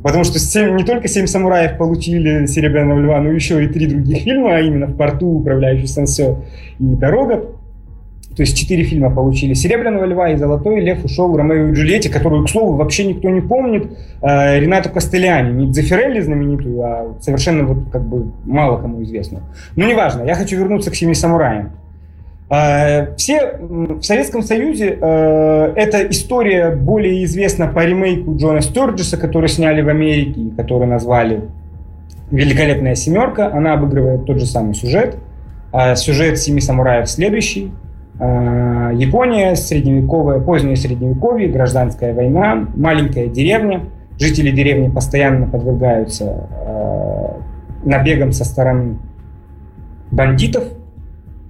Потому 0.02 0.24
что 0.24 0.38
7, 0.38 0.76
не 0.76 0.84
только 0.84 1.08
«Семь 1.08 1.26
самураев» 1.26 1.78
получили 1.78 2.46
«Серебряного 2.46 3.00
льва», 3.00 3.20
но 3.20 3.30
еще 3.30 3.64
и 3.64 3.68
три 3.68 3.86
других 3.86 4.18
фильма, 4.22 4.56
а 4.56 4.60
именно 4.60 4.86
«В 4.86 4.96
порту», 4.96 5.26
«Управляющий 5.26 5.86
Сансё» 5.86 6.44
и 6.78 6.84
«Дорога». 6.84 7.55
То 8.36 8.42
есть 8.42 8.54
четыре 8.54 8.84
фильма 8.84 9.10
получили 9.10 9.54
«Серебряного 9.54 10.04
льва» 10.04 10.30
и 10.30 10.36
«Золотой 10.36 10.80
лев» 10.80 11.02
ушел 11.02 11.34
«Ромео 11.34 11.68
и 11.68 11.72
Джульетте», 11.72 12.10
которую, 12.10 12.44
к 12.44 12.50
слову, 12.50 12.76
вообще 12.76 13.06
никто 13.06 13.30
не 13.30 13.40
помнит. 13.40 13.96
Э, 14.20 14.60
Ренату 14.60 14.90
Кастеляни, 14.90 15.52
не 15.52 15.72
Дзефирелли 15.72 16.20
знаменитую, 16.20 16.82
а 16.82 17.14
совершенно 17.22 17.64
вот 17.64 17.90
как 17.90 18.02
бы 18.02 18.30
мало 18.44 18.76
кому 18.76 19.02
известную. 19.04 19.42
Но 19.74 19.86
неважно, 19.86 20.22
я 20.24 20.34
хочу 20.34 20.58
вернуться 20.58 20.90
к 20.90 20.94
«Семи 20.94 21.14
самураям». 21.14 21.70
Э, 22.50 23.16
все 23.16 23.56
в 23.58 24.02
Советском 24.02 24.42
Союзе 24.42 24.98
э, 25.00 25.72
эта 25.74 26.06
история 26.10 26.76
более 26.76 27.24
известна 27.24 27.68
по 27.68 27.86
ремейку 27.86 28.36
Джона 28.36 28.60
Стерджиса, 28.60 29.16
который 29.16 29.48
сняли 29.48 29.80
в 29.80 29.88
Америке, 29.88 30.50
который 30.58 30.86
назвали 30.86 31.44
«Великолепная 32.30 32.96
семерка». 32.96 33.50
Она 33.50 33.72
обыгрывает 33.72 34.26
тот 34.26 34.40
же 34.40 34.44
самый 34.44 34.74
сюжет. 34.74 35.16
Сюжет 35.94 36.38
«Семи 36.38 36.60
самураев» 36.60 37.08
следующий– 37.08 37.72
Япония, 38.18 39.56
средневековое, 39.56 40.40
позднее 40.40 40.76
средневековье, 40.76 41.48
гражданская 41.48 42.14
война, 42.14 42.66
маленькая 42.74 43.26
деревня. 43.26 43.82
Жители 44.18 44.50
деревни 44.50 44.88
постоянно 44.88 45.46
подвергаются 45.46 46.48
э, 46.66 47.26
набегам 47.84 48.32
со 48.32 48.44
стороны 48.44 48.96
бандитов. 50.10 50.64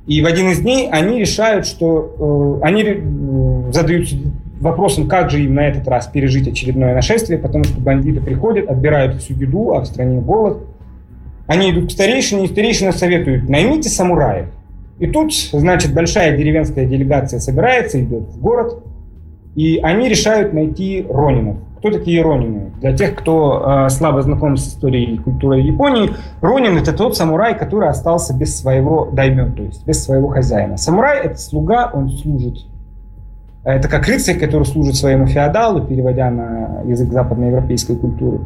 И 0.08 0.20
в 0.20 0.26
один 0.26 0.50
из 0.50 0.60
дней 0.60 0.88
они 0.90 1.20
решают, 1.20 1.66
что 1.66 2.60
э, 2.62 2.66
они 2.66 2.82
э, 2.84 3.72
задаются 3.72 4.16
вопросом, 4.60 5.06
как 5.06 5.30
же 5.30 5.44
им 5.44 5.54
на 5.54 5.68
этот 5.68 5.86
раз 5.86 6.08
пережить 6.08 6.48
очередное 6.48 6.94
нашествие, 6.94 7.38
потому 7.38 7.62
что 7.62 7.80
бандиты 7.80 8.20
приходят, 8.20 8.68
отбирают 8.68 9.22
всю 9.22 9.34
еду, 9.34 9.72
а 9.74 9.82
в 9.82 9.86
стране 9.86 10.20
голод. 10.20 10.64
Они 11.46 11.70
идут 11.70 11.90
к 11.90 11.92
старейшине, 11.92 12.46
и 12.46 12.48
старейшина 12.48 12.90
советует, 12.90 13.48
наймите 13.48 13.88
самураев. 13.88 14.48
И 14.98 15.06
тут, 15.06 15.32
значит, 15.32 15.92
большая 15.94 16.36
деревенская 16.36 16.86
делегация 16.86 17.38
собирается, 17.38 18.02
идет 18.02 18.28
в 18.28 18.40
город, 18.40 18.82
и 19.54 19.78
они 19.82 20.08
решают 20.08 20.52
найти 20.52 21.06
ронинов. 21.08 21.56
Кто 21.78 21.90
такие 21.90 22.22
ронины? 22.22 22.70
Для 22.80 22.96
тех, 22.96 23.14
кто 23.14 23.86
э, 23.86 23.90
слабо 23.90 24.22
знаком 24.22 24.56
с 24.56 24.68
историей 24.68 25.14
и 25.14 25.18
культурой 25.18 25.62
Японии, 25.62 26.10
ронин 26.40 26.78
это 26.78 26.92
тот 26.94 27.16
самурай, 27.16 27.56
который 27.58 27.88
остался 27.88 28.34
без 28.34 28.58
своего 28.58 29.10
даймё, 29.12 29.52
то 29.52 29.62
есть 29.62 29.86
без 29.86 30.02
своего 30.02 30.28
хозяина. 30.28 30.78
Самурай 30.78 31.20
это 31.24 31.38
слуга, 31.38 31.90
он 31.92 32.08
служит. 32.08 32.66
Это 33.64 33.88
как 33.88 34.06
рыцарь, 34.06 34.38
который 34.38 34.64
служит 34.64 34.96
своему 34.96 35.26
феодалу, 35.26 35.84
переводя 35.84 36.30
на 36.30 36.82
язык 36.84 37.12
западноевропейской 37.12 37.96
культуры. 37.96 38.40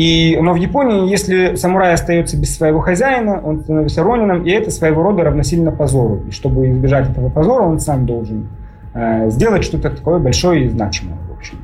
И, 0.00 0.38
но 0.40 0.54
в 0.54 0.56
Японии, 0.56 1.10
если 1.10 1.56
самурай 1.56 1.92
остается 1.92 2.38
без 2.38 2.56
своего 2.56 2.80
хозяина, 2.80 3.38
он 3.44 3.60
становится 3.60 4.02
ронином, 4.02 4.44
и 4.44 4.50
это 4.50 4.70
своего 4.70 5.02
рода 5.02 5.24
равносильно 5.24 5.72
позору. 5.72 6.22
И 6.26 6.30
чтобы 6.30 6.70
избежать 6.70 7.10
этого 7.10 7.28
позора, 7.28 7.64
он 7.64 7.80
сам 7.80 8.06
должен 8.06 8.48
э, 8.94 9.28
сделать 9.28 9.62
что-то 9.62 9.90
такое 9.90 10.18
большое 10.18 10.64
и 10.64 10.68
значимое, 10.70 11.18
в 11.28 11.36
общем. 11.36 11.58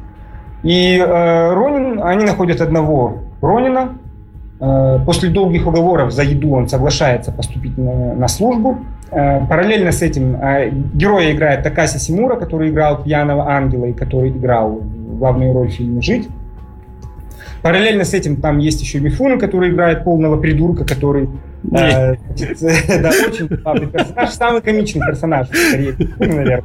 И 0.62 0.98
э, 0.98 1.54
ронин, 1.54 2.02
они 2.02 2.26
находят 2.26 2.60
одного 2.60 3.20
ронина. 3.40 3.94
Э, 4.60 4.98
после 5.06 5.30
долгих 5.30 5.66
уговоров 5.66 6.12
за 6.12 6.22
еду 6.22 6.52
он 6.52 6.68
соглашается 6.68 7.32
поступить 7.32 7.78
на, 7.78 8.12
на 8.12 8.28
службу. 8.28 8.80
Э, 9.12 9.46
параллельно 9.46 9.92
с 9.92 10.02
этим 10.02 10.36
э, 10.36 10.68
героя 10.92 11.32
играет 11.32 11.62
Такаси 11.62 11.98
Симура, 11.98 12.36
который 12.36 12.68
играл 12.68 13.02
пьяного 13.02 13.48
ангела 13.48 13.86
и 13.86 13.94
который 13.94 14.28
играл 14.28 14.82
главную 15.18 15.54
роль 15.54 15.68
в 15.68 15.72
фильме 15.72 16.02
«Жить». 16.02 16.28
Параллельно 17.62 18.04
с 18.04 18.14
этим 18.14 18.36
там 18.36 18.58
есть 18.58 18.80
еще 18.80 19.00
Мифун, 19.00 19.38
который 19.38 19.70
играет 19.70 20.04
полного 20.04 20.40
придурка, 20.40 20.84
который 20.84 21.28
э, 21.72 22.14
да, 23.00 23.12
очень 23.28 23.48
слабый 23.60 23.88
персонаж, 23.88 24.30
самый 24.30 24.60
комичный 24.62 25.06
персонаж, 25.06 25.48
скорее, 25.48 25.94
наверное. 26.18 26.62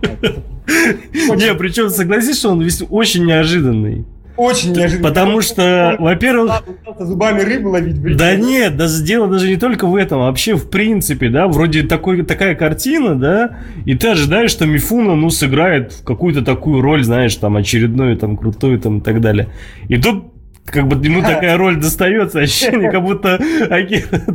Не, 1.35 1.53
причем 1.55 1.89
согласись, 1.89 2.37
что 2.39 2.51
он 2.51 2.61
весь 2.61 2.83
очень 2.89 3.25
неожиданный. 3.25 4.05
Очень 4.37 4.73
неожиданно. 4.73 5.07
Потому 5.07 5.41
что, 5.41 5.95
во-первых... 5.99 6.63
Зубами 6.99 7.41
рыбу 7.41 7.69
ловить. 7.69 7.99
Блин. 7.99 8.17
Да 8.17 8.35
нет, 8.35 8.77
даже 8.77 9.03
дело 9.03 9.27
даже 9.27 9.47
не 9.47 9.57
только 9.57 9.85
в 9.85 9.95
этом. 9.95 10.19
Вообще, 10.21 10.55
в 10.55 10.69
принципе, 10.69 11.29
да, 11.29 11.47
вроде 11.47 11.83
такой, 11.83 12.23
такая 12.23 12.55
картина, 12.55 13.15
да, 13.15 13.57
и 13.85 13.95
ты 13.95 14.09
ожидаешь, 14.09 14.51
что 14.51 14.65
Мифуна, 14.65 15.15
ну, 15.15 15.29
сыграет 15.29 16.01
какую-то 16.05 16.43
такую 16.43 16.81
роль, 16.81 17.03
знаешь, 17.03 17.35
там, 17.35 17.57
очередную, 17.57 18.17
там, 18.17 18.37
крутую, 18.37 18.79
там, 18.79 18.99
и 18.99 19.01
так 19.01 19.21
далее. 19.21 19.49
И 19.89 19.97
тут 19.97 20.30
как 20.65 20.87
бы 20.87 21.03
ему 21.05 21.21
такая 21.21 21.57
роль 21.57 21.77
достается, 21.79 22.39
ощущение, 22.39 22.91
как 22.91 23.03
будто 23.03 23.39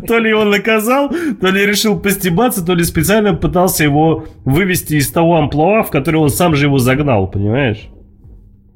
то 0.07 0.19
ли 0.19 0.32
он 0.32 0.51
наказал, 0.51 1.11
то 1.40 1.48
ли 1.48 1.66
решил 1.66 1.98
постебаться, 1.98 2.65
то 2.65 2.74
ли 2.74 2.85
специально 2.85 3.35
пытался 3.35 3.85
его 3.85 4.24
вывести 4.44 4.94
из 4.94 5.11
того 5.11 5.36
амплуа, 5.36 5.82
в 5.82 5.90
который 5.90 6.16
он 6.16 6.31
сам 6.31 6.55
же 6.55 6.66
его 6.66 6.78
загнал, 6.78 7.28
понимаешь? 7.28 7.89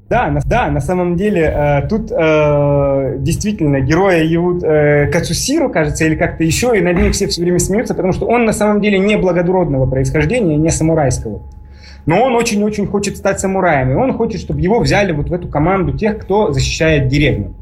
Да, 0.09 0.27
на, 0.27 0.41
да, 0.45 0.67
на 0.67 0.81
самом 0.81 1.15
деле 1.15 1.43
э, 1.43 1.87
тут 1.87 2.11
э, 2.11 3.15
действительно 3.19 3.79
героя 3.79 4.27
зовут 4.27 4.61
э, 4.61 5.07
Кацусиру, 5.09 5.69
кажется, 5.69 6.03
или 6.03 6.15
как-то 6.15 6.43
еще, 6.43 6.77
и 6.77 6.81
над 6.81 6.97
ним 6.97 7.13
все 7.13 7.27
все 7.27 7.41
время 7.41 7.59
смеются, 7.59 7.95
потому 7.95 8.11
что 8.11 8.25
он 8.25 8.43
на 8.43 8.51
самом 8.51 8.81
деле 8.81 8.99
не 8.99 9.15
благородного 9.15 9.89
происхождения, 9.89 10.57
не 10.57 10.69
самурайского 10.69 11.43
но 12.05 12.23
он 12.23 12.35
очень-очень 12.35 12.87
хочет 12.87 13.17
стать 13.17 13.39
самураем, 13.39 13.91
и 13.91 13.95
он 13.95 14.13
хочет, 14.13 14.41
чтобы 14.41 14.61
его 14.61 14.79
взяли 14.79 15.11
вот 15.11 15.29
в 15.29 15.33
эту 15.33 15.47
команду 15.47 15.97
тех, 15.97 16.17
кто 16.19 16.51
защищает 16.51 17.07
деревню. 17.07 17.53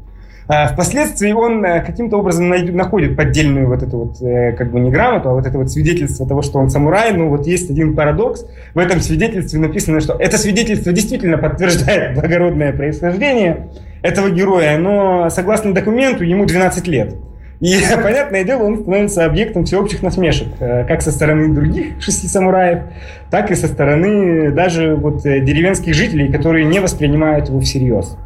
А 0.52 0.66
впоследствии 0.66 1.30
он 1.30 1.64
э, 1.64 1.80
каким-то 1.80 2.16
образом 2.16 2.48
находит 2.48 3.16
поддельную 3.16 3.68
вот 3.68 3.84
эту 3.84 3.98
вот, 3.98 4.20
э, 4.20 4.50
как 4.54 4.72
бы 4.72 4.80
не 4.80 4.90
грамоту, 4.90 5.28
а 5.28 5.34
вот 5.34 5.46
это 5.46 5.56
вот 5.56 5.70
свидетельство 5.70 6.26
того, 6.26 6.42
что 6.42 6.58
он 6.58 6.70
самурай. 6.70 7.12
Ну 7.12 7.28
вот 7.28 7.46
есть 7.46 7.70
один 7.70 7.94
парадокс. 7.94 8.44
В 8.74 8.78
этом 8.80 9.00
свидетельстве 9.00 9.60
написано, 9.60 10.00
что 10.00 10.14
это 10.14 10.38
свидетельство 10.38 10.92
действительно 10.92 11.38
подтверждает 11.38 12.14
благородное 12.18 12.72
происхождение 12.72 13.68
этого 14.02 14.28
героя, 14.28 14.76
но 14.76 15.30
согласно 15.30 15.72
документу 15.72 16.24
ему 16.24 16.46
12 16.46 16.88
лет. 16.88 17.14
И, 17.60 17.78
понятное 18.02 18.44
дело, 18.44 18.64
он 18.64 18.80
становится 18.80 19.24
объектом 19.24 19.64
всеобщих 19.64 20.02
насмешек, 20.02 20.48
э, 20.60 20.84
как 20.84 21.02
со 21.02 21.12
стороны 21.12 21.54
других 21.54 22.00
шести 22.02 22.26
самураев, 22.26 22.84
так 23.30 23.50
и 23.50 23.54
со 23.54 23.68
стороны 23.68 24.50
даже 24.50 24.94
вот 24.96 25.22
деревенских 25.22 25.94
жителей, 25.94 26.32
которые 26.32 26.64
не 26.64 26.80
воспринимают 26.80 27.48
его 27.48 27.60
всерьез. 27.60 28.16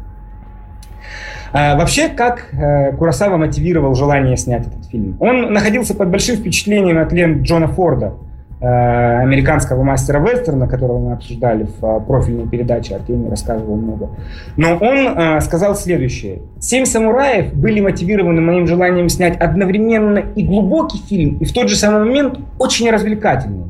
А, 1.57 1.77
вообще, 1.77 2.09
как 2.09 2.49
э, 2.51 2.91
Курасава 2.97 3.37
мотивировал 3.37 3.95
желание 3.95 4.35
снять 4.35 4.67
этот 4.67 4.85
фильм? 4.87 5.15
Он 5.21 5.53
находился 5.53 5.95
под 5.95 6.09
большим 6.09 6.35
впечатлением 6.35 6.97
от 6.97 7.13
лент 7.13 7.43
Джона 7.43 7.69
Форда, 7.69 8.07
э, 8.07 8.24
американского 8.67 9.83
мастера 9.83 10.19
вестерна, 10.19 10.67
которого 10.67 10.99
мы 10.99 11.13
обсуждали 11.13 11.67
в 11.79 11.83
э, 11.83 11.99
профильной 12.01 12.47
передаче, 12.47 12.95
Артемий 12.95 13.29
рассказывал 13.29 13.75
много. 13.75 14.09
Но 14.57 14.77
он 14.77 15.41
сказал 15.41 15.75
следующее. 15.75 16.41
«Семь 16.59 16.85
самураев» 16.85 17.53
были 17.53 17.79
мотивированы 17.79 18.41
моим 18.41 18.67
желанием 18.67 19.09
снять 19.09 19.37
одновременно 19.37 20.19
и 20.19 20.43
глубокий 20.43 20.97
фильм, 20.97 21.37
и 21.37 21.45
в 21.45 21.53
тот 21.53 21.69
же 21.69 21.75
самый 21.75 22.05
момент 22.05 22.39
очень 22.59 22.89
развлекательный. 22.89 23.65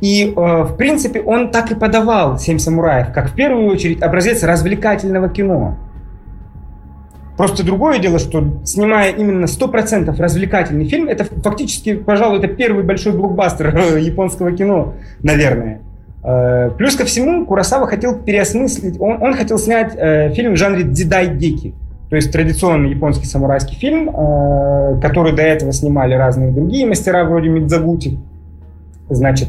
И, 0.00 0.32
в 0.34 0.74
принципе, 0.76 1.20
он 1.20 1.50
так 1.50 1.70
и 1.70 1.74
подавал 1.74 2.38
«Семь 2.38 2.58
самураев», 2.58 3.12
как 3.12 3.30
в 3.30 3.34
первую 3.34 3.68
очередь 3.68 4.02
образец 4.02 4.42
развлекательного 4.42 5.28
кино– 5.28 5.76
Просто 7.42 7.66
другое 7.66 7.98
дело, 7.98 8.20
что 8.20 8.44
снимая 8.62 9.10
именно 9.10 9.46
100% 9.46 10.16
развлекательный 10.16 10.84
фильм, 10.84 11.08
это 11.08 11.24
фактически, 11.24 11.96
пожалуй, 11.96 12.38
это 12.38 12.46
первый 12.46 12.84
большой 12.84 13.14
блокбастер 13.14 13.76
японского 13.98 14.52
кино, 14.52 14.94
наверное. 15.24 15.80
Э, 16.22 16.70
плюс 16.78 16.94
ко 16.94 17.04
всему, 17.04 17.44
Курасава 17.44 17.88
хотел 17.88 18.16
переосмыслить, 18.16 19.00
он, 19.00 19.20
он 19.20 19.34
хотел 19.34 19.58
снять 19.58 19.92
э, 19.96 20.32
фильм 20.34 20.52
в 20.52 20.56
жанре 20.56 20.84
дзидай 20.84 21.34
геки, 21.34 21.74
то 22.10 22.14
есть 22.14 22.30
традиционный 22.30 22.90
японский 22.90 23.26
самурайский 23.26 23.74
фильм, 23.76 24.08
э, 24.08 25.00
который 25.02 25.32
до 25.32 25.42
этого 25.42 25.72
снимали 25.72 26.14
разные 26.14 26.52
другие 26.52 26.86
мастера, 26.86 27.24
вроде 27.24 27.48
Мидзагути. 27.48 28.20
Значит, 29.10 29.48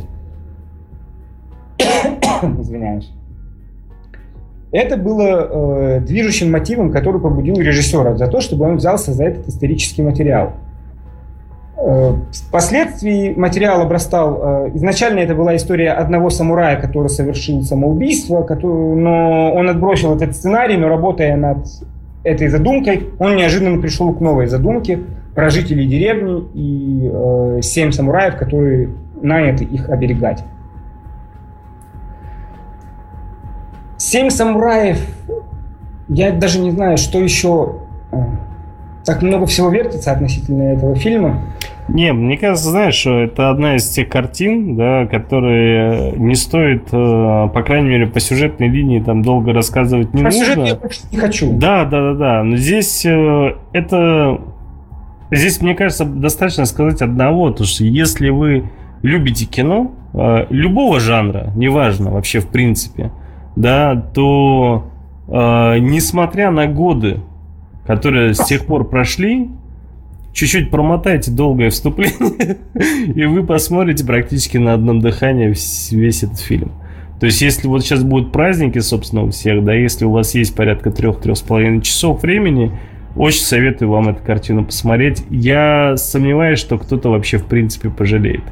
извиняюсь. 2.60 3.12
Это 4.74 4.98
было 4.98 5.22
э, 5.22 6.00
движущим 6.02 6.52
мотивом, 6.52 6.92
который 6.92 7.22
побудил 7.22 7.56
режиссера 7.56 8.16
за 8.16 8.28
то, 8.28 8.42
чтобы 8.42 8.66
он 8.66 8.78
взялся 8.78 9.14
за 9.14 9.26
этот 9.26 9.48
исторический 9.48 10.02
материал. 10.02 10.54
Э, 11.78 12.16
впоследствии 12.32 13.36
материал 13.36 13.84
обрастал... 13.84 14.40
Э, 14.42 14.72
изначально 14.74 15.20
это 15.20 15.36
была 15.36 15.56
история 15.56 15.92
одного 15.92 16.32
самурая, 16.32 16.82
который 16.82 17.10
совершил 17.10 17.62
самоубийство, 17.62 18.44
но 18.64 19.54
он 19.54 19.70
отбросил 19.70 20.16
этот 20.16 20.36
сценарий, 20.36 20.76
но 20.76 20.90
работая 20.90 21.36
над 21.36 21.68
этой 22.24 22.48
задумкой, 22.48 23.10
он 23.20 23.36
неожиданно 23.36 23.80
пришел 23.80 24.12
к 24.12 24.22
новой 24.22 24.48
задумке 24.48 25.02
про 25.36 25.52
жителей 25.52 25.86
деревни 25.86 26.46
и 26.56 27.12
э, 27.14 27.60
семь 27.62 27.92
самураев, 27.92 28.38
которые 28.38 28.90
наняты 29.22 29.66
их 29.66 29.90
оберегать. 29.90 30.44
Семь 33.98 34.30
самураев. 34.30 35.00
Я 36.10 36.32
даже 36.32 36.60
не 36.60 36.72
знаю, 36.72 36.98
что 36.98 37.20
еще. 37.20 37.78
Э, 38.12 38.18
так 39.06 39.22
много 39.22 39.46
всего 39.46 39.70
вертится 39.70 40.12
относительно 40.12 40.74
этого 40.74 40.96
фильма. 40.96 41.42
Не, 41.90 42.14
мне 42.14 42.38
кажется, 42.38 42.70
знаешь, 42.70 42.96
что 42.96 43.20
это 43.20 43.50
одна 43.50 43.76
из 43.76 43.90
тех 43.90 44.08
картин, 44.08 44.78
да, 44.78 45.06
которые 45.06 46.14
не 46.14 46.36
стоит, 46.36 46.88
э, 46.92 47.50
по 47.54 47.64
крайней 47.64 47.90
мере, 47.90 48.08
по 48.08 48.20
сюжетной 48.20 48.70
линии 48.70 49.00
там 49.00 49.22
долго 49.22 49.52
рассказывать 49.52 50.14
не 50.14 50.24
по 50.24 50.30
нужно. 50.30 50.46
Сюжет 50.46 50.58
я 50.58 50.90
не 51.12 51.18
хочу. 51.18 51.54
Да, 51.54 51.86
да, 51.86 52.02
да, 52.02 52.14
да. 52.14 52.44
Но 52.44 52.56
здесь 52.56 53.06
э, 53.06 53.56
это... 53.74 54.40
Здесь, 55.32 55.62
мне 55.62 55.74
кажется, 55.74 56.06
достаточно 56.06 56.66
сказать 56.66 57.02
одного, 57.02 57.52
то 57.52 57.64
что 57.64 57.84
если 57.84 58.30
вы 58.30 58.70
любите 59.02 59.46
кино, 59.46 59.92
любого 60.52 61.00
жанра, 61.00 61.52
неважно 61.56 62.12
вообще 62.12 62.40
в 62.40 62.50
принципе, 62.50 63.10
да, 63.56 63.96
то 63.96 64.92
э, 65.28 65.80
несмотря 65.80 66.52
на 66.52 66.68
годы, 66.68 67.20
которые 67.86 68.34
с 68.34 68.44
тех 68.46 68.66
пор 68.66 68.88
прошли, 68.88 69.50
чуть-чуть 70.34 70.72
промотайте 70.72 71.32
долгое 71.32 71.70
вступление, 71.70 72.58
и 73.16 73.26
вы 73.26 73.46
посмотрите 73.46 74.06
практически 74.06 74.58
на 74.58 74.74
одном 74.74 75.00
дыхании 75.00 75.54
весь 75.92 76.24
этот 76.24 76.40
фильм. 76.40 76.72
То 77.20 77.28
есть, 77.28 77.42
если 77.42 77.68
вот 77.68 77.84
сейчас 77.84 78.04
будут 78.04 78.34
праздники, 78.34 78.80
собственно, 78.80 79.24
у 79.24 79.30
всех, 79.30 79.64
да, 79.64 79.74
если 79.74 80.04
у 80.04 80.12
вас 80.12 80.36
есть 80.36 80.56
порядка 80.56 80.92
трех-трех 80.92 81.38
с 81.38 81.42
половиной 81.42 81.82
часов 81.82 82.22
времени, 82.22 82.72
очень 83.16 83.44
советую 83.44 83.92
вам 83.92 84.10
эту 84.10 84.24
картину 84.24 84.66
посмотреть. 84.66 85.24
Я 85.30 85.96
сомневаюсь, 85.96 86.60
что 86.60 86.78
кто-то 86.78 87.10
вообще 87.10 87.38
в 87.38 87.46
принципе 87.46 87.90
пожалеет. 87.90 88.44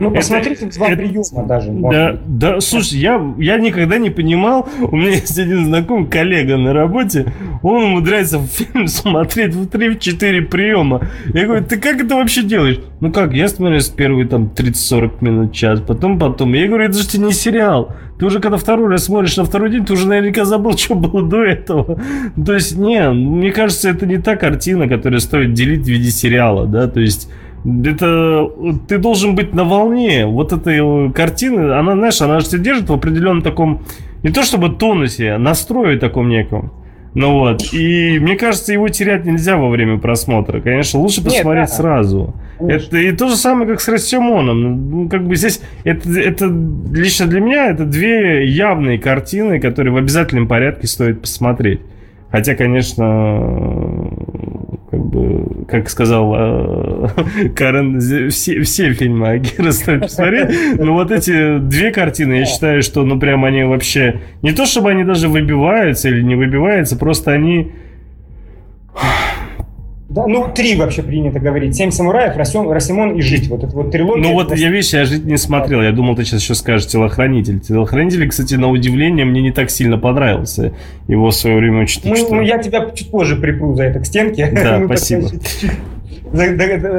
Ну, 0.00 0.10
посмотрите 0.10 0.64
это, 0.64 0.74
два 0.76 0.88
это, 0.88 0.96
приема 0.96 1.46
даже. 1.46 1.70
Да, 1.70 2.18
да, 2.26 2.60
слушай, 2.60 2.98
я, 2.98 3.34
я 3.38 3.58
никогда 3.58 3.98
не 3.98 4.08
понимал, 4.08 4.66
у 4.80 4.96
меня 4.96 5.10
есть 5.10 5.38
один 5.38 5.66
знакомый 5.66 6.08
коллега 6.08 6.56
на 6.56 6.72
работе, 6.72 7.32
он 7.62 7.84
умудряется 7.84 8.40
фильм 8.40 8.86
смотреть 8.86 9.54
в 9.54 9.68
3-4 9.68 10.42
приема. 10.46 11.02
Я 11.34 11.44
говорю, 11.44 11.64
ты 11.66 11.76
как 11.78 12.02
это 12.02 12.16
вообще 12.16 12.42
делаешь? 12.42 12.80
Ну 13.00 13.12
как, 13.12 13.34
я 13.34 13.48
смотрю 13.48 13.80
с 13.80 13.90
первые 13.90 14.26
там 14.26 14.50
30-40 14.54 15.12
минут, 15.20 15.52
час, 15.52 15.80
потом, 15.80 16.18
потом. 16.18 16.54
Я 16.54 16.66
говорю, 16.66 16.84
это 16.84 16.98
же 16.98 17.18
не 17.18 17.32
сериал. 17.32 17.94
Ты 18.18 18.26
уже 18.26 18.40
когда 18.40 18.56
второй 18.56 18.88
раз 18.88 19.04
смотришь 19.04 19.36
на 19.36 19.44
второй 19.44 19.70
день, 19.70 19.84
ты 19.84 19.92
уже 19.92 20.06
наверняка 20.06 20.44
забыл, 20.44 20.72
что 20.78 20.94
было 20.94 21.22
до 21.28 21.44
этого. 21.44 22.00
То 22.42 22.54
есть, 22.54 22.76
не, 22.76 23.10
мне 23.10 23.52
кажется, 23.52 23.90
это 23.90 24.06
не 24.06 24.16
та 24.16 24.36
картина, 24.36 24.88
которая 24.88 25.20
стоит 25.20 25.52
делить 25.52 25.82
в 25.82 25.88
виде 25.88 26.10
сериала, 26.10 26.66
да, 26.66 26.88
то 26.88 27.00
есть 27.00 27.30
это 27.64 28.50
ты 28.88 28.98
должен 28.98 29.34
быть 29.34 29.54
на 29.54 29.64
волне 29.64 30.26
вот 30.26 30.52
этой 30.52 31.12
картины. 31.12 31.72
Она, 31.72 31.92
знаешь, 31.92 32.20
она 32.20 32.40
же 32.40 32.48
тебя 32.48 32.62
держит 32.62 32.88
в 32.88 32.92
определенном 32.92 33.42
таком, 33.42 33.82
не 34.22 34.30
то 34.30 34.42
чтобы 34.42 34.70
тонусе, 34.70 35.32
а 35.32 35.38
настрое 35.38 35.98
таком 35.98 36.28
неком. 36.28 36.72
Ну 37.12 37.40
вот, 37.40 37.72
и 37.72 38.20
мне 38.20 38.36
кажется, 38.36 38.72
его 38.72 38.88
терять 38.88 39.24
нельзя 39.24 39.56
во 39.56 39.68
время 39.68 39.98
просмотра. 39.98 40.60
Конечно, 40.60 41.00
лучше 41.00 41.24
посмотреть 41.24 41.62
Нет, 41.62 41.70
да. 41.70 41.76
сразу. 41.76 42.34
Это 42.60 42.98
и 42.98 43.10
то 43.12 43.28
же 43.28 43.36
самое, 43.36 43.68
как 43.68 43.80
с 43.80 43.88
Растемоном. 43.88 44.90
Ну, 44.90 45.08
как 45.08 45.26
бы 45.26 45.34
здесь, 45.34 45.60
это, 45.82 46.08
это 46.18 46.46
лично 46.92 47.26
для 47.26 47.40
меня, 47.40 47.70
это 47.70 47.84
две 47.84 48.46
явные 48.46 48.98
картины, 48.98 49.58
которые 49.58 49.92
в 49.92 49.96
обязательном 49.96 50.46
порядке 50.46 50.86
стоит 50.86 51.20
посмотреть. 51.22 51.80
Хотя, 52.30 52.54
конечно, 52.54 53.04
как 54.90 55.06
бы, 55.06 55.64
как 55.66 55.88
сказал 55.88 56.34
э, 56.36 57.08
Карен, 57.56 58.00
все, 58.30 58.60
все 58.62 58.92
фильмы 58.92 59.28
Агира 59.28 59.70
стоит 59.70 60.02
посмотреть. 60.02 60.78
Но 60.78 60.94
вот 60.94 61.12
эти 61.12 61.58
две 61.58 61.92
картины, 61.92 62.34
я 62.34 62.44
считаю, 62.44 62.82
что, 62.82 63.04
ну, 63.04 63.18
прям 63.18 63.44
они 63.44 63.62
вообще... 63.62 64.20
Не 64.42 64.52
то, 64.52 64.66
чтобы 64.66 64.90
они 64.90 65.04
даже 65.04 65.28
выбиваются 65.28 66.08
или 66.08 66.22
не 66.22 66.34
выбиваются, 66.34 66.96
просто 66.96 67.30
они 67.30 67.72
да, 70.10 70.26
ну, 70.26 70.48
три 70.52 70.74
вообще 70.74 71.04
принято 71.04 71.38
говорить. 71.38 71.76
Семь 71.76 71.92
самураев, 71.92 72.36
Расем, 72.36 72.68
Расимон 72.68 73.14
и 73.14 73.22
Жить. 73.22 73.48
Вот 73.48 73.62
это 73.62 73.76
вот 73.76 73.92
трилогия. 73.92 74.24
Ну 74.24 74.32
вот 74.32 74.54
я, 74.56 74.68
видишь, 74.68 74.92
я 74.92 75.04
Жить 75.04 75.24
не 75.24 75.36
смотрел. 75.36 75.82
Я 75.82 75.92
думал, 75.92 76.16
ты 76.16 76.24
сейчас 76.24 76.42
еще 76.42 76.56
скажешь 76.56 76.88
Телохранитель. 76.88 77.60
Телохранитель, 77.60 78.28
кстати, 78.28 78.54
на 78.56 78.68
удивление, 78.68 79.24
мне 79.24 79.40
не 79.40 79.52
так 79.52 79.70
сильно 79.70 79.98
понравился. 79.98 80.72
Его 81.06 81.28
в 81.28 81.34
свое 81.34 81.58
время 81.58 81.82
очень 81.82 82.02
ну, 82.04 82.16
ну, 82.28 82.40
я 82.40 82.58
тебя 82.58 82.90
чуть 82.90 83.08
позже 83.08 83.36
припру 83.36 83.76
за 83.76 83.84
это 83.84 84.00
к 84.00 84.06
стенке. 84.06 84.50
Да, 84.52 84.82
спасибо. 84.86 85.28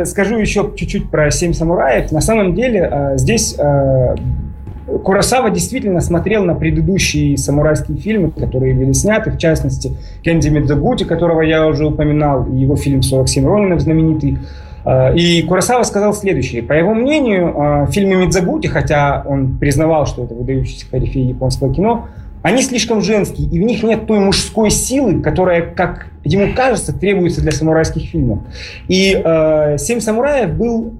Скажу 0.06 0.38
еще 0.38 0.72
чуть-чуть 0.78 1.12
про 1.12 1.30
«Семь 1.32 1.52
самураев». 1.52 2.14
На 2.14 2.22
самом 2.22 2.56
деле 2.56 2.88
э, 2.90 3.18
здесь 3.18 3.56
э, 3.58 4.16
Курасава 5.00 5.50
действительно 5.50 6.02
смотрел 6.02 6.44
на 6.44 6.56
предыдущие 6.56 7.38
самурайские 7.38 7.98
фильмы, 7.98 8.32
которые 8.32 8.74
были 8.74 8.92
сняты, 8.94 9.32
в 9.32 9.38
частности, 9.38 9.98
Кенди 10.24 10.50
Мидзагути, 10.50 11.04
которого 11.04 11.42
я 11.42 11.68
уже 11.68 11.86
упоминал, 11.86 12.46
и 12.46 12.58
его 12.58 12.76
фильм 12.76 13.00
«47 13.00 13.46
Ронинов» 13.46 13.82
знаменитый. 13.82 14.40
А, 14.84 15.14
и 15.14 15.42
Курасава 15.44 15.84
сказал 15.84 16.14
следующее. 16.14 16.64
По 16.64 16.74
его 16.74 16.94
мнению, 16.94 17.54
а, 17.56 17.86
фильмы 17.88 18.16
Мидзагути, 18.16 18.68
хотя 18.68 19.24
он 19.26 19.58
признавал, 19.58 20.06
что 20.06 20.24
это 20.24 20.34
выдающийся 20.34 20.86
корифей 20.90 21.26
японского 21.26 21.74
кино, 21.74 22.08
они 22.42 22.64
слишком 22.64 23.02
женские, 23.02 23.48
и 23.48 23.60
в 23.60 23.62
них 23.62 23.84
нет 23.84 24.08
той 24.08 24.20
мужской 24.20 24.72
силы, 24.72 25.22
которая, 25.22 25.62
как 25.62 26.08
ему 26.24 26.54
кажется, 26.56 26.92
требуется 26.92 27.42
для 27.42 27.52
самурайских 27.52 28.10
фильмов. 28.10 28.40
И 28.88 29.20
э, 29.24 29.78
«Семь 29.78 30.00
самураев» 30.00 30.52
был 30.56 30.94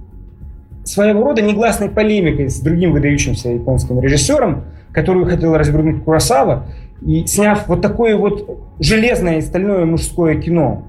своего 0.84 1.24
рода 1.24 1.42
негласной 1.42 1.90
полемикой 1.90 2.50
с 2.50 2.60
другим 2.60 2.92
выдающимся 2.92 3.50
японским 3.50 4.00
режиссером, 4.00 4.64
которую 4.92 5.26
хотел 5.26 5.56
развернуть 5.56 6.04
Курасава, 6.04 6.66
и 7.02 7.26
сняв 7.26 7.68
вот 7.68 7.82
такое 7.82 8.16
вот 8.16 8.60
железное 8.80 9.38
и 9.38 9.42
стальное 9.42 9.86
мужское 9.86 10.36
кино, 10.36 10.84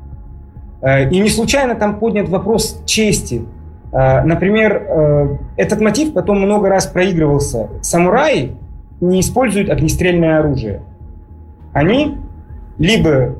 Э, 0.82 1.09
и 1.09 1.19
не 1.20 1.31
случайно 1.31 1.77
там 1.77 1.98
поднят 1.98 2.28
вопрос 2.28 2.82
чести. 2.85 3.47
Э, 3.93 4.23
например, 4.23 4.82
э, 4.86 5.36
этот 5.56 5.81
мотив 5.81 6.12
потом 6.12 6.40
много 6.40 6.69
раз 6.69 6.86
проигрывался. 6.86 7.69
Самураи 7.81 8.52
не 9.01 9.20
используют 9.20 9.70
огнестрельное 9.70 10.40
оружие. 10.40 10.82
Они 11.73 12.19
либо 12.78 13.36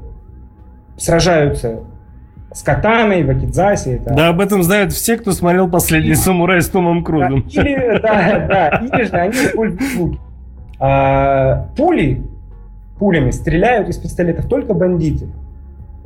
сражаются 0.97 1.81
с 2.53 2.63
катаной, 2.63 3.25
вакидзаси. 3.25 3.91
Это... 3.91 4.15
Да, 4.15 4.29
об 4.29 4.41
этом 4.41 4.63
знают 4.63 4.93
все, 4.93 5.17
кто 5.17 5.33
смотрел 5.33 5.69
«Последний 5.69 6.15
самурай» 6.15 6.61
с 6.61 6.69
Томом 6.69 7.03
Крузом. 7.03 7.45
Да, 7.55 7.63
или, 7.63 8.01
да, 8.01 8.47
да, 8.49 8.99
или 8.99 9.05
же 9.05 9.13
они 9.13 9.33
используют 9.33 9.97
луки. 9.97 10.21
А, 10.79 11.67
пули, 11.77 12.23
пулями 12.99 13.31
стреляют 13.31 13.89
из 13.89 13.97
пистолетов 13.97 14.47
только 14.49 14.75
бандиты. 14.75 15.27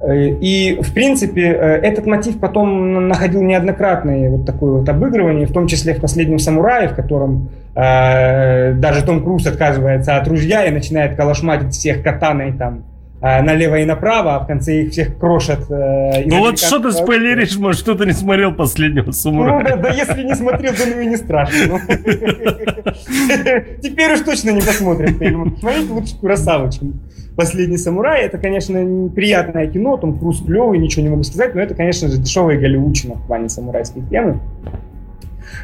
Э, 0.00 0.14
и, 0.14 0.78
в 0.80 0.92
принципе, 0.92 1.42
э, 1.42 1.76
этот 1.82 2.06
мотив 2.06 2.38
потом 2.38 3.08
находил 3.08 3.42
неоднократное 3.42 4.28
вот 4.30 4.44
такое 4.44 4.80
вот 4.80 4.88
обыгрывание, 4.88 5.46
в 5.46 5.52
том 5.52 5.66
числе 5.66 5.94
в 5.94 6.00
«Последнем 6.00 6.38
самурае», 6.38 6.88
в 6.88 6.94
котором 6.94 7.48
э, 7.74 8.74
даже 8.74 9.04
Том 9.04 9.22
Круз 9.22 9.46
отказывается 9.46 10.16
от 10.16 10.28
ружья 10.28 10.66
и 10.66 10.70
начинает 10.70 11.16
калашматить 11.16 11.72
всех 11.72 12.02
катаной 12.02 12.52
там 12.52 12.78
э, 12.78 12.95
налево 13.20 13.76
и 13.76 13.84
направо, 13.84 14.36
а 14.36 14.40
в 14.40 14.46
конце 14.46 14.82
их 14.82 14.92
всех 14.92 15.18
крошат. 15.18 15.70
Э, 15.70 16.24
ну 16.26 16.40
вот 16.40 16.58
что 16.58 16.78
ты 16.78 16.92
спойлеришь, 16.92 17.56
может, 17.56 17.82
кто-то 17.82 18.04
не 18.04 18.12
смотрел 18.12 18.52
«Последнего 18.52 19.10
самурая». 19.10 19.62
Ну, 19.62 19.64
да, 19.64 19.76
да, 19.76 19.88
если 19.90 20.22
не 20.22 20.34
смотрел, 20.34 20.74
то 20.74 20.86
ну 20.86 21.00
и 21.00 21.06
не 21.06 21.16
страшно. 21.16 21.56
Ну. 21.66 21.78
Теперь 23.82 24.12
уж 24.12 24.20
точно 24.20 24.50
не 24.50 24.60
посмотрим 24.60 25.18
фильм. 25.18 25.56
Смотрите 25.58 25.92
лучше 25.92 26.16
Курасаву, 26.18 26.70
чем 26.70 27.00
«Последний 27.36 27.78
самурай». 27.78 28.22
Это, 28.22 28.36
конечно, 28.36 29.08
приятное 29.14 29.66
кино, 29.66 29.96
Том 29.96 30.18
Круз 30.18 30.42
клевый, 30.44 30.78
ничего 30.78 31.02
не 31.02 31.08
могу 31.08 31.22
сказать, 31.22 31.54
но 31.54 31.62
это, 31.62 31.74
конечно 31.74 32.08
же, 32.08 32.18
дешевая 32.18 32.58
голливудчина 32.58 33.14
в 33.14 33.26
плане 33.26 33.48
самурайской 33.48 34.02
темы. 34.10 34.40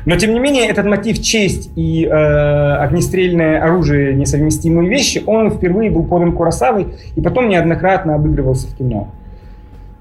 Но, 0.05 0.16
тем 0.16 0.35
не 0.35 0.40
менее, 0.40 0.66
этот 0.66 0.86
мотив 0.86 1.20
честь 1.20 1.70
и 1.77 2.05
э, 2.05 2.10
огнестрельное 2.10 3.62
оружие 3.62 4.14
несовместимые 4.14 4.89
вещи, 4.89 5.23
он 5.27 5.51
впервые 5.51 5.90
был 5.90 6.05
подан 6.05 6.32
Курасавой 6.32 6.94
и 7.14 7.20
потом 7.20 7.48
неоднократно 7.48 8.14
обыгрывался 8.14 8.66
в 8.69 8.77
кино. 8.77 9.09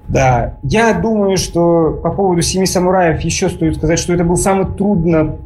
Да, 0.08 0.54
я 0.62 0.92
думаю, 0.92 1.36
что 1.36 1.98
по 2.02 2.10
поводу 2.10 2.42
«Семи 2.42 2.66
самураев» 2.66 3.20
еще 3.20 3.48
стоит 3.48 3.76
сказать, 3.76 3.98
что 3.98 4.12
это 4.12 4.24
был 4.24 4.36
самый 4.36 4.66
трудно 4.66 5.36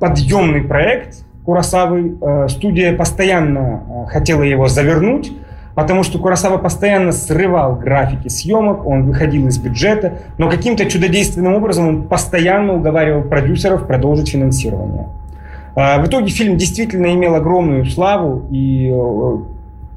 подъемный 0.00 0.62
проект 0.62 1.24
Курасавы. 1.44 2.16
Э, 2.20 2.48
студия 2.48 2.96
постоянно 2.96 3.82
э, 3.88 4.10
хотела 4.10 4.42
его 4.42 4.68
завернуть, 4.68 5.32
потому 5.76 6.02
что 6.02 6.18
Курасава 6.18 6.56
постоянно 6.56 7.12
срывал 7.12 7.76
графики 7.76 8.28
съемок, 8.28 8.84
он 8.86 9.04
выходил 9.04 9.46
из 9.46 9.58
бюджета, 9.58 10.14
но 10.38 10.50
каким-то 10.50 10.86
чудодейственным 10.86 11.54
образом 11.54 11.86
он 11.86 12.02
постоянно 12.04 12.72
уговаривал 12.72 13.22
продюсеров 13.22 13.86
продолжить 13.86 14.30
финансирование. 14.30 15.06
А, 15.76 16.02
в 16.02 16.06
итоге 16.08 16.28
фильм 16.28 16.56
действительно 16.56 17.12
имел 17.12 17.34
огромную 17.34 17.84
славу 17.84 18.46
и 18.50 18.90
э, 18.90 19.36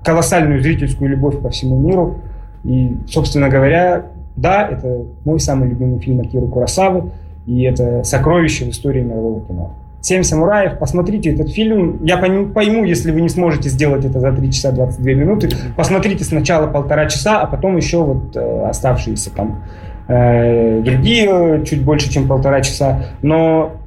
колоссальную 0.03 0.61
зрительскую 0.61 1.09
любовь 1.09 1.39
по 1.39 1.49
всему 1.49 1.79
миру. 1.79 2.17
И, 2.65 2.97
собственно 3.07 3.47
говоря, 3.47 4.07
да, 4.35 4.67
это 4.67 5.05
мой 5.23 5.39
самый 5.39 5.69
любимый 5.69 5.99
фильм 5.99 6.19
Акиры 6.19 6.47
Курасавы, 6.47 7.11
и 7.45 7.63
это 7.63 8.03
сокровище 8.03 8.65
в 8.65 8.69
истории 8.71 9.01
мирового 9.01 9.45
кино. 9.47 9.75
«Семь 10.01 10.23
самураев». 10.23 10.79
Посмотрите 10.79 11.31
этот 11.31 11.49
фильм. 11.49 12.03
Я 12.03 12.17
пойму, 12.17 12.83
если 12.83 13.11
вы 13.11 13.21
не 13.21 13.29
сможете 13.29 13.69
сделать 13.69 14.05
это 14.05 14.19
за 14.19 14.31
3 14.31 14.51
часа 14.51 14.71
22 14.71 15.11
минуты. 15.13 15.49
Посмотрите 15.75 16.23
сначала 16.23 16.67
полтора 16.67 17.07
часа, 17.07 17.41
а 17.41 17.47
потом 17.47 17.75
еще 17.77 18.03
вот 18.03 18.35
э, 18.35 18.65
оставшиеся 18.69 19.31
там 19.35 19.63
э, 20.07 20.81
другие 20.81 21.65
чуть 21.65 21.83
больше, 21.83 22.09
чем 22.11 22.27
полтора 22.27 22.61
часа. 22.61 23.05
Но 23.21 23.79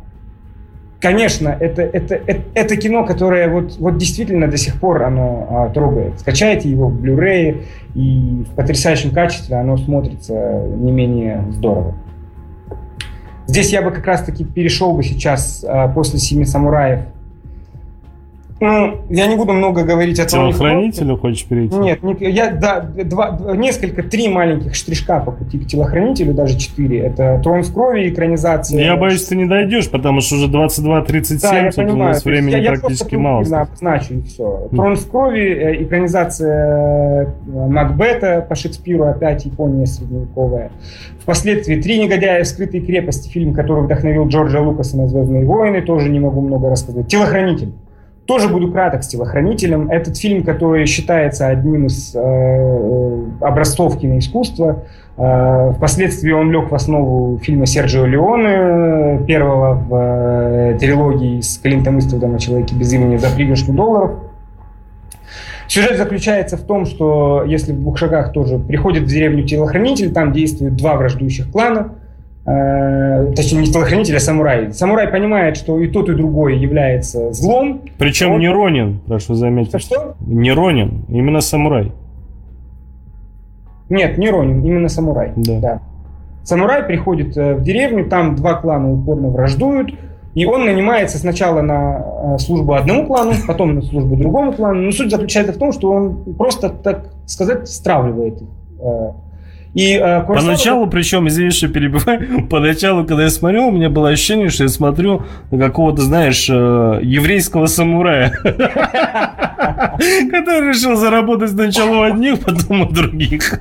конечно, 1.02 1.48
это, 1.48 1.82
это, 1.82 2.14
это, 2.14 2.42
это 2.54 2.76
кино, 2.76 3.04
которое 3.04 3.48
вот, 3.48 3.76
вот 3.78 3.98
действительно 3.98 4.48
до 4.48 4.56
сих 4.56 4.80
пор 4.80 5.02
оно 5.02 5.46
а, 5.50 5.68
трогает. 5.70 6.20
Скачайте 6.20 6.70
его 6.70 6.88
в 6.88 7.02
Blu-ray, 7.02 7.64
и 7.94 8.44
в 8.48 8.54
потрясающем 8.54 9.10
качестве 9.10 9.56
оно 9.56 9.76
смотрится 9.76 10.32
не 10.78 10.92
менее 10.92 11.44
здорово. 11.50 11.94
Здесь 13.52 13.70
я 13.70 13.82
бы 13.82 13.90
как 13.90 14.06
раз-таки 14.06 14.46
перешел 14.46 14.94
бы 14.94 15.02
сейчас 15.02 15.62
а, 15.62 15.86
после 15.86 16.18
«Семи 16.18 16.46
самураев» 16.46 17.00
Ну, 18.62 18.98
я 19.10 19.26
не 19.26 19.34
буду 19.34 19.52
много 19.54 19.82
говорить 19.82 20.20
о 20.20 20.28
том. 20.28 20.52
Телохранителю 20.52 21.16
хочешь 21.16 21.44
перейти? 21.46 21.74
Нет, 21.74 22.00
нет 22.04 22.20
я 22.20 22.52
да, 22.52 22.78
два, 22.80 23.36
несколько, 23.56 24.04
три 24.04 24.28
маленьких 24.28 24.76
штришка 24.76 25.18
по 25.18 25.32
пути 25.32 25.58
к 25.58 25.66
телохранителю, 25.66 26.32
даже 26.32 26.56
четыре. 26.56 27.00
Это 27.00 27.40
«Трон 27.42 27.64
в 27.64 27.74
крови», 27.74 28.08
экранизация. 28.08 28.80
Я 28.80 28.96
боюсь, 28.96 29.24
ты 29.24 29.34
не 29.34 29.46
дойдешь, 29.46 29.90
потому 29.90 30.20
что 30.20 30.36
уже 30.36 30.46
22.37, 30.46 31.40
да, 31.42 31.58
я 31.58 31.72
понимаю. 31.72 31.94
у 31.94 31.96
нас 31.96 32.24
времени 32.24 32.54
я, 32.54 32.70
практически 32.70 33.14
я 33.14 33.20
мало. 33.20 33.44
Я 33.44 33.62
обозначу, 33.62 34.14
и 34.14 34.22
все. 34.22 34.68
«Трон 34.70 34.94
в 34.94 35.10
крови», 35.10 35.40
э, 35.40 35.82
экранизация 35.82 37.24
э, 37.24 37.68
Макбета 37.68 38.46
по 38.48 38.54
Шекспиру, 38.54 39.06
опять 39.06 39.44
Япония 39.44 39.86
средневековая. 39.86 40.70
Впоследствии 41.20 41.82
«Три 41.82 41.98
негодяя 41.98 42.44
в 42.44 42.46
скрытой 42.46 42.80
крепости», 42.80 43.28
фильм, 43.28 43.54
который 43.54 43.82
вдохновил 43.82 44.28
Джорджа 44.28 44.60
Лукаса 44.60 44.96
на 44.96 45.08
«Звездные 45.08 45.44
войны», 45.44 45.82
тоже 45.82 46.08
не 46.10 46.20
могу 46.20 46.40
много 46.40 46.70
рассказать. 46.70 47.08
«Телохранитель». 47.08 47.72
Тоже 48.26 48.48
буду 48.48 48.70
краток 48.70 49.02
с 49.02 49.08
телохранителем. 49.08 49.90
Этот 49.90 50.16
фильм, 50.16 50.44
который 50.44 50.86
считается 50.86 51.48
одним 51.48 51.86
из 51.86 52.14
э, 52.14 53.24
образцов 53.40 53.98
киноискусства. 53.98 54.84
Э, 55.16 55.72
впоследствии 55.76 56.30
он 56.30 56.52
лег 56.52 56.70
в 56.70 56.74
основу 56.74 57.38
фильма 57.38 57.66
Серджио 57.66 58.06
Леоне, 58.06 59.24
первого 59.26 59.74
в 59.74 59.94
э, 59.94 60.78
трилогии 60.78 61.40
с 61.40 61.58
Клинтом 61.58 61.98
Иствудом 61.98 62.36
о 62.36 62.38
человеке 62.38 62.76
без 62.76 62.92
имени 62.92 63.16
за 63.16 63.28
пригоршню 63.28 63.74
долларов. 63.74 64.12
Сюжет 65.66 65.96
заключается 65.96 66.56
в 66.56 66.62
том, 66.62 66.86
что 66.86 67.42
если 67.44 67.72
в 67.72 67.80
двух 67.80 67.98
шагах 67.98 68.32
тоже 68.32 68.58
приходит 68.58 69.04
в 69.04 69.06
деревню 69.06 69.42
телохранитель, 69.44 70.12
там 70.12 70.32
действуют 70.32 70.76
два 70.76 70.94
враждующих 70.94 71.50
клана– 71.50 71.94
э, 72.46 73.32
точнее 73.34 73.60
не 73.60 73.66
телохранитель, 73.66 74.16
а 74.16 74.20
самурай. 74.20 74.72
Самурай 74.72 75.08
понимает, 75.08 75.56
что 75.56 75.78
и 75.80 75.88
тот, 75.88 76.08
и 76.08 76.14
другой 76.14 76.58
является 76.58 77.32
злом. 77.32 77.82
Причем 77.98 78.32
он... 78.32 78.40
не 78.40 78.48
Ронин, 78.48 79.00
прошу 79.06 79.34
заметить. 79.34 79.80
Что? 79.80 80.14
Не 80.26 80.52
Ронин, 80.52 81.04
именно 81.08 81.40
самурай. 81.40 81.92
Нет, 83.88 84.18
не 84.18 84.30
Ронин, 84.30 84.64
именно 84.64 84.88
самурай. 84.88 85.32
Да. 85.36 85.58
да. 85.60 85.80
Самурай 86.44 86.82
приходит 86.82 87.36
э, 87.36 87.54
в 87.54 87.62
деревню, 87.62 88.08
там 88.08 88.34
два 88.34 88.54
клана 88.54 88.92
упорно 88.92 89.28
враждуют, 89.28 89.94
и 90.34 90.46
он 90.46 90.64
нанимается 90.64 91.18
сначала 91.18 91.60
на 91.60 92.34
э, 92.34 92.38
службу 92.38 92.72
одному 92.74 93.06
клану, 93.06 93.32
потом 93.46 93.76
на 93.76 93.82
службу 93.82 94.16
другому 94.16 94.52
клану. 94.52 94.80
Но 94.80 94.92
суть 94.92 95.10
заключается 95.10 95.52
в 95.52 95.58
том, 95.58 95.72
что 95.72 95.92
он 95.92 96.34
просто, 96.34 96.70
так 96.70 97.10
сказать, 97.26 97.68
стравливает 97.68 98.42
их. 98.42 98.48
И, 99.74 99.94
э, 99.94 100.22
Курсава... 100.24 100.48
Поначалу, 100.48 100.86
причем, 100.86 101.28
извини, 101.28 101.50
что 101.50 101.68
перебиваю, 101.68 102.46
поначалу, 102.50 103.06
когда 103.06 103.22
я 103.24 103.30
смотрел, 103.30 103.68
у 103.68 103.70
меня 103.70 103.88
было 103.88 104.10
ощущение, 104.10 104.50
что 104.50 104.64
я 104.64 104.68
смотрю 104.68 105.22
на 105.50 105.58
какого-то, 105.58 106.02
знаешь, 106.02 106.48
э, 106.50 107.00
еврейского 107.02 107.66
самурая, 107.66 108.30
который 110.30 110.68
решил 110.68 110.96
заработать 110.96 111.50
сначала 111.52 111.96
у 111.96 112.02
одних, 112.02 112.40
потом 112.40 112.82
у 112.82 112.90
других. 112.90 113.60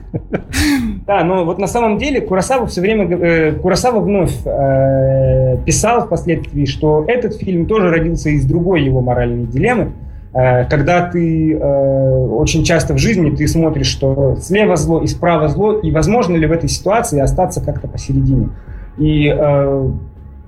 Да, 1.07 1.23
но 1.23 1.45
вот 1.45 1.59
на 1.59 1.67
самом 1.67 1.97
деле 1.97 2.19
Курасава 2.19 2.67
все 2.67 2.81
время, 2.81 3.07
э, 3.07 3.53
Курасава 3.53 4.01
вновь 4.01 4.35
э, 4.45 5.57
писал 5.65 6.05
впоследствии, 6.05 6.65
что 6.65 7.05
этот 7.07 7.35
фильм 7.37 7.67
тоже 7.67 7.89
родился 7.89 8.31
из 8.31 8.45
другой 8.45 8.83
его 8.83 9.01
моральной 9.01 9.45
дилеммы, 9.45 9.93
когда 10.33 11.09
ты 11.09 11.53
э, 11.53 11.57
очень 11.57 12.63
часто 12.63 12.93
в 12.93 12.97
жизни 12.97 13.35
ты 13.35 13.47
смотришь, 13.47 13.87
что 13.87 14.37
слева 14.37 14.77
зло 14.77 15.01
и 15.01 15.07
справа 15.07 15.49
зло, 15.49 15.73
и 15.73 15.91
возможно 15.91 16.37
ли 16.37 16.47
в 16.47 16.51
этой 16.53 16.69
ситуации 16.69 17.19
остаться 17.19 17.59
как-то 17.59 17.89
посередине. 17.89 18.49
И 18.97 19.27
э, 19.27 19.89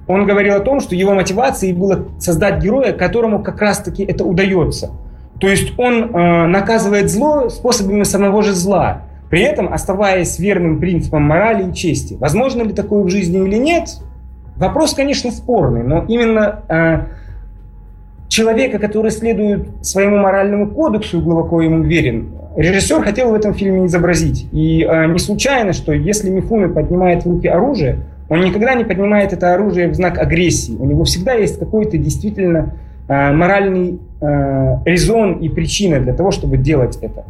он 0.07 0.26
говорил 0.26 0.55
о 0.55 0.60
том, 0.61 0.80
что 0.80 0.95
его 0.95 1.14
мотивацией 1.14 1.73
было 1.73 2.05
создать 2.19 2.61
героя, 2.61 2.93
которому 2.93 3.43
как 3.43 3.61
раз-таки 3.61 4.03
это 4.03 4.23
удается. 4.23 4.91
То 5.39 5.47
есть 5.47 5.77
он 5.77 6.15
э, 6.15 6.47
наказывает 6.47 7.10
зло 7.10 7.49
способами 7.49 8.03
самого 8.03 8.41
же 8.43 8.53
зла, 8.53 9.01
при 9.30 9.41
этом 9.41 9.73
оставаясь 9.73 10.39
верным 10.39 10.80
принципам 10.80 11.23
морали 11.23 11.69
и 11.69 11.73
чести. 11.73 12.15
Возможно 12.19 12.64
ли 12.64 12.72
такое 12.72 13.03
в 13.03 13.10
жизни 13.10 13.45
или 13.45 13.57
нет? 13.57 13.89
Вопрос, 14.55 14.93
конечно, 14.93 15.31
спорный, 15.31 15.84
но 15.84 16.05
именно 16.07 16.61
э, 16.69 17.05
человека, 18.34 18.80
который 18.80 19.11
следует 19.11 19.68
своему 19.85 20.18
моральному 20.18 20.68
кодексу 20.68 21.19
и 21.19 21.22
глубоко 21.22 21.61
ему 21.61 21.84
верен, 21.84 22.31
режиссер 22.57 23.03
хотел 23.03 23.30
в 23.30 23.35
этом 23.35 23.53
фильме 23.53 23.85
изобразить. 23.85 24.47
И 24.51 24.84
э, 24.84 25.05
не 25.05 25.19
случайно, 25.19 25.72
что 25.72 25.93
если 25.93 26.31
Мифуны 26.31 26.69
поднимает 26.69 27.26
в 27.26 27.30
руки 27.30 27.47
оружие, 27.47 27.99
он 28.30 28.41
никогда 28.41 28.73
не 28.73 28.85
поднимает 28.85 29.34
это 29.34 29.53
оружие 29.53 29.88
в 29.89 29.93
знак 29.93 30.18
агрессии. 30.18 30.73
У 30.73 30.85
него 30.85 31.03
всегда 31.03 31.34
есть 31.34 31.60
какой-то 31.60 31.97
действительно 31.99 32.73
э, 33.07 33.31
моральный 33.31 33.99
э, 34.19 34.77
резон 34.85 35.34
и 35.34 35.49
причина 35.49 35.99
для 35.99 36.14
того, 36.14 36.31
чтобы 36.31 36.57
делать 36.57 36.97
это. 37.01 37.26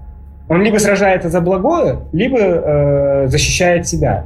Он 0.47 0.61
либо 0.61 0.77
сражается 0.77 1.29
за 1.29 1.41
благое, 1.41 1.97
либо 2.13 2.37
э, 2.39 3.27
защищает 3.27 3.87
себя. 3.87 4.25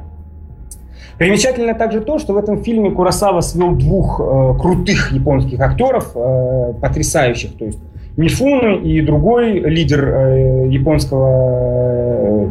Примечательно 1.18 1.74
также 1.74 2.00
то, 2.00 2.18
что 2.18 2.32
в 2.32 2.36
этом 2.36 2.62
фильме 2.62 2.90
Курасава 2.90 3.40
свел 3.40 3.72
двух 3.72 4.20
э, 4.20 4.54
крутых 4.58 5.10
японских 5.12 5.60
актеров, 5.60 6.12
э, 6.14 6.74
потрясающих, 6.80 7.56
то 7.58 7.64
есть 7.64 7.78
Мифуны 8.16 8.76
и 8.78 9.00
другой 9.00 9.60
лидер 9.60 10.08
э, 10.08 10.68
японского 10.68 12.48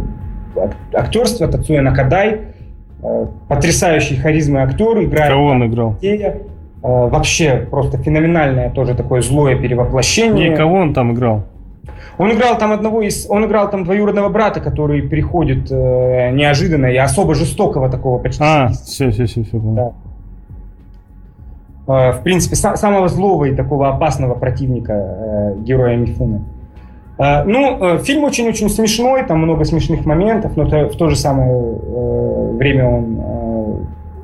э, 0.55 0.69
актерства 0.93 1.47
Тацуя 1.47 1.81
Накадай, 1.81 2.41
э, 3.03 3.25
потрясающий 3.47 4.15
харизмой 4.15 4.63
актер, 4.63 5.03
играет... 5.03 5.31
Кого 5.31 5.47
он 5.47 5.65
играл? 5.65 5.95
Э, 6.01 6.37
вообще 6.81 7.67
просто 7.69 7.97
феноменальное 7.97 8.69
тоже 8.69 8.95
такое 8.95 9.21
злое 9.21 9.57
перевоплощение. 9.57 10.53
И 10.53 10.55
кого 10.55 10.75
он 10.75 10.93
там 10.93 11.13
играл? 11.13 11.43
Он 12.17 12.31
играл 12.31 12.57
там 12.57 12.71
одного 12.71 13.01
из, 13.01 13.27
он 13.29 13.45
играл 13.45 13.69
там 13.69 13.83
двоюродного 13.83 14.29
брата, 14.29 14.59
который 14.59 15.01
переходит 15.01 15.71
э, 15.71 16.31
неожиданно 16.31 16.87
и 16.87 16.97
особо 16.97 17.35
жестокого 17.35 17.89
такого 17.89 18.17
почти. 18.17 18.43
А, 18.43 18.69
все, 18.69 19.11
все, 19.11 19.25
все, 19.25 19.43
все. 19.43 19.59
Да. 19.59 19.91
Э, 21.87 22.11
в 22.13 22.23
принципе, 22.23 22.55
са- 22.55 22.75
самого 22.75 23.07
злого 23.07 23.45
и 23.45 23.55
такого 23.55 23.89
опасного 23.89 24.33
противника 24.33 24.93
э, 24.93 25.55
героя 25.59 25.95
Мифуны. 25.95 26.41
Э, 27.19 27.43
ну, 27.43 27.77
э, 27.83 27.97
фильм 27.99 28.23
очень-очень 28.23 28.69
смешной, 28.69 29.23
там 29.23 29.37
много 29.39 29.63
смешных 29.63 30.05
моментов, 30.05 30.57
но 30.57 30.67
то, 30.67 30.89
в 30.89 30.95
то 30.95 31.09
же 31.09 31.15
самое 31.15 31.51
э, 31.51 32.51
время 32.57 32.87
он 32.87 33.17
э, 33.19 33.75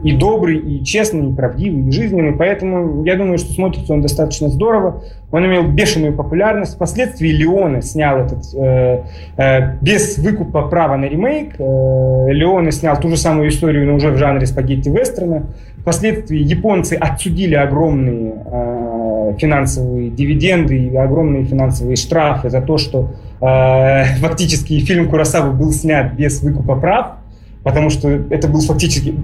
и 0.04 0.12
добрый, 0.12 0.58
и 0.58 0.84
честный, 0.84 1.30
и 1.30 1.34
правдивый, 1.34 1.88
и 1.88 1.92
жизненный. 1.92 2.34
Поэтому 2.34 3.04
я 3.06 3.16
думаю, 3.16 3.38
что 3.38 3.54
смотрится 3.54 3.94
он 3.94 4.02
достаточно 4.02 4.50
здорово. 4.50 5.02
Он 5.32 5.46
имел 5.46 5.64
бешеную 5.64 6.14
популярность. 6.14 6.76
Впоследствии 6.76 7.30
Леоне 7.30 7.82
снял 7.82 8.20
этот 8.20 8.54
э, 8.54 9.04
э, 9.38 9.78
без 9.82 10.18
выкупа 10.18 10.64
права 10.64 10.98
на 10.98 11.06
ремейк. 11.06 11.56
Э, 11.58 12.32
Леоне 12.32 12.72
снял 12.72 13.00
ту 13.00 13.10
же 13.10 13.18
самую 13.18 13.50
историю, 13.50 13.88
но 13.88 13.96
уже 13.96 14.12
в 14.12 14.18
жанре 14.18 14.46
спагетти-вестерна. 14.46 15.48
Впоследствии 15.78 16.38
японцы 16.38 16.94
отсудили 16.94 17.56
огромные 17.56 18.34
э, 18.46 19.34
финансовые 19.38 20.10
дивиденды 20.10 20.78
и 20.78 20.96
огромные 20.96 21.46
финансовые 21.46 21.96
штрафы 21.96 22.50
за 22.50 22.62
то, 22.62 22.78
что 22.78 23.12
э, 23.42 24.04
фактически 24.20 24.80
фильм 24.80 25.10
Курасавы 25.10 25.54
был 25.54 25.72
снят 25.72 26.14
без 26.14 26.42
выкупа 26.42 26.76
прав, 26.76 27.08
потому 27.64 27.90
что 27.90 28.10
это 28.10 28.48
был 28.48 28.62
фактически 28.62 29.16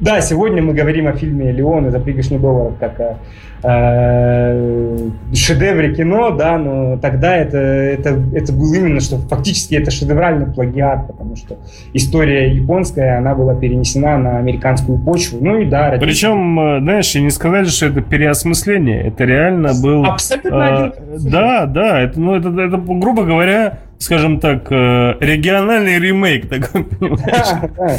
да, 0.00 0.20
сегодня 0.20 0.62
мы 0.62 0.74
говорим 0.74 1.08
о 1.08 1.12
фильме 1.12 1.52
«Леон» 1.52 1.90
за 1.90 1.98
пригоршню 1.98 2.38
долларов 2.38 2.74
как 2.78 3.00
о 3.00 3.18
э, 3.62 5.08
шедевре 5.34 5.94
кино, 5.94 6.30
да, 6.30 6.58
но 6.58 6.96
тогда 6.98 7.36
это, 7.36 7.58
это, 7.58 8.20
это 8.32 8.52
был 8.52 8.72
именно, 8.72 9.00
что 9.00 9.18
фактически 9.18 9.74
это 9.74 9.90
шедевральный 9.90 10.46
плагиат, 10.46 11.08
потому 11.08 11.36
что 11.36 11.58
история 11.92 12.52
японская, 12.52 13.18
она 13.18 13.34
была 13.34 13.54
перенесена 13.54 14.18
на 14.18 14.38
американскую 14.38 14.98
почву. 14.98 15.38
Ну 15.40 15.58
и 15.58 15.64
да. 15.64 15.90
Ради... 15.90 16.04
Причем, 16.04 16.60
э, 16.60 16.80
знаешь, 16.80 17.14
и 17.16 17.20
не 17.20 17.30
сказали, 17.30 17.64
что 17.64 17.86
это 17.86 18.00
переосмысление, 18.00 19.08
это 19.08 19.24
реально 19.24 19.72
был... 19.82 20.04
Абсолютно 20.04 20.92
э, 20.96 21.18
Да, 21.18 21.66
да, 21.66 22.00
это, 22.02 22.20
ну, 22.20 22.36
это, 22.36 22.48
это, 22.50 22.76
грубо 22.76 23.24
говоря, 23.24 23.80
скажем 23.98 24.38
так, 24.38 24.70
э, 24.70 25.14
региональный 25.20 25.98
ремейк 25.98 26.48
такой, 26.48 26.84
понимаешь? 26.98 27.26
Да, 27.26 27.70
да. 27.76 27.96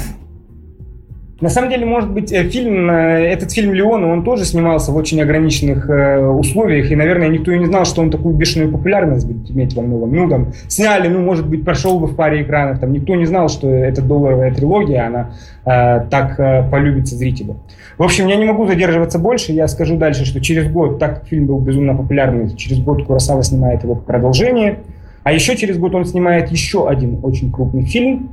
На 1.41 1.47
самом 1.47 1.69
деле, 1.69 1.85
может 1.85 2.11
быть, 2.11 2.33
э, 2.33 2.43
фильм, 2.49 2.89
э, 2.89 3.31
этот 3.31 3.51
фильм 3.53 3.73
Леона, 3.73 4.11
он 4.11 4.23
тоже 4.23 4.43
снимался 4.43 4.91
в 4.91 4.97
очень 4.97 5.21
ограниченных 5.21 5.89
э, 5.89 6.19
условиях, 6.19 6.91
и, 6.91 6.95
наверное, 6.97 7.29
никто 7.29 7.53
и 7.53 7.59
не 7.59 7.65
знал, 7.65 7.85
что 7.85 8.01
он 8.01 8.11
такую 8.11 8.35
бешеную 8.35 8.69
популярность 8.69 9.25
будет 9.25 9.49
иметь 9.49 9.73
во 9.73 9.81
многом. 9.81 10.13
Ну, 10.13 10.29
там, 10.29 10.47
сняли, 10.67 11.07
ну, 11.07 11.21
может 11.21 11.47
быть, 11.47 11.63
прошел 11.63 11.97
бы 11.97 12.07
в 12.07 12.15
паре 12.15 12.41
экранов, 12.41 12.79
там, 12.79 12.91
никто 12.91 13.15
не 13.15 13.25
знал, 13.25 13.47
что 13.47 13.69
эта 13.69 14.01
долларовая 14.01 14.53
трилогия, 14.53 15.07
она 15.07 15.31
э, 15.65 16.05
так 16.09 16.37
э, 16.39 16.69
полюбится 16.69 17.15
зрителю. 17.15 17.55
В 17.97 18.03
общем, 18.03 18.27
я 18.27 18.35
не 18.35 18.45
могу 18.45 18.67
задерживаться 18.67 19.17
больше, 19.17 19.53
я 19.53 19.69
скажу 19.69 19.95
дальше, 19.95 20.25
что 20.25 20.41
через 20.41 20.69
год, 20.69 20.99
так 20.99 21.19
как 21.19 21.27
фильм 21.29 21.45
был 21.45 21.59
безумно 21.59 21.95
популярный, 21.95 22.53
через 22.57 22.79
год 22.79 23.05
Курасава 23.05 23.43
снимает 23.43 23.83
его 23.83 23.95
продолжение, 23.95 24.79
а 25.23 25.31
еще 25.31 25.55
через 25.55 25.77
год 25.77 25.95
он 25.95 26.03
снимает 26.03 26.49
еще 26.49 26.89
один 26.89 27.19
очень 27.23 27.49
крупный 27.49 27.85
фильм, 27.85 28.29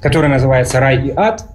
который 0.00 0.28
называется 0.28 0.78
«Рай 0.78 1.08
и 1.08 1.12
ад», 1.14 1.46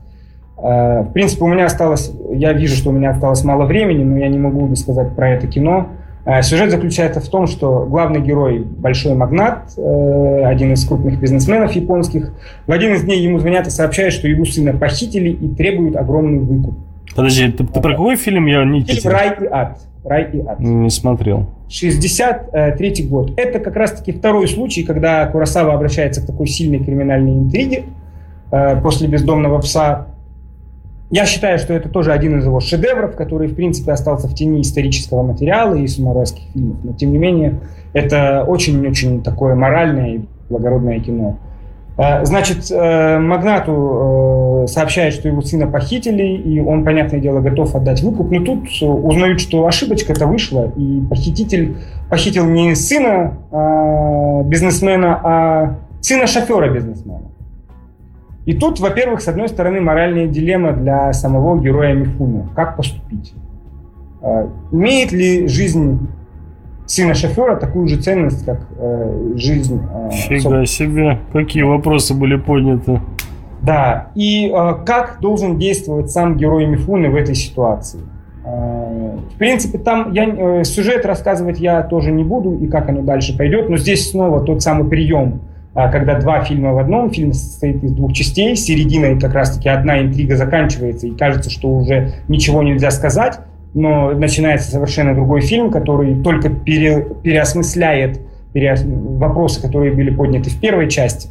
в 0.62 1.12
принципе, 1.14 1.44
у 1.46 1.48
меня 1.48 1.66
осталось, 1.66 2.12
я 2.32 2.54
вижу, 2.54 2.76
что 2.76 2.90
у 2.90 2.94
меня 2.94 3.12
осталось 3.12 3.44
мало 3.44 3.66
времени, 3.66 4.04
но 4.04 4.18
я 4.18 4.28
не 4.28 4.38
могу 4.38 4.68
не 4.68 4.76
сказать 4.76 5.16
про 5.16 5.32
это 5.32 5.48
кино. 5.48 5.90
Э, 6.30 6.44
сюжет 6.44 6.70
заключается 6.70 7.22
в 7.22 7.28
том, 7.28 7.48
что 7.48 7.88
главный 7.90 8.22
герой– 8.22 8.60
большой 8.78 9.16
магнат, 9.16 9.74
э, 9.78 10.44
один 10.46 10.74
из 10.74 10.86
крупных 10.86 11.20
бизнесменов 11.20 11.72
японских. 11.72 12.34
В 12.68 12.72
один 12.72 12.94
из 12.94 13.04
дней 13.04 13.22
ему 13.22 13.40
звонят 13.40 13.66
и 13.66 13.70
сообщают, 13.72 14.14
что 14.14 14.28
его 14.28 14.46
сына 14.46 14.74
похитили 14.74 15.30
и 15.30 15.48
требуют 15.56 15.96
огромный 15.96 16.40
выкуп. 16.40 16.76
Подожди, 17.16 17.52
ты, 17.52 17.66
ты 17.66 17.82
про 17.82 17.92
какой 17.92 18.16
фильм? 18.16 18.46
Я 18.46 18.64
не 18.64 18.82
Фильм 18.82 19.12
«Рай 19.12 19.38
и 19.42 19.46
ад». 19.50 19.80
«Рай 20.04 20.30
и 20.32 20.46
ад». 20.46 20.60
Не 20.60 20.92
смотрел. 20.92 21.48
63 21.70 23.08
год. 23.10 23.34
Это 23.36 23.60
как 23.60 23.76
раз-таки 23.76 24.12
второй 24.12 24.48
случай, 24.48 24.84
когда 24.84 25.26
Курасава 25.26 25.74
обращается 25.74 26.22
к 26.22 26.28
такой 26.28 26.48
сильной 26.48 26.84
криминальной 26.84 27.34
интриге 27.34 27.86
после 28.84 29.08
«Бездомного 29.08 29.60
пса». 29.60 30.09
Я 31.12 31.26
считаю, 31.26 31.58
что 31.58 31.74
это 31.74 31.90
тоже 31.90 32.12
один 32.12 32.38
из 32.38 32.46
его 32.46 32.60
шедевров, 32.60 33.16
который, 33.16 33.48
в 33.48 33.56
принципе, 33.56 33.92
остался 33.92 34.28
в 34.28 34.36
тени 34.36 34.62
исторического 34.62 35.24
материала 35.24 35.74
и 35.74 35.88
самурайских 35.88 36.44
фильмов. 36.54 36.78
Но, 36.84 36.94
тем 36.94 37.12
не 37.12 37.18
менее, 37.18 37.60
это 37.94 38.44
очень-очень 38.48 39.24
такое 39.24 39.56
моральное 39.56 40.10
и 40.16 40.22
благородное 40.50 41.00
кино. 41.00 41.40
А, 41.98 42.24
значит, 42.24 42.72
э, 42.72 43.18
магнату 43.18 44.64
э, 44.64 44.68
сообщает, 44.68 45.14
что 45.14 45.28
его 45.28 45.42
сына 45.42 45.68
похитили, 45.68 46.24
и 46.24 46.60
он, 46.60 46.86
понятное 46.86 47.20
дело, 47.20 47.42
готов 47.42 47.76
отдать 47.76 48.02
выкуп. 48.02 48.30
Но 48.32 48.44
тут 48.44 48.68
узнают, 48.82 49.42
что 49.42 49.66
ошибочка-то 49.66 50.28
вышла, 50.28 50.72
и 50.78 51.02
похититель 51.10 51.78
похитил 52.10 52.46
не 52.46 52.76
сына 52.76 53.34
бизнесмена, 54.46 55.20
а 55.24 55.76
сына 56.02 56.28
шофера 56.28 56.70
бизнесмена. 56.72 57.32
И 58.50 58.56
тут, 58.56 58.80
во-первых, 58.80 59.22
с 59.22 59.28
одной 59.28 59.48
стороны, 59.48 59.80
моральная 59.80 60.26
дилемма 60.26 60.72
для 60.72 61.14
самого 61.14 61.62
героя 61.62 61.94
Мифуна. 61.94 62.50
Как 62.56 62.78
поступить? 62.78 63.32
А, 64.24 64.50
имеет 64.72 65.12
ли 65.12 65.46
жизнь 65.48 66.08
сына 66.88 67.14
шофера 67.14 67.58
такую 67.58 67.88
же 67.88 67.98
ценность, 67.98 68.44
как 68.46 68.62
э, 68.76 69.34
жизнь... 69.36 69.80
Э, 69.94 70.10
Фига 70.10 70.66
себе, 70.66 71.20
какие 71.32 71.62
вопросы 71.62 72.16
были 72.16 72.38
подняты. 72.38 73.02
Да, 73.62 74.08
и 74.16 74.48
э, 74.52 74.74
как 74.84 75.20
должен 75.22 75.60
действовать 75.60 76.10
сам 76.10 76.36
герой 76.36 76.66
Мифуны 76.66 77.12
в 77.12 77.16
этой 77.16 77.36
ситуации? 77.36 78.00
Э, 78.44 79.16
в 79.32 79.38
принципе, 79.38 79.78
там 79.78 80.12
я, 80.12 80.26
э, 80.26 80.64
сюжет 80.64 81.06
рассказывать 81.06 81.60
я 81.60 81.84
тоже 81.84 82.12
не 82.12 82.24
буду, 82.24 82.56
и 82.56 82.66
как 82.66 82.90
оно 82.90 83.04
дальше 83.04 83.38
пойдет, 83.38 83.70
но 83.70 83.78
здесь 83.78 84.10
снова 84.10 84.44
тот 84.44 84.64
самый 84.64 84.90
прием 84.90 85.42
когда 85.88 86.20
два 86.20 86.44
фильма 86.44 86.74
в 86.74 86.80
одном, 86.80 87.10
фильм 87.12 87.32
состоит 87.32 87.84
из 87.84 87.94
двух 87.94 88.12
частей, 88.12 88.56
серединой 88.56 89.20
как 89.20 89.34
раз-таки 89.34 89.70
одна 89.70 90.02
интрига 90.02 90.36
заканчивается, 90.36 91.08
и 91.08 91.12
кажется, 91.12 91.50
что 91.50 91.70
уже 91.70 92.16
ничего 92.28 92.62
нельзя 92.64 92.92
сказать, 92.92 93.40
но 93.74 94.12
начинается 94.12 94.72
совершенно 94.72 95.14
другой 95.14 95.42
фильм, 95.42 95.72
который 95.72 96.22
только 96.22 96.50
пере, 96.50 97.08
переосмысляет 97.24 98.20
переос... 98.52 98.84
вопросы, 98.84 99.62
которые 99.62 99.94
были 99.94 100.10
подняты 100.10 100.50
в 100.50 100.60
первой 100.60 100.90
части. 100.90 101.30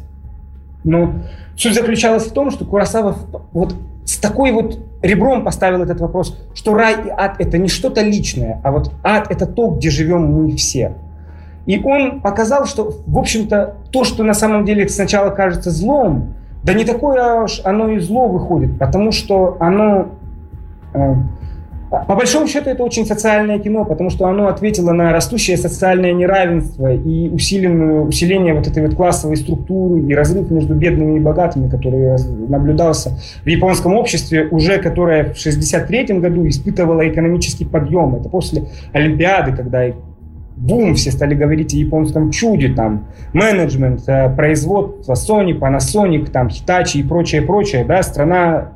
Но 0.83 1.13
суть 1.55 1.75
заключалась 1.75 2.25
в 2.25 2.33
том, 2.33 2.49
что 2.49 2.65
Курасава 2.65 3.17
вот 3.51 3.75
с 4.05 4.17
такой 4.17 4.51
вот 4.51 4.79
ребром 5.01 5.43
поставил 5.43 5.83
этот 5.83 6.01
вопрос, 6.01 6.37
что 6.55 6.73
рай 6.73 6.95
и 7.05 7.09
ад 7.09 7.35
это 7.39 7.57
не 7.57 7.67
что-то 7.67 8.01
личное, 8.01 8.59
а 8.63 8.71
вот 8.71 8.91
ад 9.03 9.29
это 9.29 9.45
то, 9.45 9.67
где 9.67 9.89
живем 9.89 10.31
мы 10.33 10.55
все. 10.55 10.93
И 11.69 11.79
он 11.83 12.21
показал, 12.21 12.65
что, 12.65 12.95
в 13.05 13.15
общем-то, 13.19 13.75
то, 13.91 14.03
что 14.03 14.23
на 14.23 14.33
самом 14.33 14.65
деле 14.65 14.89
сначала 14.89 15.29
кажется 15.29 15.69
злом, 15.69 16.33
да 16.63 16.73
не 16.73 16.83
такое 16.83 17.43
уж 17.43 17.61
оно 17.63 17.89
и 17.89 17.99
зло 17.99 18.27
выходит, 18.27 18.79
потому 18.79 19.11
что 19.11 19.55
оно... 19.59 20.07
Э, 20.95 21.13
по 22.07 22.15
большому 22.15 22.47
счету 22.47 22.71
это 22.71 22.83
очень 22.83 23.05
социальное 23.05 23.59
кино, 23.59 23.85
потому 23.85 24.09
что 24.09 24.25
оно 24.25 24.47
ответило 24.47 24.93
на 24.93 25.11
растущее 25.11 25.57
социальное 25.57 26.11
неравенство 26.11 26.91
и 26.91 27.29
усиленную, 27.29 28.07
усиление 28.07 28.55
вот 28.55 28.65
этой 28.65 28.87
вот 28.87 28.95
классовой 28.95 29.37
структуры 29.37 30.01
и 30.01 30.15
разрыв 30.15 30.49
между 30.49 30.73
бедными 30.73 31.17
и 31.17 31.19
богатыми, 31.19 31.69
который 31.69 32.17
наблюдался 32.47 33.11
в 33.43 33.47
японском 33.47 33.93
обществе, 33.93 34.47
уже 34.49 34.79
которое 34.79 35.33
в 35.33 35.37
1963 35.37 36.17
году 36.17 36.47
испытывало 36.47 37.07
экономический 37.07 37.65
подъем. 37.65 38.15
Это 38.15 38.27
после 38.27 38.63
Олимпиады, 38.91 39.55
когда 39.55 39.85
бум, 40.59 40.95
все 40.95 41.11
стали 41.11 41.33
говорить 41.33 41.73
о 41.73 41.77
японском 41.77 42.31
чуде, 42.31 42.73
там, 42.73 43.05
менеджмент, 43.33 44.07
э, 44.07 44.29
производство, 44.35 45.13
Sony, 45.13 45.57
Panasonic, 45.57 46.29
там, 46.29 46.47
Hitachi 46.47 46.99
и 46.99 47.03
прочее, 47.03 47.41
прочее, 47.41 47.85
да, 47.85 48.03
страна 48.03 48.69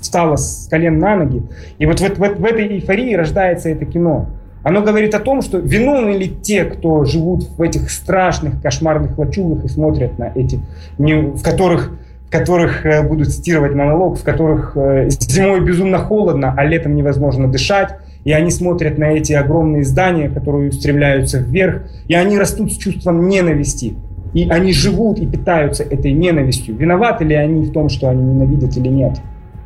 встала 0.00 0.36
с 0.36 0.68
колен 0.70 0.98
на 0.98 1.16
ноги. 1.16 1.42
И 1.78 1.86
вот 1.86 2.00
в, 2.00 2.02
в, 2.02 2.18
в 2.18 2.44
этой 2.44 2.66
эйфории 2.66 3.14
рождается 3.14 3.70
это 3.70 3.84
кино. 3.84 4.26
Оно 4.62 4.82
говорит 4.82 5.14
о 5.14 5.20
том, 5.20 5.42
что 5.42 5.58
виновны 5.58 6.16
ли 6.16 6.28
те, 6.42 6.64
кто 6.64 7.04
живут 7.04 7.48
в 7.56 7.62
этих 7.62 7.90
страшных, 7.90 8.60
кошмарных 8.62 9.18
лачугах 9.18 9.64
и 9.64 9.68
смотрят 9.68 10.18
на 10.18 10.32
эти, 10.34 10.60
в 10.98 11.42
которых 11.42 11.92
которых 12.30 12.84
э, 12.84 13.06
будут 13.06 13.28
цитировать 13.28 13.74
монолог, 13.74 14.18
в 14.18 14.24
которых 14.24 14.72
э, 14.74 15.08
зимой 15.08 15.60
безумно 15.60 15.98
холодно, 15.98 16.52
а 16.56 16.64
летом 16.64 16.96
невозможно 16.96 17.46
дышать, 17.46 17.94
и 18.24 18.32
они 18.32 18.50
смотрят 18.50 18.98
на 18.98 19.12
эти 19.12 19.32
огромные 19.32 19.84
здания, 19.84 20.28
которые 20.28 20.70
устремляются 20.70 21.38
вверх, 21.38 21.82
и 22.08 22.14
они 22.14 22.38
растут 22.38 22.72
с 22.72 22.76
чувством 22.76 23.28
ненависти. 23.28 23.94
И 24.32 24.48
они 24.48 24.72
живут 24.72 25.18
и 25.20 25.26
питаются 25.26 25.84
этой 25.84 26.12
ненавистью. 26.12 26.74
Виноваты 26.74 27.24
ли 27.24 27.34
они 27.34 27.66
в 27.66 27.72
том, 27.72 27.88
что 27.88 28.08
они 28.08 28.22
ненавидят 28.22 28.76
или 28.76 28.88
нет? 28.88 29.20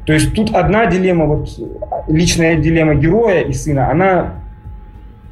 То 0.05 0.13
есть 0.13 0.35
тут 0.35 0.55
одна 0.55 0.87
дилемма, 0.87 1.27
вот 1.27 1.49
личная 2.09 2.57
дилемма 2.57 2.95
героя 2.95 3.43
и 3.43 3.53
сына, 3.53 3.91
она 3.91 4.35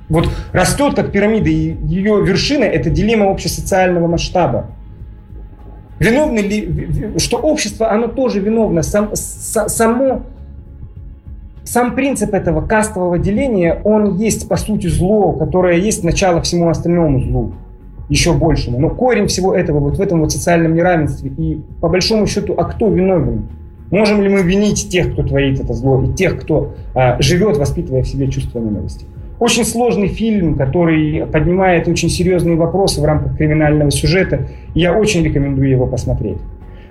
вот 0.08 0.30
растет 0.52 0.94
как 0.94 1.10
пирамида, 1.10 1.50
и 1.50 1.76
ее 1.82 2.24
вершина– 2.24 2.64
это 2.64 2.90
дилемма 2.90 3.30
общесоциального 3.30 4.06
масштаба. 4.06 4.66
Виновны 5.98 6.40
ли, 6.40 7.18
что 7.18 7.38
общество, 7.38 7.90
оно 7.90 8.06
тоже 8.06 8.40
виновно. 8.40 8.82
Сам, 8.82 9.10
само, 9.14 10.22
сам 11.66 11.96
принцип 11.96 12.32
этого 12.32 12.64
кастового 12.64 13.18
деления, 13.18 13.80
он 13.82 14.16
есть 14.16 14.48
по 14.48 14.56
сути 14.56 14.86
зло, 14.86 15.32
которое 15.32 15.78
есть 15.78 16.04
начало 16.04 16.40
всему 16.40 16.68
остальному 16.68 17.20
злу, 17.20 17.52
еще 18.08 18.32
большему. 18.32 18.78
Но 18.78 18.88
корень 18.88 19.26
всего 19.26 19.52
этого 19.52 19.80
вот 19.80 19.98
в 19.98 20.00
этом 20.00 20.20
вот 20.20 20.30
социальном 20.30 20.74
неравенстве. 20.74 21.30
И 21.36 21.60
по 21.80 21.88
большому 21.88 22.26
счету, 22.28 22.54
а 22.56 22.64
кто 22.64 22.88
виновен? 22.88 23.48
Можем 23.90 24.22
ли 24.22 24.28
мы 24.28 24.42
винить 24.42 24.88
тех, 24.88 25.12
кто 25.12 25.24
творит 25.24 25.60
это 25.60 25.72
зло, 25.72 26.02
и 26.02 26.12
тех, 26.12 26.40
кто 26.40 26.74
а, 26.94 27.20
живет, 27.20 27.56
воспитывая 27.56 28.02
в 28.02 28.06
себе 28.06 28.28
чувство 28.28 28.60
ненависти? 28.60 29.06
Очень 29.40 29.64
сложный 29.64 30.08
фильм, 30.08 30.54
который 30.54 31.26
поднимает 31.26 31.88
очень 31.88 32.08
серьезные 32.08 32.56
вопросы 32.56 33.00
в 33.00 33.04
рамках 33.04 33.36
криминального 33.36 33.90
сюжета. 33.90 34.48
Я 34.74 34.96
очень 34.96 35.24
рекомендую 35.24 35.68
его 35.68 35.86
посмотреть. 35.86 36.38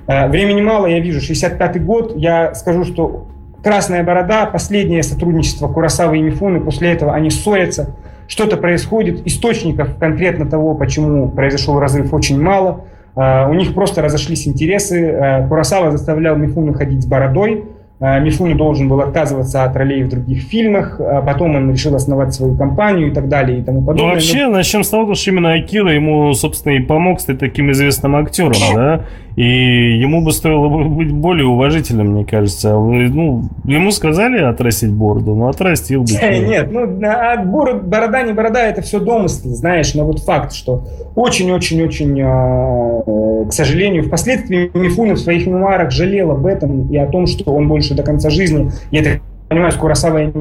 Э, 0.07 0.27
времени 0.27 0.61
мало, 0.61 0.85
я 0.85 0.99
вижу, 0.99 1.19
65-й 1.19 1.79
год. 1.79 2.13
Я 2.17 2.53
скажу, 2.53 2.83
что 2.83 3.25
«Красная 3.65 4.03
борода», 4.03 4.45
последнее 4.45 5.01
сотрудничество 5.01 5.67
Курасавы 5.67 6.19
и 6.19 6.21
Мифуны, 6.21 6.59
после 6.59 6.91
этого 6.91 7.15
они 7.15 7.31
ссорятся, 7.31 7.95
что-то 8.27 8.57
происходит, 8.57 9.25
источников 9.25 9.97
конкретно 9.97 10.45
того, 10.45 10.75
почему 10.75 11.29
произошел 11.29 11.79
разрыв, 11.79 12.13
очень 12.13 12.39
мало. 12.39 12.81
Э, 13.15 13.49
у 13.49 13.55
них 13.55 13.73
просто 13.73 14.03
разошлись 14.03 14.47
интересы. 14.47 15.07
Э, 15.07 15.47
Курасава 15.47 15.89
заставлял 15.89 16.35
Мифуну 16.35 16.73
ходить 16.73 17.01
с 17.01 17.07
бородой, 17.07 17.65
Э, 17.99 18.19
Мифуни 18.19 18.53
должен 18.53 18.89
был 18.89 18.99
отказываться 18.99 19.63
от 19.63 19.75
ролей 19.75 20.03
в 20.03 20.09
других 20.09 20.43
фильмах, 20.43 20.99
а 20.99 21.21
потом 21.21 21.55
он 21.55 21.71
решил 21.71 21.95
основать 21.95 22.33
свою 22.33 22.55
компанию 22.57 23.09
и 23.09 23.11
так 23.11 23.29
далее 23.29 23.59
и 23.59 23.63
тому 23.63 23.79
ну, 23.79 23.87
подобное. 23.87 24.07
Ну, 24.07 24.13
вообще, 24.13 24.47
начнем 24.47 24.83
с 24.83 24.89
того, 24.89 25.13
что 25.15 25.31
именно 25.31 25.53
Акира 25.53 25.93
ему, 25.93 26.33
собственно, 26.33 26.73
и 26.73 26.79
помог 26.79 27.21
стать 27.21 27.39
таким 27.39 27.71
известным 27.71 28.17
актером, 28.17 28.57
да? 28.75 29.01
И 29.35 29.97
ему 29.99 30.21
бы 30.21 30.31
стоило 30.31 30.69
быть 30.87 31.11
более 31.11 31.45
уважительным, 31.45 32.11
мне 32.11 32.25
кажется. 32.25 32.71
Ну, 32.71 33.49
ему 33.65 33.91
сказали 33.91 34.41
отрастить 34.41 34.91
бороду, 34.91 35.35
но 35.35 35.49
отрастил 35.49 36.03
бы. 36.03 36.11
Нет, 36.11 36.71
ну, 36.71 36.83
а 37.05 37.37
борода, 37.37 38.23
не 38.23 38.31
борода, 38.31 38.65
это 38.65 38.81
все 38.81 38.99
домыслы, 38.99 39.51
знаешь, 39.51 39.93
но 39.93 40.05
вот 40.05 40.19
факт, 40.19 40.53
что 40.53 40.85
очень-очень-очень, 41.15 42.21
а, 42.23 43.01
э, 43.05 43.49
к 43.49 43.53
сожалению, 43.53 44.03
впоследствии 44.03 44.71
Мифунов 44.73 45.17
в 45.17 45.21
своих 45.21 45.47
мемуарах 45.47 45.91
жалел 45.91 46.31
об 46.31 46.45
этом 46.45 46.89
и 46.89 46.97
о 46.97 47.07
том, 47.07 47.27
что 47.27 47.51
он 47.53 47.67
больше 47.67 47.93
до 47.93 48.03
конца 48.03 48.29
жизни, 48.29 48.71
я 48.91 49.03
так 49.03 49.21
понимаю, 49.49 49.71
с 49.71 49.75
Курасавой 49.75 50.31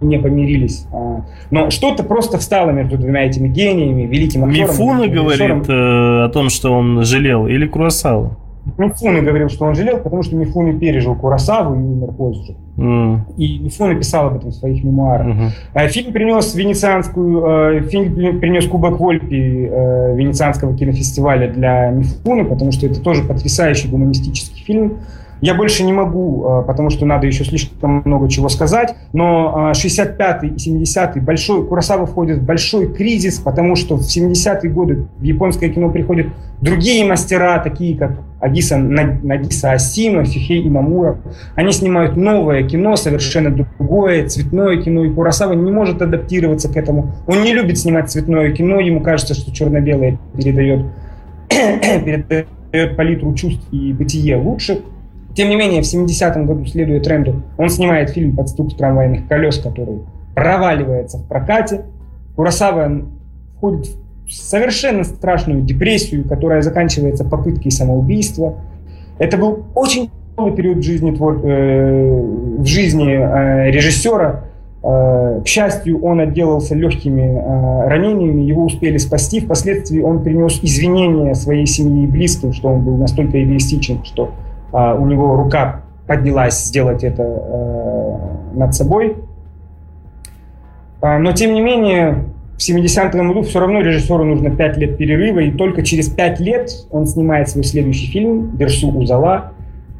не 0.00 0.18
помирились. 0.18 0.86
А, 0.92 1.24
но 1.50 1.70
что-то 1.70 2.02
просто 2.02 2.38
встало 2.38 2.70
между 2.70 2.98
двумя 2.98 3.26
этими 3.26 3.48
гениями, 3.48 4.02
великим 4.02 4.44
актером. 4.44 4.70
Мифуна 4.70 5.06
говорит 5.08 5.68
э, 5.68 6.24
о 6.24 6.28
том, 6.32 6.48
что 6.48 6.72
он 6.72 7.04
жалел, 7.04 7.46
или 7.46 7.66
Курасава? 7.66 8.36
Мифуна 8.76 9.20
говорил, 9.22 9.48
что 9.48 9.64
он 9.64 9.74
жалел, 9.74 9.98
потому 9.98 10.22
что 10.22 10.36
Мифуна 10.36 10.78
пережил 10.78 11.14
Курасаву 11.14 11.74
и 11.74 11.78
умер 11.78 12.12
позже. 12.12 12.54
Mm. 12.76 13.20
И 13.36 13.58
Мифуна 13.58 13.94
писал 13.94 14.28
об 14.28 14.36
этом 14.36 14.50
в 14.50 14.54
своих 14.54 14.84
мемуарах. 14.84 15.26
Mm-hmm. 15.74 15.88
Фильм 15.88 16.12
принес 16.12 16.54
венецианскую, 16.54 17.78
э, 17.78 17.80
фильм 17.82 18.40
принес 18.40 18.66
Кубок 18.66 19.00
Вольпи 19.00 19.68
э, 19.70 20.16
Венецианского 20.16 20.76
кинофестиваля 20.76 21.50
для 21.50 21.90
Мифуны, 21.90 22.44
потому 22.44 22.72
что 22.72 22.86
это 22.86 23.00
тоже 23.00 23.22
потрясающий 23.22 23.88
гуманистический 23.88 24.62
фильм 24.62 24.98
я 25.40 25.54
больше 25.54 25.84
не 25.84 25.92
могу, 25.92 26.44
а, 26.46 26.62
потому 26.62 26.90
что 26.90 27.06
надо 27.06 27.26
еще 27.26 27.44
слишком 27.44 28.02
много 28.04 28.28
чего 28.28 28.48
сказать, 28.48 28.94
но 29.12 29.72
65-й 29.72 30.48
и 30.48 30.82
70-й 30.82 31.20
большой, 31.20 31.66
Курасава 31.66 32.06
входит 32.06 32.38
в 32.38 32.44
большой 32.44 32.92
кризис, 32.92 33.38
потому 33.38 33.76
что 33.76 33.96
в 33.96 34.02
70-е 34.02 34.70
годы 34.70 35.06
в 35.18 35.22
японское 35.22 35.70
кино 35.70 35.90
приходят 35.90 36.26
другие 36.60 37.04
мастера, 37.04 37.58
такие 37.58 37.96
как 37.96 38.20
Агиса, 38.40 38.76
Нагиса 38.76 39.72
Асима, 39.72 40.24
Фихей 40.24 40.66
Имамура. 40.66 41.18
Они 41.54 41.72
снимают 41.72 42.16
новое 42.16 42.62
кино, 42.62 42.96
совершенно 42.96 43.50
другое, 43.50 44.26
цветное 44.28 44.80
кино, 44.80 45.04
и 45.04 45.10
Курасава 45.10 45.52
не 45.52 45.70
может 45.70 46.02
адаптироваться 46.02 46.72
к 46.72 46.76
этому. 46.76 47.12
Он 47.26 47.42
не 47.42 47.52
любит 47.52 47.78
снимать 47.78 48.10
цветное 48.10 48.52
кино, 48.52 48.80
ему 48.80 49.00
кажется, 49.00 49.34
что 49.34 49.52
черно-белое 49.52 50.18
передает, 50.36 50.86
передает 51.48 52.96
палитру 52.96 53.34
чувств 53.34 53.66
и 53.72 53.92
бытие 53.92 54.36
лучше. 54.36 54.80
Тем 55.40 55.48
не 55.48 55.56
менее, 55.56 55.80
в 55.80 55.86
70-м 55.86 56.44
году, 56.44 56.66
следуя 56.66 57.00
тренду, 57.00 57.42
он 57.56 57.70
снимает 57.70 58.10
фильм 58.10 58.36
«Под 58.36 58.50
стук 58.50 58.76
трамвайных 58.76 59.26
колес», 59.26 59.56
который 59.56 60.00
проваливается 60.34 61.16
в 61.16 61.24
прокате. 61.24 61.86
Курасава 62.36 63.06
входит 63.56 63.86
в 64.26 64.32
совершенно 64.34 65.02
страшную 65.02 65.62
депрессию, 65.62 66.28
которая 66.28 66.60
заканчивается 66.60 67.24
попыткой 67.24 67.72
самоубийства. 67.72 68.56
Это 69.18 69.38
был 69.38 69.64
очень 69.74 70.10
тяжелый 70.36 70.54
период 70.54 70.84
жизни, 70.84 71.10
твор... 71.12 71.40
э, 71.42 72.22
в 72.58 72.66
жизни 72.66 73.10
э, 73.10 73.70
режиссера. 73.70 74.44
Э, 74.82 75.40
к 75.42 75.48
счастью, 75.48 76.04
он 76.04 76.20
отделался 76.20 76.74
легкими 76.74 77.22
э, 77.22 77.88
ранениями, 77.88 78.42
его 78.42 78.64
успели 78.64 78.98
спасти. 78.98 79.40
Впоследствии 79.40 80.02
он 80.02 80.22
принес 80.22 80.60
извинения 80.62 81.34
своей 81.34 81.64
семье 81.64 82.04
и 82.04 82.06
близким, 82.06 82.52
что 82.52 82.68
он 82.68 82.82
был 82.82 82.98
настолько 82.98 83.42
эгоистичен, 83.42 84.04
что 84.04 84.32
а, 84.72 84.94
у 84.94 85.06
него 85.06 85.36
рука 85.36 85.82
поднялась 86.06 86.64
сделать 86.64 87.04
это 87.04 87.22
э, 87.22 88.58
над 88.58 88.74
собой. 88.74 89.16
А, 91.00 91.18
но, 91.18 91.32
тем 91.32 91.54
не 91.54 91.60
менее, 91.60 92.24
в 92.56 92.68
70-м 92.68 93.28
году 93.28 93.42
все 93.42 93.60
равно 93.60 93.80
режиссеру 93.80 94.24
нужно 94.24 94.50
5 94.50 94.76
лет 94.76 94.98
перерыва, 94.98 95.38
и 95.38 95.50
только 95.50 95.82
через 95.82 96.08
5 96.08 96.40
лет 96.40 96.70
он 96.90 97.06
снимает 97.06 97.48
свой 97.48 97.64
следующий 97.64 98.06
фильм 98.06 98.56
«Дерсу 98.56 98.90
Узала». 98.90 99.52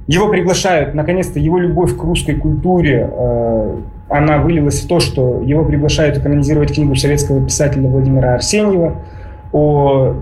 Его 0.07 0.29
приглашают, 0.29 0.95
наконец-то, 0.95 1.39
его 1.39 1.59
любовь 1.59 1.97
к 1.97 2.03
русской 2.03 2.35
культуре, 2.35 3.09
э, 3.11 3.77
она 4.09 4.39
вылилась 4.39 4.83
в 4.83 4.89
то, 4.89 4.99
что 4.99 5.41
его 5.41 5.65
приглашают 5.65 6.19
канонизировать 6.19 6.75
книгу 6.75 6.97
советского 6.97 7.45
писателя 7.45 7.89
Владимира 7.89 8.35
Арсеньева 8.35 8.97
о 9.53 10.15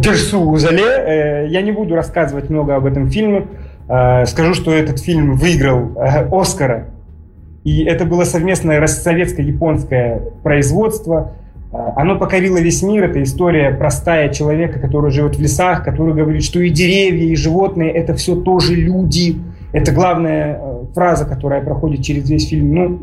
Дерсу 0.00 0.56
Зале. 0.56 0.82
Э, 0.82 1.46
я 1.48 1.62
не 1.62 1.72
буду 1.72 1.94
рассказывать 1.94 2.50
много 2.50 2.76
об 2.76 2.86
этом 2.86 3.10
фильме. 3.10 3.46
Э, 3.88 4.24
скажу, 4.26 4.54
что 4.54 4.72
этот 4.72 4.98
фильм 5.00 5.34
выиграл 5.34 5.92
э, 5.96 6.28
Оскара. 6.30 6.86
И 7.64 7.84
это 7.84 8.06
было 8.06 8.24
совместное 8.24 8.84
советско-японское 8.86 10.22
производство. 10.42 11.32
Оно 11.72 12.18
покорило 12.18 12.56
весь 12.56 12.82
мир. 12.82 13.04
Это 13.04 13.22
история 13.22 13.70
простая 13.70 14.30
человека, 14.30 14.80
который 14.80 15.10
живет 15.10 15.36
в 15.36 15.40
лесах, 15.40 15.84
который 15.84 16.14
говорит, 16.14 16.42
что 16.42 16.58
и 16.60 16.70
деревья, 16.70 17.26
и 17.26 17.36
животные— 17.36 17.90
это 17.92 18.14
все 18.14 18.34
тоже 18.34 18.74
люди. 18.74 19.36
Это 19.72 19.92
главная 19.92 20.58
фраза, 20.94 21.26
которая 21.26 21.60
проходит 21.62 22.02
через 22.02 22.28
весь 22.30 22.48
фильм. 22.48 22.74
Ну, 22.74 22.98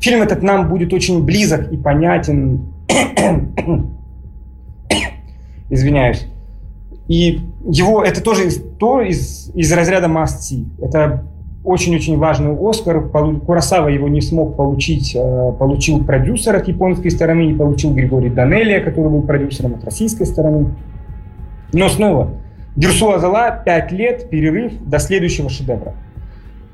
фильм 0.00 0.20
этот 0.20 0.42
нам 0.42 0.68
будет 0.68 0.92
очень 0.92 1.24
близок 1.24 1.72
и 1.72 1.76
понятен 1.76 2.66
извиняюсь. 5.70 6.26
И 7.12 7.40
его, 7.68 8.02
это 8.02 8.22
тоже 8.22 8.46
из, 8.46 8.58
то 8.78 9.02
из, 9.02 9.50
из 9.54 9.70
разряда 9.70 10.06
must 10.06 10.38
see. 10.40 10.64
Это 10.80 11.24
очень-очень 11.62 12.16
важный 12.16 12.56
Оскар. 12.58 13.06
Курасава 13.06 13.88
его 13.88 14.08
не 14.08 14.22
смог 14.22 14.56
получить. 14.56 15.14
Э, 15.14 15.52
получил 15.58 16.02
продюсер 16.02 16.56
от 16.56 16.68
японской 16.68 17.10
стороны 17.10 17.50
и 17.50 17.54
получил 17.54 17.92
Григорий 17.92 18.30
Данелия, 18.30 18.80
который 18.80 19.10
был 19.10 19.20
продюсером 19.20 19.74
от 19.74 19.84
российской 19.84 20.24
стороны. 20.24 20.74
Но 21.74 21.90
снова, 21.90 22.30
Дерсу 22.76 23.12
Азала 23.12 23.62
5 23.62 23.92
лет, 23.92 24.30
перерыв 24.30 24.72
до 24.80 24.98
следующего 24.98 25.50
шедевра. 25.50 25.92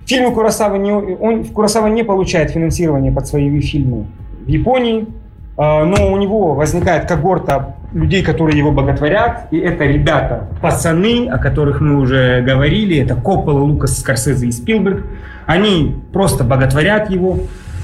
Фильмы 0.06 0.32
Курасава 0.32 0.76
не, 0.76 0.92
он, 0.92 1.46
Курасава 1.46 1.88
не 1.88 2.04
получает 2.04 2.52
финансирование 2.52 3.10
под 3.10 3.26
свои 3.26 3.60
фильмы 3.60 4.06
в 4.46 4.48
Японии, 4.48 5.08
а, 5.56 5.84
но 5.84 6.12
у 6.12 6.16
него 6.16 6.54
возникает 6.54 7.08
когорта 7.08 7.74
людей, 7.92 8.22
которые 8.22 8.58
его 8.58 8.70
боготворят, 8.70 9.48
и 9.50 9.58
это 9.58 9.84
ребята, 9.84 10.48
пацаны, 10.60 11.28
о 11.28 11.38
которых 11.38 11.80
мы 11.80 11.98
уже 11.98 12.42
говорили, 12.42 12.98
это 12.98 13.14
Коппола, 13.14 13.60
Лукас, 13.60 13.98
Скорсезе 13.98 14.48
и 14.48 14.52
Спилберг, 14.52 15.06
они 15.46 15.96
просто 16.12 16.44
боготворят 16.44 17.10
его, 17.10 17.40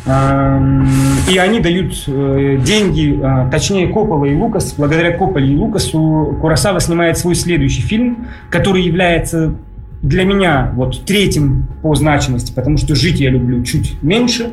и 0.07 1.39
они 1.39 1.61
дают 1.61 2.05
э, 2.07 2.59
деньги, 2.63 3.19
а, 3.23 3.49
точнее 3.51 3.89
Коппола 3.89 4.27
и 4.27 4.37
Лукас, 4.37 4.75
благодаря 4.77 5.17
Копполе 5.17 5.55
и 5.55 5.57
Лукасу 5.57 6.37
Курасава 6.43 6.79
снимает 6.81 7.17
свой 7.17 7.35
следующий 7.35 7.81
фильм, 7.81 8.27
который 8.51 8.83
является 8.83 9.55
для 10.03 10.25
меня 10.25 10.73
вот 10.75 11.07
третьим 11.07 11.69
по 11.81 11.95
значимости, 11.95 12.53
потому 12.53 12.77
что 12.77 12.95
жить 12.95 13.19
я 13.19 13.31
люблю 13.31 13.65
чуть 13.65 14.03
меньше, 14.03 14.53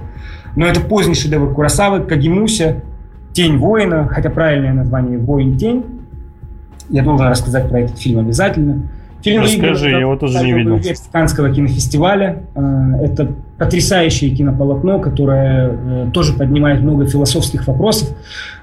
но 0.55 0.65
это 0.65 0.79
поздний 0.79 1.15
шедевр 1.15 1.53
Курасавы, 1.53 2.05
Кагимуся, 2.05 2.81
«Тень 3.33 3.57
воина», 3.57 4.07
хотя 4.09 4.29
правильное 4.29 4.73
название 4.73 5.17
«Воин-тень». 5.17 5.83
Я 6.89 7.03
должен 7.03 7.27
рассказать 7.27 7.69
про 7.69 7.81
этот 7.81 7.97
фильм 7.97 8.19
обязательно. 8.19 8.83
Фильм 9.23 9.43
Расскажи, 9.43 9.91
я 9.91 9.99
его 9.99 10.15
тоже 10.15 10.43
не 10.43 10.53
видел. 10.53 10.79
Канского 11.11 11.53
кинофестиваля. 11.53 12.41
Э, 12.55 13.03
это 13.03 13.31
потрясающее 13.57 14.35
кинополотно, 14.35 14.97
которое 14.97 15.71
э, 15.71 16.07
тоже 16.11 16.33
поднимает 16.33 16.81
много 16.81 17.05
философских 17.05 17.67
вопросов. 17.67 18.09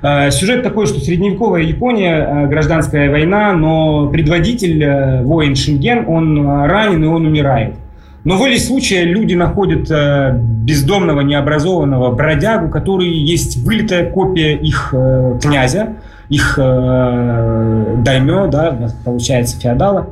Э, 0.03 0.31
сюжет 0.33 0.65
такой, 0.65 0.87
что 0.87 0.99
средневековая 0.99 1.63
Япония, 1.63 2.47
гражданская 2.49 3.09
война, 3.09 3.53
но 3.53 4.09
предводитель, 4.09 5.23
воин 5.23 5.55
Шенген, 5.55 6.09
он 6.09 6.45
ранен 6.47 7.05
и 7.05 7.07
он 7.07 7.27
умирает. 7.27 7.75
Но 8.29 8.37
в 8.37 8.41
воле 8.41 8.59
случая 8.59 9.05
люди 9.05 9.33
находят 9.33 9.91
бездомного, 10.63 11.23
необразованного 11.23 12.15
бродягу, 12.15 12.69
который 12.69 13.09
есть 13.09 13.57
вылитая 13.65 14.11
копия 14.11 14.55
их 14.55 14.91
князя, 15.41 15.95
их 16.29 16.59
даймё, 16.59 18.49
да, 18.49 18.91
получается, 19.03 19.59
феодала. 19.59 20.11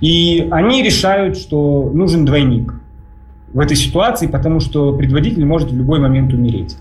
И 0.00 0.48
они 0.50 0.82
решают, 0.82 1.36
что 1.36 1.90
нужен 1.92 2.24
двойник 2.24 2.72
в 3.52 3.60
этой 3.60 3.76
ситуации, 3.76 4.28
потому 4.28 4.60
что 4.60 4.94
предводитель 4.94 5.44
может 5.44 5.70
в 5.70 5.76
любой 5.76 5.98
момент 5.98 6.32
умереть. 6.32 6.78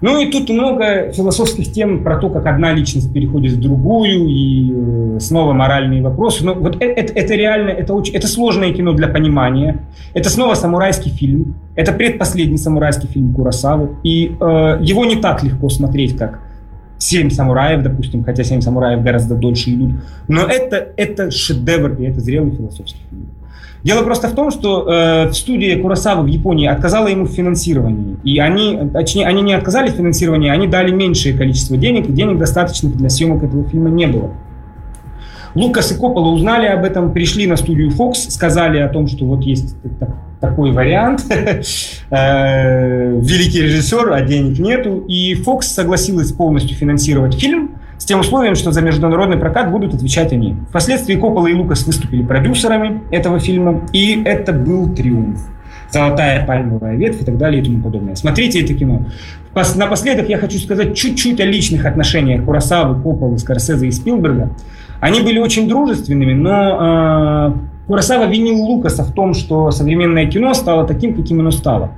Ну 0.00 0.20
и 0.20 0.30
тут 0.30 0.48
много 0.48 1.12
философских 1.12 1.72
тем 1.72 2.04
про 2.04 2.18
то, 2.18 2.30
как 2.30 2.46
одна 2.46 2.72
личность 2.72 3.12
переходит 3.12 3.52
в 3.52 3.60
другую, 3.60 4.28
и 4.28 4.72
э, 4.72 5.18
снова 5.20 5.52
моральные 5.52 6.02
вопросы. 6.02 6.44
Но 6.44 6.54
вот 6.54 6.76
это, 6.76 7.00
это, 7.00 7.12
это 7.14 7.34
реально, 7.34 7.70
это, 7.70 7.94
очень, 7.94 8.14
это 8.14 8.28
сложное 8.28 8.72
кино 8.72 8.92
для 8.92 9.08
понимания. 9.08 9.78
Это 10.14 10.30
снова 10.30 10.54
самурайский 10.54 11.10
фильм. 11.10 11.56
Это 11.74 11.92
предпоследний 11.92 12.58
самурайский 12.58 13.08
фильм 13.08 13.34
Курасавы. 13.34 13.96
И 14.04 14.36
э, 14.40 14.78
его 14.82 15.04
не 15.04 15.16
так 15.16 15.42
легко 15.42 15.68
смотреть, 15.68 16.16
как 16.16 16.40
«Семь 16.98 17.30
самураев», 17.30 17.82
допустим, 17.82 18.24
хотя 18.24 18.44
«Семь 18.44 18.60
самураев» 18.60 19.02
гораздо 19.02 19.34
дольше 19.34 19.70
идут. 19.70 19.92
Но 20.28 20.42
это, 20.42 20.88
это 20.96 21.30
шедевр, 21.30 21.94
и 22.00 22.04
это 22.04 22.20
зрелый 22.20 22.52
философский 22.52 23.00
фильм. 23.10 23.28
Дело 23.88 24.02
просто 24.02 24.28
в 24.28 24.34
том, 24.34 24.50
что 24.50 24.86
э, 24.86 25.28
в 25.28 25.32
студии 25.32 25.80
Курасавы 25.80 26.24
в 26.24 26.26
Японии 26.26 26.66
отказала 26.68 27.06
ему 27.06 27.24
в 27.24 27.30
финансировании. 27.30 28.18
И 28.22 28.38
они, 28.38 28.78
точнее, 28.92 29.26
они 29.26 29.40
не 29.40 29.54
отказали 29.54 29.88
в 29.88 29.94
финансировании, 29.94 30.50
они 30.50 30.66
дали 30.66 30.90
меньшее 30.90 31.34
количество 31.34 31.74
денег, 31.78 32.06
и 32.06 32.12
денег 32.12 32.36
достаточных 32.36 32.94
для 32.98 33.08
съемок 33.08 33.44
этого 33.44 33.66
фильма 33.66 33.88
не 33.88 34.06
было. 34.06 34.34
Лукас 35.54 35.90
и 35.90 35.94
Коппола 35.94 36.28
узнали 36.28 36.66
об 36.66 36.84
этом, 36.84 37.14
пришли 37.14 37.46
на 37.46 37.56
студию 37.56 37.90
Fox, 37.90 38.28
сказали 38.28 38.76
о 38.76 38.88
том, 38.88 39.06
что 39.06 39.24
вот 39.24 39.40
есть 39.40 39.74
такой 40.38 40.72
вариант. 40.72 41.24
Э, 42.10 43.18
великий 43.20 43.62
режиссер, 43.62 44.12
а 44.12 44.20
денег 44.22 44.58
нету. 44.58 45.04
И 45.08 45.34
Fox 45.34 45.62
согласилась 45.62 46.32
полностью 46.32 46.76
финансировать 46.76 47.40
фильм 47.40 47.77
тем 48.08 48.20
условием, 48.20 48.54
что 48.54 48.72
за 48.72 48.80
международный 48.80 49.36
прокат 49.36 49.70
будут 49.70 49.92
отвечать 49.92 50.32
они. 50.32 50.56
Впоследствии 50.70 51.14
Коппола 51.14 51.48
и 51.48 51.54
Лукас 51.54 51.86
выступили 51.86 52.22
продюсерами 52.22 53.02
этого 53.10 53.38
фильма, 53.38 53.82
и 53.92 54.22
это 54.24 54.54
был 54.54 54.88
триумф. 54.94 55.38
«Золотая 55.90 56.46
пальмовая 56.46 56.96
ветвь» 56.96 57.20
и 57.20 57.24
так 57.24 57.36
далее 57.36 57.62
и 57.62 57.64
тому 57.64 57.82
подобное. 57.82 58.14
Смотрите 58.14 58.62
это 58.62 58.72
кино. 58.72 59.06
Напоследок 59.76 60.28
я 60.28 60.38
хочу 60.38 60.58
сказать 60.58 60.96
чуть-чуть 60.96 61.40
о 61.40 61.44
личных 61.44 61.84
отношениях 61.84 62.44
Курасавы, 62.44 63.00
Копполы, 63.02 63.38
Скорсезе 63.38 63.88
и 63.88 63.90
Спилберга. 63.90 64.50
Они 65.00 65.20
были 65.20 65.38
очень 65.38 65.68
дружественными, 65.68 66.32
но 66.32 67.54
э, 67.54 67.86
Курасава 67.88 68.26
винил 68.26 68.56
Лукаса 68.56 69.02
в 69.02 69.12
том, 69.12 69.34
что 69.34 69.70
современное 69.70 70.26
кино 70.26 70.52
стало 70.54 70.86
таким, 70.86 71.14
каким 71.14 71.40
оно 71.40 71.50
стало. 71.50 71.92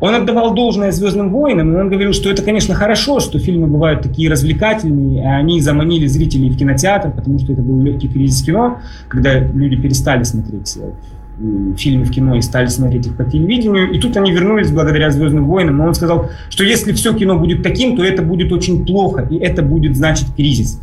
Он 0.00 0.14
отдавал 0.14 0.54
должное 0.54 0.92
«Звездным 0.92 1.30
войнам», 1.30 1.72
и 1.72 1.76
он 1.80 1.88
говорил, 1.88 2.12
что 2.12 2.30
это, 2.30 2.42
конечно, 2.42 2.74
хорошо, 2.74 3.20
что 3.20 3.38
фильмы 3.38 3.66
бывают 3.66 4.02
такие 4.02 4.30
развлекательные, 4.30 5.22
и 5.22 5.26
они 5.26 5.60
заманили 5.60 6.06
зрителей 6.06 6.50
в 6.50 6.56
кинотеатр, 6.56 7.10
потому 7.12 7.38
что 7.38 7.52
это 7.52 7.62
был 7.62 7.80
легкий 7.80 8.08
кризис 8.08 8.42
кино, 8.42 8.78
когда 9.08 9.38
люди 9.38 9.76
перестали 9.76 10.22
смотреть 10.24 10.76
э, 10.76 11.74
фильмы 11.76 12.04
в 12.04 12.10
кино 12.10 12.36
и 12.36 12.42
стали 12.42 12.66
смотреть 12.66 13.06
их 13.06 13.16
по 13.16 13.24
телевидению. 13.24 13.90
И 13.90 13.98
тут 13.98 14.16
они 14.16 14.32
вернулись 14.32 14.70
благодаря 14.70 15.10
«Звездным 15.10 15.46
войнам». 15.46 15.78
Но 15.78 15.86
он 15.86 15.94
сказал, 15.94 16.30
что 16.50 16.64
если 16.64 16.92
все 16.92 17.14
кино 17.14 17.38
будет 17.38 17.62
таким, 17.62 17.96
то 17.96 18.04
это 18.04 18.22
будет 18.22 18.52
очень 18.52 18.84
плохо, 18.84 19.26
и 19.30 19.36
это 19.36 19.62
будет 19.62 19.96
значить 19.96 20.34
кризис. 20.34 20.80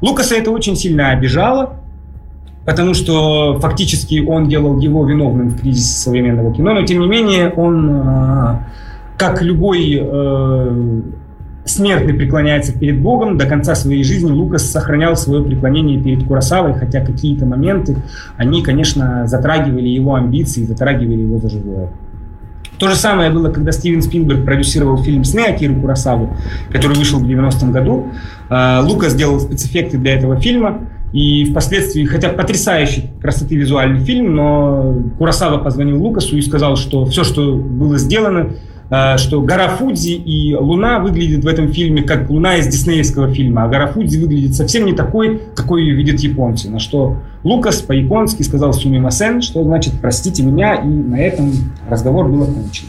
Лукаса 0.00 0.34
это 0.36 0.50
очень 0.50 0.76
сильно 0.76 1.10
обижало, 1.10 1.76
потому 2.64 2.94
что 2.94 3.58
фактически 3.60 4.20
он 4.20 4.48
делал 4.48 4.78
его 4.78 5.04
виновным 5.06 5.48
в 5.48 5.60
кризисе 5.60 5.98
современного 6.00 6.54
кино, 6.54 6.74
но 6.74 6.82
тем 6.82 7.00
не 7.00 7.06
менее 7.06 7.50
он, 7.50 7.90
э, 7.90 8.56
как 9.16 9.42
любой 9.42 9.98
э, 10.00 11.02
смертный 11.64 12.14
преклоняется 12.14 12.76
перед 12.76 13.00
Богом, 13.00 13.38
до 13.38 13.46
конца 13.46 13.74
своей 13.74 14.04
жизни 14.04 14.30
Лукас 14.30 14.70
сохранял 14.70 15.16
свое 15.16 15.42
преклонение 15.44 16.00
перед 16.00 16.24
Курасавой, 16.26 16.74
хотя 16.74 17.04
какие-то 17.04 17.46
моменты, 17.46 17.96
они, 18.36 18.62
конечно, 18.62 19.26
затрагивали 19.26 19.88
его 19.88 20.14
амбиции, 20.14 20.64
затрагивали 20.64 21.22
его 21.22 21.38
за 21.38 21.50
живое. 21.50 21.88
То 22.78 22.88
же 22.88 22.96
самое 22.96 23.30
было, 23.30 23.50
когда 23.50 23.70
Стивен 23.70 24.02
Спилберг 24.02 24.44
продюсировал 24.44 25.00
фильм 25.04 25.22
«Сны» 25.22 25.42
Акиры 25.42 25.74
Курасавы, 25.76 26.30
который 26.72 26.96
вышел 26.96 27.20
в 27.20 27.24
90-м 27.24 27.70
году. 27.70 28.08
Э, 28.50 28.80
Лукас 28.82 29.12
сделал 29.12 29.38
спецэффекты 29.38 29.98
для 29.98 30.16
этого 30.16 30.40
фильма. 30.40 30.80
И 31.12 31.44
впоследствии, 31.44 32.04
хотя 32.04 32.30
потрясающий 32.30 33.10
красоты 33.20 33.56
визуальный 33.56 34.00
фильм, 34.00 34.34
но 34.34 34.96
Курасава 35.18 35.58
позвонил 35.58 36.02
Лукасу 36.02 36.36
и 36.38 36.42
сказал, 36.42 36.76
что 36.76 37.04
все, 37.04 37.22
что 37.22 37.54
было 37.54 37.98
сделано, 37.98 38.52
э, 38.88 39.18
что 39.18 39.42
гора 39.42 39.68
Фудзи 39.68 40.12
и 40.12 40.54
Луна 40.54 41.00
выглядят 41.00 41.44
в 41.44 41.48
этом 41.48 41.70
фильме 41.70 42.02
как 42.02 42.30
Луна 42.30 42.56
из 42.56 42.66
диснеевского 42.66 43.28
фильма, 43.32 43.64
а 43.64 43.68
гора 43.68 43.88
Фудзи 43.88 44.18
выглядит 44.20 44.54
совсем 44.54 44.86
не 44.86 44.94
такой, 44.94 45.42
какой 45.54 45.82
ее 45.82 45.94
видят 45.94 46.18
японцы. 46.20 46.70
На 46.70 46.78
что 46.78 47.18
Лукас 47.44 47.82
по-японски 47.82 48.42
сказал 48.42 48.72
сумимасен, 48.72 49.42
что 49.42 49.62
значит 49.64 49.92
«простите 50.00 50.42
меня», 50.42 50.76
и 50.76 50.88
на 50.88 51.20
этом 51.20 51.52
разговор 51.90 52.26
был 52.28 52.44
окончен. 52.44 52.86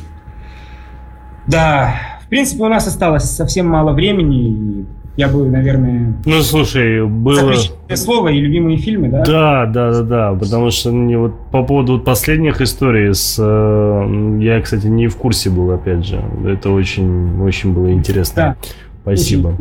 Да, 1.45 1.95
в 2.23 2.29
принципе, 2.29 2.63
у 2.63 2.69
нас 2.69 2.87
осталось 2.87 3.23
совсем 3.23 3.67
мало 3.67 3.91
времени, 3.91 4.85
я 5.15 5.27
бы, 5.27 5.47
наверное... 5.47 6.13
Ну, 6.25 6.41
слушай, 6.41 7.05
было... 7.05 7.53
слово 7.93 8.29
и 8.29 8.39
любимые 8.39 8.77
фильмы, 8.77 9.09
да? 9.09 9.23
Да, 9.23 9.65
да, 9.65 9.91
да, 9.91 10.01
да, 10.01 10.33
потому 10.33 10.71
что 10.71 10.91
не 10.91 11.15
вот 11.15 11.33
по 11.51 11.63
поводу 11.63 11.99
последних 11.99 12.61
историй 12.61 13.13
с... 13.13 13.37
Э, 13.39 14.39
я, 14.41 14.59
кстати, 14.61 14.87
не 14.87 15.07
в 15.07 15.15
курсе 15.17 15.51
был, 15.51 15.71
опять 15.71 16.05
же. 16.05 16.19
Это 16.45 16.71
очень, 16.71 17.41
очень 17.43 17.73
было 17.73 17.91
интересно. 17.91 18.57
Да. 18.61 18.67
Спасибо. 19.03 19.53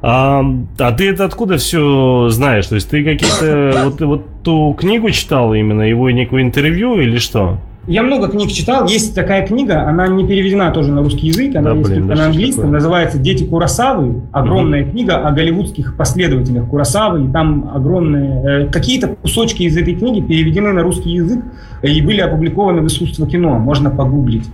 А, 0.00 0.44
а 0.78 0.92
ты 0.92 1.10
это 1.10 1.24
откуда 1.24 1.58
все 1.58 2.28
знаешь? 2.30 2.68
То 2.68 2.76
есть 2.76 2.88
ты 2.88 3.04
какие-то 3.04 3.82
вот, 3.84 4.00
вот 4.00 4.26
ту 4.44 4.74
книгу 4.78 5.10
читал 5.10 5.54
именно, 5.54 5.82
его 5.82 6.08
некое 6.10 6.42
интервью 6.42 7.00
или 7.00 7.18
что? 7.18 7.58
Я 7.86 8.02
много 8.02 8.28
книг 8.28 8.50
читал. 8.50 8.86
Есть 8.88 9.14
такая 9.14 9.46
книга, 9.46 9.88
она 9.88 10.08
не 10.08 10.26
переведена 10.26 10.72
тоже 10.72 10.90
на 10.90 11.02
русский 11.02 11.28
язык, 11.28 11.54
она 11.54 11.70
да, 11.70 11.76
есть 11.76 11.88
блин, 11.88 12.06
только 12.06 12.20
на 12.20 12.26
английском. 12.26 12.72
Называется 12.72 13.18
«Дети 13.18 13.44
Курасавы». 13.44 14.22
Огромная 14.32 14.84
угу. 14.84 14.90
книга 14.90 15.16
о 15.16 15.30
голливудских 15.30 15.96
последователях 15.96 16.66
Курасавы. 16.68 17.26
И 17.26 17.28
там 17.28 17.70
огромные... 17.72 18.64
Э, 18.64 18.66
какие-то 18.66 19.14
кусочки 19.22 19.62
из 19.62 19.76
этой 19.76 19.94
книги 19.94 20.20
переведены 20.20 20.72
на 20.72 20.82
русский 20.82 21.10
язык 21.10 21.44
и 21.82 22.02
были 22.02 22.20
опубликованы 22.20 22.82
в 22.82 22.86
«Искусство 22.86 23.26
кино». 23.26 23.58
Можно 23.58 23.90
погуглить. 23.90 24.48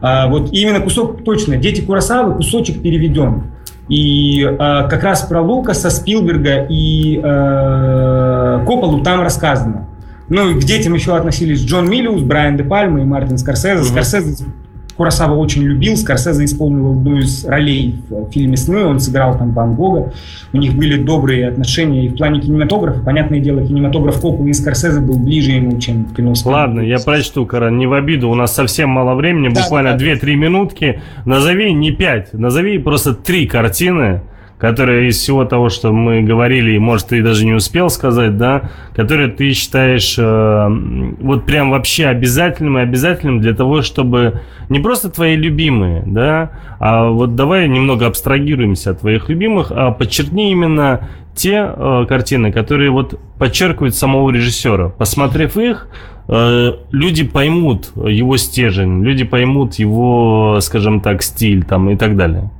А, 0.00 0.28
вот 0.28 0.52
именно 0.52 0.80
кусок 0.80 1.24
точно. 1.24 1.56
«Дети 1.56 1.80
Курасавы» 1.80 2.34
кусочек 2.34 2.82
переведен. 2.82 3.44
И 3.88 4.42
э, 4.44 4.56
как 4.56 5.02
раз 5.02 5.22
про 5.22 5.40
Лукаса, 5.40 5.90
Спилберга 5.90 6.66
и 6.68 7.20
э, 7.22 8.64
Копполу 8.64 9.02
там 9.02 9.22
рассказано. 9.22 9.86
Ну, 10.28 10.50
и 10.50 10.60
к 10.60 10.64
детям 10.64 10.94
еще 10.94 11.16
относились 11.16 11.64
Джон 11.64 11.88
Миллиус, 11.88 12.22
Брайан 12.22 12.56
Де 12.56 12.64
Пальма 12.64 13.00
и 13.00 13.04
Мартин 13.04 13.38
Скорсезе. 13.38 13.82
Mm-hmm. 13.82 13.84
Скорсезе 13.84 14.44
Курасава 14.96 15.34
очень 15.34 15.62
любил. 15.62 15.96
Скорсезе 15.96 16.44
исполнил 16.44 16.92
одну 16.92 17.18
из 17.18 17.44
ролей 17.44 17.96
в 18.08 18.30
фильме 18.30 18.56
«Сны». 18.56 18.84
Он 18.84 18.98
сыграл 18.98 19.36
там 19.36 19.52
Ван 19.52 19.74
Гога. 19.74 20.12
У 20.52 20.56
них 20.56 20.74
были 20.74 20.96
добрые 20.96 21.48
отношения 21.48 22.06
и 22.06 22.08
в 22.08 22.16
плане 22.16 22.40
кинематографа. 22.40 23.00
Понятное 23.00 23.40
дело, 23.40 23.64
кинематограф 23.64 24.20
Коппола 24.20 24.48
и 24.48 24.54
Скорсезе 24.54 25.00
был 25.00 25.18
ближе 25.18 25.52
ему, 25.52 25.78
чем 25.78 26.06
кино. 26.06 26.32
Ладно, 26.46 26.80
я 26.80 26.98
прочту, 26.98 27.44
Каран, 27.44 27.76
не 27.76 27.86
в 27.86 27.92
обиду. 27.92 28.30
У 28.30 28.34
нас 28.34 28.54
совсем 28.54 28.88
мало 28.88 29.14
времени, 29.14 29.52
да, 29.52 29.62
буквально 29.62 29.98
да, 29.98 30.04
2-3 30.04 30.34
минутки. 30.34 31.00
Назови 31.26 31.74
не 31.74 31.90
5, 31.90 32.32
назови 32.32 32.78
просто 32.78 33.14
3 33.14 33.46
картины, 33.46 34.22
которые 34.58 35.08
из 35.08 35.18
всего 35.18 35.44
того, 35.44 35.68
что 35.68 35.92
мы 35.92 36.22
говорили, 36.22 36.72
и, 36.72 36.78
может, 36.78 37.08
ты 37.08 37.22
даже 37.22 37.44
не 37.44 37.52
успел 37.52 37.90
сказать, 37.90 38.38
да, 38.38 38.70
которые 38.94 39.28
ты 39.28 39.52
считаешь 39.52 40.16
э, 40.18 40.68
вот 41.20 41.44
прям 41.44 41.70
вообще 41.70 42.06
обязательным 42.06 42.78
и 42.78 42.82
обязательным 42.82 43.40
для 43.40 43.54
того, 43.54 43.82
чтобы 43.82 44.40
не 44.68 44.80
просто 44.80 45.10
твои 45.10 45.36
любимые, 45.36 46.02
да, 46.06 46.52
а 46.78 47.08
вот 47.08 47.36
давай 47.36 47.68
немного 47.68 48.06
абстрагируемся 48.06 48.92
от 48.92 49.00
твоих 49.00 49.28
любимых, 49.28 49.70
а 49.70 49.90
подчеркни 49.90 50.50
именно 50.50 51.08
те 51.34 51.70
э, 51.76 52.06
картины, 52.08 52.50
которые 52.50 52.90
вот 52.90 53.20
подчеркивают 53.38 53.94
самого 53.94 54.30
режиссера. 54.30 54.88
Посмотрев 54.88 55.58
их, 55.58 55.88
э, 56.28 56.72
люди 56.90 57.24
поймут 57.24 57.90
его 57.94 58.38
стержень, 58.38 59.04
люди 59.04 59.24
поймут 59.24 59.74
его, 59.74 60.58
скажем 60.62 61.00
так, 61.00 61.22
стиль 61.22 61.62
там 61.62 61.90
и 61.90 61.96
так 61.96 62.16
далее. 62.16 62.50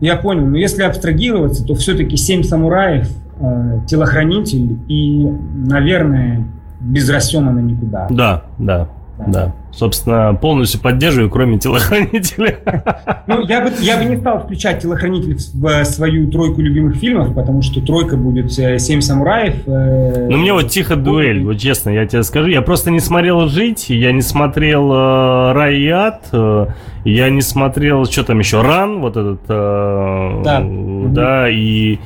Я 0.00 0.16
понял, 0.16 0.46
но 0.46 0.56
если 0.56 0.82
абстрагироваться, 0.82 1.64
то 1.64 1.74
все-таки 1.74 2.16
«Семь 2.16 2.42
самураев», 2.42 3.10
э, 3.38 3.80
«Телохранитель» 3.86 4.78
и, 4.88 5.26
наверное, 5.54 6.46
без 6.80 7.08
Рассена 7.10 7.52
на 7.52 7.60
никуда. 7.60 8.06
Да, 8.10 8.44
да, 8.58 8.88
да. 9.26 9.54
Собственно, 9.72 10.34
полностью 10.34 10.80
поддерживаю, 10.80 11.30
кроме 11.30 11.58
телохранителя. 11.58 12.58
Ну, 13.26 13.46
я 13.46 13.60
бы, 13.60 13.70
я 13.80 13.96
бы 13.98 14.04
не 14.04 14.16
стал 14.16 14.40
включать 14.40 14.82
телохранитель 14.82 15.36
в 15.36 15.84
свою 15.84 16.30
тройку 16.30 16.60
любимых 16.60 16.96
фильмов, 16.96 17.34
потому 17.34 17.62
что 17.62 17.80
тройка 17.80 18.16
будет 18.16 18.58
э, 18.58 18.78
«Семь 18.78 19.00
самураев». 19.00 19.54
Э, 19.66 20.26
ну, 20.28 20.38
мне 20.38 20.52
вот 20.52 20.68
«Тихо 20.68 20.96
дуэль», 20.96 21.44
вот 21.44 21.58
честно, 21.58 21.90
я 21.90 22.06
тебе 22.06 22.22
скажу. 22.24 22.48
Я 22.48 22.62
просто 22.62 22.90
не 22.90 23.00
смотрел 23.00 23.48
«Жить», 23.48 23.90
я 23.90 24.12
не 24.12 24.22
смотрел 24.22 24.92
э, 24.92 25.52
«Рай 25.52 25.76
и 25.76 25.88
ад», 25.88 26.28
э, 26.32 26.66
я 27.04 27.30
не 27.30 27.40
смотрел, 27.40 28.04
что 28.06 28.24
там 28.24 28.40
еще, 28.40 28.62
«Ран», 28.62 29.00
вот 29.00 29.16
этот. 29.16 29.40
Э, 29.48 30.42
да. 30.44 30.64
Да, 30.64 31.48
и... 31.48 31.98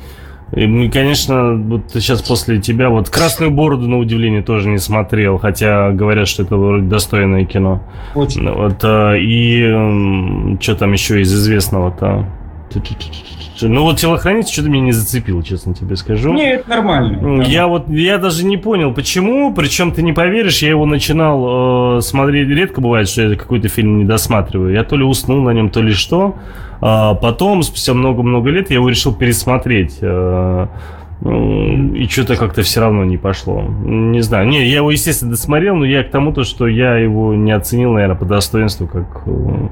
И, 0.55 0.89
конечно, 0.89 1.55
вот 1.55 1.91
сейчас 1.93 2.21
после 2.21 2.61
тебя 2.61 2.89
вот 2.89 3.09
«Красную 3.09 3.51
бороду» 3.51 3.89
на 3.89 3.97
удивление 3.97 4.41
тоже 4.41 4.69
не 4.69 4.77
смотрел, 4.77 5.37
хотя 5.37 5.91
говорят, 5.91 6.27
что 6.29 6.43
это 6.43 6.55
вроде 6.55 6.87
достойное 6.87 7.45
кино. 7.45 7.83
Очень. 8.15 8.49
Вот, 8.49 8.79
а, 8.83 9.15
и 9.15 10.59
что 10.61 10.75
там 10.75 10.93
еще 10.93 11.21
из 11.21 11.33
известного-то? 11.33 12.25
Ну 13.61 13.83
вот 13.83 13.97
телохранитель 13.97 14.51
что-то 14.51 14.69
меня 14.69 14.85
не 14.85 14.91
зацепил, 14.91 15.41
честно 15.41 15.73
тебе 15.73 15.95
скажу. 15.95 16.33
Не, 16.33 16.55
это 16.55 16.69
нормально. 16.69 17.41
Я 17.43 17.67
вот 17.67 17.89
я 17.89 18.17
даже 18.17 18.45
не 18.45 18.57
понял, 18.57 18.93
почему. 18.93 19.53
Причем 19.53 19.91
ты 19.91 20.01
не 20.01 20.13
поверишь, 20.13 20.61
я 20.61 20.69
его 20.69 20.85
начинал 20.85 21.97
э, 21.97 22.01
смотреть. 22.01 22.49
Редко 22.49 22.81
бывает, 22.81 23.07
что 23.07 23.23
я 23.23 23.35
какой-то 23.35 23.69
фильм 23.69 23.97
не 23.97 24.03
досматриваю. 24.03 24.73
Я 24.73 24.83
то 24.83 24.97
ли 24.97 25.03
уснул 25.03 25.41
на 25.41 25.51
нем, 25.51 25.69
то 25.69 25.81
ли 25.81 25.93
что. 25.93 26.35
А 26.81 27.15
потом, 27.15 27.63
спустя 27.63 27.93
много-много 27.93 28.49
лет, 28.49 28.69
я 28.69 28.75
его 28.75 28.89
решил 28.89 29.13
пересмотреть. 29.15 29.99
Э, 30.01 30.67
и 31.23 32.07
что-то 32.09 32.35
как-то 32.35 32.61
все 32.61 32.81
равно 32.81 33.05
не 33.05 33.17
пошло. 33.17 33.61
Не 33.61 34.21
знаю. 34.21 34.47
Не, 34.47 34.67
я 34.67 34.77
его, 34.77 34.91
естественно, 34.91 35.31
досмотрел, 35.31 35.75
но 35.75 35.85
я 35.85 36.03
к 36.03 36.11
тому, 36.11 36.33
то, 36.33 36.43
что 36.43 36.67
я 36.67 36.97
его 36.97 37.33
не 37.33 37.51
оценил, 37.51 37.93
наверное, 37.93 38.17
по 38.17 38.25
достоинству, 38.25 38.87
как 38.87 39.23
э, 39.25 39.67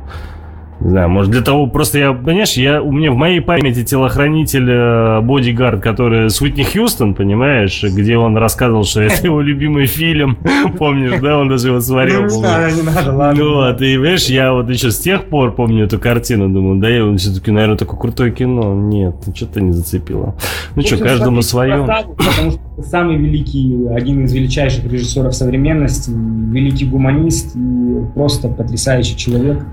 не 0.83 0.89
знаю, 0.89 1.09
может 1.09 1.31
для 1.31 1.41
того, 1.41 1.67
просто 1.67 1.97
я, 1.97 2.11
понимаешь, 2.11 2.53
я, 2.53 2.81
у 2.81 2.91
меня 2.91 3.11
в 3.11 3.15
моей 3.15 3.39
памяти 3.39 3.85
телохранитель 3.85 4.69
э, 4.69 5.21
Бодигард, 5.21 5.81
который 5.81 6.29
с 6.29 6.41
Уитни 6.41 6.63
Хьюстон, 6.63 7.13
понимаешь, 7.13 7.81
где 7.83 8.17
он 8.17 8.35
рассказывал, 8.35 8.83
что 8.83 9.01
это 9.01 9.25
его 9.25 9.39
любимый 9.39 9.85
фильм, 9.85 10.37
помнишь, 10.77 11.21
да, 11.21 11.37
он 11.37 11.47
даже 11.47 11.69
его 11.69 11.79
смотрел. 11.79 12.23
Ну, 12.23 12.41
не 12.75 12.81
надо, 12.81 13.13
ладно. 13.13 13.41
Ну, 13.41 13.53
вот, 13.53 13.81
и, 13.81 13.95
понимаешь, 13.95 14.25
я 14.25 14.51
вот 14.51 14.69
еще 14.69 14.91
с 14.91 14.99
тех 14.99 15.23
пор 15.29 15.53
помню 15.53 15.85
эту 15.85 15.99
картину, 15.99 16.49
думаю, 16.49 16.81
да, 16.81 17.05
он 17.05 17.17
все-таки, 17.17 17.49
наверное, 17.49 17.77
такое 17.77 17.97
крутое 17.97 18.31
кино. 18.31 18.75
Нет, 18.75 19.15
ну, 19.25 19.33
что-то 19.33 19.61
не 19.61 19.71
зацепило. 19.71 20.35
Ну, 20.75 20.81
что, 20.81 20.97
каждому 20.97 21.41
свое. 21.43 21.87
Потому 22.17 22.51
что 22.51 22.83
самый 22.83 23.15
великий, 23.15 23.87
один 23.87 24.25
из 24.25 24.33
величайших 24.33 24.83
режиссеров 24.83 25.33
современности, 25.33 26.11
великий 26.11 26.85
гуманист 26.85 27.55
и 27.55 28.01
просто 28.13 28.49
потрясающий 28.49 29.15
человек 29.15 29.63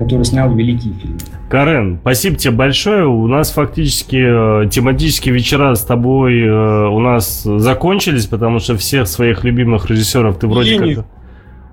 который 0.00 0.24
снял 0.24 0.52
великие 0.54 0.94
фильмы. 0.94 1.18
Карен, 1.50 1.98
спасибо 2.00 2.36
тебе 2.36 2.54
большое. 2.54 3.06
У 3.06 3.26
нас 3.26 3.52
фактически 3.52 4.64
э, 4.64 4.68
тематические 4.70 5.34
вечера 5.34 5.74
с 5.74 5.84
тобой 5.84 6.40
э, 6.40 6.86
у 6.88 6.98
нас 7.00 7.42
закончились, 7.42 8.24
потому 8.24 8.60
что 8.60 8.78
всех 8.78 9.06
своих 9.06 9.44
любимых 9.44 9.90
режиссеров 9.90 10.38
ты 10.38 10.46
вроде 10.46 10.78
Ленин. 10.78 10.96
как... 10.96 11.06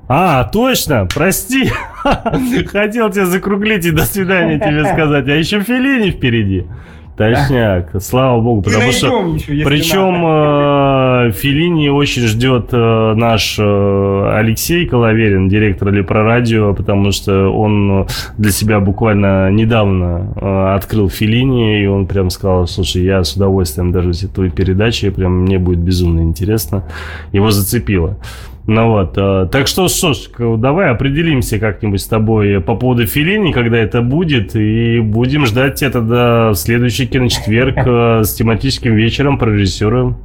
А, 0.10 0.44
точно, 0.44 1.08
прости. 1.14 1.70
Хотел 2.04 3.10
тебя 3.12 3.26
закруглить 3.26 3.86
и 3.86 3.92
до 3.92 4.04
свидания 4.04 4.60
тебе 4.60 4.84
сказать. 4.92 5.26
А 5.30 5.34
еще 5.34 5.62
Филини 5.62 6.12
впереди. 6.12 6.66
Точняк, 7.18 7.90
слава 8.00 8.40
богу, 8.40 8.62
потому 8.62 8.92
что... 8.92 9.08
Еще, 9.34 9.66
причем 9.66 10.24
э, 10.24 11.32
Филини 11.32 11.90
очень 11.90 12.28
ждет 12.28 12.70
э, 12.72 13.14
наш 13.16 13.58
э, 13.58 14.32
Алексей 14.36 14.86
Коловерин, 14.86 15.50
директор 15.50 15.92
Лепрорадио, 15.92 16.76
потому 16.76 17.12
что 17.12 17.50
он 17.50 18.08
для 18.38 18.52
себя 18.52 18.80
буквально 18.80 19.50
недавно 19.50 20.32
э, 20.36 20.76
открыл 20.76 21.10
Филини, 21.10 21.84
и 21.84 21.88
он 21.88 22.06
прям 22.06 22.30
сказал, 22.30 22.68
слушай, 22.68 23.04
я 23.04 23.24
с 23.24 23.34
удовольствием 23.34 23.92
даже 23.92 24.12
твои 24.28 24.52
передачи, 24.52 25.10
прям 25.10 25.42
мне 25.42 25.58
будет 25.58 25.80
безумно 25.80 26.22
интересно. 26.22 26.84
Его 27.32 27.50
зацепило. 27.50 28.18
Ну 28.68 28.90
вот, 28.90 29.18
э, 29.18 29.48
так 29.50 29.68
что, 29.68 29.88
что 29.88 30.12
ж, 30.12 30.28
давай 30.58 30.90
определимся 30.90 31.58
как-нибудь 31.58 32.02
с 32.02 32.06
тобой 32.06 32.60
по 32.60 32.76
поводу 32.76 33.08
Филини, 33.08 33.54
когда 33.54 33.78
это 33.78 34.02
будет, 34.02 34.58
и 34.58 35.00
будем 35.00 35.46
ждать 35.46 35.82
это 35.82 36.02
до 36.02 36.52
следующий 36.54 37.08
киночетверг 37.08 37.78
э, 37.78 38.24
с 38.26 38.34
тематическим 38.34 38.94
вечером 38.94 39.38
про 39.38 39.52
режиссера. 39.52 40.18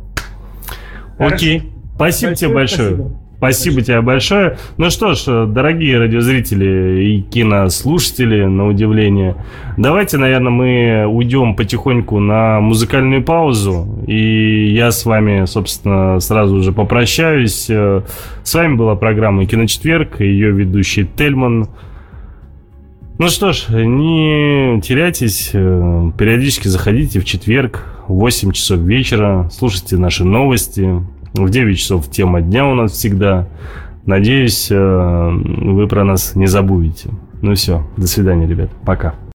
Окей, 1.19 1.71
спасибо 1.95 2.35
тебе 2.35 2.53
большое. 2.53 3.13
Спасибо. 3.43 3.83
Тебе 3.83 4.01
большое. 4.03 4.57
Ну 4.77 4.89
что 4.89 5.15
ж, 5.15 5.49
дорогие 5.49 5.99
радиозрители 5.99 7.03
и 7.03 7.23
кинослушатели, 7.23 8.45
на 8.45 8.69
удивление, 8.69 9.35
давайте, 9.77 10.17
наверное, 10.17 10.53
мы 10.53 11.07
уйдем 11.09 11.57
потихоньку 11.57 12.21
на 12.21 12.61
музыкальную 12.61 13.25
паузу. 13.25 13.99
И 14.07 14.69
я 14.73 14.93
с 14.93 15.05
вами, 15.05 15.47
собственно, 15.47 16.21
сразу 16.21 16.63
же 16.63 16.71
попрощаюсь. 16.71 17.65
С 17.65 18.55
вами 18.55 18.77
была 18.77 18.95
программа 18.95 19.45
«Киночетверг», 19.45 20.21
ее 20.21 20.53
ведущий 20.53 21.05
Тельман. 21.05 21.67
Ну 23.19 23.29
что 23.29 23.53
ж, 23.53 23.67
не 23.71 24.81
теряйтесь, 24.83 25.49
периодически 25.51 26.69
заходите 26.69 27.19
в 27.19 27.25
четверг 27.25 27.87
в 28.07 28.15
8 28.15 28.53
часов 28.53 28.79
вечера, 28.79 29.49
слушайте 29.53 29.97
наши 29.97 30.25
новости, 30.25 31.03
в 31.35 31.51
9 31.51 31.79
часов 31.79 32.11
тема 32.11 32.41
дня 32.41 32.67
у 32.67 32.75
нас 32.75 32.93
всегда. 32.93 33.49
Надеюсь, 34.05 34.69
э, 34.71 34.77
вы 34.77 35.87
про 35.87 36.05
нас 36.05 36.35
не 36.35 36.47
забудете. 36.47 37.11
Ну 37.41 37.55
все, 37.55 37.87
до 37.97 38.07
свидания, 38.07 38.47
ребят. 38.47 38.71
Пока. 38.85 39.15